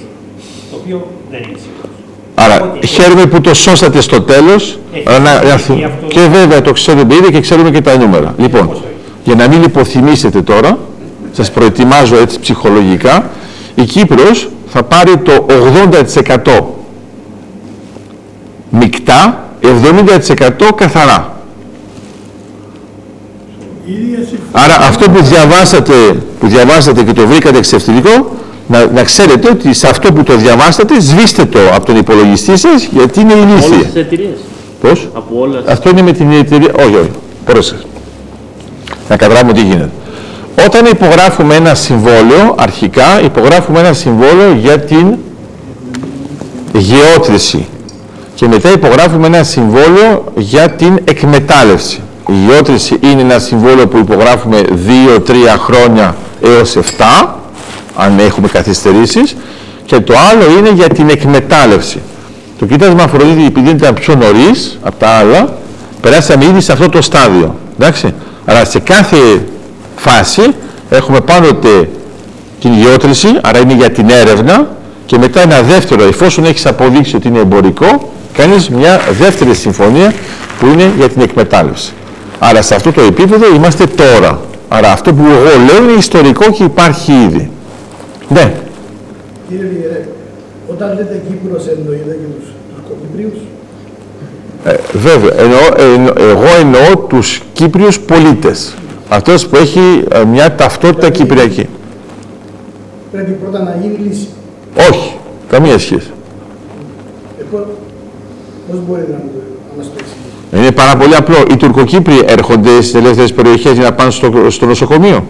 Το 0.71 0.75
οποίο 0.81 0.97
δεν 1.33 1.41
είναι 1.47 1.59
σίγουρος. 1.65 1.95
άρα 2.45 2.55
Οπότε, 2.65 2.87
χαίρομαι 2.97 3.25
που 3.33 3.39
το 3.47 3.53
σώσατε 3.65 4.01
στο 4.09 4.19
τέλος. 4.33 4.63
Έχει 4.97 5.05
αλλά 5.09 5.19
να- 5.19 5.43
να 5.43 5.57
συμφωνηθεί 5.57 5.73
θυ- 5.73 5.85
αυτό. 5.93 6.07
και 6.15 6.23
βέβαια 6.39 6.61
το 6.69 6.73
ξέρουμε 6.79 7.15
ήδη 7.21 7.29
και 7.35 7.41
ξέρουμε 7.47 7.71
και 7.71 7.81
τα 7.89 7.93
νούμερα. 8.03 8.35
Λοιπόν, 8.45 8.65
Πόσο 8.69 8.83
είναι. 8.85 8.95
για 9.25 9.35
να 9.35 9.45
μην 9.49 9.63
υποθυμίσετε 9.63 10.41
τώρα, 10.43 10.79
σας 11.33 11.51
προετοιμάζω 11.51 12.17
έτσι 12.17 12.41
ψυχολογικά, 12.41 13.31
η 13.75 13.85
Κύπρος 13.85 14.49
θα 14.69 14.83
πάρει 14.83 15.17
το 15.17 15.33
80% 15.49 16.76
μεικτά, 18.71 19.45
70% 19.63 20.75
καθαρά. 20.75 21.35
Η 23.87 23.93
ίδια 23.93 24.17
συμφωνία. 24.17 24.39
Άρα 24.53 24.77
αυτό 24.89 25.11
που 25.11 25.23
διαβάσατε, 25.23 25.93
που 26.41 26.47
διαβάσατε 26.47 27.03
και 27.03 27.13
το 27.13 27.27
βρήκατε 27.27 27.59
εξευθυντικό, 27.59 28.35
να, 28.67 28.87
να 28.87 29.03
ξέρετε 29.03 29.49
ότι 29.51 29.75
σε 29.75 29.89
αυτό 29.89 30.13
που 30.13 30.23
το 30.23 30.37
διαβάσατε, 30.37 31.01
σβήστε 31.01 31.45
το 31.45 31.59
από 31.75 31.87
τον 31.87 31.97
υπολογιστή 31.97 32.57
σας, 32.57 32.85
γιατί 32.93 33.21
είναι 33.21 33.33
Όλες 33.33 33.45
ηλίθεια. 33.67 33.77
τις 33.87 33.95
εταιρείες. 34.01 34.39
Πώς; 34.81 35.09
Από 35.15 35.41
όλες. 35.41 35.63
Αυτό 35.67 35.89
είναι 35.91 36.03
με 36.03 36.13
την 36.13 36.31
εταιρεία. 36.33 36.71
Όχι, 36.79 36.95
όχι. 36.95 37.11
Πρόσεχε. 37.45 37.83
Να 39.09 39.17
καταλάβουμε 39.17 39.53
τι 39.53 39.61
γίνεται. 39.61 39.91
Όταν 40.67 40.85
υπογράφουμε 40.87 41.55
ένα 41.55 41.75
συμβόλαιο, 41.75 42.55
αρχικά 42.59 43.21
υπογράφουμε 43.25 43.79
ένα 43.79 43.93
συμβόλαιο 43.93 44.53
για 44.53 44.79
την 44.79 45.15
γεώτρηση. 46.73 47.67
Και 48.37 48.47
μετά 48.47 48.73
υπογράφουμε 48.73 49.27
ένα 49.27 49.43
συμβόλαιο 49.43 50.25
για 50.37 50.71
την 50.71 50.99
εκμετάλλευση. 51.05 52.01
Η 52.29 52.33
γεώτρηση 52.49 52.99
είναι 53.01 53.21
ένα 53.21 53.39
συμβόλαιο 53.39 53.89
που 53.89 53.99
υπογράφουμε 53.99 54.61
2-3 55.27 55.33
χρόνια 55.59 56.17
έως 56.43 56.77
7, 56.77 56.83
αν 57.97 58.19
έχουμε 58.19 58.49
καθυστερήσεις. 58.49 59.37
Και 59.85 60.01
το 60.01 60.15
άλλο 60.31 60.59
είναι 60.59 60.71
για 60.71 60.89
την 60.89 61.09
εκμετάλλευση. 61.09 62.01
Το 62.59 62.67
κοίτασμα 62.67 63.03
Αφροδίτη, 63.03 63.47
επειδή 63.47 63.71
ήταν 63.71 63.95
πιο 63.95 64.15
νωρίς 64.15 64.79
από 64.83 64.97
τα 64.99 65.09
άλλα, 65.09 65.57
περάσαμε 66.01 66.45
ήδη 66.45 66.61
σε 66.61 66.73
αυτό 66.73 66.89
το 66.89 67.03
στάδιο. 67.03 67.55
Εντάξει. 67.79 68.15
Αλλά 68.45 68.65
σε 68.65 68.79
κάθε 68.79 69.17
φάση 69.97 70.43
έχουμε 70.91 71.21
πάντοτε 71.21 71.89
την 72.61 72.73
γεώτρηση, 72.73 73.29
άρα 73.43 73.59
είναι 73.59 73.75
για 73.75 73.91
την 73.91 74.11
έρευνα, 74.11 74.69
και 75.07 75.19
μετά 75.19 75.41
ένα 75.41 75.63
δεύτερο, 75.63 76.03
εφόσον 76.03 76.45
έχεις 76.45 76.67
αποδείξει 76.67 77.17
ότι 77.17 77.29
είναι 77.29 77.39
εμπορικό, 77.39 78.13
κάνεις 78.37 78.69
μια 78.69 79.01
δεύτερη 79.19 79.55
συμφωνία 79.55 80.13
που 80.61 80.67
είναι 80.67 80.93
για 80.97 81.09
την 81.09 81.21
εκμετάλλευση. 81.23 81.93
Άρα 82.39 82.63
σε 82.63 82.75
αυτό 82.75 82.93
το 82.93 83.01
επίπεδο 83.01 83.55
είμαστε 83.55 83.85
τώρα. 83.87 84.41
Άρα 84.69 84.93
αυτό 84.93 85.15
που 85.15 85.23
εγώ 85.25 85.65
λέω 85.65 85.83
είναι 85.89 85.99
ιστορικό 85.99 86.51
και 86.51 86.65
υπάρχει 86.65 87.13
ήδη. 87.13 87.51
Ναι. 88.29 88.53
Κύριε 89.49 89.65
Λιγερέ, 89.73 90.09
όταν 90.69 90.89
λέτε 90.89 91.23
Κύπρος 91.29 91.67
εννοείται 91.69 92.11
και 92.21 92.27
τους 92.41 92.49
Τουρκοκυπρίους. 92.75 93.39
Ε, 94.65 94.75
βέβαια, 94.93 95.33
εννοώ, 95.39 95.95
εννο- 95.95 96.13
εγώ 96.19 96.57
εννοώ 96.61 96.97
τους 97.09 97.43
Κύπριους 97.53 98.01
πολίτες. 98.01 98.75
Αυτός 99.09 99.47
που 99.47 99.57
έχει 99.57 100.05
ε, 100.13 100.25
μια 100.25 100.55
ταυτότητα 100.55 101.11
κυπριακή. 101.11 101.69
Πρέπει 103.13 103.31
πρώτα 103.31 103.63
να 103.63 103.77
γίνει 103.83 104.09
λύση. 104.09 104.27
Όχι, 104.91 105.17
καμία 105.51 105.79
σχέση. 105.79 106.11
Ε, 107.41 107.43
πώς, 108.69 108.77
πώς 108.77 108.79
μπορείτε 108.89 109.13
να, 109.13 109.19
το- 109.19 109.25
να 109.71 109.77
μας 109.77 109.87
το 109.87 109.93
εξηγήσετε. 109.99 110.59
Είναι 110.59 110.73
πάρα 110.73 110.97
πολύ 110.97 111.15
απλό. 111.17 111.37
Οι 111.51 111.57
Τουρκοκύπριοι 111.57 112.23
έρχονται 112.27 112.71
στις 112.71 112.95
ελεύθερες 112.95 113.33
περιοχές 113.33 113.73
για 113.73 113.83
να 113.83 113.93
πάνε 113.93 114.11
στο, 114.11 114.51
στο 114.51 114.67
νοσοκομείο. 114.67 115.27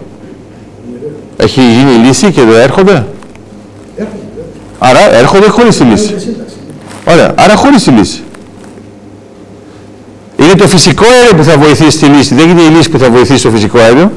Έχει 1.37 1.61
γίνει 1.61 1.91
λύση 2.07 2.31
και 2.31 2.41
δεν 2.41 2.61
έρχονται; 2.61 3.05
Έρχονται, 3.95 4.17
Άρα 4.79 5.13
έρχονται 5.15 5.47
χωρίς 5.49 5.77
τη 5.77 5.83
λύση. 5.83 6.03
έρχονται 6.03 6.19
σύνταξη. 6.19 6.55
Ωραία, 7.07 7.33
άρα 7.37 7.55
χωρίς 7.55 7.83
τη 7.83 7.89
λύση. 7.91 8.21
Είναι 10.41 10.53
το 10.55 10.67
φυσικό 10.67 11.03
αέριο 11.17 11.35
που 11.37 11.43
θα 11.43 11.57
βοηθήσει 11.57 11.97
τη 11.99 12.05
λύση. 12.05 12.35
Δεν 12.35 12.49
είναι 12.49 12.61
η 12.61 12.69
λύση 12.69 12.89
που 12.89 12.97
θα 12.97 13.09
βοηθήσει 13.09 13.43
το 13.43 13.49
φυσικό 13.49 13.77
αέριο. 13.79 14.11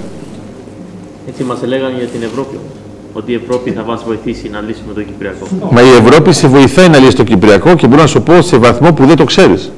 Έτσι 1.29 1.43
μας 1.43 1.59
έλεγαν 1.63 1.93
για 1.99 2.07
την 2.07 2.23
Ευρώπη 2.23 2.57
όμως. 2.57 2.77
Ότι 3.21 3.33
η 3.33 3.41
Ευρώπη 3.45 3.71
θα 3.71 3.83
μας 3.83 4.03
βοηθήσει 4.07 4.49
να 4.49 4.61
λύσουμε 4.61 4.93
το 4.95 5.03
Κυπριακό. 5.03 5.47
Μα 5.71 5.81
η 5.83 5.89
Ευρώπη 6.07 6.33
σε 6.33 6.47
βοηθάει 6.49 6.89
να 6.89 6.99
λύσει 6.99 7.17
το 7.17 7.25
Κυπριακό 7.25 7.75
και 7.75 7.87
μπορώ 7.87 8.01
να 8.01 8.07
σου 8.07 8.23
πω 8.23 8.43
σε 8.43 8.57
βαθμό 8.57 8.93
που 8.93 9.07
δεν 9.07 9.17
το 9.17 9.25
ξέρεις. 9.25 9.73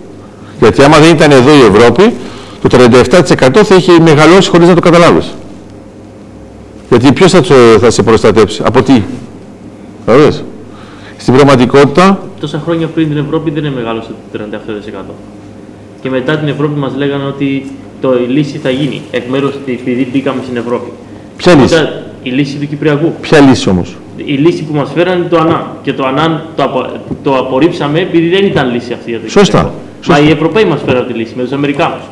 Γιατί 0.61 0.83
άμα 0.83 0.99
δεν 0.99 1.15
ήταν 1.15 1.31
εδώ 1.31 1.51
η 1.51 1.61
Ευρώπη, 1.75 2.15
το 2.63 2.69
37% 2.69 3.65
θα 3.65 3.75
είχε 3.75 3.93
μεγαλώσει 4.01 4.49
χωρίς 4.51 4.69
να 4.69 4.75
το 4.75 4.81
καταλάβεις. 4.81 5.35
Γιατί 6.91 7.13
ποιος 7.13 7.31
θα, 7.33 7.41
το- 7.41 7.55
θα 7.81 7.91
σε 7.91 8.03
προστατέψει, 8.03 8.63
από 8.65 8.83
τι; 8.83 9.03
Καταλαβες. 10.07 10.45
Στην 11.17 11.35
πραγματικότητα, 11.35 12.23
Τόσα 12.41 12.63
χρόνια 12.65 12.87
πριν 12.87 13.09
την 13.09 13.17
Ευρώπη 13.17 13.51
δεν 13.51 13.65
είναι 13.65 13.75
μεγάλο 13.75 14.01
το 14.33 14.39
37%. 14.39 15.13
Και 16.03 16.11
μετά 16.11 16.37
την 16.39 16.49
Ευρώπη 16.49 16.79
μας 16.79 16.93
λέγανε 16.97 17.25
ότι 17.25 17.73
το, 18.01 18.15
η 18.15 18.27
λύση 18.33 18.59
θα 18.59 18.71
γίνει 18.71 19.03
εκ 19.11 19.29
μέρους 19.29 19.55
ότι 19.55 19.73
επειδή 19.73 20.09
μπήκαμε 20.13 20.41
στην 20.45 20.57
Ευρώπη. 20.57 20.91
ποια 21.37 21.55
λύση; 21.55 21.75
Οπότε, 21.75 22.05
η 22.23 22.31
λύση 22.31 22.57
του 22.57 22.67
Κυπριακού. 22.69 23.13
Ποια 23.21 23.41
λύση 23.41 23.69
όμως; 23.69 23.97
Η 24.17 24.33
λύση 24.33 24.63
που 24.63 24.75
μας 24.77 24.91
φέρανε 24.95 25.17
είναι 25.19 25.29
το 25.29 25.39
ΑΝΑ. 25.39 25.77
Και 25.83 25.93
το 25.93 26.07
ΑΝΑ 26.07 26.45
το, 26.57 26.63
απο, 26.63 26.87
το 27.23 27.37
απορρίψαμε 27.39 27.99
επειδή 28.01 28.29
δεν 28.29 28.45
ήταν 28.45 28.73
λύση 28.73 28.93
αυτή 28.93 29.11
για 29.11 29.21
το 29.21 29.31
Σωστά. 29.31 29.43
Κυπριακό. 29.59 29.75
Σωστά. 30.03 30.21
Μα 30.23 30.29
οι 30.29 30.31
Ευρωπαίοι 30.31 30.65
μας 30.65 30.81
φέραν 30.87 31.07
τη 31.07 31.13
λύση 31.13 31.33
με 31.37 31.43
τους 31.43 31.53
Αμερικάνους. 31.53 32.03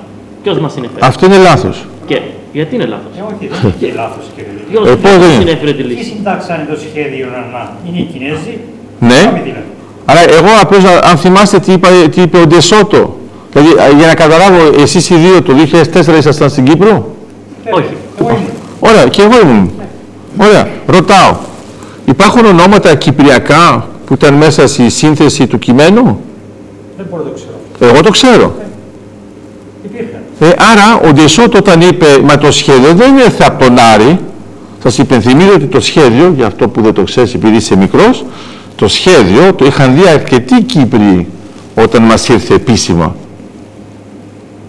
Ποιος 0.42 0.58
μας 0.58 0.72
συνέφερε. 0.72 1.06
Αυτό 1.06 1.26
είναι 1.26 1.36
λάθος. 1.38 1.84
Και 2.06 2.20
γιατί 2.52 2.74
είναι 2.74 2.84
λάθος; 2.86 3.12
Ε, 3.18 3.22
όχι, 3.34 3.46
δεν 3.62 3.72
είναι 3.88 3.92
λάθος 3.96 4.24
κύριε 4.34 4.50
Λιγερέ. 4.56 4.70
Ποιος 4.70 4.88
Ε, 4.88 4.96
πώς 5.02 5.10
δεν 5.10 5.20
μας 5.20 5.28
είναι; 5.34 5.38
συνέφερε 5.44 5.72
τη 5.72 5.82
Ποιοι 5.82 5.94
λύση. 5.96 6.10
συντάξανε 6.10 6.66
το 6.70 6.76
σχέδιο 6.86 7.26
να, 7.34 7.40
να 7.58 7.60
είναι 7.86 7.98
οι 7.98 8.08
Κινέζοι; 8.12 8.54
Ναι. 9.08 9.20
Πάμε 9.26 9.40
δηλαδή. 9.48 9.68
Αλλά 10.10 10.20
εγώ 10.38 10.50
απλώς 10.64 10.82
να- 10.88 11.00
αν 11.10 11.16
θυμάστε 11.16 11.58
τι, 11.58 11.72
είπα, 11.72 11.88
τι 12.14 12.20
είπε 12.22 12.36
ο 12.38 12.46
Ντεσότο. 12.46 13.16
Δηλαδή 13.52 13.70
α, 13.82 13.84
για 13.98 14.06
να 14.06 14.14
καταλάβω, 14.14 14.60
εσείς 14.82 15.10
οι 15.10 15.14
δύο 15.14 15.42
το 15.42 15.52
2004 15.54 16.16
ήσασταν 16.18 16.50
στην 16.50 16.64
Κύπρο; 16.64 17.14
Όχι. 17.70 17.92
Εγώ 18.20 18.28
ήμουν. 18.28 18.48
Ωραία, 18.80 19.06
και 19.08 19.22
εγώ 19.22 19.40
ήμουν. 19.44 19.70
Ωραία, 20.36 20.68
ρωτάω. 20.86 21.36
Υπάρχουν 22.04 22.44
ονόματα 22.44 22.94
κυπριακά 22.94 23.88
που 24.06 24.14
ήταν 24.14 24.34
μέσα 24.34 24.66
στη 24.66 24.90
σύνθεση 24.90 25.46
του 25.46 25.58
κειμένου; 25.58 26.20
Δεν 26.96 27.06
μπορώ 27.10 27.22
να 27.22 27.28
το 27.30 27.34
ξέρω. 27.34 27.92
Εγώ 27.92 28.02
το 28.02 28.10
ξέρω. 28.10 28.54
Υπήρχαν. 29.84 30.20
Ε, 30.40 30.46
άρα 30.46 31.08
ο 31.08 31.12
Ντεσότο 31.12 31.58
όταν 31.58 31.80
είπε 31.80 32.06
«Μα 32.24 32.38
το 32.38 32.52
σχέδιο 32.52 32.94
δεν 32.94 33.10
είναι 33.12 33.30
θα 33.30 33.46
από 33.46 33.64
τον 33.64 33.78
Άρη», 33.94 34.18
σας 34.82 34.98
υπενθυμίζω 34.98 35.52
ότι 35.54 35.66
το 35.66 35.80
σχέδιο, 35.80 36.32
για 36.36 36.46
αυτό 36.46 36.68
που 36.68 36.80
δεν 36.80 36.92
το 36.92 37.02
ξέρεις 37.02 37.34
επειδή 37.34 37.56
είσαι 37.56 37.76
μικρός, 37.76 38.24
το 38.76 38.88
σχέδιο 38.88 39.54
το 39.54 39.64
είχαν 39.64 39.94
δει 39.94 40.08
αρκετοί 40.08 40.62
Κύπροι 40.62 41.28
όταν 41.74 42.02
μας 42.02 42.28
ήρθε 42.28 42.54
επίσημα. 42.54 43.14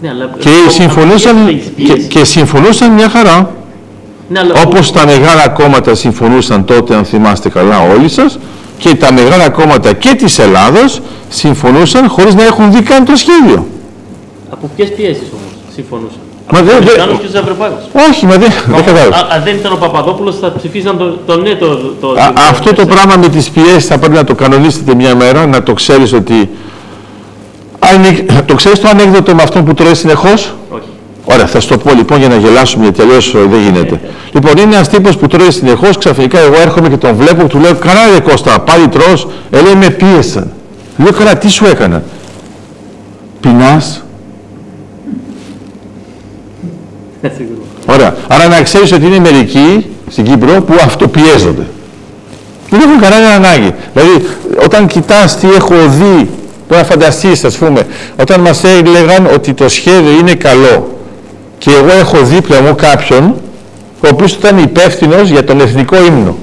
Ναι, 0.02 0.08
αλλά 0.08 0.30
Και 0.38 0.48
ακόμα 0.48 0.70
συμφωνούσαν, 0.70 1.46
έχεις 1.46 1.64
και, 1.76 1.92
πίεση. 1.92 2.06
και 2.08 2.24
συμφωνούσαν 2.24 2.92
μια 2.92 3.08
χαρά. 3.08 3.50
Ναι, 4.32 4.38
αλλά 4.38 4.54
Όπως 4.66 4.92
τα 4.92 5.06
μεγάλα 5.06 5.48
κόμματα 5.48 5.94
συμφωνούσαν 5.94 6.64
τότε, 6.64 6.94
αν 6.94 7.04
θυμάστε 7.04 7.48
καλά 7.48 7.78
όλοι 7.96 8.08
σας, 8.08 8.38
και 8.78 8.94
τα 8.94 9.12
μεγάλα 9.12 9.48
κόμματα 9.50 9.92
και 9.92 10.14
της 10.14 10.38
Ελλάδος 10.38 11.00
συμφωνούσαν 11.28 12.08
χωρίς 12.08 12.34
να 12.34 12.42
έχουν 12.42 12.72
δει 12.72 12.82
καν 12.82 13.04
το 13.04 13.16
σχέδιο. 13.16 13.66
Από 14.50 14.70
ποιες 14.76 14.88
πιέσεις 14.94 15.22
όμως 15.32 15.52
συμφωνούσαν; 15.74 16.18
Μα 16.52 16.58
από 16.58 16.66
δεν- 16.68 16.76
τους 16.76 16.84
δεν- 16.92 17.00
Αμερικάνους 17.00 17.20
και 17.20 17.26
τους 17.26 17.40
Ευρωπαίους. 17.40 18.08
Όχι, 18.10 18.26
μα 18.26 18.36
δεν, 18.36 18.50
δεν 18.66 18.84
κατάλαβα. 18.84 19.16
Α- 19.16 19.34
Αν 19.34 19.42
δεν 19.44 19.54
ήταν 19.54 19.72
ο 19.72 19.76
Παπαδόπουλος 19.76 20.36
θα 20.40 20.52
ψηφίζαν 20.58 20.98
το, 20.98 21.18
το 21.26 21.36
ναι 21.40 21.54
το, 21.54 21.66
το, 22.00 22.08
Α- 22.10 22.14
το- 22.14 22.40
Αυτό 22.50 22.72
το 22.74 22.86
πράγμα 22.86 23.16
με 23.16 23.28
τις 23.28 23.50
πιέσεις 23.50 23.86
θα 23.86 23.98
πρέπει 23.98 24.14
να 24.14 24.24
το 24.24 24.34
κανονίσετε 24.34 24.94
μια 24.94 25.14
μέρα, 25.14 25.46
να 25.46 25.62
το 25.62 25.72
ξέρεις 25.72 26.12
ότι... 26.12 26.50
Αν, 27.78 28.24
το 28.46 28.54
ξέρεις 28.54 28.80
το 28.80 28.88
ανέκδοτο 28.88 29.34
με 29.34 29.42
αυτό 29.42 29.62
που 29.62 29.74
τρώει 29.74 29.94
συνεχώς; 29.94 30.54
Όχι. 31.32 31.40
Ωραία, 31.40 31.46
θα 31.46 31.60
σου 31.60 31.68
το 31.68 31.78
πω 31.78 31.92
λοιπόν 31.94 32.18
για 32.18 32.28
να 32.28 32.36
γελάσουμε 32.36 32.84
γιατί 32.84 33.00
αλλιώς 33.00 33.32
δεν 33.32 33.60
γίνεται. 33.60 34.00
Λοιπόν, 34.32 34.52
είναι 34.56 34.74
ένας 34.74 34.88
τύπος 34.88 35.16
που 35.16 35.26
τρώει 35.26 35.50
συνεχώς. 35.50 35.98
Ξαφνικά 35.98 36.38
εγώ 36.38 36.54
έρχομαι 36.60 36.88
και 36.88 36.96
τον 36.96 37.14
βλέπω 37.14 37.42
και 37.42 37.48
του 37.48 37.58
λέω: 37.58 37.74
Καλά, 37.74 38.00
ρε 38.14 38.20
Κώστα, 38.20 38.58
πάλι 38.58 38.88
τρώ. 38.88 39.12
Ε, 39.50 39.60
λέει, 39.60 39.74
με 39.74 39.90
πίεσαν. 39.90 40.50
Λέω: 40.96 41.12
Καλά, 41.12 41.38
τι 41.38 41.48
σου 41.48 41.64
έκανα. 41.66 42.02
Πεινάς. 43.40 44.04
Σίγουρα. 47.22 47.60
Ωραία. 47.86 48.16
Άρα 48.28 48.48
να 48.48 48.62
ξέρεις 48.62 48.92
ότι 48.92 49.06
είναι 49.06 49.18
μερικοί 49.18 49.86
στην 50.10 50.24
Κύπρο 50.24 50.62
που 50.62 50.74
αυτοπιέζονται. 50.84 51.66
Δεν 52.70 52.80
έχουν 52.80 53.00
κανένα 53.00 53.28
ανάγκη. 53.28 53.74
Δηλαδή, 53.92 54.26
όταν 54.64 54.86
κοιτάς 54.86 55.38
τι 55.38 55.48
έχω 55.50 55.74
δει, 55.88 56.30
τώρα 56.68 56.84
φανταστείς, 56.84 57.44
ας 57.44 57.56
πούμε, 57.56 57.86
όταν 58.20 58.40
μας 58.40 58.64
έλεγαν 58.64 59.26
ότι 59.34 59.52
το 59.52 59.68
σχέδιο 59.68 60.10
είναι 60.20 60.34
καλό 60.34 60.91
και 61.62 61.70
εγώ 61.70 61.90
έχω 62.00 62.24
δίπλα 62.24 62.62
μου 62.62 62.74
κάποιον 62.74 63.34
ο 64.04 64.08
οποίος 64.10 64.32
ήταν 64.32 64.58
υπεύθυνος 64.58 65.30
για 65.30 65.44
τον 65.44 65.60
εθνικό 65.60 66.04
ύμνο. 66.04 66.36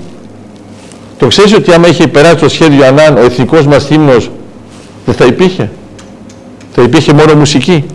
Το 1.18 1.28
ξέρεις 1.28 1.54
ότι 1.54 1.74
άμα 1.74 1.88
είχε 1.88 2.08
περάσει 2.08 2.36
το 2.36 2.50
σχέδιο 2.50 2.86
Ανάν, 2.86 3.18
ο 3.18 3.20
εθνικός 3.20 3.68
μας 3.68 3.90
ύμνος 3.90 4.32
δεν 5.06 5.16
θα 5.16 5.26
υπήρχε; 5.26 5.70
Θα 6.74 6.82
υπήρχε 6.82 7.14
μόνο 7.14 7.34
μουσική; 7.36 7.86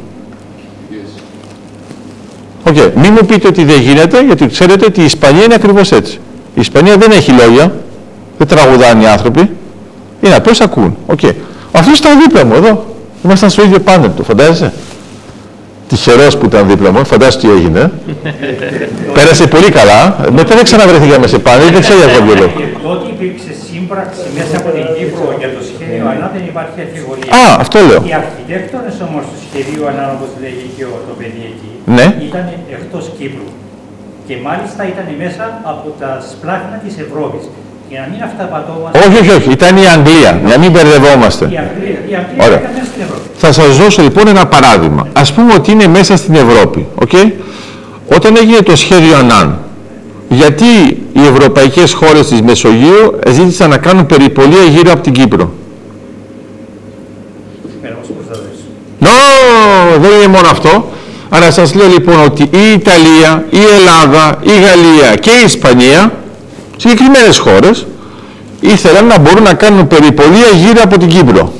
Οκ, 2.69 2.77
μην 2.77 3.13
μου 3.13 3.27
πείτε 3.27 3.49
ότι 3.49 3.65
δεν 3.65 3.81
γίνεται, 3.81 4.25
γιατί 4.25 4.47
ξέρετε 4.47 4.85
ότι 4.85 5.01
η 5.01 5.05
Ισπανία 5.05 5.45
είναι 5.45 5.55
ακριβώς 5.55 5.93
έτσι. 5.93 6.21
Η 6.55 6.61
Ισπανία 6.61 6.97
δεν 6.97 7.11
έχει 7.11 7.31
λόγια, 7.31 7.75
δεν 8.39 8.47
τραγουδάνε 8.47 9.03
οι 9.03 9.07
άνθρωποι, 9.07 9.51
είναι 10.21 10.35
απλώς 10.35 10.61
ακούν. 10.61 10.97
Οκ. 11.07 11.21
Αυτός 11.73 11.99
ήταν 11.99 12.21
δίπλα 12.21 12.45
μου 12.45 12.55
εδώ. 12.55 12.87
Ήμασταν 13.25 13.51
στο 13.51 13.63
ίδιο 13.63 13.79
πάνελ 13.79 14.11
του, 14.17 14.25
φαντάζεσαι; 14.25 14.73
Τυχερός 15.95 16.35
που 16.39 16.45
ήταν 16.51 16.63
δίπλα 16.71 16.91
μου, 16.93 17.01
φαντάζεσαι 17.13 17.39
τι 17.43 17.49
έγινε. 17.57 17.83
Πέρασε 19.17 19.45
πολύ 19.55 19.71
καλά. 19.79 20.01
Μετά 20.39 20.53
δεν 20.59 20.65
ξαναβρεθήκαμε 20.69 21.27
σε 21.33 21.39
πάνελ, 21.47 21.69
δεν 21.77 21.81
ξέρω 21.87 21.99
για 22.03 22.09
ποιο 22.15 22.35
λόγο. 22.41 22.53
Και 22.61 22.69
τότε 22.87 23.05
υπήρξε 23.15 23.53
σύμπραξη 23.67 24.27
μέσα 24.39 24.55
από 24.61 24.69
την 24.77 24.85
Κύπρο 24.97 25.27
για 25.41 25.51
το 25.57 25.61
σχέδιο 25.71 26.05
Ανάν, 26.13 26.27
δεν 26.35 26.45
υπάρχει 26.53 26.79
αμφιβολία. 26.87 27.31
Α, 27.41 27.43
αυτό 27.65 27.77
λέω. 27.89 28.01
Οι 28.11 28.15
αρχιτέκτονες 28.23 28.97
όμως 29.09 29.23
του 29.31 29.39
σχεδίου 29.47 29.83
Ανάν, 29.91 30.05
όπως 30.17 30.31
λέγει 30.45 30.67
και 30.77 30.85
ο, 30.93 30.95
το 31.09 31.13
παιδί 31.19 31.43
εκεί, 31.53 31.71
Ναι. 31.97 32.07
ήταν 32.31 32.45
εκτός 32.77 33.05
Κύπρου. 33.19 33.49
Και 34.27 34.35
μάλιστα 34.47 34.81
ήταν 34.93 35.07
μέσα 35.23 35.45
από 35.73 35.87
τα 36.01 36.11
σπλάχνα 36.31 36.77
της 36.85 36.95
Ευρώπης. 37.05 37.43
Για 37.89 38.01
να 38.01 38.07
μην 38.13 38.23
αυταπατώμαστε, 38.23 38.99
Όχι, 38.99 39.19
όχι, 39.21 39.31
όχι. 39.31 39.51
Ήταν 39.51 39.77
η 39.77 39.87
Αγγλία. 39.95 40.41
Για 40.45 40.57
να 40.57 40.59
μην 40.59 40.71
μπερδευόμαστε. 40.71 41.45
η 41.45 41.59
Αγγλία, 41.59 41.99
η 42.11 42.15
Αγγλία 42.21 42.45
Ωραία. 42.47 42.59
ήταν 42.59 42.71
μέσα 42.75 42.87
στην 42.91 43.03
Ευρώπη. 43.03 43.21
Θα 43.37 43.53
σας 43.53 43.77
δώσω 43.77 44.03
λοιπόν 44.03 44.29
ένα 44.29 44.47
παράδειγμα. 44.47 45.09
Ας 45.13 45.33
πούμε 45.33 45.53
ότι 45.55 45.71
είναι 45.71 45.87
μέσα 45.87 46.17
στην 46.17 46.35
Ευρώπη. 46.35 46.87
Okay? 47.05 47.31
Όταν 48.17 48.37
έγινε 48.37 48.57
το 48.59 48.77
σχέδιο 48.77 49.17
ΑΝΑΝ, 49.17 49.59
γιατί 50.29 50.65
οι 51.13 51.27
ευρωπαϊκές 51.33 51.93
χώρες 51.93 52.27
της 52.27 52.41
Μεσογείου 52.43 53.19
ζήτησαν 53.31 53.71
να 53.71 53.77
κάνουν 53.77 54.07
περιπολία 54.07 54.63
γύρω 54.63 54.93
από 54.93 55.03
την 55.03 55.13
Κύπρο; 55.13 55.53
Πέρα 57.83 57.95
μας 57.99 58.09
προστατεύσει. 58.17 58.65
Νο, 58.99 59.11
δεν 60.01 60.11
είναι 60.17 60.27
μόνο 60.27 60.49
αυτό. 60.51 60.89
Αλλά 61.29 61.51
σας 61.51 61.75
λέω 61.75 61.89
λοιπόν 61.89 62.25
ότι 62.25 62.43
η 62.43 62.73
Ιταλία, 62.73 63.45
η 63.51 63.61
Ελλάδα, 63.79 64.39
η 64.43 64.51
Γαλλία 64.51 65.15
και 65.21 65.31
η 65.31 65.45
Ισπανία, 65.45 66.13
συγκεκριμένες 66.77 67.39
χώρες, 67.39 67.87
ήθελαν 68.61 69.07
να 69.07 69.19
μπορούν 69.19 69.43
να 69.43 69.55
κάνουν 69.55 69.87
περιπολία 69.87 70.49
γύρω 70.57 70.81
από 70.83 70.99
την 70.99 71.09
Κύπρο. 71.09 71.53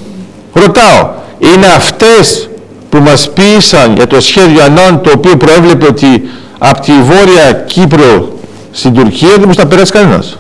Ρωτάω, 0.53 1.11
είναι 1.39 1.67
αυτές 1.67 2.49
που 2.89 2.99
μας 2.99 3.31
ποίησαν 3.31 3.95
για 3.95 4.07
το 4.07 4.21
σχέδιο 4.21 4.63
Ανών 4.63 5.01
το 5.03 5.11
οποίο 5.17 5.37
προέβλεπε 5.37 5.87
ότι 5.87 6.29
από 6.59 6.81
τη 6.81 6.93
Βόρεια 6.93 7.53
Κύπρο 7.67 8.39
στην 8.71 8.95
Τουρκία 8.95 9.29
δεν 9.29 9.39
μπορούσε 9.39 9.61
να 9.61 9.67
περάσει 9.67 9.93
κανένας; 9.93 10.39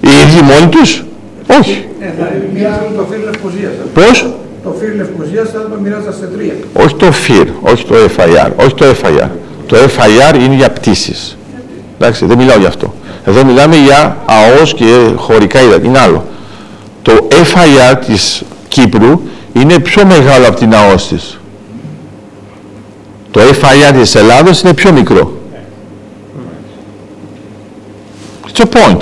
Οι 0.00 0.08
ίδιοι 0.08 0.42
μόνοι 0.42 0.68
τους; 0.68 1.04
Όχι. 1.60 1.86
Ε, 2.00 2.06
θα 2.18 2.32
μοιράζουν 2.54 2.96
το 2.96 3.06
φύλλο 3.10 3.24
Λευκοσίας. 3.24 3.72
Πώς; 3.94 4.34
Το 4.64 4.74
φύλλο 4.80 4.94
Λευκοσίας 4.96 5.48
θα 5.50 5.58
το 5.58 5.76
μοιράζαν 5.82 6.14
σε 6.20 6.26
τρία. 6.36 6.54
Όχι 6.72 6.94
το 6.94 7.06
FIR, 7.06 7.46
όχι 7.60 7.84
το 7.84 7.94
FIR, 8.16 8.50
όχι 8.56 8.74
το 8.74 8.84
FIR. 9.02 9.28
Το 9.66 9.76
FIR 9.76 10.34
είναι 10.40 10.54
για 10.54 10.70
πτήσεις. 10.70 11.36
Εντάξει, 11.98 12.26
δεν 12.26 12.38
μιλάω 12.38 12.58
για 12.58 12.68
αυτό. 12.68 12.94
Εδώ 13.24 13.44
μιλάμε 13.44 13.76
για 13.76 14.16
ΑΟΣ 14.24 14.74
και 14.74 14.84
χωρικά 15.16 15.60
ύδατα. 15.60 15.86
Είναι 15.86 15.98
άλλο. 15.98 16.24
Το 17.02 17.12
FIR 17.30 17.96
της 18.06 18.42
Κύπρου 18.68 19.20
είναι 19.52 19.78
πιο 19.78 20.04
μεγάλο 20.06 20.46
από 20.48 20.56
την 20.56 20.74
ΑΟΣ 20.74 21.08
της. 21.08 21.38
Το 23.30 23.40
FIR 23.40 23.94
της 24.00 24.14
Ελλάδος 24.14 24.60
είναι 24.60 24.74
πιο 24.74 24.92
μικρό. 24.92 25.36
It's 28.52 28.60
a 28.60 28.66
point. 28.66 29.00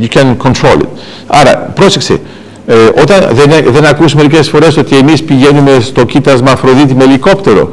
You 0.00 0.08
can 0.08 0.36
control 0.36 0.78
it. 0.78 0.88
Άρα, 1.26 1.56
πρόσεξε. 1.56 2.20
Ε, 2.66 2.74
όταν 2.74 3.28
δεν, 3.32 3.72
δεν 3.72 3.86
ακούς 3.86 4.14
μερικές 4.14 4.48
φορές 4.48 4.76
ότι 4.76 4.96
εμείς 4.96 5.22
πηγαίνουμε 5.22 5.80
στο 5.80 6.04
κοίτασμα 6.04 6.50
Αφροδίτη 6.50 6.94
με 6.94 7.04
ελικόπτερο. 7.04 7.72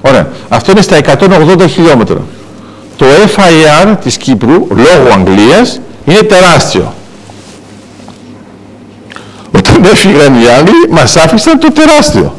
Ωραία. 0.00 0.28
Αυτό 0.48 0.70
είναι 0.70 0.80
στα 0.82 0.96
180 0.96 1.68
χιλιόμετρα. 1.68 2.20
Το 3.00 3.06
FIR 3.36 3.96
της 4.02 4.16
Κύπρου, 4.16 4.66
λόγω 4.68 5.08
Αγγλίας, 5.18 5.80
είναι 6.04 6.18
τεράστιο. 6.22 6.94
Όταν 9.56 9.84
έφυγαν 9.84 10.34
οι 10.34 10.46
Άγγλοι, 10.58 10.88
μας 10.90 11.16
άφησαν 11.16 11.58
το 11.58 11.72
τεράστιο. 11.72 12.34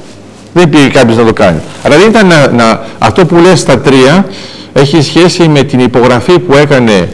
Δεν 0.53 0.69
πήγε 0.69 0.87
κάποιος 0.87 1.17
να 1.17 1.25
το 1.25 1.33
κάνει. 1.33 1.59
Αλλά 1.83 1.97
δεν 1.97 2.09
ήταν 2.09 2.27
να, 2.27 2.47
να- 2.47 2.79
αυτό 2.99 3.25
που 3.25 3.35
λες 3.35 3.59
στα 3.59 3.79
τρία, 3.79 4.25
έχει 4.73 5.01
σχέση 5.01 5.47
με 5.47 5.63
την 5.63 5.79
υπογραφή 5.79 6.39
που 6.39 6.53
έκανε 6.55 7.09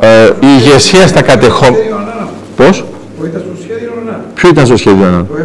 ε, 0.00 0.24
η 0.40 0.46
ηγεσία 0.58 1.06
στα 1.06 1.22
κατεχόμενα. 1.22 1.76
Σχέδιο 1.76 1.96
Ανάνα. 1.96 2.28
Πώς; 2.56 2.84
Που 3.18 3.24
ήταν 3.24 3.42
στο 3.46 3.62
σχέδιο 3.64 3.90
Ανάνα. 4.02 4.24
Ποιο 4.34 4.48
ήταν 4.48 4.66
στο 4.66 4.76
σχέδιο 4.76 5.06
Ανάν; 5.06 5.26
Το 5.26 5.34
F- 5.38 5.44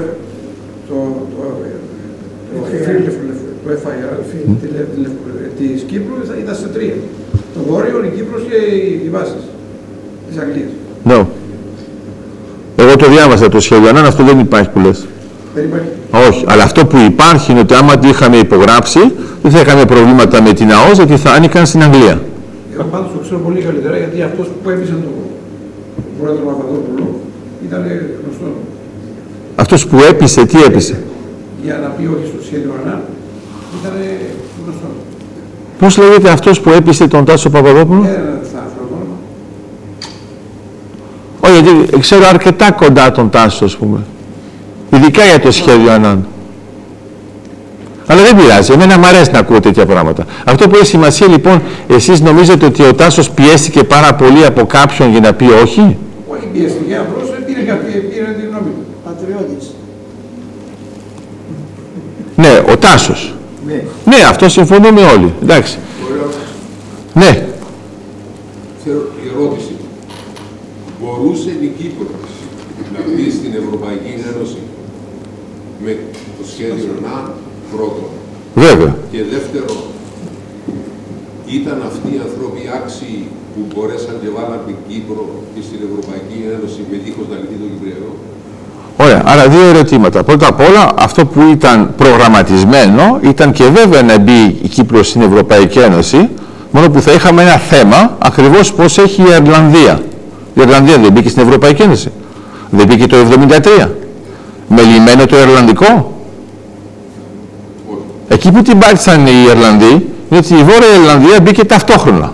το 0.87 0.93
το 0.93 2.59
το 2.59 2.65
φύλλο 2.85 2.99
Λευκο- 3.05 3.23
το 3.65 3.71
FIR 3.83 4.17
τη 4.61 4.67
Λευ- 4.75 4.89
τη 4.93 4.99
Λευκο- 5.01 5.23
της 5.59 5.81
Κύπρου 5.89 6.15
θα 6.29 6.35
ήταν 6.43 6.55
σε 6.61 6.67
τρία. 6.75 6.95
Το 7.54 7.54
Βόρειο, 7.69 8.03
η 8.03 8.11
Κύπρος 8.15 8.41
και 8.49 8.55
οι- 8.75 9.01
οι 9.05 9.09
βάσεις 9.09 9.41
της 10.29 10.37
Αγγλίας. 10.41 10.69
No. 11.09 11.25
Εγώ 12.75 12.95
το 12.95 13.09
διάβασα 13.09 13.49
το 13.49 13.59
σχέδιο 13.59 13.89
Ανάν, 13.89 14.05
αυτό 14.05 14.23
δεν 14.23 14.39
υπάρχει 14.39 14.69
που 14.69 14.79
λες. 14.79 15.05
Δεν 15.55 15.63
υπάρχει. 15.63 15.87
Όχι, 16.29 16.43
αλλά 16.47 16.63
αυτό 16.63 16.85
που 16.85 16.97
υπάρχει 16.97 17.51
είναι 17.51 17.59
ότι 17.59 17.73
άμα 17.73 17.99
το 17.99 18.07
είχαμε 18.07 18.37
υπογράψει, 18.37 18.99
δεν 19.41 19.51
θα 19.51 19.59
είχαμε 19.59 19.85
προβλήματα 19.85 20.41
με 20.41 20.53
την 20.53 20.71
ΑΟΣ, 20.71 20.97
γιατί 20.97 21.17
θα 21.17 21.31
άνοικαν 21.31 21.65
στην 21.65 21.83
Αγγλία. 21.83 22.21
Εγώ 22.73 22.83
πάντως 22.91 23.09
το 23.13 23.19
ξέρω 23.23 23.39
πολύ 23.39 23.59
καλύτερα 23.61 23.97
γιατί 23.97 24.21
αυτός 24.21 24.47
που 24.63 24.69
έπεισε 24.69 24.91
τον 24.91 25.13
πρόεδρο 26.21 26.43
Παπαδόπουλο 26.45 27.19
ήταν 27.67 27.81
γνωστός. 28.21 28.55
Αυτός 29.55 29.87
που 29.87 29.97
έπεισε, 30.09 30.45
τι 30.45 30.57
έπεισε; 30.63 30.95
Για 31.63 31.79
να 31.83 31.87
πει 31.87 32.03
όχι 32.15 32.25
στο 32.31 32.39
σχέδιο 32.47 32.71
Ανά 32.83 33.01
ήταν 33.81 33.93
γνωστός. 34.63 34.95
Πώς 35.79 35.97
λέγεται 35.97 36.29
αυτός 36.29 36.59
που 36.61 36.69
έπεισε 36.69 37.07
τον 37.07 37.25
Τάσο 37.25 37.49
Παπαδόπουλο; 37.49 38.01
Δεν 38.01 38.11
θα 38.11 38.17
έφερα 38.17 38.65
το 38.77 38.95
όνομα. 38.95 39.15
Όχι, 41.39 41.61
γιατί 41.61 41.99
ξέρω 41.99 42.27
αρκετά 42.27 42.71
κοντά 42.71 43.11
τον 43.11 43.29
Τάσο, 43.29 43.65
ας 43.65 43.75
πούμε. 43.77 43.99
Ειδικά 44.93 45.23
για 45.25 45.39
το 45.39 45.51
σχέδιο 45.51 45.91
Ανάν. 45.91 46.27
Αλλά 48.07 48.21
δεν 48.21 48.35
πειράζει. 48.35 48.71
Εμένα 48.71 48.97
μου 48.97 49.05
αρέσει 49.05 49.31
να 49.31 49.39
ακούω 49.39 49.59
τέτοια 49.59 49.85
πράγματα. 49.85 50.25
Αυτό 50.45 50.67
που 50.69 50.75
έχει 50.75 50.85
σημασία 50.85 51.27
λοιπόν, 51.27 51.61
εσείς 51.87 52.21
νομίζετε 52.21 52.65
ότι 52.65 52.83
ο 52.83 52.93
Τάσος 52.93 53.29
πιέστηκε 53.29 53.83
πάρα 53.83 54.13
πολύ 54.13 54.45
από 54.45 54.65
κάποιον 54.65 55.11
για 55.11 55.19
να 55.19 55.33
πει 55.33 55.45
όχι; 55.63 55.97
Όχι 56.27 56.45
πιεστική, 56.53 56.95
απλώς 56.95 57.29
πήρε, 57.45 57.59
κάποια- 57.61 57.91
πήρε 58.09 58.25
την 58.25 58.47
γνώμη 58.49 58.69
του. 58.69 58.85
Πατριώτης. 59.05 59.73
Ναι, 62.35 62.63
ο 62.73 62.77
Τάσος. 62.77 63.34
Ναι. 63.65 63.83
Ναι, 64.05 64.15
αυτό 64.29 64.49
συμφωνούμε 64.49 65.01
όλοι. 65.01 65.33
Εντάξει. 65.43 65.77
Ναι. 67.13 67.47
Ξέρω 68.79 68.99
η 69.23 69.29
ερώτηση. 69.33 69.75
Μπορούσε 71.01 71.49
η 71.49 71.67
Κύπρος 71.77 72.29
να 72.93 72.99
μπει 73.05 73.31
στην 73.31 73.53
Ευρωπαϊκή 73.61 74.13
Ένωση 74.31 74.61
με 75.83 75.97
το 76.37 76.43
σχέδιο 76.51 76.91
να 77.05 77.33
πρώτο 77.71 78.03
Βέβαια. 78.55 78.97
και 79.11 79.21
δεύτερο 79.33 79.73
ήταν 81.59 81.77
αυτοί 81.89 82.09
οι 82.15 82.19
άνθρωποι 82.27 82.61
άξιοι 82.77 83.19
που 83.53 83.61
μπορέσαν 83.71 84.15
και 84.21 84.29
βάλαν 84.35 84.61
την 84.67 84.77
Κύπρο 84.87 85.25
και 85.53 85.61
στην 85.67 85.79
Ευρωπαϊκή 85.87 86.37
Ένωση 86.55 86.79
με 86.89 86.97
δίχως 87.03 87.27
να 87.31 87.35
λυθεί 87.41 87.57
το 87.63 87.67
Κυπριακό; 87.73 88.11
Ωραία, 88.97 89.21
άρα 89.25 89.47
δύο 89.47 89.61
ερωτήματα. 89.61 90.23
Πρώτα 90.23 90.47
απ' 90.47 90.59
όλα, 90.59 90.91
αυτό 90.97 91.25
που 91.25 91.41
ήταν 91.51 91.93
προγραμματισμένο 91.97 93.19
ήταν 93.21 93.51
και 93.51 93.63
βέβαια 93.63 94.01
να 94.01 94.17
μπει 94.17 94.59
η 94.61 94.67
Κύπρος 94.67 95.07
στην 95.07 95.21
Ευρωπαϊκή 95.21 95.79
Ένωση, 95.79 96.29
μόνο 96.71 96.89
που 96.89 97.01
θα 97.01 97.11
είχαμε 97.11 97.41
ένα 97.41 97.57
θέμα, 97.57 98.15
ακριβώς 98.19 98.73
πώς 98.73 98.97
έχει 98.97 99.21
η 99.21 99.25
Ιρλανδία. 99.41 99.99
Η 100.53 100.61
Ιρλανδία 100.61 100.97
δεν 100.97 101.11
μπήκε 101.11 101.29
στην 101.29 101.43
Ευρωπαϊκή 101.43 101.81
Ένωση. 101.81 102.11
Δεν 102.69 102.87
μπήκε 102.87 103.07
το 103.07 103.17
1973. 103.17 103.89
Με 104.67 104.81
λιμένο 104.81 105.25
το 105.25 105.37
Ιρλανδικό. 105.37 105.85
Όχι. 107.87 107.99
Εκεί 108.27 108.51
που 108.51 108.61
την 108.61 108.77
πάτησαν 108.77 109.27
οι 109.27 109.45
Ιρλανδοί, 109.49 109.91
είναι 110.29 110.37
ότι 110.37 110.53
η 110.53 110.63
Βόρεια 110.63 110.95
Ιρλανδία 111.01 111.41
μπήκε 111.41 111.65
ταυτόχρονα. 111.65 112.33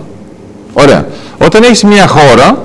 Ωραία. 0.72 1.06
Όταν 1.44 1.62
έχεις 1.62 1.82
μια 1.82 2.06
χώρα 2.06 2.64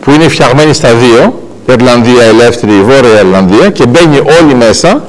που 0.00 0.10
είναι 0.10 0.28
φτιαγμένη 0.28 0.72
στα 0.72 0.94
δύο, 0.94 1.40
Ιρλανδία 1.72 2.22
ελεύθερη, 2.22 2.72
η 2.72 2.82
Βόρεια 2.82 3.20
Ιρλανδία, 3.20 3.70
και 3.70 3.86
μπαίνει 3.86 4.18
όλη 4.40 4.54
μέσα, 4.54 5.04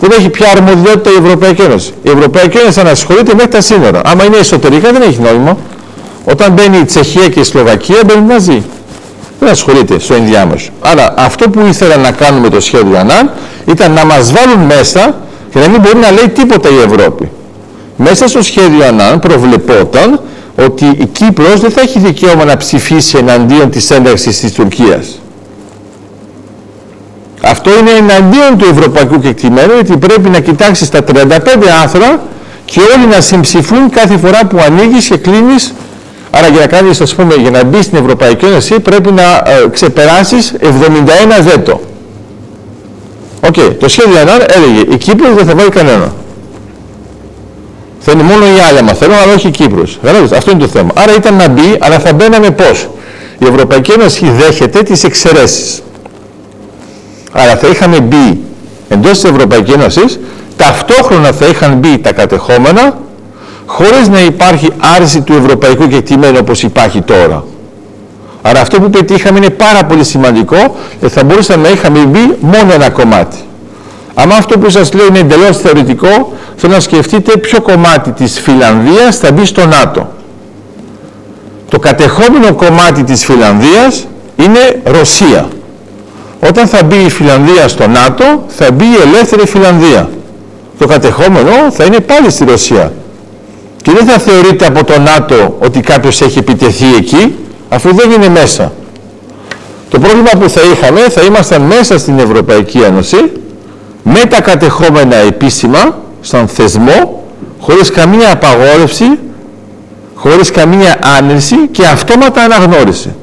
δεν 0.00 0.10
έχει 0.18 0.28
πια 0.28 0.50
αρμοδιότητα 0.50 1.10
η 1.10 1.24
Ευρωπαϊκή 1.24 1.62
Ένωση. 1.62 1.92
Η 2.02 2.10
Ευρωπαϊκή 2.10 2.56
Ένωση 2.56 2.80
ανασχολείται 2.80 3.34
μέχρι 3.34 3.50
τα 3.50 3.60
σύνορα. 3.60 4.00
Άμα 4.04 4.24
είναι 4.24 4.36
εσωτερικά 4.36 4.92
δεν 4.92 5.02
έχει 5.02 5.20
νόημα. 5.20 5.56
Όταν 6.24 6.52
μπαίνει 6.52 6.78
η 6.78 6.84
Τσεχία 6.84 7.28
και 7.28 7.40
η 7.40 7.44
Σλοβακία 7.44 8.00
μπαίνουν 8.06 8.24
μαζί. 8.24 8.62
Δεν 9.40 9.48
ασχολείται 9.48 9.98
στο 9.98 10.14
ενδιάμεσο. 10.14 10.70
Άρα 10.80 11.14
αυτό 11.16 11.48
που 11.48 11.60
ήθελα 11.68 11.96
να 11.96 12.10
κάνουμε 12.10 12.48
το 12.48 12.60
σχέδιο 12.60 12.98
ΑΝΑΝ 12.98 13.30
ήταν 13.66 13.92
να 13.92 14.04
μας 14.04 14.32
βάλουν 14.32 14.60
μέσα 14.60 15.16
και 15.52 15.58
να 15.58 15.68
μην 15.68 15.80
μπορεί 15.80 15.96
να 15.96 16.10
λέει 16.10 16.28
τίποτα 16.28 16.68
η 16.68 16.78
Ευρώπη. 16.86 17.30
Μέσα 17.96 18.28
στο 18.28 18.42
σχέδιο 18.42 18.86
ΑΝΑΝ 18.86 19.18
προβλεπόταν 19.18 20.20
ότι 20.56 20.84
η 20.84 21.06
Κύπρος 21.06 21.60
δεν 21.60 21.70
θα 21.70 21.80
έχει 21.80 21.98
δικαίωμα 21.98 22.44
να 22.44 22.56
ψηφίσει 22.56 23.16
εναντίον 23.18 23.70
της 23.70 23.90
ένταξης 23.90 24.40
της 24.40 24.52
Τουρκίας. 24.52 25.20
Αυτό 27.50 27.70
είναι 27.78 27.90
εναντίον 27.90 28.58
του 28.58 28.66
ευρωπαϊκού 28.70 29.18
κεκτημένου 29.20 29.74
γιατί 29.74 29.96
πρέπει 29.96 30.28
να 30.28 30.40
κοιτάξεις 30.40 30.88
τα 30.88 30.98
35 31.12 31.28
άρθρα 31.82 32.22
και 32.64 32.80
όλοι 32.80 33.06
να 33.06 33.20
συμψηφούν 33.20 33.90
κάθε 33.90 34.16
φορά 34.16 34.46
που 34.46 34.58
ανοίγεις 34.66 35.06
και 35.08 35.16
κλείνεις. 35.16 35.74
Άρα 36.30 36.48
για 36.48 36.60
να 36.60 36.66
κάνεις, 36.66 37.00
ας 37.00 37.14
πούμε, 37.14 37.34
για 37.34 37.50
να 37.50 37.64
μπεις 37.64 37.84
στην 37.84 37.98
Ευρωπαϊκή 37.98 38.44
Ένωση 38.44 38.80
πρέπει 38.80 39.12
να 39.12 39.22
ε, 39.22 39.68
ξεπεράσεις 39.72 40.54
71 40.60 40.66
βέτο. 41.42 41.80
Οκ, 43.46 43.54
το 43.78 43.88
σχέδιο 43.88 44.20
Ανάν 44.20 44.40
έλεγε 44.40 44.80
η 44.94 44.96
Κύπρος 44.96 45.34
δεν 45.34 45.46
θα 45.46 45.54
βάλει 45.54 45.68
κανένα. 45.68 46.12
Θα 47.98 48.12
είναι 48.12 48.22
μόνο 48.22 48.44
οι 48.44 48.60
άλλοι, 48.68 48.78
άμα 48.78 48.92
θέλουν, 48.92 49.14
αλλά 49.22 49.34
όχι 49.34 49.46
η 49.46 49.50
Κύπρος. 49.50 49.98
Κατάλαβες, 50.02 50.32
αυτό 50.32 50.50
είναι 50.50 50.60
το 50.60 50.68
θέμα. 50.68 50.90
Άρα 50.94 51.14
ήταν 51.14 51.34
να 51.34 51.48
μπει, 51.48 51.76
αλλά 51.80 51.98
θα 51.98 52.12
μπαίναμε 52.12 52.50
πώς; 52.50 52.88
Η 53.38 53.46
Ευρωπαϊκή 53.46 53.90
Ένωση 53.90 54.30
δέχεται 54.30 54.82
τις 54.82 55.04
εξαιρέσεις. 55.04 55.82
Άρα 57.32 57.56
θα 57.56 57.68
είχαμε 57.68 58.00
μπει 58.00 58.40
εντός 58.88 59.10
της 59.10 59.30
Ευρωπαϊκής 59.30 59.74
Ένωσης, 59.74 60.20
ταυτόχρονα 60.56 61.32
θα 61.32 61.46
είχαν 61.46 61.74
μπει 61.74 61.98
τα 61.98 62.12
κατεχόμενα, 62.12 62.98
χωρίς 63.66 64.08
να 64.08 64.20
υπάρχει 64.20 64.68
άρση 64.96 65.20
του 65.20 65.32
ευρωπαϊκού 65.32 65.88
κεκτημένου 65.88 66.36
όπως 66.40 66.62
υπάρχει 66.62 67.02
τώρα. 67.02 67.44
Άρα 68.42 68.60
αυτό 68.60 68.80
που 68.80 68.90
πετύχαμε 68.90 69.38
είναι 69.38 69.50
πάρα 69.50 69.84
πολύ 69.84 70.04
σημαντικό 70.04 70.76
και 71.00 71.08
θα 71.08 71.24
μπορούσαμε 71.24 71.62
να 71.62 71.68
είχαμε 71.68 71.98
μπει 72.04 72.36
μόνο 72.40 72.72
ένα 72.72 72.90
κομμάτι. 72.90 73.36
Αν 74.14 74.30
αυτό 74.30 74.58
που 74.58 74.70
σας 74.70 74.92
λέω 74.92 75.06
είναι 75.06 75.18
εντελώς 75.18 75.58
θεωρητικό, 75.58 76.32
θέλω 76.56 76.72
να 76.72 76.80
σκεφτείτε 76.80 77.36
ποιο 77.36 77.60
κομμάτι 77.60 78.10
της 78.10 78.40
Φιλανδίας 78.40 79.16
θα 79.16 79.32
μπει 79.32 79.44
στο 79.44 79.66
ΝΑΤΟ. 79.66 80.12
Το 81.68 81.78
κατεχόμενο 81.78 82.54
κομμάτι 82.54 83.04
της 83.04 83.24
Φιλανδίας 83.24 84.06
είναι 84.36 84.82
Ρωσία. 84.84 85.48
Όταν 86.40 86.66
θα 86.66 86.84
μπει 86.84 86.96
η 86.96 87.10
Φιλανδία 87.10 87.68
στο 87.68 87.88
ΝΑΤΟ, 87.88 88.44
θα 88.48 88.72
μπει 88.72 88.84
η 88.84 88.96
ελεύθερη 89.06 89.46
Φιλανδία. 89.46 90.08
Το 90.78 90.86
κατεχόμενο 90.86 91.50
θα 91.70 91.84
είναι 91.84 92.00
πάλι 92.00 92.30
στη 92.30 92.44
Ρωσία. 92.44 92.92
Και 93.82 93.90
δεν 93.92 94.06
θα 94.06 94.18
θεωρείται 94.18 94.66
από 94.66 94.84
το 94.84 95.00
ΝΑΤΟ 95.00 95.56
ότι 95.58 95.80
κάποιος 95.80 96.20
έχει 96.20 96.38
επιτεθεί 96.38 96.94
εκεί, 96.96 97.34
αφού 97.68 97.94
δεν 97.94 98.10
είναι 98.10 98.28
μέσα. 98.28 98.72
Το 99.90 99.98
πρόβλημα 99.98 100.30
που 100.40 100.48
θα 100.48 100.60
είχαμε, 100.72 101.00
θα 101.00 101.22
ήμασταν 101.22 101.62
μέσα 101.62 101.98
στην 101.98 102.18
Ευρωπαϊκή 102.18 102.78
Ένωση, 102.78 103.16
με 104.02 104.24
τα 104.24 104.40
κατεχόμενα 104.40 105.16
επίσημα, 105.16 105.98
σαν 106.20 106.48
θεσμό, 106.48 107.24
χωρίς 107.60 107.90
καμία 107.90 108.32
απαγόρευση, 108.32 109.18
χωρίς 110.14 110.50
καμία 110.50 110.98
άνεση 111.18 111.56
και 111.70 111.84
αυτόματα 111.86 112.42
αναγνώριση. 112.42 113.14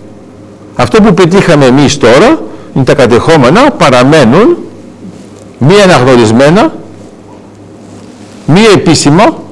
Αυτό 0.75 1.01
που 1.01 1.13
πετύχαμε 1.13 1.65
εμείς 1.65 1.97
τώρα, 1.97 2.27
είναι 2.27 2.39
τα 2.83 2.93
κατεχόμενα, 2.93 3.71
παραμένουν 3.71 4.57
μη 5.57 5.81
αναγνωρισμένα, 5.83 6.73
μη 8.45 8.59
επίσημα 8.73 9.43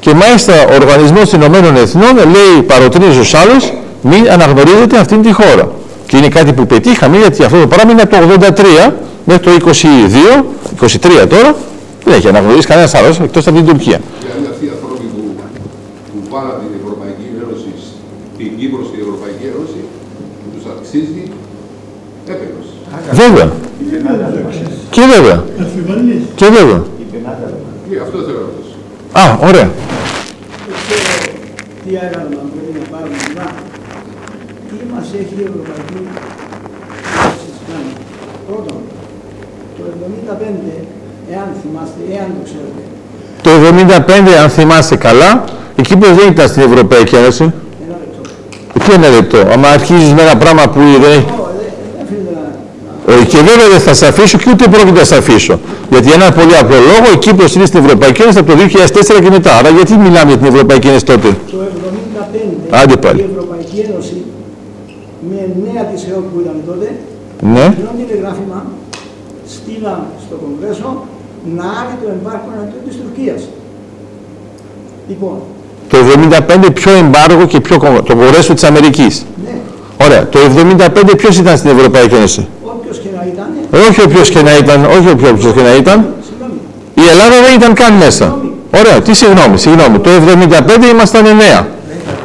και 0.00 0.14
μάλιστα 0.14 0.52
ο 0.70 0.74
Οργανισμός 0.74 1.30
των 1.30 1.40
Ηνωμένων 1.40 1.76
Εθνών 1.76 2.16
λέει, 2.16 2.62
παροτρύνεις 2.66 3.14
στους 3.14 3.34
άλλους, 3.34 3.72
μην 4.02 4.30
αναγνωρίζετε 4.30 4.98
αυτήν 4.98 5.22
τη 5.22 5.32
χώρα. 5.32 5.70
Και 6.06 6.16
είναι 6.16 6.28
κάτι 6.28 6.52
που 6.52 6.66
πετύχαμε, 6.66 7.16
γιατί 7.16 7.44
αυτό 7.44 7.60
το 7.60 7.66
πράγμα 7.66 7.92
είναι 7.92 8.02
από 8.02 8.16
το 8.16 8.46
83 8.86 8.92
μέχρι 9.24 9.42
το 9.42 9.50
22, 9.50 10.44
23 10.80 11.26
τώρα, 11.28 11.56
δεν 12.04 12.14
έχει 12.14 12.28
αναγνωρίσει 12.28 12.66
κανένας 12.66 12.94
άλλος 12.94 13.20
εκτός 13.20 13.46
από 13.46 13.56
την 13.56 13.66
Τουρκία. 13.66 14.00
Δηλαδή 14.20 14.46
αυτοί 14.52 14.64
οι 14.66 14.70
άνθρωποι 14.74 15.04
που, 15.14 15.22
που 16.10 16.18
βάλαν 16.32 16.56
την 16.62 16.72
Ευρωπαϊκή 16.80 17.26
Ένωση, 17.42 17.70
την 18.38 18.50
Κύπρο 18.58 18.80
στην 18.88 18.98
Ευρωπαϊκή 19.04 19.44
Ένωση, 19.52 19.80
τους 20.52 20.64
αξίζει 20.74 21.24
έπαινος. 22.32 22.66
Βέβαια. 23.12 23.50
Και 24.90 25.00
βέβαια. 25.14 25.42
Αμφιβάλλεις. 25.60 26.22
Και 26.34 26.46
βέβαια. 26.46 26.82
Και 27.90 27.96
αυτό 28.02 28.18
θέλω 28.26 28.38
να 28.38 28.46
ρωτήσω. 28.48 28.76
Α, 29.12 29.48
ωραία. 29.48 29.70
τι 31.84 31.90
άγαλμα 32.04 32.40
μπορεί 32.50 32.70
να 32.80 32.84
πάρουμε 32.92 33.16
να 33.38 33.44
τι 34.68 34.76
μας 34.94 35.06
έχει 35.20 35.34
η 35.42 35.44
Ευρωπαϊκή 35.50 35.96
Ένωση 35.98 37.50
κάνει. 37.68 37.92
Πρώτον, 38.46 38.78
το 39.76 39.82
1975, 40.70 40.84
εάν 41.34 41.48
θυμάστε, 41.60 42.00
εάν 42.16 42.28
το 42.36 42.42
ξέρετε, 42.48 42.82
Το 43.46 43.50
75, 44.28 44.42
αν 44.42 44.48
θυμάσαι 44.50 44.96
καλά, 44.96 45.44
η 45.76 45.82
Κύπρος 45.82 46.14
δεν 46.18 46.28
ήταν 46.32 46.48
στην 46.48 46.62
Ευρωπαϊκή 46.62 47.14
Ένωση. 47.16 47.42
ένα 47.42 47.96
λεπτό. 48.02 48.20
Τι 48.84 48.94
είναι 48.94 49.08
λεπτό, 49.16 49.38
άμα 49.54 49.68
αρχίζεις 49.68 50.12
με 50.12 50.22
ένα 50.22 50.36
πράγμα 50.36 50.62
που 50.72 50.78
δεν 50.80 51.12
έχει... 51.18 51.26
Ω, 51.26 51.50
δεν 51.58 51.70
δεν 51.92 52.02
αφήνω 52.02 52.30
να... 52.38 52.44
Ε, 52.46 52.97
Και 53.28 53.36
βέβαια 53.36 53.68
δεν 53.70 53.80
θα 53.80 53.94
σε 53.94 54.06
αφήσω 54.06 54.38
και 54.38 54.44
ούτε 54.50 54.68
πρόκειται 54.68 54.98
να 54.98 55.04
σε 55.04 55.16
αφήσω. 55.16 55.58
Γιατί 55.90 56.12
ένα 56.12 56.32
πολύ 56.32 56.56
απλό 56.56 56.76
λόγο, 56.76 57.06
η 57.14 57.18
Κύπρος 57.18 57.54
είναι 57.54 57.66
στην 57.66 57.84
Ευρωπαϊκή 57.84 58.22
Ένωση 58.22 58.38
από 58.38 58.50
το 58.52 58.56
2004 58.58 59.22
και 59.24 59.30
μετά. 59.30 59.56
Άρα 59.56 59.68
γιατί 59.68 59.92
μιλάμε 59.96 60.28
για 60.32 60.36
την 60.36 60.46
Ευρωπαϊκή 60.54 60.86
Ένωση 60.86 61.04
τότε; 61.04 61.28
Το 61.50 61.56
1975 62.70 62.82
Άντε 62.82 62.96
πάλι. 62.96 63.20
η 63.20 63.26
Ευρωπαϊκή 63.32 63.78
Ένωση 63.90 64.16
με 65.30 65.38
νέα 65.64 65.82
της 65.84 66.00
ΕΟΚ 66.10 66.24
που 66.32 66.38
ήταν 66.44 66.56
τότε, 66.66 66.86
Ναι. 67.54 67.64
κοινό 67.76 67.92
τηλεγράφημα 67.98 68.58
στείλαν 69.54 70.00
στο 70.26 70.34
Κογκρέσο 70.42 70.90
να 71.56 71.64
άρει 71.80 71.94
το 72.02 72.06
εμπάρκο 72.16 72.48
εναντίον 72.56 72.82
της 72.88 72.96
Τουρκίας. 73.00 73.40
Λοιπόν, 75.08 75.36
Το 75.88 75.96
75 75.98 76.70
πιο 76.70 76.92
εμπάργο 76.92 77.44
και 77.46 77.60
πιο 77.60 77.78
κο- 77.78 78.02
το 78.02 78.16
κορέσιο 78.16 78.54
της 78.54 78.64
Αμερικής. 78.64 79.24
ναι, 79.44 79.54
Ωραία. 80.06 80.28
Το 80.28 80.38
75 80.38 81.14
ποιος 81.16 81.38
ήταν 81.38 81.56
στην 81.56 81.70
Ευρωπαϊκή 81.70 82.14
Ένωση; 82.14 82.48
Όποιος 83.28 83.50
και 83.50 83.62
να 83.62 83.62
ήταν, 83.66 83.68
Ε, 83.70 83.88
Όχι 83.88 84.00
όποιος 84.00 84.30
και 84.30 84.42
να 84.42 84.56
ήταν, 84.56 84.84
όχι 84.84 85.08
όποιος 85.10 85.54
και 85.54 85.62
να 85.62 85.74
ήταν. 85.82 85.98
συγγνώμη, 86.28 86.58
Η 86.94 87.04
Ελλάδα 87.12 87.36
δεν 87.44 87.52
ήταν 87.60 87.72
καν 87.74 87.92
μέσα. 88.04 88.26
Ωραία. 88.80 89.00
Τι 89.00 89.12
συγγνώμη, 89.14 89.58
συγγνώμη. 89.58 89.98
Το 89.98 90.10
75 90.10 90.86
ήμασταν 90.94 91.26
9. 91.26 91.66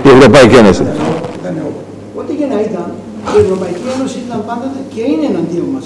Η 0.03 0.09
Ευρωπαϊκή 0.17 0.55
Ένωση. 0.55 0.83
ό,τι 2.19 2.33
και 2.39 2.45
να 2.53 2.57
ήταν, 2.67 2.85
η 3.35 3.39
Ευρωπαϊκή 3.45 3.85
Ένωση 3.95 4.17
ήταν 4.27 4.39
πάντοτε 4.47 4.79
και 4.93 5.01
είναι 5.11 5.25
εναντίον 5.31 5.67
μας. 5.75 5.85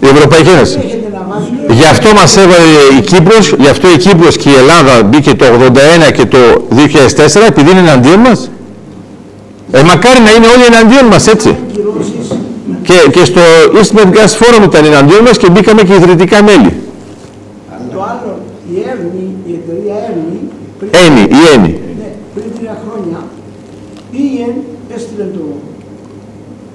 Η 0.00 0.06
Ευρωπαϊκή 0.14 0.50
Ένωση. 0.56 0.78
Έχετε 0.84 1.08
να 1.16 1.22
μάθετε 1.30 1.72
Γι' 1.80 1.88
αυτό 1.94 2.08
μας 2.20 2.36
έβαλε 2.36 2.70
η 2.98 3.00
Κύπρος, 3.10 3.44
γι' 3.62 3.68
αυτό 3.74 3.86
η 3.96 3.96
Κύπρος 4.04 4.34
και 4.36 4.48
η 4.54 4.56
Ελλάδα 4.62 5.02
μπήκε 5.02 5.32
το 5.34 5.44
81 5.44 6.10
και 6.16 6.24
το 6.34 6.38
2004 6.70 7.46
επειδή 7.52 7.70
είναι 7.70 7.80
εναντίον 7.88 8.20
μας. 8.26 8.50
Ε, 9.70 9.82
μακάρι 9.82 10.20
να 10.26 10.30
είναι 10.36 10.46
όλοι 10.54 10.64
εναντίον 10.72 11.06
μας 11.12 11.26
έτσι. 11.26 11.50
Κυρώσεις 12.88 13.10
Και, 13.10 13.10
και 13.10 13.24
στο 13.24 13.40
East 13.78 13.92
Med 13.98 14.10
Gas 14.16 14.32
Forum 14.40 14.62
ήταν 14.64 14.84
εναντίον 14.84 15.22
μας 15.22 15.36
και 15.36 15.50
μπήκαμε 15.50 15.82
και 15.82 15.94
ιδρυτικά 15.94 16.42
μέλη. 16.42 16.72
Το 17.92 18.02
άλλο, 18.10 18.38
η 18.72 18.76
Έρνη, 18.92 19.26
η 19.50 19.52
εταιρεία 19.60 19.96
Έρνη, 20.08 20.38
πριν, 20.78 20.90
Ένι, 21.04 21.20
η 21.20 21.42
Ένι. 21.54 21.72
ναι, 22.00 22.10
πριν 22.34 22.48
τρία 22.58 22.74
χρόνια, 22.84 23.18
πήγε, 24.10 24.46
έστειλε 24.94 25.26
το, 25.36 25.44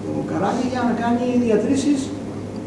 το 0.05 0.11
καράβι 0.31 0.65
για 0.71 0.81
να 0.87 0.93
κάνει 1.01 1.25
διατρήσεις 1.45 1.99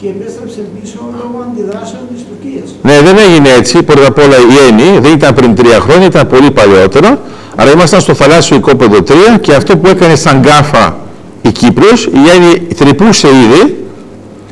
και 0.01 0.09
επέστρεψε 0.15 0.61
πίσω 0.75 0.99
λόγω 1.21 1.37
αντιδράσεων 1.47 2.03
της 2.13 2.21
Τουρκίας. 2.29 2.69
Ναι, 2.89 2.97
δεν 3.07 3.17
έγινε 3.27 3.49
έτσι. 3.61 3.83
Πρώτα 3.83 4.07
απ' 4.07 4.19
όλα 4.25 4.39
η 4.55 4.57
Ένι 4.69 4.99
δεν 4.99 5.13
ήταν 5.13 5.35
πριν 5.35 5.55
τρία 5.55 5.79
χρόνια, 5.81 6.07
ήταν 6.07 6.27
πολύ 6.27 6.51
παλιότερα. 6.51 7.21
Αλλά 7.57 7.71
ήμασταν 7.71 8.01
στο 8.01 8.15
θαλάσσιο 8.15 8.57
οικόπεδο 8.57 8.99
3 8.99 9.13
και 9.41 9.55
αυτό 9.55 9.77
που 9.77 9.87
έκανε 9.89 10.15
σαν 10.17 10.41
γκάφα 10.41 11.06
η 11.47 11.53
Κύπρος, 11.53 12.05
η 12.05 12.31
Ένι 12.35 12.75
τρυπούσε 12.75 13.29
ήδη 13.29 13.77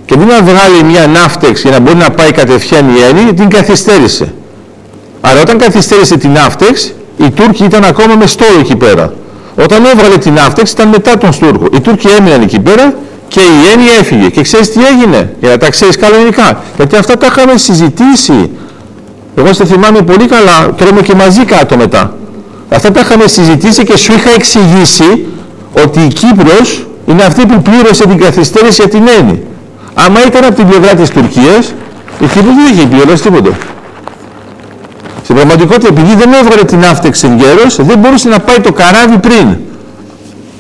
και 0.05 0.17
δεν 0.17 0.27
να 0.27 0.43
βγάλει 0.43 0.83
μια 0.85 1.07
ναύτεξ 1.07 1.61
για 1.63 1.71
να 1.71 1.81
μπορεί 1.81 1.97
να 1.97 2.11
πάει 2.11 2.31
κατευθείαν 2.31 2.89
η 2.89 3.01
Ένι, 3.09 3.35
την 3.35 3.49
καθυστέρησε. 3.49 4.35
Άρα 5.21 5.41
όταν 5.41 5.59
καθυστέρησε 5.59 6.17
την 6.17 6.31
ναύτεξ, 6.31 6.93
οι 7.17 7.31
Τούρκοι 7.31 7.65
ήταν 7.65 7.85
ακόμα 7.85 8.15
με 8.15 8.27
στόλο 8.27 8.59
εκεί 8.61 8.77
πέρα. 8.77 9.13
Όταν 9.57 9.85
έβγαλε 9.85 10.17
την 10.17 10.33
ναύτεξ 10.33 10.71
ήταν 10.71 10.89
μετά 10.89 11.19
τον 11.19 11.31
Τούρκο. 11.39 11.67
Οι 11.73 11.81
Τούρκοι 11.81 12.09
έμειναν 12.19 12.43
εκεί 12.43 12.61
πέρα 12.61 12.95
και 13.29 13.41
η 13.41 13.73
Έννη 13.73 13.87
έφυγε. 14.01 14.29
Και 14.29 14.43
ξέρεις 14.43 14.73
τι 14.73 14.81
έγινε, 14.87 15.35
για 15.41 15.51
να 15.51 15.57
τα 15.57 15.71
ξέρεις 15.71 15.97
κανονικά. 15.97 16.63
Γιατί 16.77 16.97
αυτά 16.97 17.17
τα 17.17 17.27
είχαμε 17.27 17.57
συζητήσει. 17.57 18.51
Εγώ 19.37 19.53
σε 19.53 19.65
θυμάμαι 19.65 20.03
πολύ 20.03 20.27
καλά, 20.27 20.75
τρώμε 20.77 21.03
και 21.03 21.15
μαζί 21.15 21.45
κάτω 21.45 21.77
μετά. 21.77 22.17
Αυτά 22.69 22.91
τα 22.91 23.01
είχαμε 23.01 23.27
συζητήσει 23.27 23.85
και 23.85 23.97
σου 23.97 24.13
είχα 24.13 24.31
εξηγήσει 24.31 25.27
ότι 25.83 26.01
η 26.01 26.09
Κύπρος 26.09 26.87
είναι 27.07 27.23
αυτή 27.23 27.47
που 27.47 27.63
πλήρωσε 27.63 28.07
την 28.07 28.19
καθυστέρηση 28.19 28.83
για 28.83 28.89
την 28.91 29.09
Έννη. 29.19 29.43
Άμα 29.95 30.27
ήταν 30.27 30.45
από 30.45 30.55
την 30.55 30.69
πλευρά 30.69 30.95
της 30.95 31.11
Τουρκίας, 31.11 31.75
η 32.21 32.27
Κύπρος 32.27 32.55
δεν 32.55 32.73
είχε 32.73 32.87
πληρώσει 32.87 33.23
τίποτα. 33.23 33.51
Στην 35.23 35.35
πραγματικότητα, 35.35 35.89
επειδή 35.89 36.15
δεν 36.15 36.33
έβγαλε 36.33 36.65
την 36.65 36.79
ναύτεξη 36.79 37.27
εν 37.27 37.39
γέρος, 37.39 37.77
δεν 37.85 37.99
μπορούσε 37.99 38.29
να 38.29 38.39
πάει 38.39 38.61
το 38.61 38.73
καράβι 38.73 39.19
πριν, 39.19 39.57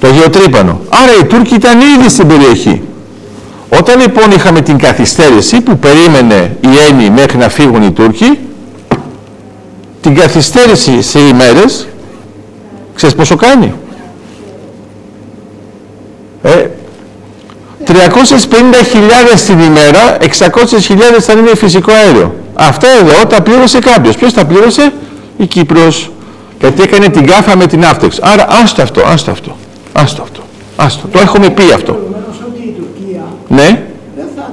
το 0.00 0.06
γεωτρύπανο. 0.06 0.80
Άρα 0.88 1.12
οι 1.20 1.24
Τούρκοι 1.24 1.54
ήταν 1.54 1.80
ήδη 1.80 2.08
στην 2.08 2.26
περιοχή. 2.26 2.82
Όταν 3.78 4.00
λοιπόν 4.00 4.30
είχαμε 4.30 4.60
την 4.60 4.78
καθυστέρηση 4.78 5.60
που 5.60 5.78
περίμενε 5.78 6.56
η 6.60 6.68
Έννη 6.90 7.10
μέχρι 7.10 7.38
να 7.38 7.48
φύγουν 7.48 7.82
οι 7.82 7.90
Τούρκοι, 7.90 8.38
την 10.00 10.14
καθυστέρηση 10.14 11.02
σε 11.02 11.18
ημέρες, 11.18 11.88
ξέρεις 12.94 13.14
πόσο 13.14 13.36
κάνει; 13.36 13.74
Ε, 16.46 16.66
350.000 17.86 17.92
την 19.46 19.58
ημέρα, 19.58 20.16
600.000 20.20 21.20
θα 21.20 21.32
είναι 21.32 21.54
φυσικό 21.56 21.92
αέριο. 21.92 22.34
Αυτά 22.54 22.88
εδώ 22.88 23.26
τα 23.26 23.42
πλήρωσε 23.42 23.78
κάποιος. 23.78 24.16
Ποιος 24.16 24.32
τα 24.32 24.44
πλήρωσε; 24.46 24.92
Η 25.36 25.46
Κύπρος. 25.46 26.10
Γιατί 26.60 26.82
έκανε 26.82 27.08
την 27.08 27.26
κάφα 27.26 27.56
με 27.56 27.66
την 27.66 27.84
άφτεξ. 27.84 28.18
Άρα 28.22 28.46
άστο 28.62 28.82
αυτό, 28.82 29.02
άστο 29.06 29.30
αυτό. 29.30 29.56
Άστο 29.92 30.22
αυτό. 30.22 30.40
Άστο. 30.76 31.06
Το 31.12 31.18
έχουμε 31.18 31.50
πει 31.50 31.62
αυτό. 31.74 31.92
Επομένως 31.92 32.36
ότι 32.48 32.60
η 32.70 32.74
Τουρκία 32.78 33.22
Ναι, 33.48 33.68
δεν 34.16 34.26
θα, 34.36 34.44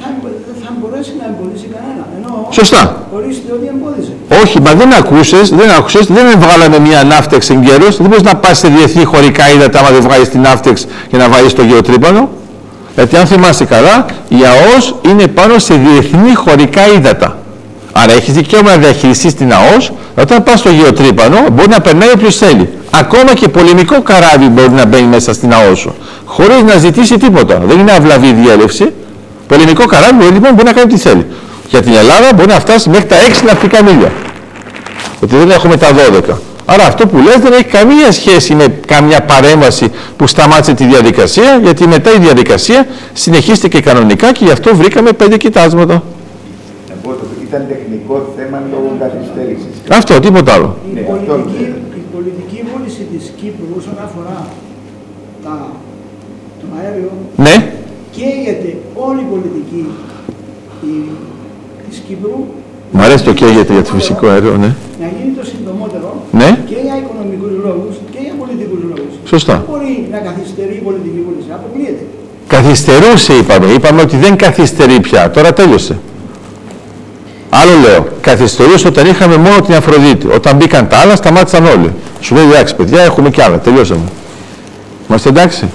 θα, 0.00 0.06
εμπο- 0.14 0.36
δεν 0.46 0.56
θα 0.64 0.70
μπορέσει 0.80 1.12
να 1.20 1.24
εμποδίσει 1.30 1.66
κανένα. 1.74 2.04
Ενώ 2.18 2.37
σωστά. 2.50 3.06
ορίστε 3.16 3.52
ότι 3.52 3.70
εμπόδισε. 3.74 4.12
Όχι, 4.42 4.60
μα 4.60 4.74
δεν 4.74 4.92
ακούσες, 4.92 5.48
δεν 5.48 5.70
άκουσες, 5.78 6.06
δεν 6.06 6.24
βγάλαμε 6.38 6.78
μια 6.78 7.04
ναύτεξ 7.04 7.50
εν 7.50 7.62
γέρος. 7.62 7.96
Δεν 7.96 8.06
μπορείς 8.06 8.22
να 8.22 8.34
πας 8.34 8.58
σε 8.58 8.68
διεθνή 8.68 9.04
χωρικά 9.04 9.52
ύδατα 9.54 9.78
άμα 9.78 9.90
δεν 9.90 10.00
βγάλεις 10.00 10.28
την 10.28 10.40
ναύτεξ 10.40 10.86
για 11.10 11.18
να 11.18 11.28
βάλεις 11.28 11.52
το 11.52 11.62
γεωτρύπανο. 11.62 12.28
Γιατί 12.94 13.16
αν 13.16 13.26
θυμάσαι 13.26 13.64
καλά, 13.64 14.06
η 14.28 14.36
ΑΟΣ 14.36 14.94
είναι 15.10 15.26
πάνω 15.26 15.58
σε 15.58 15.74
διεθνή 15.74 16.34
χωρικά 16.34 16.88
ύδατα. 16.96 17.38
Άρα 17.92 18.12
έχεις 18.12 18.34
δικαίωμα 18.34 18.70
να 18.70 18.76
διαχειριστείς 18.76 19.34
την 19.34 19.52
ΑΟΣ, 19.52 19.92
όταν 20.18 20.42
πας 20.42 20.58
στο 20.58 20.70
γεωτρύπανο 20.70 21.36
μπορεί 21.52 21.68
να 21.68 21.80
περνάει 21.80 22.08
όποιος 22.14 22.36
θέλει. 22.36 22.68
Ακόμα 22.90 23.34
και 23.34 23.48
πολεμικό 23.48 24.02
καράβι 24.02 24.48
μπορεί 24.48 24.70
να 24.70 24.84
μπαίνει 24.84 25.06
μέσα 25.06 25.32
στην 25.32 25.52
ΑΟΣ 25.52 25.78
σου, 25.78 25.94
χωρίς 26.24 26.62
να 26.62 26.76
ζητήσει 26.76 27.16
τίποτα. 27.16 27.62
Δεν 27.66 27.78
είναι 27.78 27.92
αυλαβή 27.92 28.32
διέλευση. 28.32 28.92
Πολεμικό 29.46 29.84
καράβι 29.84 30.24
λοιπόν 30.24 30.52
μπορεί 30.52 30.64
να 30.64 30.72
κάνει 30.72 30.92
τι 30.92 30.98
θέλει. 30.98 31.26
Για 31.70 31.80
την 31.82 31.92
Ελλάδα 31.92 32.34
μπορεί 32.34 32.48
να 32.48 32.60
φτάσει 32.60 32.88
μέχρι 32.88 33.04
τα 33.06 33.16
6 33.16 33.44
ναυτικά 33.46 33.82
μίλια. 33.84 34.12
Γιατί 35.18 35.36
δεν 35.36 35.50
έχουμε 35.50 35.76
τα 35.76 35.86
12. 36.28 36.34
Άρα 36.64 36.84
αυτό 36.84 37.06
που 37.06 37.16
λες 37.18 37.36
δεν 37.36 37.52
έχει 37.52 37.64
καμία 37.64 38.12
σχέση 38.12 38.54
με 38.54 38.64
καμιά 38.86 39.20
παρέμβαση 39.20 39.90
που 40.16 40.26
σταμάτησε 40.26 40.74
τη 40.74 40.84
διαδικασία, 40.84 41.58
γιατί 41.62 41.86
μετά 41.88 42.10
η 42.14 42.18
διαδικασία 42.18 42.86
συνεχίστηκε 43.12 43.80
κανονικά 43.80 44.32
και 44.32 44.44
γι' 44.44 44.50
αυτό 44.50 44.76
βρήκαμε 44.76 45.12
πέντε 45.12 45.36
κοιτάσματα. 45.36 46.02
Εγώ 47.04 47.12
το 47.14 47.24
ήταν 47.48 47.64
τεχνικό 47.68 48.32
θέμα 48.36 48.62
λόγω 48.72 48.96
καθυστέρησης. 49.00 49.74
Αυτό, 49.98 50.20
τίποτα 50.20 50.52
άλλο. 50.52 50.76
Η, 50.90 50.94
Ναι, 50.94 51.00
αυτό 51.00 51.12
πολιτική, 51.12 51.54
ξέρω. 51.64 51.76
η 52.02 52.04
πολιτική 52.14 52.58
βούληση 52.72 53.02
της 53.12 53.24
Κύπρου 53.40 53.68
όσον 53.78 53.96
αφορά 54.06 54.46
τα 55.44 55.54
τον 56.60 56.68
αέριο, 56.78 57.10
Ναι, 57.46 57.56
καίγεται 58.16 58.70
όλη 59.06 59.20
η 59.26 59.28
πολιτική 59.32 59.82
η- 60.82 60.86
της 60.86 61.27
Κύπρου 62.08 62.44
μου 62.90 63.02
αρέσει 63.02 63.24
το 63.24 63.32
καίγεται 63.32 63.72
για 63.72 63.82
το 63.82 63.90
φυσικό 63.94 64.26
αέριο, 64.26 64.56
ναι. 64.56 64.74
να 65.00 65.06
γίνει 65.16 65.32
το 65.38 65.44
συντομότερο 65.44 66.22
Ναι, 66.30 66.58
και 66.66 66.76
για 66.84 66.94
οικονομικούς 66.96 67.50
λόγους 67.64 67.94
και 68.10 68.18
για 68.22 68.34
πολιτικούς 68.38 68.82
λόγους. 68.82 69.12
Σωστά. 69.24 69.52
Δεν 69.52 69.64
μπορεί 69.70 70.08
να 70.10 70.18
καθυστερεί 70.18 70.74
η 70.74 70.84
πολιτική 70.88 71.20
βούληση, 71.26 71.48
αποκλείεται. 71.58 72.04
καθυστερούσε 72.46 73.32
είπαμε. 73.32 73.66
Είπαμε 73.76 74.00
ότι 74.00 74.16
δεν 74.16 74.36
καθυστερεί 74.36 75.00
πια. 75.00 75.30
Τώρα 75.30 75.52
τέλειωσε. 75.52 75.98
Άλλο 77.50 77.74
λέω. 77.84 78.06
Καθυστερούσε 78.20 78.86
όταν 78.88 79.06
είχαμε 79.06 79.36
μόνο 79.36 79.60
την 79.60 79.74
Αφροδίτη. 79.74 80.26
Όταν 80.38 80.56
μπήκαν 80.56 80.88
τα 80.88 80.96
άλλα, 80.96 81.16
σταμάτησαν 81.16 81.64
όλοι. 81.66 81.90
Σου 82.20 82.34
λέει 82.34 82.44
εντάξει, 82.44 82.74
παιδιά, 82.76 83.02
έχουμε 83.02 83.30
κι 83.30 83.42
άλλα. 83.42 83.58
Τελειώσαμε. 83.58 84.06
Είμαστε 85.08 85.28
εντάξει. 85.28 85.68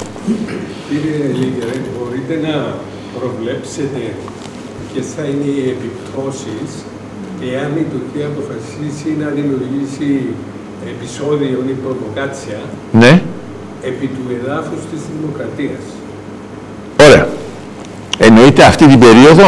Κύριε 0.90 1.26
Λίγερε, 1.40 1.76
μπορείτε 1.94 2.48
να 2.48 2.54
προβλέψετε 3.20 4.00
ποιες 4.94 5.06
θα 5.16 5.24
είναι 5.32 5.48
οι 5.56 5.64
επιπτώσεις 5.76 6.70
εάν 7.52 7.70
η 7.84 7.86
Τουρκία 7.94 8.26
αποφασίσει 8.34 9.10
να 9.22 9.28
δημιουργήσει 9.38 10.10
επεισόδιο 10.94 11.58
ή 11.72 11.74
προβοκάτσια 11.84 12.60
Ναι. 13.02 13.14
επί 13.90 14.08
του 14.16 14.24
εδάφους 14.38 14.82
της 14.92 15.02
δημοκρατίας. 15.14 15.84
Ωραία. 17.06 17.28
Εννοείται 18.18 18.64
αυτή 18.64 18.86
την 18.88 19.00
περίοδο; 19.00 19.48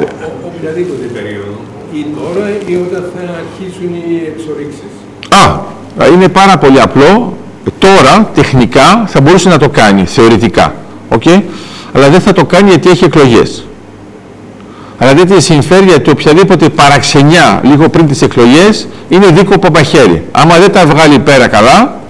Ο- 0.00 0.48
οποιαδήποτε 0.48 1.04
περίοδο. 1.16 1.54
Ή 1.98 2.06
τώρα 2.18 2.44
ή 2.66 2.74
όταν 2.86 3.02
θα 3.14 3.22
αρχίσουν 3.42 3.90
οι 3.94 4.22
εξορύξεις. 4.32 4.92
Α, 5.42 6.06
είναι 6.14 6.28
πάρα 6.28 6.58
πολύ 6.58 6.80
απλό. 6.80 7.36
Τώρα, 7.78 8.30
τεχνικά, 8.34 9.04
θα 9.06 9.20
μπορούσε 9.20 9.48
να 9.48 9.58
το 9.58 9.68
κάνει, 9.68 10.04
θεωρητικά. 10.06 10.74
Οκ. 11.08 11.22
Αλλά 11.94 12.08
δεν 12.10 12.20
θα 12.20 12.32
το 12.32 12.44
κάνει 12.44 12.68
γιατί 12.70 12.88
έχει 12.90 13.04
εκλογές. 13.04 13.64
Αλλά 14.98 15.14
δεν 15.14 15.26
τη 15.26 15.40
συμφέρει 15.42 15.84
γιατί 15.84 16.10
οποιαδήποτε 16.10 16.68
παραξενιά 16.68 17.60
λίγο 17.64 17.88
πριν 17.88 18.06
τις 18.06 18.22
εκλογές 18.22 18.88
είναι 19.08 19.26
δίκοπο 19.26 19.68
μαχαίρι. 19.74 20.22
Άμα 20.32 20.58
δεν 20.58 20.72
τα 20.72 20.86
βγάλει 20.86 21.18
πέρα 21.18 21.46
καλά, 21.48 22.00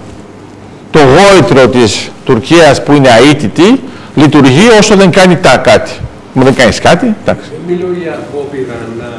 το 0.91 0.99
γόητρο 0.99 1.67
της 1.67 2.11
Τουρκίας 2.25 2.83
που 2.83 2.93
είναι 2.93 3.09
αήττητη 3.31 3.79
λειτουργεί 4.15 4.67
όσο 4.79 4.95
δεν 4.95 5.11
κάνει 5.11 5.35
τα 5.37 5.57
κάτι. 5.57 5.91
Μου 6.33 6.43
δεν 6.43 6.53
κάνεις 6.55 6.79
κάτι, 6.79 7.15
εντάξει. 7.21 7.49
Δεν 7.49 7.75
μιλώ 7.75 7.87
για 8.01 8.13
απόπειρα 8.13 8.77
να 8.99 9.09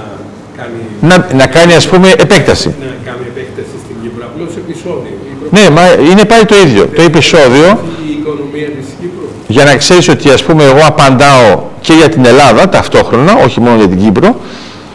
κάνει, 0.57 0.81
Να, 1.01 1.35
να 1.37 1.47
κάνει 1.47 1.75
ας 1.75 1.89
πούμε 1.89 2.09
επέκταση. 2.11 2.69
να 2.81 2.87
κάνει 3.11 3.25
επέκταση 3.35 3.75
στην 3.85 3.97
Κύπρο. 4.03 4.25
Απλώς 4.31 4.51
επεισόδιο. 4.63 5.13
Η 5.31 5.35
προ- 5.39 5.53
Ναι, 5.57 5.71
μα 5.77 5.83
είναι 6.11 6.25
πάλι 6.25 6.45
το 6.45 6.57
ίδιο. 6.67 6.83
Το 6.97 7.03
επεισόδιο 7.03 7.67
Η 8.09 8.11
οικονομία 8.19 8.69
της 8.77 8.87
Κύπρου. 9.01 9.29
Για 9.47 9.65
να 9.65 9.77
ξέρεις 9.77 10.09
ότι 10.09 10.31
ας 10.31 10.43
πούμε 10.43 10.65
εγώ 10.65 10.81
απαντάω 10.87 11.63
και 11.81 11.93
για 11.93 12.09
την 12.09 12.25
Ελλάδα 12.25 12.69
ταυτόχρονα, 12.69 13.33
όχι 13.45 13.61
μόνο 13.61 13.77
για 13.77 13.89
την 13.89 13.99
Κύπρο, 13.99 14.41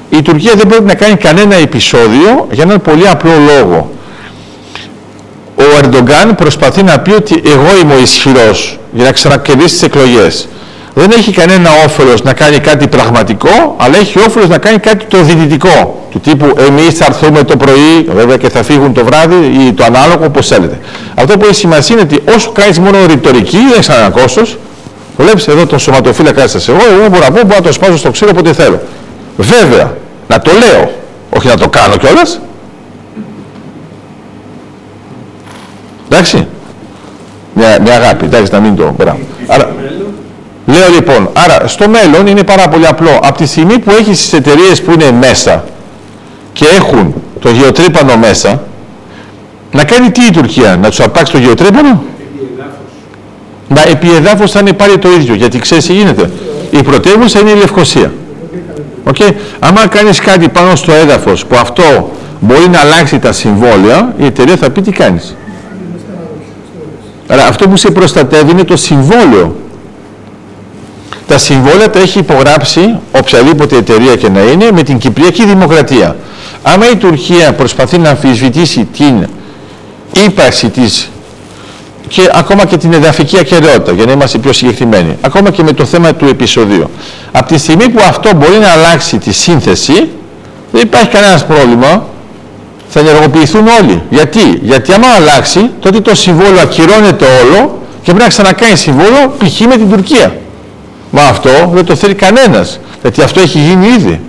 η 0.09 0.21
Τουρκία 0.21 0.53
δεν 0.55 0.67
πρέπει 0.67 0.83
να 0.83 0.93
κάνει 0.93 1.15
κανένα 1.15 1.55
επεισόδιο 1.55 2.47
για 2.51 2.63
έναν 2.63 2.81
πολύ 2.81 3.07
απλό 3.07 3.31
λόγο. 3.37 3.91
Ο 5.55 5.63
Ερντογκάν 5.83 6.35
προσπαθεί 6.35 6.83
να 6.83 6.99
πει 6.99 7.11
ότι 7.11 7.41
εγώ 7.45 7.77
είμαι 7.81 7.93
ο 7.93 7.99
ισχυρός 7.99 8.79
για 8.91 9.03
να 9.03 9.11
ξανακερδίσει 9.11 9.67
τις 9.67 9.81
εκλογές. 9.83 10.47
Δεν 10.99 11.11
έχει 11.11 11.31
κανένα 11.31 11.69
όφελος 11.85 12.21
να 12.21 12.33
κάνει 12.33 12.59
κάτι 12.59 12.87
πραγματικό, 12.87 13.75
αλλά 13.77 13.97
έχει 13.97 14.19
όφελος 14.19 14.47
να 14.47 14.57
κάνει 14.57 14.77
κάτι 14.77 15.05
το 15.05 15.21
δυνητικό. 15.21 16.05
Του 16.11 16.19
τύπου 16.19 16.53
εμείς 16.67 16.93
θα 16.93 17.05
έρθουμε 17.05 17.43
το 17.43 17.57
πρωί, 17.57 18.07
βέβαια 18.07 18.37
και 18.37 18.49
θα 18.49 18.63
φύγουν 18.63 18.93
το 18.93 19.05
βράδυ 19.05 19.35
ή 19.35 19.73
το 19.73 19.83
ανάλογο, 19.83 20.25
όπως 20.25 20.47
θέλετε. 20.47 20.79
Αυτό 21.15 21.37
που 21.37 21.45
έχει 21.45 21.53
σημασία 21.53 21.95
είναι 21.95 22.03
ότι 22.03 22.33
όσο 22.35 22.51
κάνεις 22.51 22.79
μόνο 22.79 22.97
ρητορική, 23.05 23.57
δεν 23.57 23.79
έχει 23.79 23.89
κανένα 23.89 24.09
κόστος. 24.09 24.57
Βλέπεις 25.17 25.47
εδώ 25.47 25.65
τον 25.65 25.79
σωματοφύλακα 25.79 26.47
σας 26.47 26.67
εγώ, 26.67 26.79
εγώ 26.91 27.07
μπορώ 27.07 27.23
να 27.23 27.31
πω, 27.31 27.41
μπορώ 27.41 27.55
να 27.55 27.61
το 27.61 27.73
σπάσω 27.73 27.97
στο 27.97 28.11
ξύλο 28.11 28.29
όποτε 28.33 28.53
θέλω. 28.53 28.81
Βέβαια, 29.37 29.93
να 30.27 30.39
το 30.39 30.51
λέω, 30.51 30.91
όχι 31.29 31.47
να 31.47 31.57
το 31.57 31.69
κάνω 31.69 31.97
κιόλας. 31.97 32.39
Εντάξει. 36.09 36.47
Με, 37.53 37.77
με 37.83 37.91
αγάπη, 37.91 38.25
εντάξει, 38.25 38.51
να 38.51 38.59
μην 38.59 38.75
το. 38.75 38.93
Μπράβο. 38.97 39.19
Άρα, 39.47 39.69
λέω 40.65 40.89
λοιπόν, 40.95 41.29
άρα 41.33 41.67
στο 41.67 41.89
μέλλον 41.89 42.27
είναι 42.27 42.43
πάρα 42.43 42.67
πολύ 42.67 42.87
απλό. 42.87 43.19
Από 43.23 43.37
τη 43.37 43.45
στιγμή 43.45 43.79
που 43.79 43.91
έχεις 43.91 44.19
τις 44.19 44.33
εταιρείες 44.33 44.81
που 44.81 44.91
είναι 44.91 45.11
μέσα 45.11 45.63
και 46.53 46.65
έχουν 46.65 47.13
το 47.39 47.49
γεωτρύπανο 47.49 48.17
μέσα, 48.17 48.63
να 49.71 49.83
κάνει 49.83 50.11
τι 50.11 50.25
η 50.25 50.31
Τουρκία, 50.31 50.77
να 50.81 50.89
τους 50.89 50.99
απάξει 50.99 51.31
το 51.31 51.37
γεωτρύπανο; 51.37 52.03
Μα 53.67 53.81
επί 53.89 54.11
εδάφους 54.11 54.51
θα 54.51 54.59
είναι 54.59 54.73
πάλι 54.73 54.97
το 54.97 55.09
ίδιο, 55.11 55.33
γιατί 55.33 55.59
ξέρεις 55.59 55.85
τι 55.85 55.93
γίνεται. 55.93 56.31
Η 56.71 56.83
πρωτεύουσα 56.83 57.39
είναι 57.39 57.49
η 57.49 57.55
Λευκοσία. 57.55 58.11
Okay. 59.13 59.31
Άμα 59.59 59.87
κάνεις 59.87 60.19
κάτι 60.19 60.49
πάνω 60.49 60.75
στο 60.75 60.91
έδαφος 60.91 61.45
που 61.45 61.55
αυτό 61.55 62.11
μπορεί 62.39 62.69
να 62.69 62.79
αλλάξει 62.79 63.19
τα 63.19 63.31
συμβόλαια, 63.31 64.13
η 64.17 64.25
εταιρεία 64.25 64.55
θα 64.55 64.69
πει 64.69 64.81
τι 64.81 64.91
κάνεις. 64.91 65.35
Άρα 67.27 67.45
αυτό 67.45 67.69
που 67.69 67.75
σε 67.77 67.91
προστατεύει 67.91 68.51
είναι 68.51 68.63
το 68.63 68.77
συμβόλαιο. 68.77 69.55
Τα 71.29 71.37
συμβόλαια 71.37 71.89
τα 71.89 71.99
έχει 71.99 72.19
υπογράψει 72.19 72.99
οποιαδήποτε 73.11 73.75
εταιρεία 73.75 74.15
και 74.15 74.29
να 74.29 74.41
είναι 74.41 74.71
με 74.71 74.83
την 74.83 74.97
Κυπριακή 74.97 75.45
Δημοκρατία. 75.45 76.15
Άμα 76.61 76.89
η 76.89 76.95
Τουρκία 76.95 77.53
προσπαθεί 77.53 77.97
να 77.97 78.09
αμφισβητήσει 78.09 78.87
την 78.97 79.27
ύπαρξη 80.25 80.69
της 80.69 81.09
και 82.07 82.29
ακόμα 82.33 82.65
και 82.65 82.77
την 82.77 82.93
εδαφική 82.93 83.37
ακαιρεότητα, 83.39 83.91
για 83.91 84.05
να 84.05 84.11
είμαστε 84.11 84.37
πιο 84.37 84.53
συγκεκριμένοι, 84.53 85.17
ακόμα 85.21 85.49
και 85.49 85.63
με 85.63 85.73
το 85.73 85.85
θέμα 85.85 86.13
του 86.13 86.25
επεισοδίου. 86.25 86.89
Από 87.31 87.47
τη 87.47 87.57
στιγμή 87.57 87.89
που 87.89 88.01
αυτό 88.07 88.35
μπορεί 88.35 88.57
να 88.57 88.71
αλλάξει 88.71 89.17
τη 89.17 89.31
σύνθεση, 89.31 90.09
δεν 90.71 90.81
υπάρχει 90.81 91.07
κανένας 91.07 91.45
πρόβλημα, 91.45 92.05
θα 92.87 92.99
ενεργοποιηθούν 92.99 93.67
όλοι. 93.81 94.01
Γιατί, 94.09 94.59
Γιατί 94.61 94.93
άμα 94.93 95.07
αλλάξει, 95.07 95.69
τότε 95.79 95.99
το 95.99 96.15
συμβόλαιο 96.15 96.61
ακυρώνεται 96.61 97.25
όλο 97.25 97.81
και 98.03 98.11
πρέπει 98.11 98.21
να 98.21 98.27
ξανακάνει 98.27 98.75
συμβόλαιο 98.75 99.33
π.χ. 99.37 99.59
με 99.59 99.75
την 99.75 99.89
Τουρκία. 99.89 100.33
Μα 101.11 101.21
αυτό 101.21 101.49
δεν 101.73 101.85
το 101.85 101.95
θέλει 101.95 102.13
κανένας, 102.13 102.79
γιατί 103.01 103.21
αυτό 103.21 103.39
έχει 103.39 103.59
γίνει 103.59 103.87
ήδη. 103.87 104.21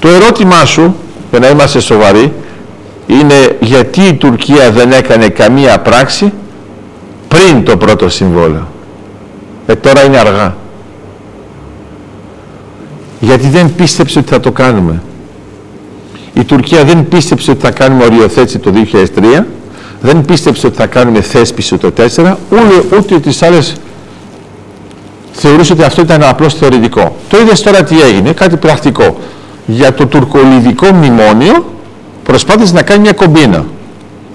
Το 0.00 0.08
ερώτημά 0.08 0.64
σου, 0.64 0.94
για 1.30 1.38
να 1.38 1.48
είμαστε 1.48 1.80
σοβαροί, 1.80 2.32
είναι 3.06 3.56
γιατί 3.60 4.00
η 4.00 4.14
Τουρκία 4.14 4.70
δεν 4.70 4.92
έκανε 4.92 5.28
καμία 5.28 5.80
πράξη 5.80 6.32
πριν 7.28 7.64
το 7.64 7.76
πρώτο 7.76 8.08
συμβόλαιο. 8.08 8.68
Ε, 9.66 9.74
τώρα 9.74 10.04
είναι 10.04 10.18
αργά. 10.18 10.56
Γιατί 13.20 13.48
δεν 13.48 13.74
πίστεψε 13.74 14.18
ότι 14.18 14.28
θα 14.28 14.40
το 14.40 14.52
κάνουμε. 14.52 15.02
Η 16.32 16.44
Τουρκία 16.44 16.84
δεν 16.84 17.08
πίστεψε 17.08 17.50
ότι 17.50 17.60
θα 17.60 17.70
κάνουμε 17.70 18.04
οριοθέτηση 18.04 18.58
το 18.58 18.72
2003, 18.92 19.44
δεν 20.00 20.24
πίστεψε 20.24 20.66
ότι 20.66 20.76
θα 20.76 20.86
κάνουμε 20.86 21.20
θέσπιση 21.20 21.76
το 21.76 21.92
2004, 21.96 22.34
ούτε, 22.50 22.96
ούτε 22.96 23.18
τις 23.18 23.42
άλλες 23.42 23.76
θεωρούσε 25.32 25.72
ότι 25.72 25.82
αυτό 25.82 26.02
ήταν 26.02 26.22
απλώς 26.22 26.54
θεωρητικό. 26.54 27.16
Το 27.28 27.38
είδες 27.40 27.62
τώρα 27.62 27.82
τι 27.82 28.00
έγινε, 28.00 28.32
κάτι 28.32 28.56
πρακτικό. 28.56 29.18
Για 29.66 29.94
το 29.94 30.06
τουρκολιδικό 30.06 30.86
μνημόνιο 30.86 31.64
προσπάθησε 32.24 32.74
να 32.74 32.82
κάνει 32.82 33.00
μια 33.00 33.12
κομπίνα. 33.12 33.64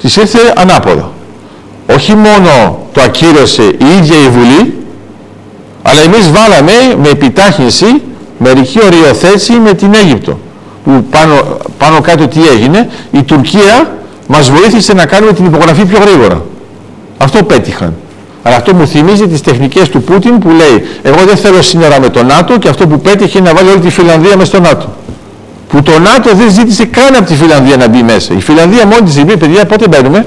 Της 0.01 0.15
ήρθε 0.15 0.53
ανάποδα. 0.55 1.11
Όχι 1.93 2.13
μόνο 2.13 2.79
το 2.93 3.01
ακύρωσε 3.01 3.63
η 3.63 3.85
ίδια 3.97 4.17
η 4.25 4.29
Βουλή, 4.29 4.77
αλλά 5.81 6.01
εμείς 6.01 6.31
βάλαμε 6.31 6.71
με 7.01 7.09
επιτάχυνση 7.09 8.01
μερική 8.37 8.79
οριοθέτηση 8.85 9.53
με 9.53 9.73
την 9.73 9.93
Αίγυπτο. 9.93 10.39
Που 10.83 11.05
πάνω, 11.09 11.57
πάνω 11.77 12.01
κάτω 12.01 12.27
τι 12.27 12.47
έγινε, 12.47 12.89
η 13.11 13.23
Τουρκία 13.23 13.97
μας 14.27 14.49
βοήθησε 14.49 14.93
να 14.93 15.05
κάνουμε 15.05 15.33
την 15.33 15.45
υπογραφή 15.45 15.85
πιο 15.85 15.97
γρήγορα. 15.99 16.45
Αυτό 17.17 17.43
πέτυχαν. 17.43 17.95
Αλλά 18.47 18.55
αυτό 18.55 18.73
μου 18.75 18.87
θυμίζει 18.87 19.27
τις 19.27 19.41
τεχνικές 19.41 19.89
του 19.89 20.01
Πούτιν 20.01 20.39
που 20.39 20.49
λέει 20.49 20.85
εγώ 21.01 21.17
δεν 21.25 21.37
θέλω 21.37 21.61
σύνορα 21.61 21.99
με 21.99 22.09
το 22.09 22.23
ΝΑΤΟ 22.23 22.57
και 22.57 22.69
αυτό 22.69 22.87
που 22.87 22.99
πέτυχε 22.99 23.37
είναι 23.37 23.47
να 23.49 23.55
βάλει 23.55 23.69
όλη 23.69 23.79
τη 23.79 23.89
Φιλανδία 23.89 24.35
μέσα 24.35 24.45
στο 24.45 24.59
ΝΑΤΟ. 24.59 24.93
Που 25.67 25.81
το 25.83 25.99
ΝΑΤΟ 25.99 26.35
δεν 26.35 26.51
ζήτησε 26.51 26.85
καν 26.85 27.15
από 27.15 27.25
τη 27.25 27.35
Φιλανδία 27.35 27.77
να 27.77 27.87
μπει 27.87 28.03
μέσα. 28.03 28.33
Η 28.33 28.39
Φιλανδία 28.41 28.85
μόνη 28.85 29.01
της 29.01 29.17
είπε 29.17 29.37
παιδιά 29.37 29.65
πότε 29.65 29.87
μπαίνουμε 29.87 30.25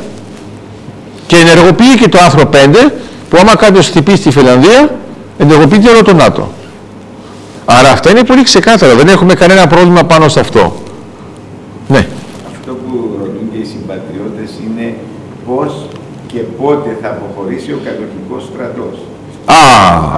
και 1.26 1.36
ενεργοποιεί 1.36 1.94
και 2.00 2.08
το 2.08 2.18
άρθρο 2.18 2.50
5 2.52 2.56
που 3.30 3.38
άμα 3.40 3.56
κάποιος 3.56 3.86
χτυπήσει 3.86 4.22
τη 4.22 4.30
Φιλανδία 4.30 4.96
ενεργοποιείται 5.38 5.88
όλο 5.88 6.02
το 6.02 6.14
ΝΑΤΟ. 6.14 6.52
Άρα 7.64 7.90
αυτά 7.90 8.10
είναι 8.10 8.24
πολύ 8.24 8.42
ξεκάθαρα. 8.42 8.94
Δεν 8.94 9.08
έχουμε 9.08 9.34
κανένα 9.34 9.66
πρόβλημα 9.66 10.04
πάνω 10.04 10.28
σε 10.28 10.40
αυτό. 10.40 10.82
Ναι. 11.88 12.06
Αυτό 12.52 12.72
που 12.72 13.16
ρωτούν 13.18 13.50
και 13.52 13.58
οι 13.58 13.64
συμπατριώτες 13.64 14.50
είναι 14.64 14.94
πώς 15.46 15.72
και 16.26 16.38
πότε 16.62 16.98
θα 17.02 17.09
αποχωρήσει 17.09 17.70
ο 17.72 17.78
κατοχικός 17.85 18.43
στρατός. 18.52 18.94
Α, 19.44 19.55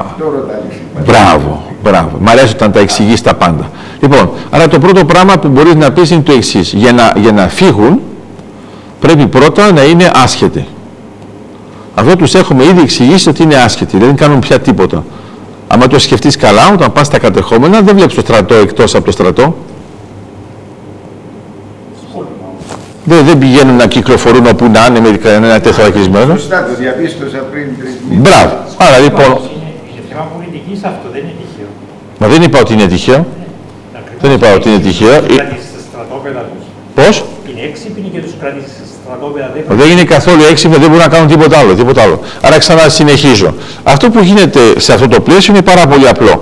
Αυτό 0.05 0.25
ρωτάνε 0.25 0.63
οι 0.71 0.75
συμπατριώτες. 0.75 1.05
μπράβο, 1.07 1.63
μπράβο. 1.83 2.17
Μ' 2.21 2.29
αρέσει 2.29 2.53
όταν 2.55 2.73
τα 2.73 2.81
εξηγείς 2.81 3.23
τα 3.23 3.35
πάντα. 3.35 3.71
Λοιπόν, 4.01 4.31
άρα 4.51 4.69
το 4.69 4.79
πρώτο 4.79 5.05
πράγμα 5.05 5.39
που 5.39 5.49
μπορείς 5.49 5.75
να 5.75 5.93
πεις 5.93 6.11
είναι 6.11 6.23
το 6.23 6.33
εξής. 6.33 6.73
Για 6.73 6.93
να, 6.93 7.13
για 7.17 7.33
να 7.33 7.49
φύγουν 7.49 8.01
πρέπει 9.01 9.27
πρώτα 9.27 9.73
να 9.73 9.83
είναι 9.83 10.11
άσχετοι. 10.15 10.67
Αυτό 11.95 12.17
τους 12.17 12.35
έχουμε 12.35 12.65
ήδη 12.65 12.81
εξηγήσει 12.81 13.29
ότι 13.29 13.43
είναι 13.43 13.57
άσχετοι, 13.57 13.99
δεν 13.99 14.17
κάνουν 14.17 14.39
πια 14.39 14.59
τίποτα. 14.59 15.05
Αν 15.69 15.89
το 15.89 15.99
σκεφτείς 15.99 16.37
καλά, 16.37 16.73
όταν 16.73 16.93
πας 16.93 17.07
στα 17.07 17.19
κατεχόμενα, 17.19 17.81
δεν 17.81 17.95
βλέπεις 17.97 18.15
το 18.15 18.21
στρατό 18.21 18.55
εκτός 18.55 18.95
από 18.95 19.05
το 19.05 19.11
στρατό. 19.11 19.55
Δεν, 23.11 23.25
δεν 23.29 23.39
πηγαίνουν 23.39 23.77
να 23.77 23.87
κυκλοφορούν 23.87 24.47
όπου 24.47 24.65
να 24.75 24.87
είναι 24.89 25.01
με 25.01 25.09
κανένα 25.17 25.61
τεθωρακισμένος. 25.61 26.41
Σωστά, 26.41 26.59
το 26.69 26.73
διαπίστωσα 26.83 27.39
πριν 27.53 27.67
τρεις 27.79 27.95
μήνες. 28.09 28.23
Μπράβο. 28.25 28.53
Άρα 28.87 28.99
λοιπόν, 29.07 29.25
Είναι, 29.25 29.71
είναι 29.91 30.03
θέμα 30.11 30.25
πολιτικής 30.35 30.79
αυτό, 30.91 31.07
δεν 31.15 31.21
είναι 31.27 31.37
τυχαίο. 31.43 31.71
μα 32.21 32.27
δεν 32.33 32.41
είπα 32.43 32.59
ότι 32.65 32.73
είναι 32.73 32.87
τυχαίο. 32.95 33.27
Δεν 34.23 34.31
είπα 34.33 34.47
ότι 34.55 34.69
είναι 34.69 34.79
τυχαίο. 34.79 35.13
Ε- 35.13 35.21
Τους 35.21 35.37
κρατήσεις 35.37 35.69
στα 35.73 35.81
στρατόπεδα 35.91 36.41
τους. 36.51 36.65
Πώς; 36.99 37.15
Είναι 37.51 37.63
έξυπνοι 37.71 38.09
και 38.15 38.21
τους 38.25 38.35
κρατήσεις 38.41 38.73
στα 38.79 38.87
στρατόπεδα. 39.05 39.47
Δεν 39.55 39.63
Δεν 39.81 39.89
είναι 39.93 40.05
καθόλου 40.15 40.43
έξυπνο, 40.53 40.77
δεν 40.83 40.89
μπορούν 40.91 41.05
να 41.07 41.13
κάνουν 41.15 41.29
τίποτα 41.35 41.57
άλλο. 41.61 41.73
Τίποτα 41.81 42.01
άλλο. 42.07 42.17
Άρα 42.47 42.59
ξανασυνεχίζω. 42.65 43.51
Αυτό 43.93 44.05
που 44.13 44.21
γίνεται 44.29 44.61
σε 44.85 44.91
αυτό 44.97 45.07
το 45.15 45.21
πλαίσιο 45.27 45.51
είναι 45.55 45.63
πάρα 45.73 45.85
πολύ 45.87 46.07
απλό. 46.15 46.35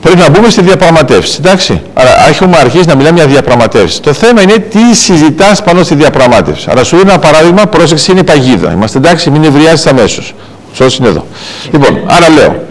Πρέπει 0.00 0.18
να 0.18 0.28
μπούμε 0.28 0.50
στη 0.50 0.62
διαπραγματεύση. 0.62 1.36
Εντάξει. 1.38 1.82
Άρα 1.94 2.28
έχουμε 2.28 2.56
αρχίσει 2.56 2.86
να 2.86 2.94
μιλάμε 2.94 3.18
για 3.18 3.26
διαπραγματεύσει. 3.26 4.02
Το 4.02 4.12
θέμα 4.12 4.42
είναι 4.42 4.58
τι 4.58 4.94
συζητάς 4.94 5.62
πάνω 5.62 5.82
στη 5.82 5.94
διαπραγμάτευση. 5.94 6.66
Άρα 6.70 6.84
σου 6.84 6.96
δίνω 6.96 7.10
ένα 7.10 7.18
παράδειγμα, 7.18 7.66
πρόσεξε 7.66 8.12
είναι 8.12 8.22
παγίδα. 8.22 8.72
Είμαστε 8.72 8.98
εντάξει, 8.98 9.30
μην 9.30 9.44
ευριάζει 9.44 9.88
αμέσως. 9.88 10.34
Σώσο 10.72 10.96
είναι 11.00 11.08
εδώ. 11.08 11.26
Λοιπόν, 11.72 12.02
άρα 12.06 12.28
λέω. 12.28 12.62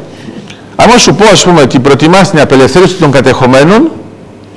Άμα 0.76 0.98
σου 0.98 1.16
πω, 1.16 1.26
ας 1.32 1.44
πούμε, 1.44 1.62
ότι 1.62 1.80
προτιμάς 1.80 2.30
την 2.30 2.40
απελευθέρωση 2.40 2.96
των 2.96 3.12
κατεχομένων 3.12 3.92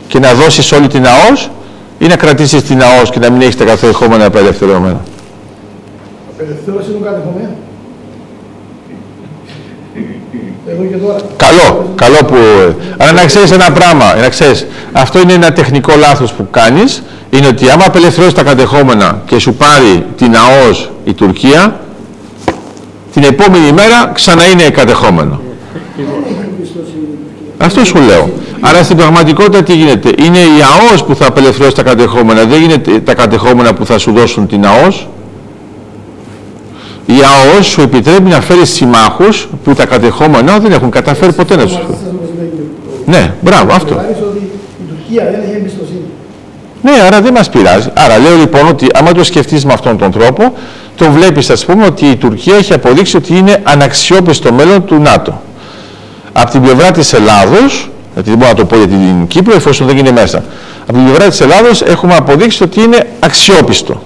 και 0.09 0.19
να 0.19 0.35
δώσεις 0.35 0.73
όλη 0.73 0.87
την 0.87 1.07
ΑΟΣ 1.07 1.51
ή 1.99 2.07
να 2.07 2.17
κρατήσεις 2.17 2.63
την 2.63 2.83
ΑΟΣ 2.83 3.11
και 3.11 3.19
να 3.19 3.31
μην 3.31 3.41
έχεις 3.41 3.57
τα 3.57 3.65
κατεχόμενα 3.65 4.25
απελευθερωμένα; 4.25 5.01
Απελευθέρωση 6.35 6.91
των 6.91 7.03
κατεχομένων. 7.05 7.55
Εδώ 10.73 10.85
και 10.91 10.97
τώρα. 10.97 11.19
Καλό, 11.37 11.93
καλό 11.95 12.17
που. 12.27 12.37
Αλλά 12.97 13.13
να 13.13 13.25
ξέρεις 13.25 13.51
ένα 13.51 13.73
πράγμα, 13.73 14.15
να 14.15 14.29
ξέρεις, 14.29 14.67
αυτό 14.93 15.21
είναι 15.21 15.33
ένα 15.33 15.53
τεχνικό 15.53 15.93
λάθος 15.99 16.33
που 16.33 16.49
κάνεις. 16.51 17.03
Είναι 17.31 17.47
ότι 17.47 17.71
άμα 17.71 17.85
απελευθερώσεις 17.87 18.35
τα 18.35 18.43
κατεχόμενα 18.43 19.23
και 19.27 19.39
σου 19.39 19.55
πάρει 19.55 20.07
την 20.17 20.37
ΑΟΣ 20.37 20.91
η 21.05 21.13
Τουρκία, 21.15 21.81
την 23.13 23.23
επόμενη 23.23 23.73
μέρα 23.73 24.11
ξανά 24.15 24.49
είναι 24.49 24.63
κατεχόμενο. 24.63 25.41
Αυτό 27.59 27.85
σου 27.85 27.99
λέω. 27.99 28.31
Άρα 28.61 28.83
στην 28.83 28.97
πραγματικότητα 28.97 29.63
τι 29.63 29.75
γίνεται; 29.75 30.09
Είναι 30.19 30.39
η 30.39 30.63
ΑΟΣ 30.91 31.05
που 31.05 31.15
θα 31.15 31.27
απελευθερώσει 31.27 31.75
τα 31.75 31.83
κατεχόμενα. 31.83 32.45
Δεν 32.45 32.61
γίνεται 32.61 33.01
τα 33.01 33.15
κατεχόμενα 33.15 33.75
που 33.75 33.87
θα 33.87 33.99
σου 33.99 34.13
δώσουν 34.13 34.47
την 34.47 34.67
ΑΟΣ. 34.67 35.09
Η 37.17 37.21
ΑΟΣ 37.23 37.67
σου 37.67 37.81
επιτρέπει 37.81 38.29
να 38.29 38.41
φέρεις 38.41 38.71
συμμάχους 38.71 39.49
που 39.65 39.75
τα 39.75 39.87
κατεχόμενα 39.87 40.59
δεν 40.59 40.73
έχουν 40.73 40.91
καταφέρει 40.91 41.33
ποτέ 41.33 41.57
να 41.57 41.63
τους 41.63 41.73
φέρουν. 41.73 41.99
Ναι, 43.07 43.35
μπράβο, 43.41 43.73
αυτό. 43.73 43.95
Clarisse 43.95 44.23
ότι 44.29 44.39
η 44.39 44.89
Τουρκία 44.89 45.25
δεν 45.31 45.41
έχει 45.45 45.57
εμπιστοσύνη. 45.57 46.05
Ναι, 46.83 46.93
άρα 47.07 47.21
δεν 47.21 47.33
μας 47.33 47.49
πειράζει. 47.49 47.89
Άρα 47.95 48.19
λέω 48.19 48.37
λοιπόν 48.37 48.69
ότι 48.69 48.87
άμα 48.95 49.13
το 49.13 49.25
σκεφτείς 49.25 49.65
με 49.65 49.73
αυτόν 49.73 49.99
τον 49.99 50.11
τρόπο, 50.11 50.53
το 50.97 51.11
βλέπεις 51.11 51.51
ας 51.51 51.65
πούμε 51.65 51.85
ότι 51.85 52.07
η 52.07 52.17
Τουρκία 52.17 52.57
έχει 52.57 52.73
αποδείξει 52.73 53.17
ότι 53.17 53.37
είναι 53.37 53.61
αναξιόπιστο 53.63 54.53
μέλλον 54.53 54.85
του 54.85 54.99
ΝΑΤΟ. 54.99 55.43
Από 56.33 56.51
την 56.51 56.63
πλευρά 56.63 56.91
της 56.91 57.13
Ελλάδος, 57.13 57.91
γιατί 58.15 58.29
δεν 58.29 58.39
μπορώ 58.39 58.51
να 58.51 58.57
το 58.57 58.65
πω 58.65 58.77
για 58.77 58.87
την 58.87 59.27
Κύπρο 59.27 59.55
εφόσον 59.55 59.87
δεν 59.87 59.97
είναι 59.97 60.13
μέσα, 60.13 60.45
από 60.83 60.93
την 60.93 61.05
πλευρά 61.05 61.29
της 61.29 61.41
Ελλάδος 61.41 61.83
έχουμε 61.83 62.15
αποδείξει 62.17 62.63
ότι 62.63 62.83
είναι 62.83 63.07
αξιόπιστο. 63.21 64.03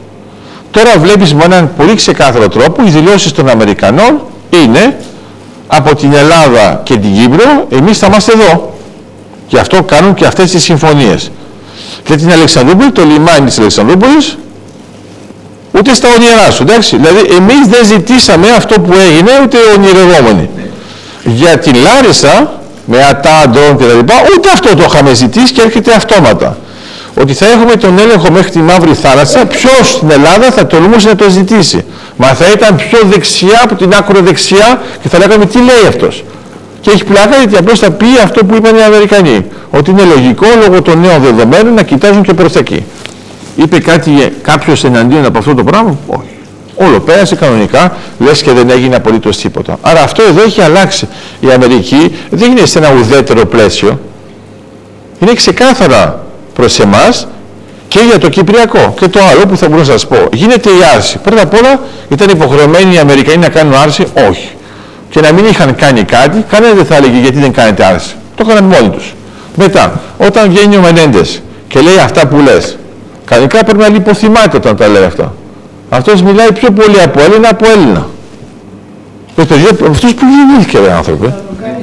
Τώρα 0.74 0.98
βλέπεις 0.98 1.34
με 1.34 1.44
έναν 1.44 1.70
πολύ 1.76 1.94
ξεκάθαρο 1.94 2.48
τρόπο 2.48 2.82
οι 2.86 2.90
δηλώσεις 2.90 3.32
των 3.32 3.48
Αμερικανών 3.48 4.20
είναι 4.51 4.96
από 5.66 5.94
την 5.94 6.12
Ελλάδα 6.12 6.80
και 6.82 6.96
την 6.96 7.14
Κύπρο 7.14 7.66
εμείς 7.68 7.98
θα 7.98 8.06
είμαστε 8.06 8.32
εδώ. 8.32 8.74
Και 9.46 9.59
αυτό 9.59 9.82
κάνουν 9.82 10.14
και 10.14 10.26
αυτές 10.26 10.51
τις 10.51 10.62
συμφωνίες. 10.62 11.30
Και 12.05 12.16
την 12.16 12.32
Αλεξανδρούπολη, 12.32 12.90
το 12.90 13.05
λιμάνι 13.05 13.46
της 13.46 13.59
Αλεξανδρούπολης, 13.59 14.38
ούτε 15.72 15.94
στα 15.94 16.09
όνειρά 16.14 16.51
σου, 16.51 16.62
εντάξει. 16.62 16.96
Δηλαδή, 16.96 17.34
εμείς 17.34 17.66
δεν 17.68 17.84
ζητήσαμε 17.84 18.51
αυτό 18.51 18.80
που 18.80 18.92
έγινε, 18.92 19.30
ούτε 19.42 19.56
ονειρευόμενοι. 19.76 20.51
Για 21.24 21.59
την 21.59 21.74
Λάρισα, 21.74 22.60
με 22.84 23.05
ατά, 23.05 23.48
ντρόν 23.48 23.76
και 23.76 23.84
τα 23.84 23.94
λοιπά, 23.94 24.14
ούτε 24.36 24.48
αυτό 24.52 24.76
το 24.76 24.84
είχαμε 24.88 25.14
ζητήσει 25.14 25.52
και 25.52 25.62
έρχεται 25.62 25.94
αυτόματα. 25.94 26.59
Ότι 27.20 27.32
θα 27.32 27.47
έχουμε 27.47 27.77
τον 27.77 27.99
έλεγχο 27.99 28.31
μέχρι 28.32 28.51
τη 28.51 28.59
Μαύρη 28.59 28.95
Θάλασσα, 28.95 29.47
ποιος 29.47 29.91
στην 29.91 30.11
Ελλάδα 30.11 30.51
θα 30.51 30.66
τολμούσε 30.66 31.09
να 31.09 31.15
το 31.15 31.31
ζητήσει. 31.31 31.85
Μα 32.16 32.27
θα 32.27 32.51
ήταν 32.55 32.77
πιο 32.77 32.99
δεξιά 33.11 33.61
από 33.62 33.74
την 33.74 33.95
άκρο 33.95 34.20
δεξιά 34.20 34.82
και 35.03 35.09
θα 35.09 35.19
λέγαμε 35.19 35.47
τι 35.47 35.59
λέει 35.59 35.86
αυτός. 35.89 36.24
Και 36.81 36.91
έχει 36.91 37.05
πλάκα 37.05 37.36
γιατί 37.36 37.57
απλώς 37.57 37.78
θα 37.78 37.91
πει 37.91 38.07
αυτό 38.24 38.45
που 38.45 38.55
είπαν 38.55 38.77
οι 38.77 38.82
Αμερικανοί. 38.82 39.47
Ότι 39.70 39.91
είναι 39.91 40.03
λογικό 40.15 40.47
λόγω 40.66 40.82
των 40.82 41.01
νέων 41.01 41.23
δεδομένων 41.23 41.74
να 41.74 41.82
κοιτάζουν 41.82 42.23
και 42.23 42.35
προς 42.35 42.53
τα 42.53 42.59
εκεί. 42.59 42.85
Είπε 43.57 43.78
κάτι 43.78 44.11
κάποιος 44.43 44.85
εναντίον 44.85 45.24
από 45.24 45.39
αυτό 45.39 45.55
το 45.55 45.65
πράγμα; 45.65 45.99
Όχι. 46.07 46.28
Όλο 46.77 47.01
πέρασε 47.01 47.35
κανονικά, 47.35 47.97
λες 48.19 48.43
και 48.43 48.53
δεν 48.53 48.70
έγινε 48.70 48.97
απολύτως 48.97 49.36
τίποτα. 49.36 49.78
Άρα 49.81 50.03
αυτό 50.03 50.23
εδώ 50.23 50.43
έχει 50.43 50.61
αλλάξει. 50.61 51.09
Η 51.41 51.51
Αμερική 51.53 52.15
δεν 52.31 52.51
είναι 52.51 52.66
σε 52.66 52.78
ένα 52.78 52.93
ουδέτερο 52.99 53.47
πλαίσιο. 53.47 54.01
Είναι 55.19 55.32
ξεκάθαρα 55.35 56.24
προς 56.55 56.78
εμάς 56.81 57.26
και 57.89 58.01
για 58.09 58.18
το 58.18 58.28
Κυπριακό. 58.28 58.94
Και 59.01 59.09
το 59.09 59.20
άλλο 59.31 59.47
που 59.47 59.56
θα 59.56 59.68
μπορούσα 59.68 59.93
να 59.93 59.98
σας 59.98 60.06
πω. 60.06 60.16
Γίνεται 60.32 60.70
η 60.70 60.81
άρση. 60.97 61.18
Πρώτα 61.18 61.43
απ' 61.43 61.55
όλα 61.55 61.81
ήταν 62.09 62.28
υποχρεωμένοι 62.28 62.94
οι 62.94 62.98
Αμερικανοί 62.98 63.39
να 63.39 63.48
κάνουν 63.48 63.74
άρση. 63.74 64.06
Όχι 64.28 64.55
και 65.14 65.20
να 65.20 65.32
μην 65.32 65.44
είχαν 65.44 65.74
κάνει 65.74 66.02
κάτι, 66.02 66.44
κανένα 66.51 66.74
δεν 66.74 66.85
θα 66.85 66.97
έλεγε 66.97 67.18
γιατί 67.18 67.39
δεν 67.39 67.52
κάνετε 67.52 67.85
άρση. 67.85 68.14
Το 68.36 68.44
έκαναν 68.47 68.64
μόνοι 68.64 68.89
τους. 68.89 69.14
Μετά, 69.55 70.01
όταν 70.18 70.51
βγαίνει 70.51 70.76
ο 70.76 70.81
Μενέντες 70.81 71.43
και 71.68 71.81
λέει 71.81 71.98
αυτά 71.98 72.26
που 72.26 72.36
λες, 72.36 72.78
κανονικά 73.24 73.64
πρέπει 73.64 73.78
να 73.78 73.89
λιποθυμάται 73.89 74.56
όταν 74.56 74.76
τα 74.76 74.89
λέει 74.89 75.05
αυτά. 75.05 75.35
Αυτός 75.89 76.22
μιλάει 76.22 76.52
πιο 76.52 76.70
πολύ 76.70 77.01
από 77.05 77.20
Έλληνα 77.20 77.48
από 77.48 77.66
Έλληνα. 77.74 78.06
Πες 79.35 79.44
παιδιά, 79.44 79.68
αυτός 79.90 80.14
που 80.14 80.24
γεννήθηκε 80.36 80.78
ρε 80.78 80.93
άνθρωπε. 80.93 81.35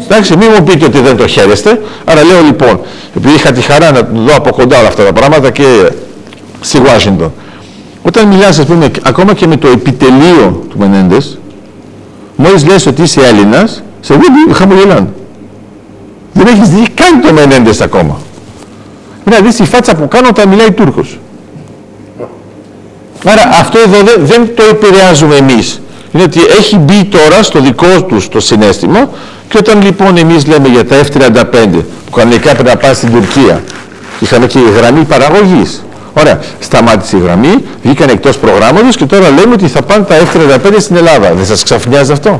Εντάξει, 0.03 0.37
μην 0.37 0.47
μου 0.57 0.63
πείτε 0.63 0.85
ότι 0.85 0.99
δεν 0.99 1.17
το 1.17 1.27
χαίρεστε. 1.27 1.81
Άρα 2.05 2.23
λέω 2.23 2.41
λοιπόν, 2.41 2.79
επειδή 3.15 3.33
είχα 3.33 3.51
τη 3.51 3.61
χαρά 3.61 3.91
να 3.91 4.01
δω 4.01 4.35
από 4.35 4.49
κοντά 4.49 4.79
όλα 4.79 4.87
αυτά 4.87 5.03
τα 5.03 5.13
πράγματα 5.13 5.49
και 5.49 5.91
στη 6.61 6.81
Washington. 6.85 7.29
Όταν 8.01 8.27
μιλάς, 8.27 8.59
ας 8.59 8.65
πούμε, 8.65 8.91
ακόμα 9.03 9.33
και 9.33 9.47
με 9.47 9.57
το 9.57 9.67
επιτελείο 9.67 10.65
του 10.69 10.77
Μενέντες, 10.77 11.37
Μόλις 12.43 12.65
λες 12.65 12.85
ότι 12.85 13.01
είσαι 13.01 13.21
Έλληνας, 13.21 13.83
σε 13.99 14.13
δει 14.13 14.53
χαμογελάνε. 14.53 15.07
Δεν 16.33 16.47
έχεις 16.47 16.69
δει 16.69 16.87
καν 16.93 17.21
το 17.21 17.33
Μενέντες 17.33 17.81
ακόμα. 17.81 18.19
Πρέπει 19.23 19.41
να 19.41 19.47
δεις 19.47 19.55
τη 19.55 19.63
φάτσα 19.63 19.95
που 19.95 20.07
κάνω 20.07 20.27
όταν 20.27 20.47
μιλάει 20.49 20.71
Τούρκος. 20.71 21.19
Άρα 23.25 23.41
αυτό 23.59 23.79
εδώ 23.79 23.97
δεν, 24.03 24.25
δεν 24.25 24.55
το 24.55 24.63
επηρεάζουμε 24.69 25.35
εμείς. 25.35 25.81
Είναι 26.13 26.23
ότι 26.23 26.39
έχει 26.59 26.77
μπει 26.77 27.03
τώρα 27.03 27.43
στο 27.43 27.59
δικό 27.59 28.03
τους 28.03 28.27
το 28.27 28.39
συνέστημα 28.39 29.09
και 29.47 29.57
όταν 29.57 29.81
λοιπόν 29.81 30.17
εμείς 30.17 30.47
λέμε 30.47 30.67
για 30.67 30.85
τα 30.85 30.95
F-35 31.01 31.67
που 32.05 32.11
κανονικά 32.15 32.53
πρέπει 32.53 32.69
να 32.69 32.75
πάνε 32.75 32.93
στην 32.93 33.11
Τουρκία 33.11 33.61
είχαμε 34.21 34.45
και 34.47 34.59
η 34.59 34.71
γραμμή 34.77 35.03
παραγωγής. 35.03 35.83
Ωραία, 36.13 36.39
σταμάτησε 36.59 37.17
η 37.17 37.19
γραμμή, 37.19 37.53
βγήκαν 37.83 38.09
εκτός 38.09 38.37
προγράμματος 38.37 38.95
και 38.95 39.05
τώρα 39.05 39.29
λέμε 39.29 39.53
ότι 39.53 39.67
θα 39.67 39.81
πάνε 39.81 40.03
τα 40.03 40.15
F-35 40.15 40.75
στην 40.77 40.95
Ελλάδα. 40.95 41.33
Δεν 41.33 41.45
σας 41.45 41.63
ξαφνιάζει 41.63 42.11
αυτό; 42.11 42.37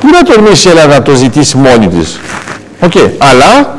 Πού 0.00 0.08
να 0.12 0.22
τολμήσει 0.22 0.68
η 0.68 0.70
Ελλάδα 0.70 0.94
να 0.94 1.02
το 1.02 1.14
ζητήσει 1.14 1.56
μόνη 1.56 1.88
της; 1.88 2.20
Οκ, 2.80 2.92
αλλά 3.18 3.78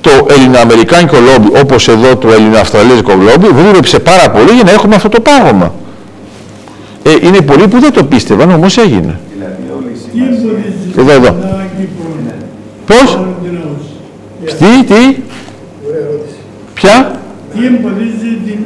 το 0.00 0.10
ελληνοαμερικάνικο 0.30 1.16
λόμπι, 1.16 1.58
όπως 1.60 1.88
εδώ 1.88 2.16
το 2.16 2.32
ελληνοαυστραλέζικο 2.32 3.12
λόμπι, 3.12 3.46
δούλεψε 3.54 3.98
πάρα 3.98 4.30
πολύ 4.30 4.50
για 4.50 4.64
να 4.64 4.70
έχουμε 4.70 4.94
αυτό 4.94 5.08
το 5.08 5.20
πάγωμα. 5.20 5.72
Ε, 7.06 7.26
είναι 7.26 7.40
πολλοί 7.40 7.68
που 7.68 7.80
δεν 7.80 7.92
το 7.92 8.04
πίστευαν, 8.04 8.50
όμως 8.50 8.76
έγινε. 8.78 9.18
Δηλαδή 9.36 9.62
όλη 9.76 9.90
η 9.90 9.92
Τι 9.92 9.98
σημασία. 9.98 10.36
εμποδίζει 10.38 11.00
Εδώ, 11.00 11.10
εδώ. 11.12 11.30
την 11.30 11.42
Ελλάδα 11.42 11.66
Κύπρο 11.78 12.06
Πώς, 12.86 13.14
να 13.14 13.16
κάνουν 13.16 13.34
την 13.42 13.58
ΑΟΣ. 13.62 13.84
τι, 14.58 14.84
τι, 14.84 14.94
Ωραία 15.86 16.00
ερώτηση. 16.02 16.36
ποια, 16.74 17.20
Τι 17.54 17.66
εμποδίζει 17.66 18.30
την 18.46 18.58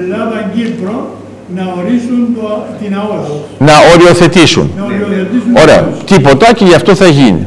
Ελλάδα 0.00 0.50
Κύπρο 0.54 1.10
να 1.56 1.62
ορίσουν 1.78 2.20
το, 2.36 2.64
την 2.82 2.94
ΑΟΣ. 2.96 3.28
να 3.58 3.72
οριοθετήσουν. 3.94 4.70
Να 4.78 4.84
οριοθετήσουν 4.84 5.52
την 5.52 5.62
Ωραία, 5.62 5.78
ΑΟΣ. 5.80 6.04
τίποτα 6.04 6.52
και 6.54 6.64
γι' 6.64 6.74
αυτό 6.74 6.94
θα 6.94 7.06
γίνει. 7.06 7.46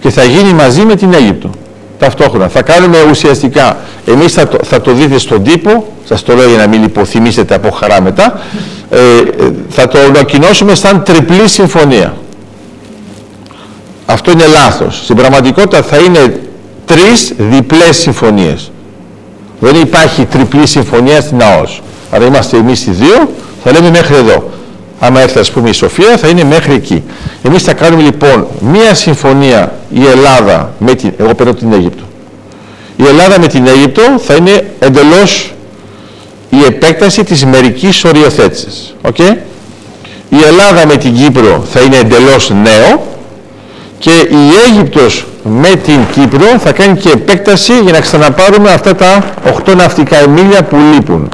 Και 0.00 0.10
θα 0.10 0.24
γίνει 0.24 0.52
μαζί 0.52 0.84
με 0.84 0.94
την 0.94 1.12
Αίγυπτο. 1.14 1.50
Ταυτόχρονα. 1.98 2.48
Θα 2.48 2.62
κάνουμε 2.62 2.96
ουσιαστικά, 3.10 3.76
εμείς 4.06 4.32
θα 4.32 4.48
το, 4.48 4.58
θα 4.64 4.80
το 4.80 4.92
δείτε 4.92 5.18
στον 5.18 5.42
τύπο, 5.42 5.86
σας 6.04 6.22
το 6.22 6.34
λέω 6.34 6.48
για 6.48 6.56
να 6.58 6.66
μην 6.68 6.80
λιποθυμήσετε 6.82 7.54
από 7.54 7.70
χαρά 7.70 8.00
μετά, 8.02 8.22
ε, 8.24 8.36
ε, 8.36 8.77
θα 9.68 9.88
το 9.88 9.98
ανακοινώσουμε 9.98 10.74
σαν 10.74 11.02
τριπλή 11.02 11.48
συμφωνία. 11.48 12.16
Αυτό 14.06 14.30
είναι 14.30 14.46
λάθος. 14.46 15.00
Στην 15.02 15.16
πραγματικότητα 15.16 15.82
θα 15.82 15.96
είναι 15.96 16.40
τρεις 16.84 17.32
διπλές 17.38 17.96
συμφωνίες. 17.96 18.70
Δεν 19.60 19.80
υπάρχει 19.80 20.24
τριπλή 20.24 20.66
συμφωνία 20.66 21.20
στην 21.20 21.42
ΑΟΣ. 21.42 21.82
Άρα 22.10 22.24
είμαστε 22.24 22.56
εμείς 22.56 22.86
οι 22.86 22.90
δύο, 22.90 23.30
θα 23.64 23.72
λέμε 23.72 23.90
μέχρι 23.90 24.14
εδώ. 24.14 24.50
άμα 25.00 25.20
έρθει 25.20 25.38
ας 25.38 25.50
πούμε 25.50 25.68
η 25.68 25.72
Σοφία, 25.72 26.16
θα 26.16 26.28
είναι 26.28 26.44
μέχρι 26.44 26.74
εκεί. 26.74 27.02
Εμείς 27.42 27.62
θα 27.62 27.72
κάνουμε 27.72 28.02
λοιπόν 28.02 28.46
μία 28.60 28.94
συμφωνία 28.94 29.72
η 29.90 30.06
Ελλάδα 30.06 30.72
με 30.78 30.94
την, 30.94 31.12
εγώ 31.16 31.34
παίρνω 31.34 31.54
την 31.54 31.72
Αίγυπτο. 31.72 32.02
Η 32.96 33.06
Ελλάδα 33.06 33.38
με 33.38 33.46
την 33.46 33.66
Αίγυπτο 33.66 34.02
θα 34.18 34.34
είναι 34.34 34.70
εντελώς 34.78 35.52
η 36.50 36.64
επέκταση 36.66 37.24
της 37.24 37.44
μερικής 37.44 38.04
οριοθέτησης. 38.04 38.94
Okay? 39.02 39.36
Η 40.28 40.42
Ελλάδα 40.46 40.86
με 40.86 40.96
την 40.96 41.14
Κύπρο 41.14 41.66
θα 41.72 41.80
είναι 41.80 41.96
εντελώς 41.96 42.50
νέο 42.50 43.06
και 43.98 44.10
η 44.10 44.52
Αίγυπτος 44.66 45.26
με 45.42 45.68
την 45.68 45.98
Κύπρο 46.14 46.58
θα 46.58 46.72
κάνει 46.72 46.98
και 46.98 47.08
επέκταση 47.08 47.72
για 47.80 47.92
να 47.92 48.00
ξαναπάρουμε 48.00 48.70
αυτά 48.70 48.94
τα 48.94 49.24
8 49.66 49.76
ναυτικά 49.76 50.16
εμίλια 50.16 50.62
που 50.62 50.76
λείπουν. 50.94 51.28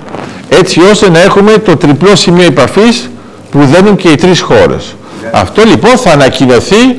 Έτσι 0.48 0.80
ώστε 0.90 1.10
να 1.10 1.20
έχουμε 1.20 1.58
το 1.58 1.76
τριπλό 1.76 2.16
σημείο 2.16 2.44
επαφής 2.46 3.10
που 3.50 3.64
δένουν 3.64 3.96
και 3.96 4.08
οι 4.08 4.14
τρεις 4.14 4.40
χώρες. 4.40 4.94
Αυτό 5.32 5.62
λοιπόν 5.64 5.96
θα 5.98 6.10
ανακοινωθεί 6.10 6.96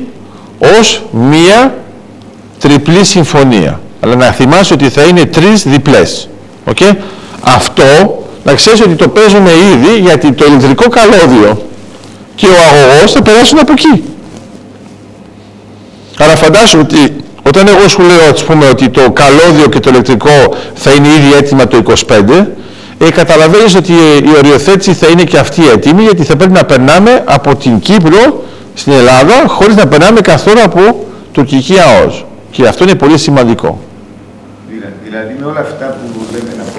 ως 0.78 1.02
μία 1.12 1.74
τριπλή 2.58 3.04
συμφωνία. 3.04 3.80
Αλλά 4.00 4.14
να 4.14 4.30
θυμάσαι 4.30 4.74
ότι 4.74 4.88
θα 4.88 5.02
είναι 5.02 5.24
τρεις 5.24 5.62
διπλές. 5.62 6.28
Okay? 6.74 6.92
Αυτό 7.46 8.24
να 8.44 8.54
ξέρεις 8.54 8.80
ότι 8.80 8.94
το 8.94 9.08
παίζουμε 9.08 9.50
ήδη 9.50 9.98
γιατί 10.00 10.32
το 10.32 10.44
ηλεκτρικό 10.44 10.88
καλώδιο 10.88 11.66
και 12.34 12.46
ο 12.46 12.56
αγωγός 12.68 13.12
θα 13.12 13.22
περάσουν 13.22 13.58
από 13.58 13.72
εκεί. 13.72 14.04
Άρα 16.18 16.36
φαντάσου 16.36 16.78
ότι 16.78 17.16
όταν 17.42 17.66
εγώ 17.68 17.88
σου 17.88 18.02
λέω 18.02 18.30
ας 18.32 18.44
πούμε, 18.44 18.66
ότι 18.68 18.88
το 18.88 19.10
καλώδιο 19.12 19.66
και 19.68 19.80
το 19.80 19.90
ηλεκτρικό 19.90 20.54
θα 20.74 20.90
είναι 20.92 21.08
ήδη 21.08 21.32
έτοιμα 21.38 21.66
το 21.66 21.82
25, 22.08 22.46
ε, 22.98 23.10
καταλαβαίνεις 23.10 23.74
ότι 23.74 23.92
η 24.24 24.30
οριοθέτηση 24.38 24.92
θα 24.92 25.06
είναι 25.06 25.24
και 25.24 25.38
αυτή 25.38 25.68
έτοιμη 25.68 26.02
γιατί 26.02 26.24
θα 26.24 26.36
πρέπει 26.36 26.52
να 26.52 26.64
περνάμε 26.64 27.22
από 27.26 27.56
την 27.56 27.78
Κύπρο 27.78 28.44
στην 28.74 28.92
Ελλάδα 28.92 29.44
χωρίς 29.46 29.76
να 29.76 29.86
περνάμε 29.86 30.20
καθόλου 30.20 30.60
από 30.64 31.06
τουρκική 31.32 31.74
ΑΟΣ. 31.78 32.24
Και 32.50 32.66
αυτό 32.66 32.84
είναι 32.84 32.94
πολύ 32.94 33.18
σημαντικό. 33.18 33.80
Δηλαδή 35.08 35.36
με 35.40 35.46
όλα 35.46 35.60
αυτά 35.60 35.86
που 35.86 36.22
λέμε 36.32 36.50
απόψε, 36.60 36.75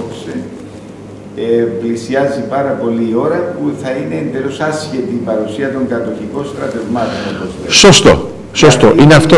ε, 1.45 1.63
πλησιάζει 1.81 2.41
πάρα 2.49 2.71
πολύ 2.81 3.05
η 3.11 3.15
ώρα 3.25 3.39
που 3.55 3.71
θα 3.81 3.89
είναι 3.89 4.15
εντελώς 4.23 4.59
άσχετη 4.59 5.13
η 5.21 5.23
παρουσία 5.25 5.71
των 5.71 5.87
κατοχικών 5.89 6.45
στρατευμάτων. 6.53 7.19
Σωστό. 7.67 8.29
Σωστό. 8.53 8.93
είναι 8.99 9.13
αυτό. 9.13 9.35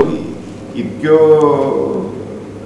Η, 0.74 0.86
πιο 1.02 1.18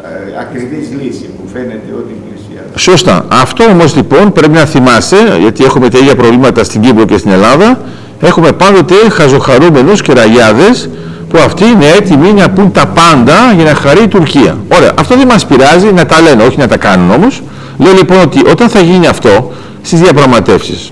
ε, 0.03 0.39
ακριβής 0.39 0.89
λύση 1.01 1.25
που 1.35 1.43
φαίνεται 1.53 1.91
ότι 2.01 2.13
πλησιάζει. 2.23 2.71
Σωστά. 2.75 3.25
Αυτό 3.29 3.63
όμως 3.63 3.95
λοιπόν 3.95 4.31
πρέπει 4.31 4.53
να 4.53 4.65
θυμάσαι, 4.65 5.37
γιατί 5.39 5.63
έχουμε 5.63 5.89
τα 5.89 5.97
ίδια 5.97 6.15
προβλήματα 6.15 6.63
στην 6.63 6.81
Κύπρο 6.81 7.05
και 7.05 7.17
στην 7.17 7.31
Ελλάδα, 7.31 7.79
έχουμε 8.21 8.51
πάντοτε 8.51 8.95
χαζοχαρούμενους 9.09 10.01
και 10.01 10.13
ραγιάδες 10.13 10.89
που 11.29 11.37
αυτοί 11.45 11.63
είναι 11.65 11.85
έτοιμοι 11.97 12.33
να 12.33 12.49
πούν 12.49 12.71
τα 12.71 12.85
πάντα 12.85 13.53
για 13.55 13.63
να 13.63 13.73
χαρεί 13.73 14.03
η 14.03 14.07
Τουρκία. 14.07 14.57
Ωραία, 14.75 14.93
αυτό 14.99 15.17
δεν 15.17 15.27
μας 15.27 15.45
πειράζει 15.45 15.91
να 15.93 16.05
τα 16.05 16.21
λένε, 16.21 16.43
όχι 16.43 16.57
να 16.57 16.67
τα 16.67 16.77
κάνουν 16.77 17.11
όμως. 17.11 17.41
Λέω 17.77 17.93
λοιπόν 17.93 18.19
ότι 18.19 18.41
όταν 18.49 18.69
θα 18.69 18.79
γίνει 18.79 19.07
αυτό 19.07 19.51
στις 19.81 19.99
διαπραγματεύσεις, 19.99 20.91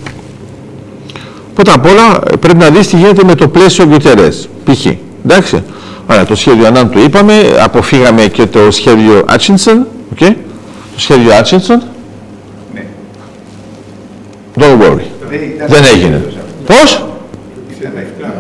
πρώτα 1.54 1.74
απ' 1.74 1.86
όλα 1.86 2.20
πρέπει 2.40 2.58
να 2.58 2.70
δεις 2.70 2.88
τι 2.88 2.96
γίνεται 2.96 3.24
με 3.24 3.36
το 3.36 3.48
πλαίσιο 3.48 3.86
Γκουτερές, 3.86 4.50
π.χ. 4.64 4.86
Εντάξει. 5.26 5.64
Ωραία, 6.08 6.26
το 6.26 6.36
σχέδιο 6.36 6.68
Ανάν 6.68 6.92
το 6.92 7.00
είπαμε, 7.00 7.34
αποφύγαμε 7.64 8.26
και 8.26 8.46
το 8.46 8.72
σχέδιο 8.72 9.24
Άτσινσον, 9.28 9.88
okay. 10.16 10.34
το 10.94 11.00
σχέδιο 11.00 11.34
Άτσινσον. 11.36 11.82
Ναι. 12.74 12.86
Don't 14.56 14.82
worry. 14.82 15.04
Δεν 15.68 15.84
έγινε. 15.94 16.24
Πώς; 16.66 17.06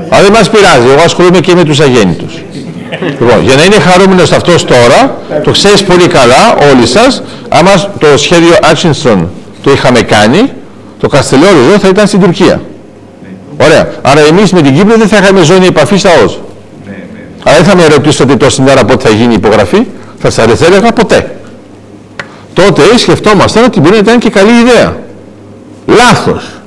Αλλά 0.09 0.23
δεν 0.23 0.31
μας 0.31 0.49
πειράζει, 0.49 0.88
εγώ 0.91 1.01
ασχολούμαι 1.03 1.39
και 1.39 1.55
με 1.55 1.63
τους 1.63 1.80
αγέννητους. 1.80 2.41
Λοιπόν, 2.99 3.43
για 3.43 3.55
να 3.55 3.63
είναι 3.63 3.76
χαρούμενος 3.76 4.31
αυτός 4.31 4.65
τώρα, 4.65 5.18
το 5.43 5.51
ξέρεις 5.51 5.84
πολύ 5.84 6.07
καλά 6.07 6.55
όλοι 6.72 6.88
σας, 6.88 7.23
άμα 7.49 7.72
το 7.99 8.18
σχέδιο 8.18 8.55
Άτσινσον 8.61 9.30
το 9.63 9.72
είχαμε 9.72 10.01
κάνει, 10.01 10.51
το 10.99 11.07
Καστελόριο 11.07 11.77
θα 11.80 11.88
ήταν 11.88 12.07
στην 12.07 12.19
Τουρκία. 12.19 12.61
Ωραία. 13.61 13.89
Άρα 14.01 14.22
εμείς 14.22 14.51
με 14.51 14.61
την 14.61 14.76
Κύπρο 14.76 14.97
δεν 14.97 15.07
θα 15.07 15.18
είχαμε 15.18 15.43
ζώνη 15.43 15.65
επαφής 15.65 15.99
στα 15.99 16.09
ΟΣ. 16.23 16.39
Αλλά 17.43 17.55
δεν 17.55 17.65
θα 17.65 17.76
με 17.76 17.88
ρωτήσετε 17.88 18.35
τόση 18.35 18.61
μέρα 18.61 18.85
πότε 18.85 19.07
θα 19.07 19.15
γίνει 19.15 19.31
η 19.31 19.35
υπογραφή, 19.35 19.88
θα 20.19 20.30
σας 20.30 20.61
έλεγα 20.61 20.91
ποτέ. 20.91 21.35
Τότε 22.53 22.81
σκεφτόμασταν 22.97 23.63
ότι 23.63 23.80
μπορεί 23.80 23.93
να 23.93 23.99
ήταν 23.99 24.19
και 24.19 24.30
καλή 24.30 24.51
ιδέα. 24.51 24.95
Λάθος. 25.85 26.60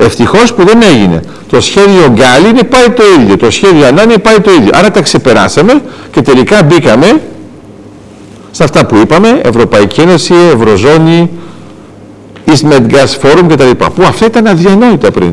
Ευτυχώς 0.00 0.54
που 0.54 0.64
δεν 0.64 0.82
έγινε. 0.82 1.20
Το 1.48 1.60
σχέδιο 1.60 2.06
Γκάλι 2.10 2.48
είναι 2.48 2.62
πάει 2.62 2.90
το 2.90 3.02
ίδιο. 3.20 3.36
Το 3.36 3.50
σχέδιο 3.50 3.86
Ανάνη 3.86 4.18
πάει 4.18 4.40
το 4.40 4.50
ίδιο. 4.50 4.70
Άρα 4.74 4.90
τα 4.90 5.02
ξεπεράσαμε 5.02 5.82
και 6.10 6.22
τελικά 6.22 6.62
μπήκαμε 6.62 7.20
σε 8.50 8.64
αυτά 8.64 8.86
που 8.86 8.96
είπαμε, 8.96 9.40
Ευρωπαϊκή 9.44 10.00
Ένωση, 10.00 10.34
Ευρωζώνη, 10.54 11.30
East 12.46 12.70
Med 12.70 12.84
Gas 12.92 13.12
Forum 13.22 13.46
κτλ. 13.48 13.70
Που 13.70 14.02
αυτά 14.02 14.26
ήταν 14.26 14.46
αδιανόητα 14.46 15.10
πριν. 15.10 15.32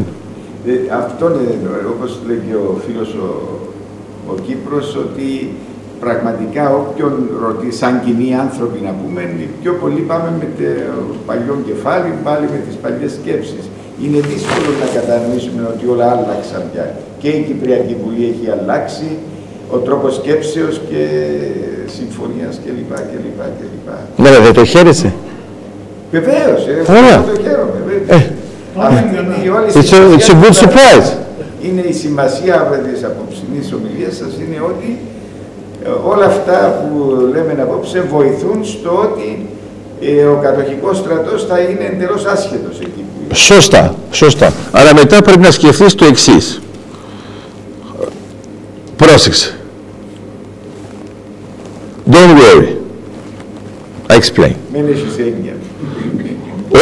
Ε, 0.68 0.72
αυτό 1.04 1.26
είναι, 1.26 1.80
όπως 1.96 2.20
λέει 2.28 2.42
και 2.48 2.56
ο 2.56 2.82
φίλος 2.86 3.10
ο, 3.14 3.28
ο 4.32 4.34
Κύπρος, 4.48 4.96
ότι 4.96 5.54
πραγματικά 6.00 6.76
όποιον 6.76 7.14
ρωτήσει, 7.46 7.78
σαν 7.78 8.02
κοινοί 8.06 8.36
άνθρωποι 8.36 8.80
να 8.84 8.92
πούμε, 9.02 9.22
πιο 9.62 9.74
πολύ 9.82 10.00
πάμε 10.00 10.30
με 10.40 10.48
το 10.58 10.70
παλιό 11.26 11.58
κεφάλι, 11.68 12.14
πάλι 12.24 12.46
με 12.54 12.60
τις 12.68 12.76
παλιές 12.82 13.12
σκέψεις 13.12 13.64
είναι 14.04 14.20
δύσκολο 14.32 14.70
να 14.82 14.88
κατανοήσουμε 14.98 15.62
ότι 15.74 15.84
όλα 15.94 16.08
άλλαξαν 16.14 16.64
πια. 16.72 16.86
Και 17.22 17.30
η 17.40 17.42
Κυπριακή 17.48 17.96
Βουλή 18.04 18.24
έχει 18.34 18.46
αλλάξει, 18.58 19.10
ο 19.76 19.78
τρόπος 19.78 20.16
σκέψεως 20.16 20.82
και 20.90 21.04
συμφωνίας 21.98 22.60
κλπ. 22.64 22.92
κλπ, 23.12 23.40
κλπ. 23.58 23.88
Ναι, 24.24 24.40
δεν 24.46 24.54
το 24.54 24.66
χαίρεσαι. 24.66 25.14
Βεβαίως, 26.12 26.68
ε, 26.68 26.84
το 26.86 27.42
χαίρομαι. 27.44 27.80
Ε, 28.08 28.22
it's, 29.74 29.94
a, 29.94 30.00
it's 30.18 30.30
a 30.30 30.36
good 30.42 30.56
surprise. 30.64 31.10
Είναι 31.62 31.82
η 31.82 31.94
σημασία 31.94 32.82
της 32.92 33.04
απόψινής 33.04 33.74
ομιλίας 33.74 34.16
σας 34.16 34.34
είναι 34.42 34.60
ότι 34.72 35.00
ε, 35.86 35.90
όλα 36.12 36.26
αυτά 36.26 36.58
που 36.80 37.16
λέμε 37.34 37.62
απόψε 37.62 38.02
βοηθούν 38.02 38.66
στο 38.66 38.92
ότι 39.04 39.30
ε, 39.40 39.55
ο 40.32 40.40
κατοχικός 40.42 40.98
στρατός 40.98 41.46
θα 41.50 41.60
είναι 41.60 41.90
εντελώς 41.94 42.26
άσχετος 42.26 42.80
εκεί. 42.80 43.04
Σωστά, 43.34 43.96
σωστά. 44.12 44.54
Αλλά 44.72 44.94
μετά 44.94 45.22
πρέπει 45.22 45.40
να 45.40 45.52
σκεφτείς 45.52 45.96
το 45.96 46.06
εξής. 46.06 46.62
Πρόσεξε. 48.96 49.58
Don't 52.12 52.38
worry. 52.40 52.76
I 54.10 54.16
explain. 54.16 54.54
Μην 54.74 54.86
έχεις 54.88 55.18
έννοια. 55.18 55.54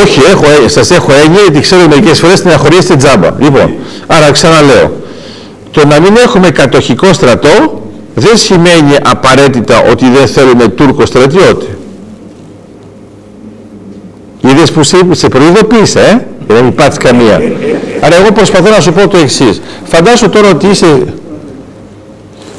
Όχι, 0.04 0.20
έχω, 0.32 0.46
ε, 0.66 0.68
σας 0.68 0.92
έχω 0.92 1.12
έννοια 1.26 1.42
γιατί 1.42 1.60
ξέρω 1.60 1.88
μερικές 1.88 2.20
φορές 2.20 2.42
την 2.42 2.52
αχωρήσετε 2.52 2.96
τζάμπα. 2.96 3.32
Λοιπόν, 3.40 3.74
άρα 4.08 4.32
ξαναλέω. 4.32 4.92
Το 5.72 5.86
να 5.86 6.00
μην 6.00 6.16
έχουμε 6.16 6.50
κατοχικό 6.50 7.14
στρατό 7.14 7.82
δεν 8.16 8.38
σημαίνει 8.38 8.96
απαραίτητα 9.04 9.84
ότι 9.92 10.10
δεν 10.10 10.28
θέλουμε 10.28 10.68
Τούρκο 10.68 11.06
στρατιώτη. 11.06 11.78
Είδες 14.50 14.72
που 14.72 14.84
σε, 14.84 14.98
σε 15.12 15.28
προειδοποίησα, 15.28 16.00
ε; 16.00 16.26
και 16.48 16.54
δεν 16.54 16.68
υπάρχει 16.68 16.98
καμία. 16.98 17.42
Άρα 18.02 18.16
εγώ 18.16 18.32
προσπαθώ 18.32 18.70
να 18.70 18.80
σου 18.80 18.94
πω 18.94 19.08
το 19.08 19.18
εξής. 19.18 19.62
Φαντάσου 19.84 20.30
τώρα 20.30 20.50
ότι 20.50 20.68
είσαι... 20.68 21.04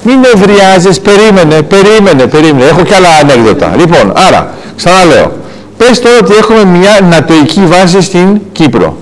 Μην 0.06 0.19
με 0.19 0.28
ευριάζεις, 0.35 1.01
περίμενε, 1.01 1.62
περίμενε, 1.62 2.27
περίμενε. 2.27 2.65
Έχω 2.65 2.82
και 2.82 2.94
άλλα 2.94 3.09
ανέκδοτα. 3.09 3.74
Λοιπόν, 3.78 4.12
άρα, 4.15 4.55
ξαναλέω. 4.77 5.32
Πες 5.77 6.01
τώρα 6.01 6.19
ότι 6.19 6.32
έχουμε 6.35 6.65
μια 6.65 7.01
νατοική 7.11 7.61
βάση 7.61 8.02
στην 8.02 8.40
Κύπρο. 8.52 8.97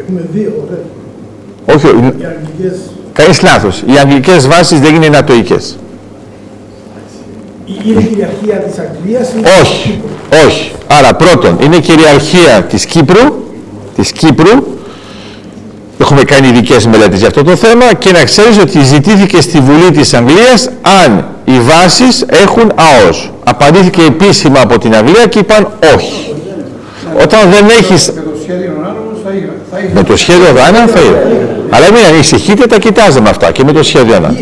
Έχουμε 0.00 0.20
δύο, 0.32 0.66
ωραία. 0.66 1.76
Όχι, 1.76 1.86
οι 1.86 2.24
αγγλικές... 2.24 2.80
Κάνεις 3.12 3.42
λάθος. 3.42 3.82
Οι 3.86 3.98
αγγλικές 3.98 4.48
βάσεις 4.48 4.80
δεν 4.80 4.94
είναι 4.94 5.08
νατοικές. 5.08 5.78
Είναι 7.66 8.02
κυριαρχία 8.02 8.56
της 8.56 8.78
Αγγλίας 8.78 9.28
ή 9.28 9.60
Όχι, 9.62 10.00
όχι. 10.46 10.72
Άρα 10.86 11.14
πρώτον, 11.14 11.58
είναι 11.62 11.78
κυριαρχία 11.78 12.62
της 12.62 12.86
Κύπρου 12.86 13.42
της 13.96 14.12
Κύπρου 14.12 14.74
έχουμε 15.98 16.22
κάνει 16.22 16.48
ειδικές 16.48 16.86
μελέτες 16.86 17.18
για 17.18 17.28
αυτό 17.28 17.42
το 17.44 17.56
θέμα 17.56 17.94
και 17.98 18.10
να 18.12 18.24
ξέρεις 18.24 18.58
ότι 18.58 18.84
ζητήθηκε 18.84 19.40
στη 19.40 19.58
Βουλή 19.58 19.90
της 19.90 20.14
Αγγλίας 20.14 20.68
αν 21.02 21.26
οι 21.44 21.60
βάσεις 21.60 22.24
έχουν 22.28 22.72
ΑΟΣ. 22.74 23.30
Απαντήθηκε 23.44 24.02
επίσημα 24.02 24.60
από 24.60 24.78
την 24.78 24.94
Αγγλία 24.94 25.26
και 25.26 25.38
είπαν 25.38 25.68
όχι. 25.94 26.34
Όταν 27.22 27.50
δεν 27.50 27.68
έχεις... 27.68 28.12
Με 29.94 30.02
το 30.02 30.16
σχέδιο 30.16 30.52
Δάνα 30.54 30.86
θα 30.86 31.00
είναι. 31.00 31.46
Αλλά 31.70 31.90
μην 31.92 32.04
ανησυχείτε, 32.12 32.66
τα 32.66 32.78
κοιτάζαμε 32.78 33.28
αυτά 33.28 33.50
και 33.50 33.64
με 33.64 33.72
το 33.72 33.82
σχέδιο 33.82 34.12
Δάνα. 34.12 34.34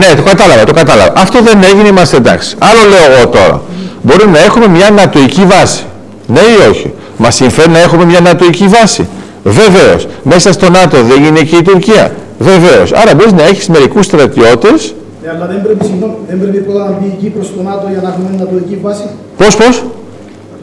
Ναι, 0.00 0.08
το 0.16 0.22
κατάλαβα, 0.22 0.64
το 0.64 0.72
κατάλαβα. 0.72 1.12
Αυτό 1.16 1.38
δεν 1.42 1.58
έγινε, 1.70 1.88
είμαστε 1.88 2.16
εντάξει. 2.16 2.56
Άλλο 2.58 2.82
λέω 2.92 3.04
εγώ 3.12 3.28
τώρα. 3.28 3.60
Μπορούμε 4.02 4.38
να 4.38 4.44
έχουμε 4.44 4.66
μια 4.68 4.90
νατοική 4.90 5.44
βάση. 5.46 5.82
Ναι 6.26 6.40
ή 6.40 6.68
όχι; 6.70 6.92
Μας 7.16 7.34
συμφέρει 7.34 7.70
να 7.70 7.78
έχουμε 7.78 8.04
μια 8.04 8.20
νατοική 8.20 8.66
βάση. 8.66 9.08
Βεβαίως. 9.44 10.06
Μέσα 10.22 10.52
στο 10.52 10.70
ΝΑΤΟ 10.70 10.96
δεν 11.02 11.24
είναι 11.24 11.40
και 11.40 11.56
η 11.56 11.62
Τουρκία. 11.62 12.12
Βεβαίως. 12.38 12.92
Άρα 12.92 13.14
μπορείς 13.14 13.32
να 13.32 13.42
έχεις 13.42 13.68
μερικούς 13.68 14.04
στρατιώτες. 14.06 14.94
Ναι, 15.22 15.28
αλλά 15.34 15.46
δεν 15.46 15.62
πρέπει, 15.62 15.84
συγγνώμη, 15.84 16.14
δεν 16.28 16.38
πρέπει 16.40 16.58
πρώτα 16.58 16.84
να 16.84 16.96
μπει 16.98 17.06
η 17.06 17.16
Κύπρος 17.22 17.46
στο 17.46 17.62
ΝΑΤΟ 17.62 17.84
για 17.92 18.00
να 18.04 18.08
έχουμε 18.08 18.28
νατοική 18.38 18.78
βάση. 18.82 19.06
Πώς, 19.36 19.56
πώς; 19.56 19.74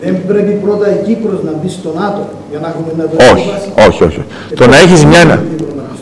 Δεν 0.04 0.16
πρέπει 0.28 0.52
πρώτα 0.66 0.86
η 0.98 1.00
Κύπρος 1.08 1.40
να 1.48 1.52
μπει 1.58 1.70
στο 1.80 1.92
ΝΑΤΟ 2.00 2.22
για 2.52 2.60
να 2.64 2.68
έχουμε 2.72 2.90
νατοική 3.00 3.24
Όχι, 3.34 3.48
βάση. 3.52 3.70
όχι, 3.88 4.02
όχι. 4.10 4.22
Το 4.60 4.66
να 4.72 4.78
έχεις 4.84 5.02
μια, 5.12 5.24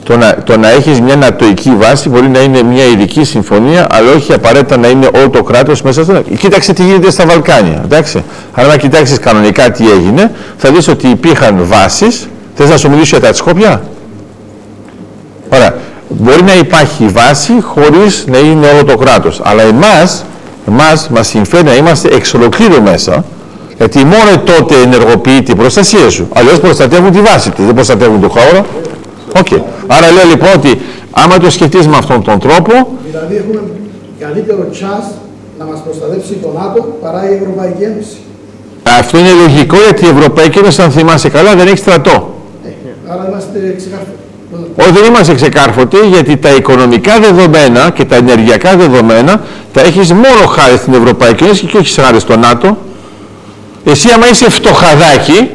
το 0.07 0.17
να, 0.17 0.35
το 0.43 0.57
να 0.57 0.69
έχεις 0.71 1.01
μια 1.01 1.15
νατοική 1.15 1.75
βάση 1.77 2.09
μπορεί 2.09 2.27
να 2.27 2.39
είναι 2.39 2.63
μια 2.63 2.85
ειδική 2.85 3.23
συμφωνία, 3.23 3.87
αλλά 3.91 4.11
όχι 4.15 4.33
απαραίτητα 4.33 4.77
να 4.77 4.87
είναι 4.87 5.09
όλο 5.15 5.29
το 5.29 5.43
κράτος 5.43 5.81
μέσα 5.81 6.03
στο 6.03 6.21
Κοίταξε 6.37 6.73
τι 6.73 6.83
γίνεται 6.83 7.11
στα 7.11 7.25
Βαλκάνια, 7.25 7.81
εντάξει. 7.83 8.23
Αλλά 8.53 8.67
να 8.67 8.77
κοιτάξεις 8.77 9.19
κανονικά 9.19 9.71
τι 9.71 9.91
έγινε, 9.91 10.31
θα 10.57 10.71
δεις 10.71 10.87
ότι 10.87 11.07
υπήρχαν 11.07 11.59
βάσεις. 11.59 12.27
Θες 12.55 12.69
να 12.69 12.77
σου 12.77 12.89
μιλήσω 12.89 13.17
για 13.17 13.27
τα 13.27 13.33
Σκόπια; 13.33 13.81
Ωραία. 15.49 15.75
Μπορεί 16.09 16.43
να 16.43 16.55
υπάρχει 16.55 17.05
βάση 17.07 17.53
χωρίς 17.61 18.25
να 18.27 18.37
είναι 18.37 18.67
όλο 18.67 18.83
το 18.83 18.97
κράτος. 18.97 19.41
Αλλά 19.43 19.63
εμάς, 19.63 20.25
εμάς 20.67 21.09
μας 21.09 21.27
συμφέρει 21.27 21.63
να 21.63 21.75
είμαστε 21.75 22.09
εξ 22.15 22.33
ολοκλήρου 22.33 22.81
μέσα, 22.81 23.25
γιατί 23.77 24.05
μόνο 24.05 24.41
τότε 24.45 24.75
ενεργοποιεί 24.83 25.43
την 25.43 25.57
προστασία 25.57 26.09
σου. 26.09 26.27
Αλλιώς 26.33 26.59
προστατεύουν 26.59 27.11
τη 27.11 27.19
βάση 27.19 27.51
της, 27.51 27.65
δεν 27.65 27.73
προστατεύουν 27.73 28.21
το 28.21 28.29
χώρο. 28.29 28.65
Οκ. 29.39 29.47
Άρα 29.87 30.11
λέω 30.11 30.25
λοιπόν 30.29 30.49
ότι 30.55 30.81
άμα 31.11 31.37
το 31.37 31.49
σκεφτείς 31.49 31.87
με 31.87 31.97
αυτόν 31.97 32.23
τον 32.23 32.39
τρόπο, 32.39 32.73
Δηλαδή 33.09 33.35
έχουμε 33.35 33.61
καλύτερο 34.19 34.69
chance 34.79 35.09
να 35.59 35.65
μας 35.65 35.79
προστατεύσει 35.85 36.33
το 36.33 36.51
ΝΑΤΟ 36.59 36.97
παρά 37.01 37.29
η 37.29 37.33
Ευρωπαϊκή 37.33 37.83
Ένωση. 37.83 38.17
αυτό 38.99 39.17
είναι 39.17 39.33
λογικό 39.43 39.75
γιατί 39.85 40.05
η 40.05 40.09
Ευρωπαϊκή 40.17 40.57
Ένωση, 40.57 40.81
αν 40.81 40.91
θυμάσαι 40.91 41.29
καλά, 41.29 41.55
δεν 41.55 41.67
έχει 41.67 41.77
στρατό. 41.77 42.35
Ε, 42.65 42.69
άρα 43.11 43.25
είμαστε 43.29 43.75
ξεκάθαροι. 43.77 44.15
Όχι, 44.81 44.91
δεν 44.91 45.03
είμαστε 45.03 45.33
ξεκάρφωτοι 45.33 45.97
γιατί 45.97 46.37
τα 46.37 46.49
οικονομικά 46.49 47.19
δεδομένα 47.19 47.89
και 47.89 48.05
τα 48.05 48.15
ενεργειακά 48.15 48.75
δεδομένα 48.75 49.41
τα 49.73 49.81
έχεις 49.81 50.13
μόνο 50.13 50.45
χάρη 50.49 50.77
στην 50.77 50.93
Ευρωπαϊκή 50.93 51.43
Ένωση 51.43 51.65
και 51.65 51.77
όχι 51.77 52.01
χάρη 52.01 52.19
στο 52.19 52.37
ΝΑΤΟ. 52.37 52.77
Εσύ 53.83 54.09
άμα 54.15 54.29
είσαι 54.29 54.49
φτωχαδάκι 54.49 55.49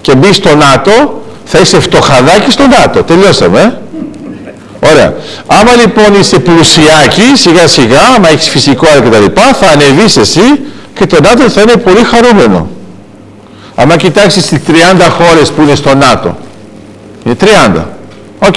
και 0.00 0.14
μπεις 0.14 0.36
στο 0.36 0.56
ΝΑΤΟ, 0.56 1.19
θα 1.50 1.58
είσαι 1.58 1.80
φτωχαδάκι 1.80 2.50
στο 2.50 2.66
ΝΑΤΟ. 2.66 3.02
Τελειώσαμε. 3.02 3.60
ε. 3.60 4.88
Ωραία. 4.92 5.14
Άμα 5.46 5.74
λοιπόν 5.74 6.20
είσαι 6.20 6.38
πλουσιάκι, 6.38 7.22
σιγά 7.34 7.66
σιγά, 7.66 8.00
άμα 8.16 8.28
έχεις 8.28 8.48
φυσικό 8.48 8.86
αέριο 8.86 9.00
κτλ, 9.08 9.40
θα 9.60 9.66
ανεβείς 9.72 10.16
εσύ 10.16 10.60
και 10.94 11.06
το 11.06 11.20
ΝΑΤΟ 11.20 11.48
θα 11.48 11.60
είναι 11.60 11.76
πολύ 11.76 12.04
χαρούμενο. 12.04 12.68
Άμα 13.74 13.96
κοιτάξεις 13.96 14.46
τις 14.46 14.58
30 14.66 14.72
χώρες 15.18 15.50
που 15.50 15.62
είναι 15.62 15.74
στο 15.74 15.94
ΝΑΤΟ, 15.94 16.36
είναι 17.24 17.36
30. 17.74 17.84
Οκ. 18.38 18.54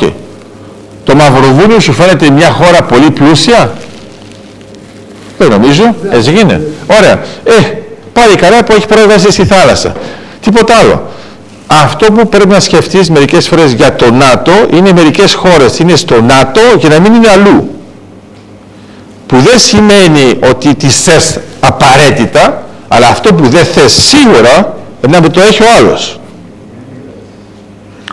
Το 1.03 1.15
Μαυροβούνιο 1.15 1.80
σου 1.80 1.94
φαίνεται 1.94 2.30
μια 2.30 2.49
χώρα 2.49 2.82
πολύ 2.84 3.11
πλούσια; 3.11 3.74
Δεν 5.38 5.49
νομίζω. 5.49 5.95
Έτσι 6.11 6.32
γίνεται. 6.32 6.61
Ωραία. 6.99 7.11
Ε, 7.44 7.72
πάλι 8.14 8.36
καλά 8.36 8.64
που 8.64 8.74
έχει 8.74 8.88
πρόσβαση 8.88 9.32
στη 9.32 9.45
θάλασσα. 9.45 9.94
Τίποτα 10.41 10.76
άλλο. 10.76 11.11
Αυτό 11.68 12.11
που 12.11 12.30
πρέπει 12.30 12.48
να 12.48 12.60
σκεφτείς 12.60 13.10
μερικές 13.10 13.48
φορές 13.48 13.72
για 13.72 13.95
το 13.95 14.11
ΝΑΤΟ 14.11 14.52
είναι 14.73 14.94
μερικές 14.94 15.34
χώρες 15.34 15.80
είναι 15.80 15.95
στο 15.95 16.22
ΝΑΤΟ 16.22 16.61
και 16.80 16.88
να 16.88 16.99
μην 16.99 17.14
είναι 17.14 17.30
αλλού. 17.30 17.69
Που 19.27 19.38
δεν 19.38 19.60
σημαίνει 19.60 20.40
ότι 20.49 20.76
τις 20.76 21.03
θες 21.03 21.40
απαραίτητα, 21.60 22.64
αλλά 22.88 23.07
αυτό 23.07 23.34
που 23.34 23.48
δεν 23.48 23.65
θες 23.65 23.94
σίγουρα 23.94 24.77
να 25.10 25.30
το 25.30 25.41
έχει 25.41 25.64
ο 25.64 25.65
άλλος. 25.77 26.19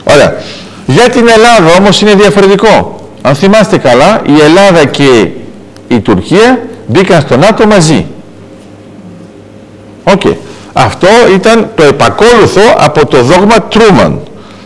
Ωραία. 0.05 0.35
Για 0.86 1.09
την 1.09 1.28
Ελλάδα 1.28 1.77
όμως 1.78 2.01
είναι 2.01 2.14
διαφορετικό. 2.14 3.01
Αν 3.22 3.35
θυμάστε 3.35 3.78
καλά, 3.78 4.22
η 4.27 4.40
Ελλάδα 4.40 4.85
και 4.85 5.28
η 5.89 6.01
Τουρκία 6.01 6.60
μπήκαν 6.86 7.20
στο 7.20 7.36
ΝΑΤΟ 7.36 7.66
μαζί. 7.66 8.06
Οκ. 10.05 10.22
Αυτό 10.73 11.09
ήταν 11.35 11.71
το 11.75 11.83
επακόλουθο 11.83 12.61
από 12.77 13.07
το 13.07 13.23
δόγμα 13.23 13.63
Τρούμαν. 13.63 14.21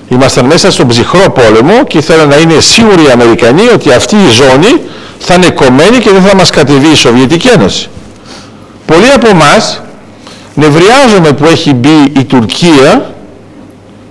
Ήμασταν 0.09 0.45
μέσα 0.45 0.71
στον 0.71 0.89
ψυχρό 0.89 1.31
πόλεμο 1.31 1.85
και 1.85 1.99
ήθελαν 1.99 2.29
να 2.29 2.37
είναι 2.37 2.61
σίγουροι 2.61 3.03
οι 3.03 3.11
Αμερικανοί 3.11 3.69
ότι 3.75 3.93
αυτή 3.93 4.17
η 4.17 4.31
ζώνη 4.31 4.81
θα 5.19 5.35
είναι 5.35 5.51
κομμένη 5.51 5.99
και 5.99 6.11
δεν 6.11 6.23
θα 6.23 6.37
μας 6.37 6.51
κατεβεί 6.51 6.89
η 6.89 6.95
Σοβιετική 6.95 7.49
Ένωση. 7.49 7.89
Πολλοί 8.87 9.11
από 9.15 9.29
εμάς 9.29 9.83
νευριάζουμε 10.55 11.33
που 11.33 11.45
έχει 11.45 11.73
μπει 11.73 12.13
η 12.19 12.25
Τουρκία 12.25 13.15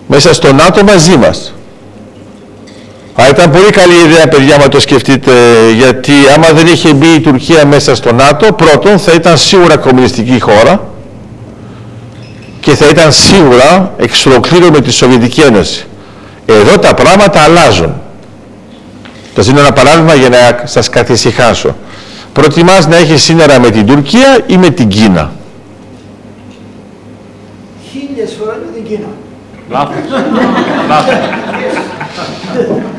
μέσα 0.07 0.33
στο 0.33 0.53
ΝΑΤΟ 0.53 0.83
μαζί 0.83 1.17
μας. 1.17 1.53
Α, 3.21 3.27
ήταν 3.29 3.51
πολύ 3.51 3.69
καλή 3.69 3.93
ιδέα, 3.93 4.27
παιδιά, 4.27 4.57
μα 4.57 4.67
το 4.67 4.79
σκεφτείτε, 4.79 5.31
γιατί 5.77 6.11
άμα 6.35 6.47
δεν 6.51 6.67
είχε 6.67 6.93
μπει 6.93 7.07
η 7.07 7.19
Τουρκία 7.19 7.65
μέσα 7.65 7.95
στο 7.95 8.13
ΝΑΤΟ, 8.13 8.53
πρώτον 8.53 8.99
θα 8.99 9.11
ήταν 9.11 9.37
σίγουρα 9.37 9.77
κομμουνιστική 9.77 10.39
χώρα 10.39 10.92
και 12.63 12.75
θα 12.75 12.87
ήταν 12.87 13.11
σίγουρα 13.11 13.93
εξ 13.97 14.25
ολοκλήρου 14.25 14.71
με 14.71 14.81
τη 14.81 14.91
Σοβιετική 14.91 15.41
Ένωση. 15.41 15.85
Εδώ 16.45 16.79
τα 16.79 16.93
πράγματα 16.93 17.39
αλλάζουν. 17.39 17.93
Θα 19.35 19.41
δίνω 19.41 19.59
ένα 19.59 19.73
παράδειγμα 19.73 20.13
για 20.13 20.29
να 20.29 20.61
σας 20.63 20.89
καθησυχάσω. 20.89 21.75
Προτιμάς 22.33 22.87
να 22.87 22.95
έχεις 22.95 23.23
σύνορα 23.23 23.59
με 23.59 23.69
την 23.69 23.85
Τουρκία 23.85 24.39
ή 24.47 24.57
με 24.57 24.69
την 24.69 24.87
Κίνα; 24.87 25.31
Χίλιες 27.91 28.35
φορές 28.39 28.55
με 28.65 28.71
την 28.73 28.87
Κίνα. 28.87 29.07
Λάθος. 29.69 29.95
Λάθος. 30.87 31.13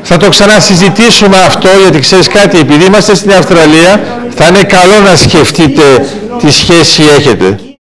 Θα 0.03 0.17
το 0.17 0.29
ξανασυζητήσουμε 0.29 1.37
αυτό 1.37 1.69
γιατί 1.81 1.99
ξέρεις 1.99 2.27
κάτι, 2.27 2.59
επειδή 2.59 2.85
είμαστε 2.85 3.15
στην 3.15 3.31
Αυστραλία 3.31 4.01
θα 4.35 4.47
είναι 4.47 4.63
καλό 4.63 4.99
να 5.09 5.15
σκεφτείτε 5.15 6.05
τι 6.39 6.51
σχέση 6.51 7.03
έχετε. 7.17 7.59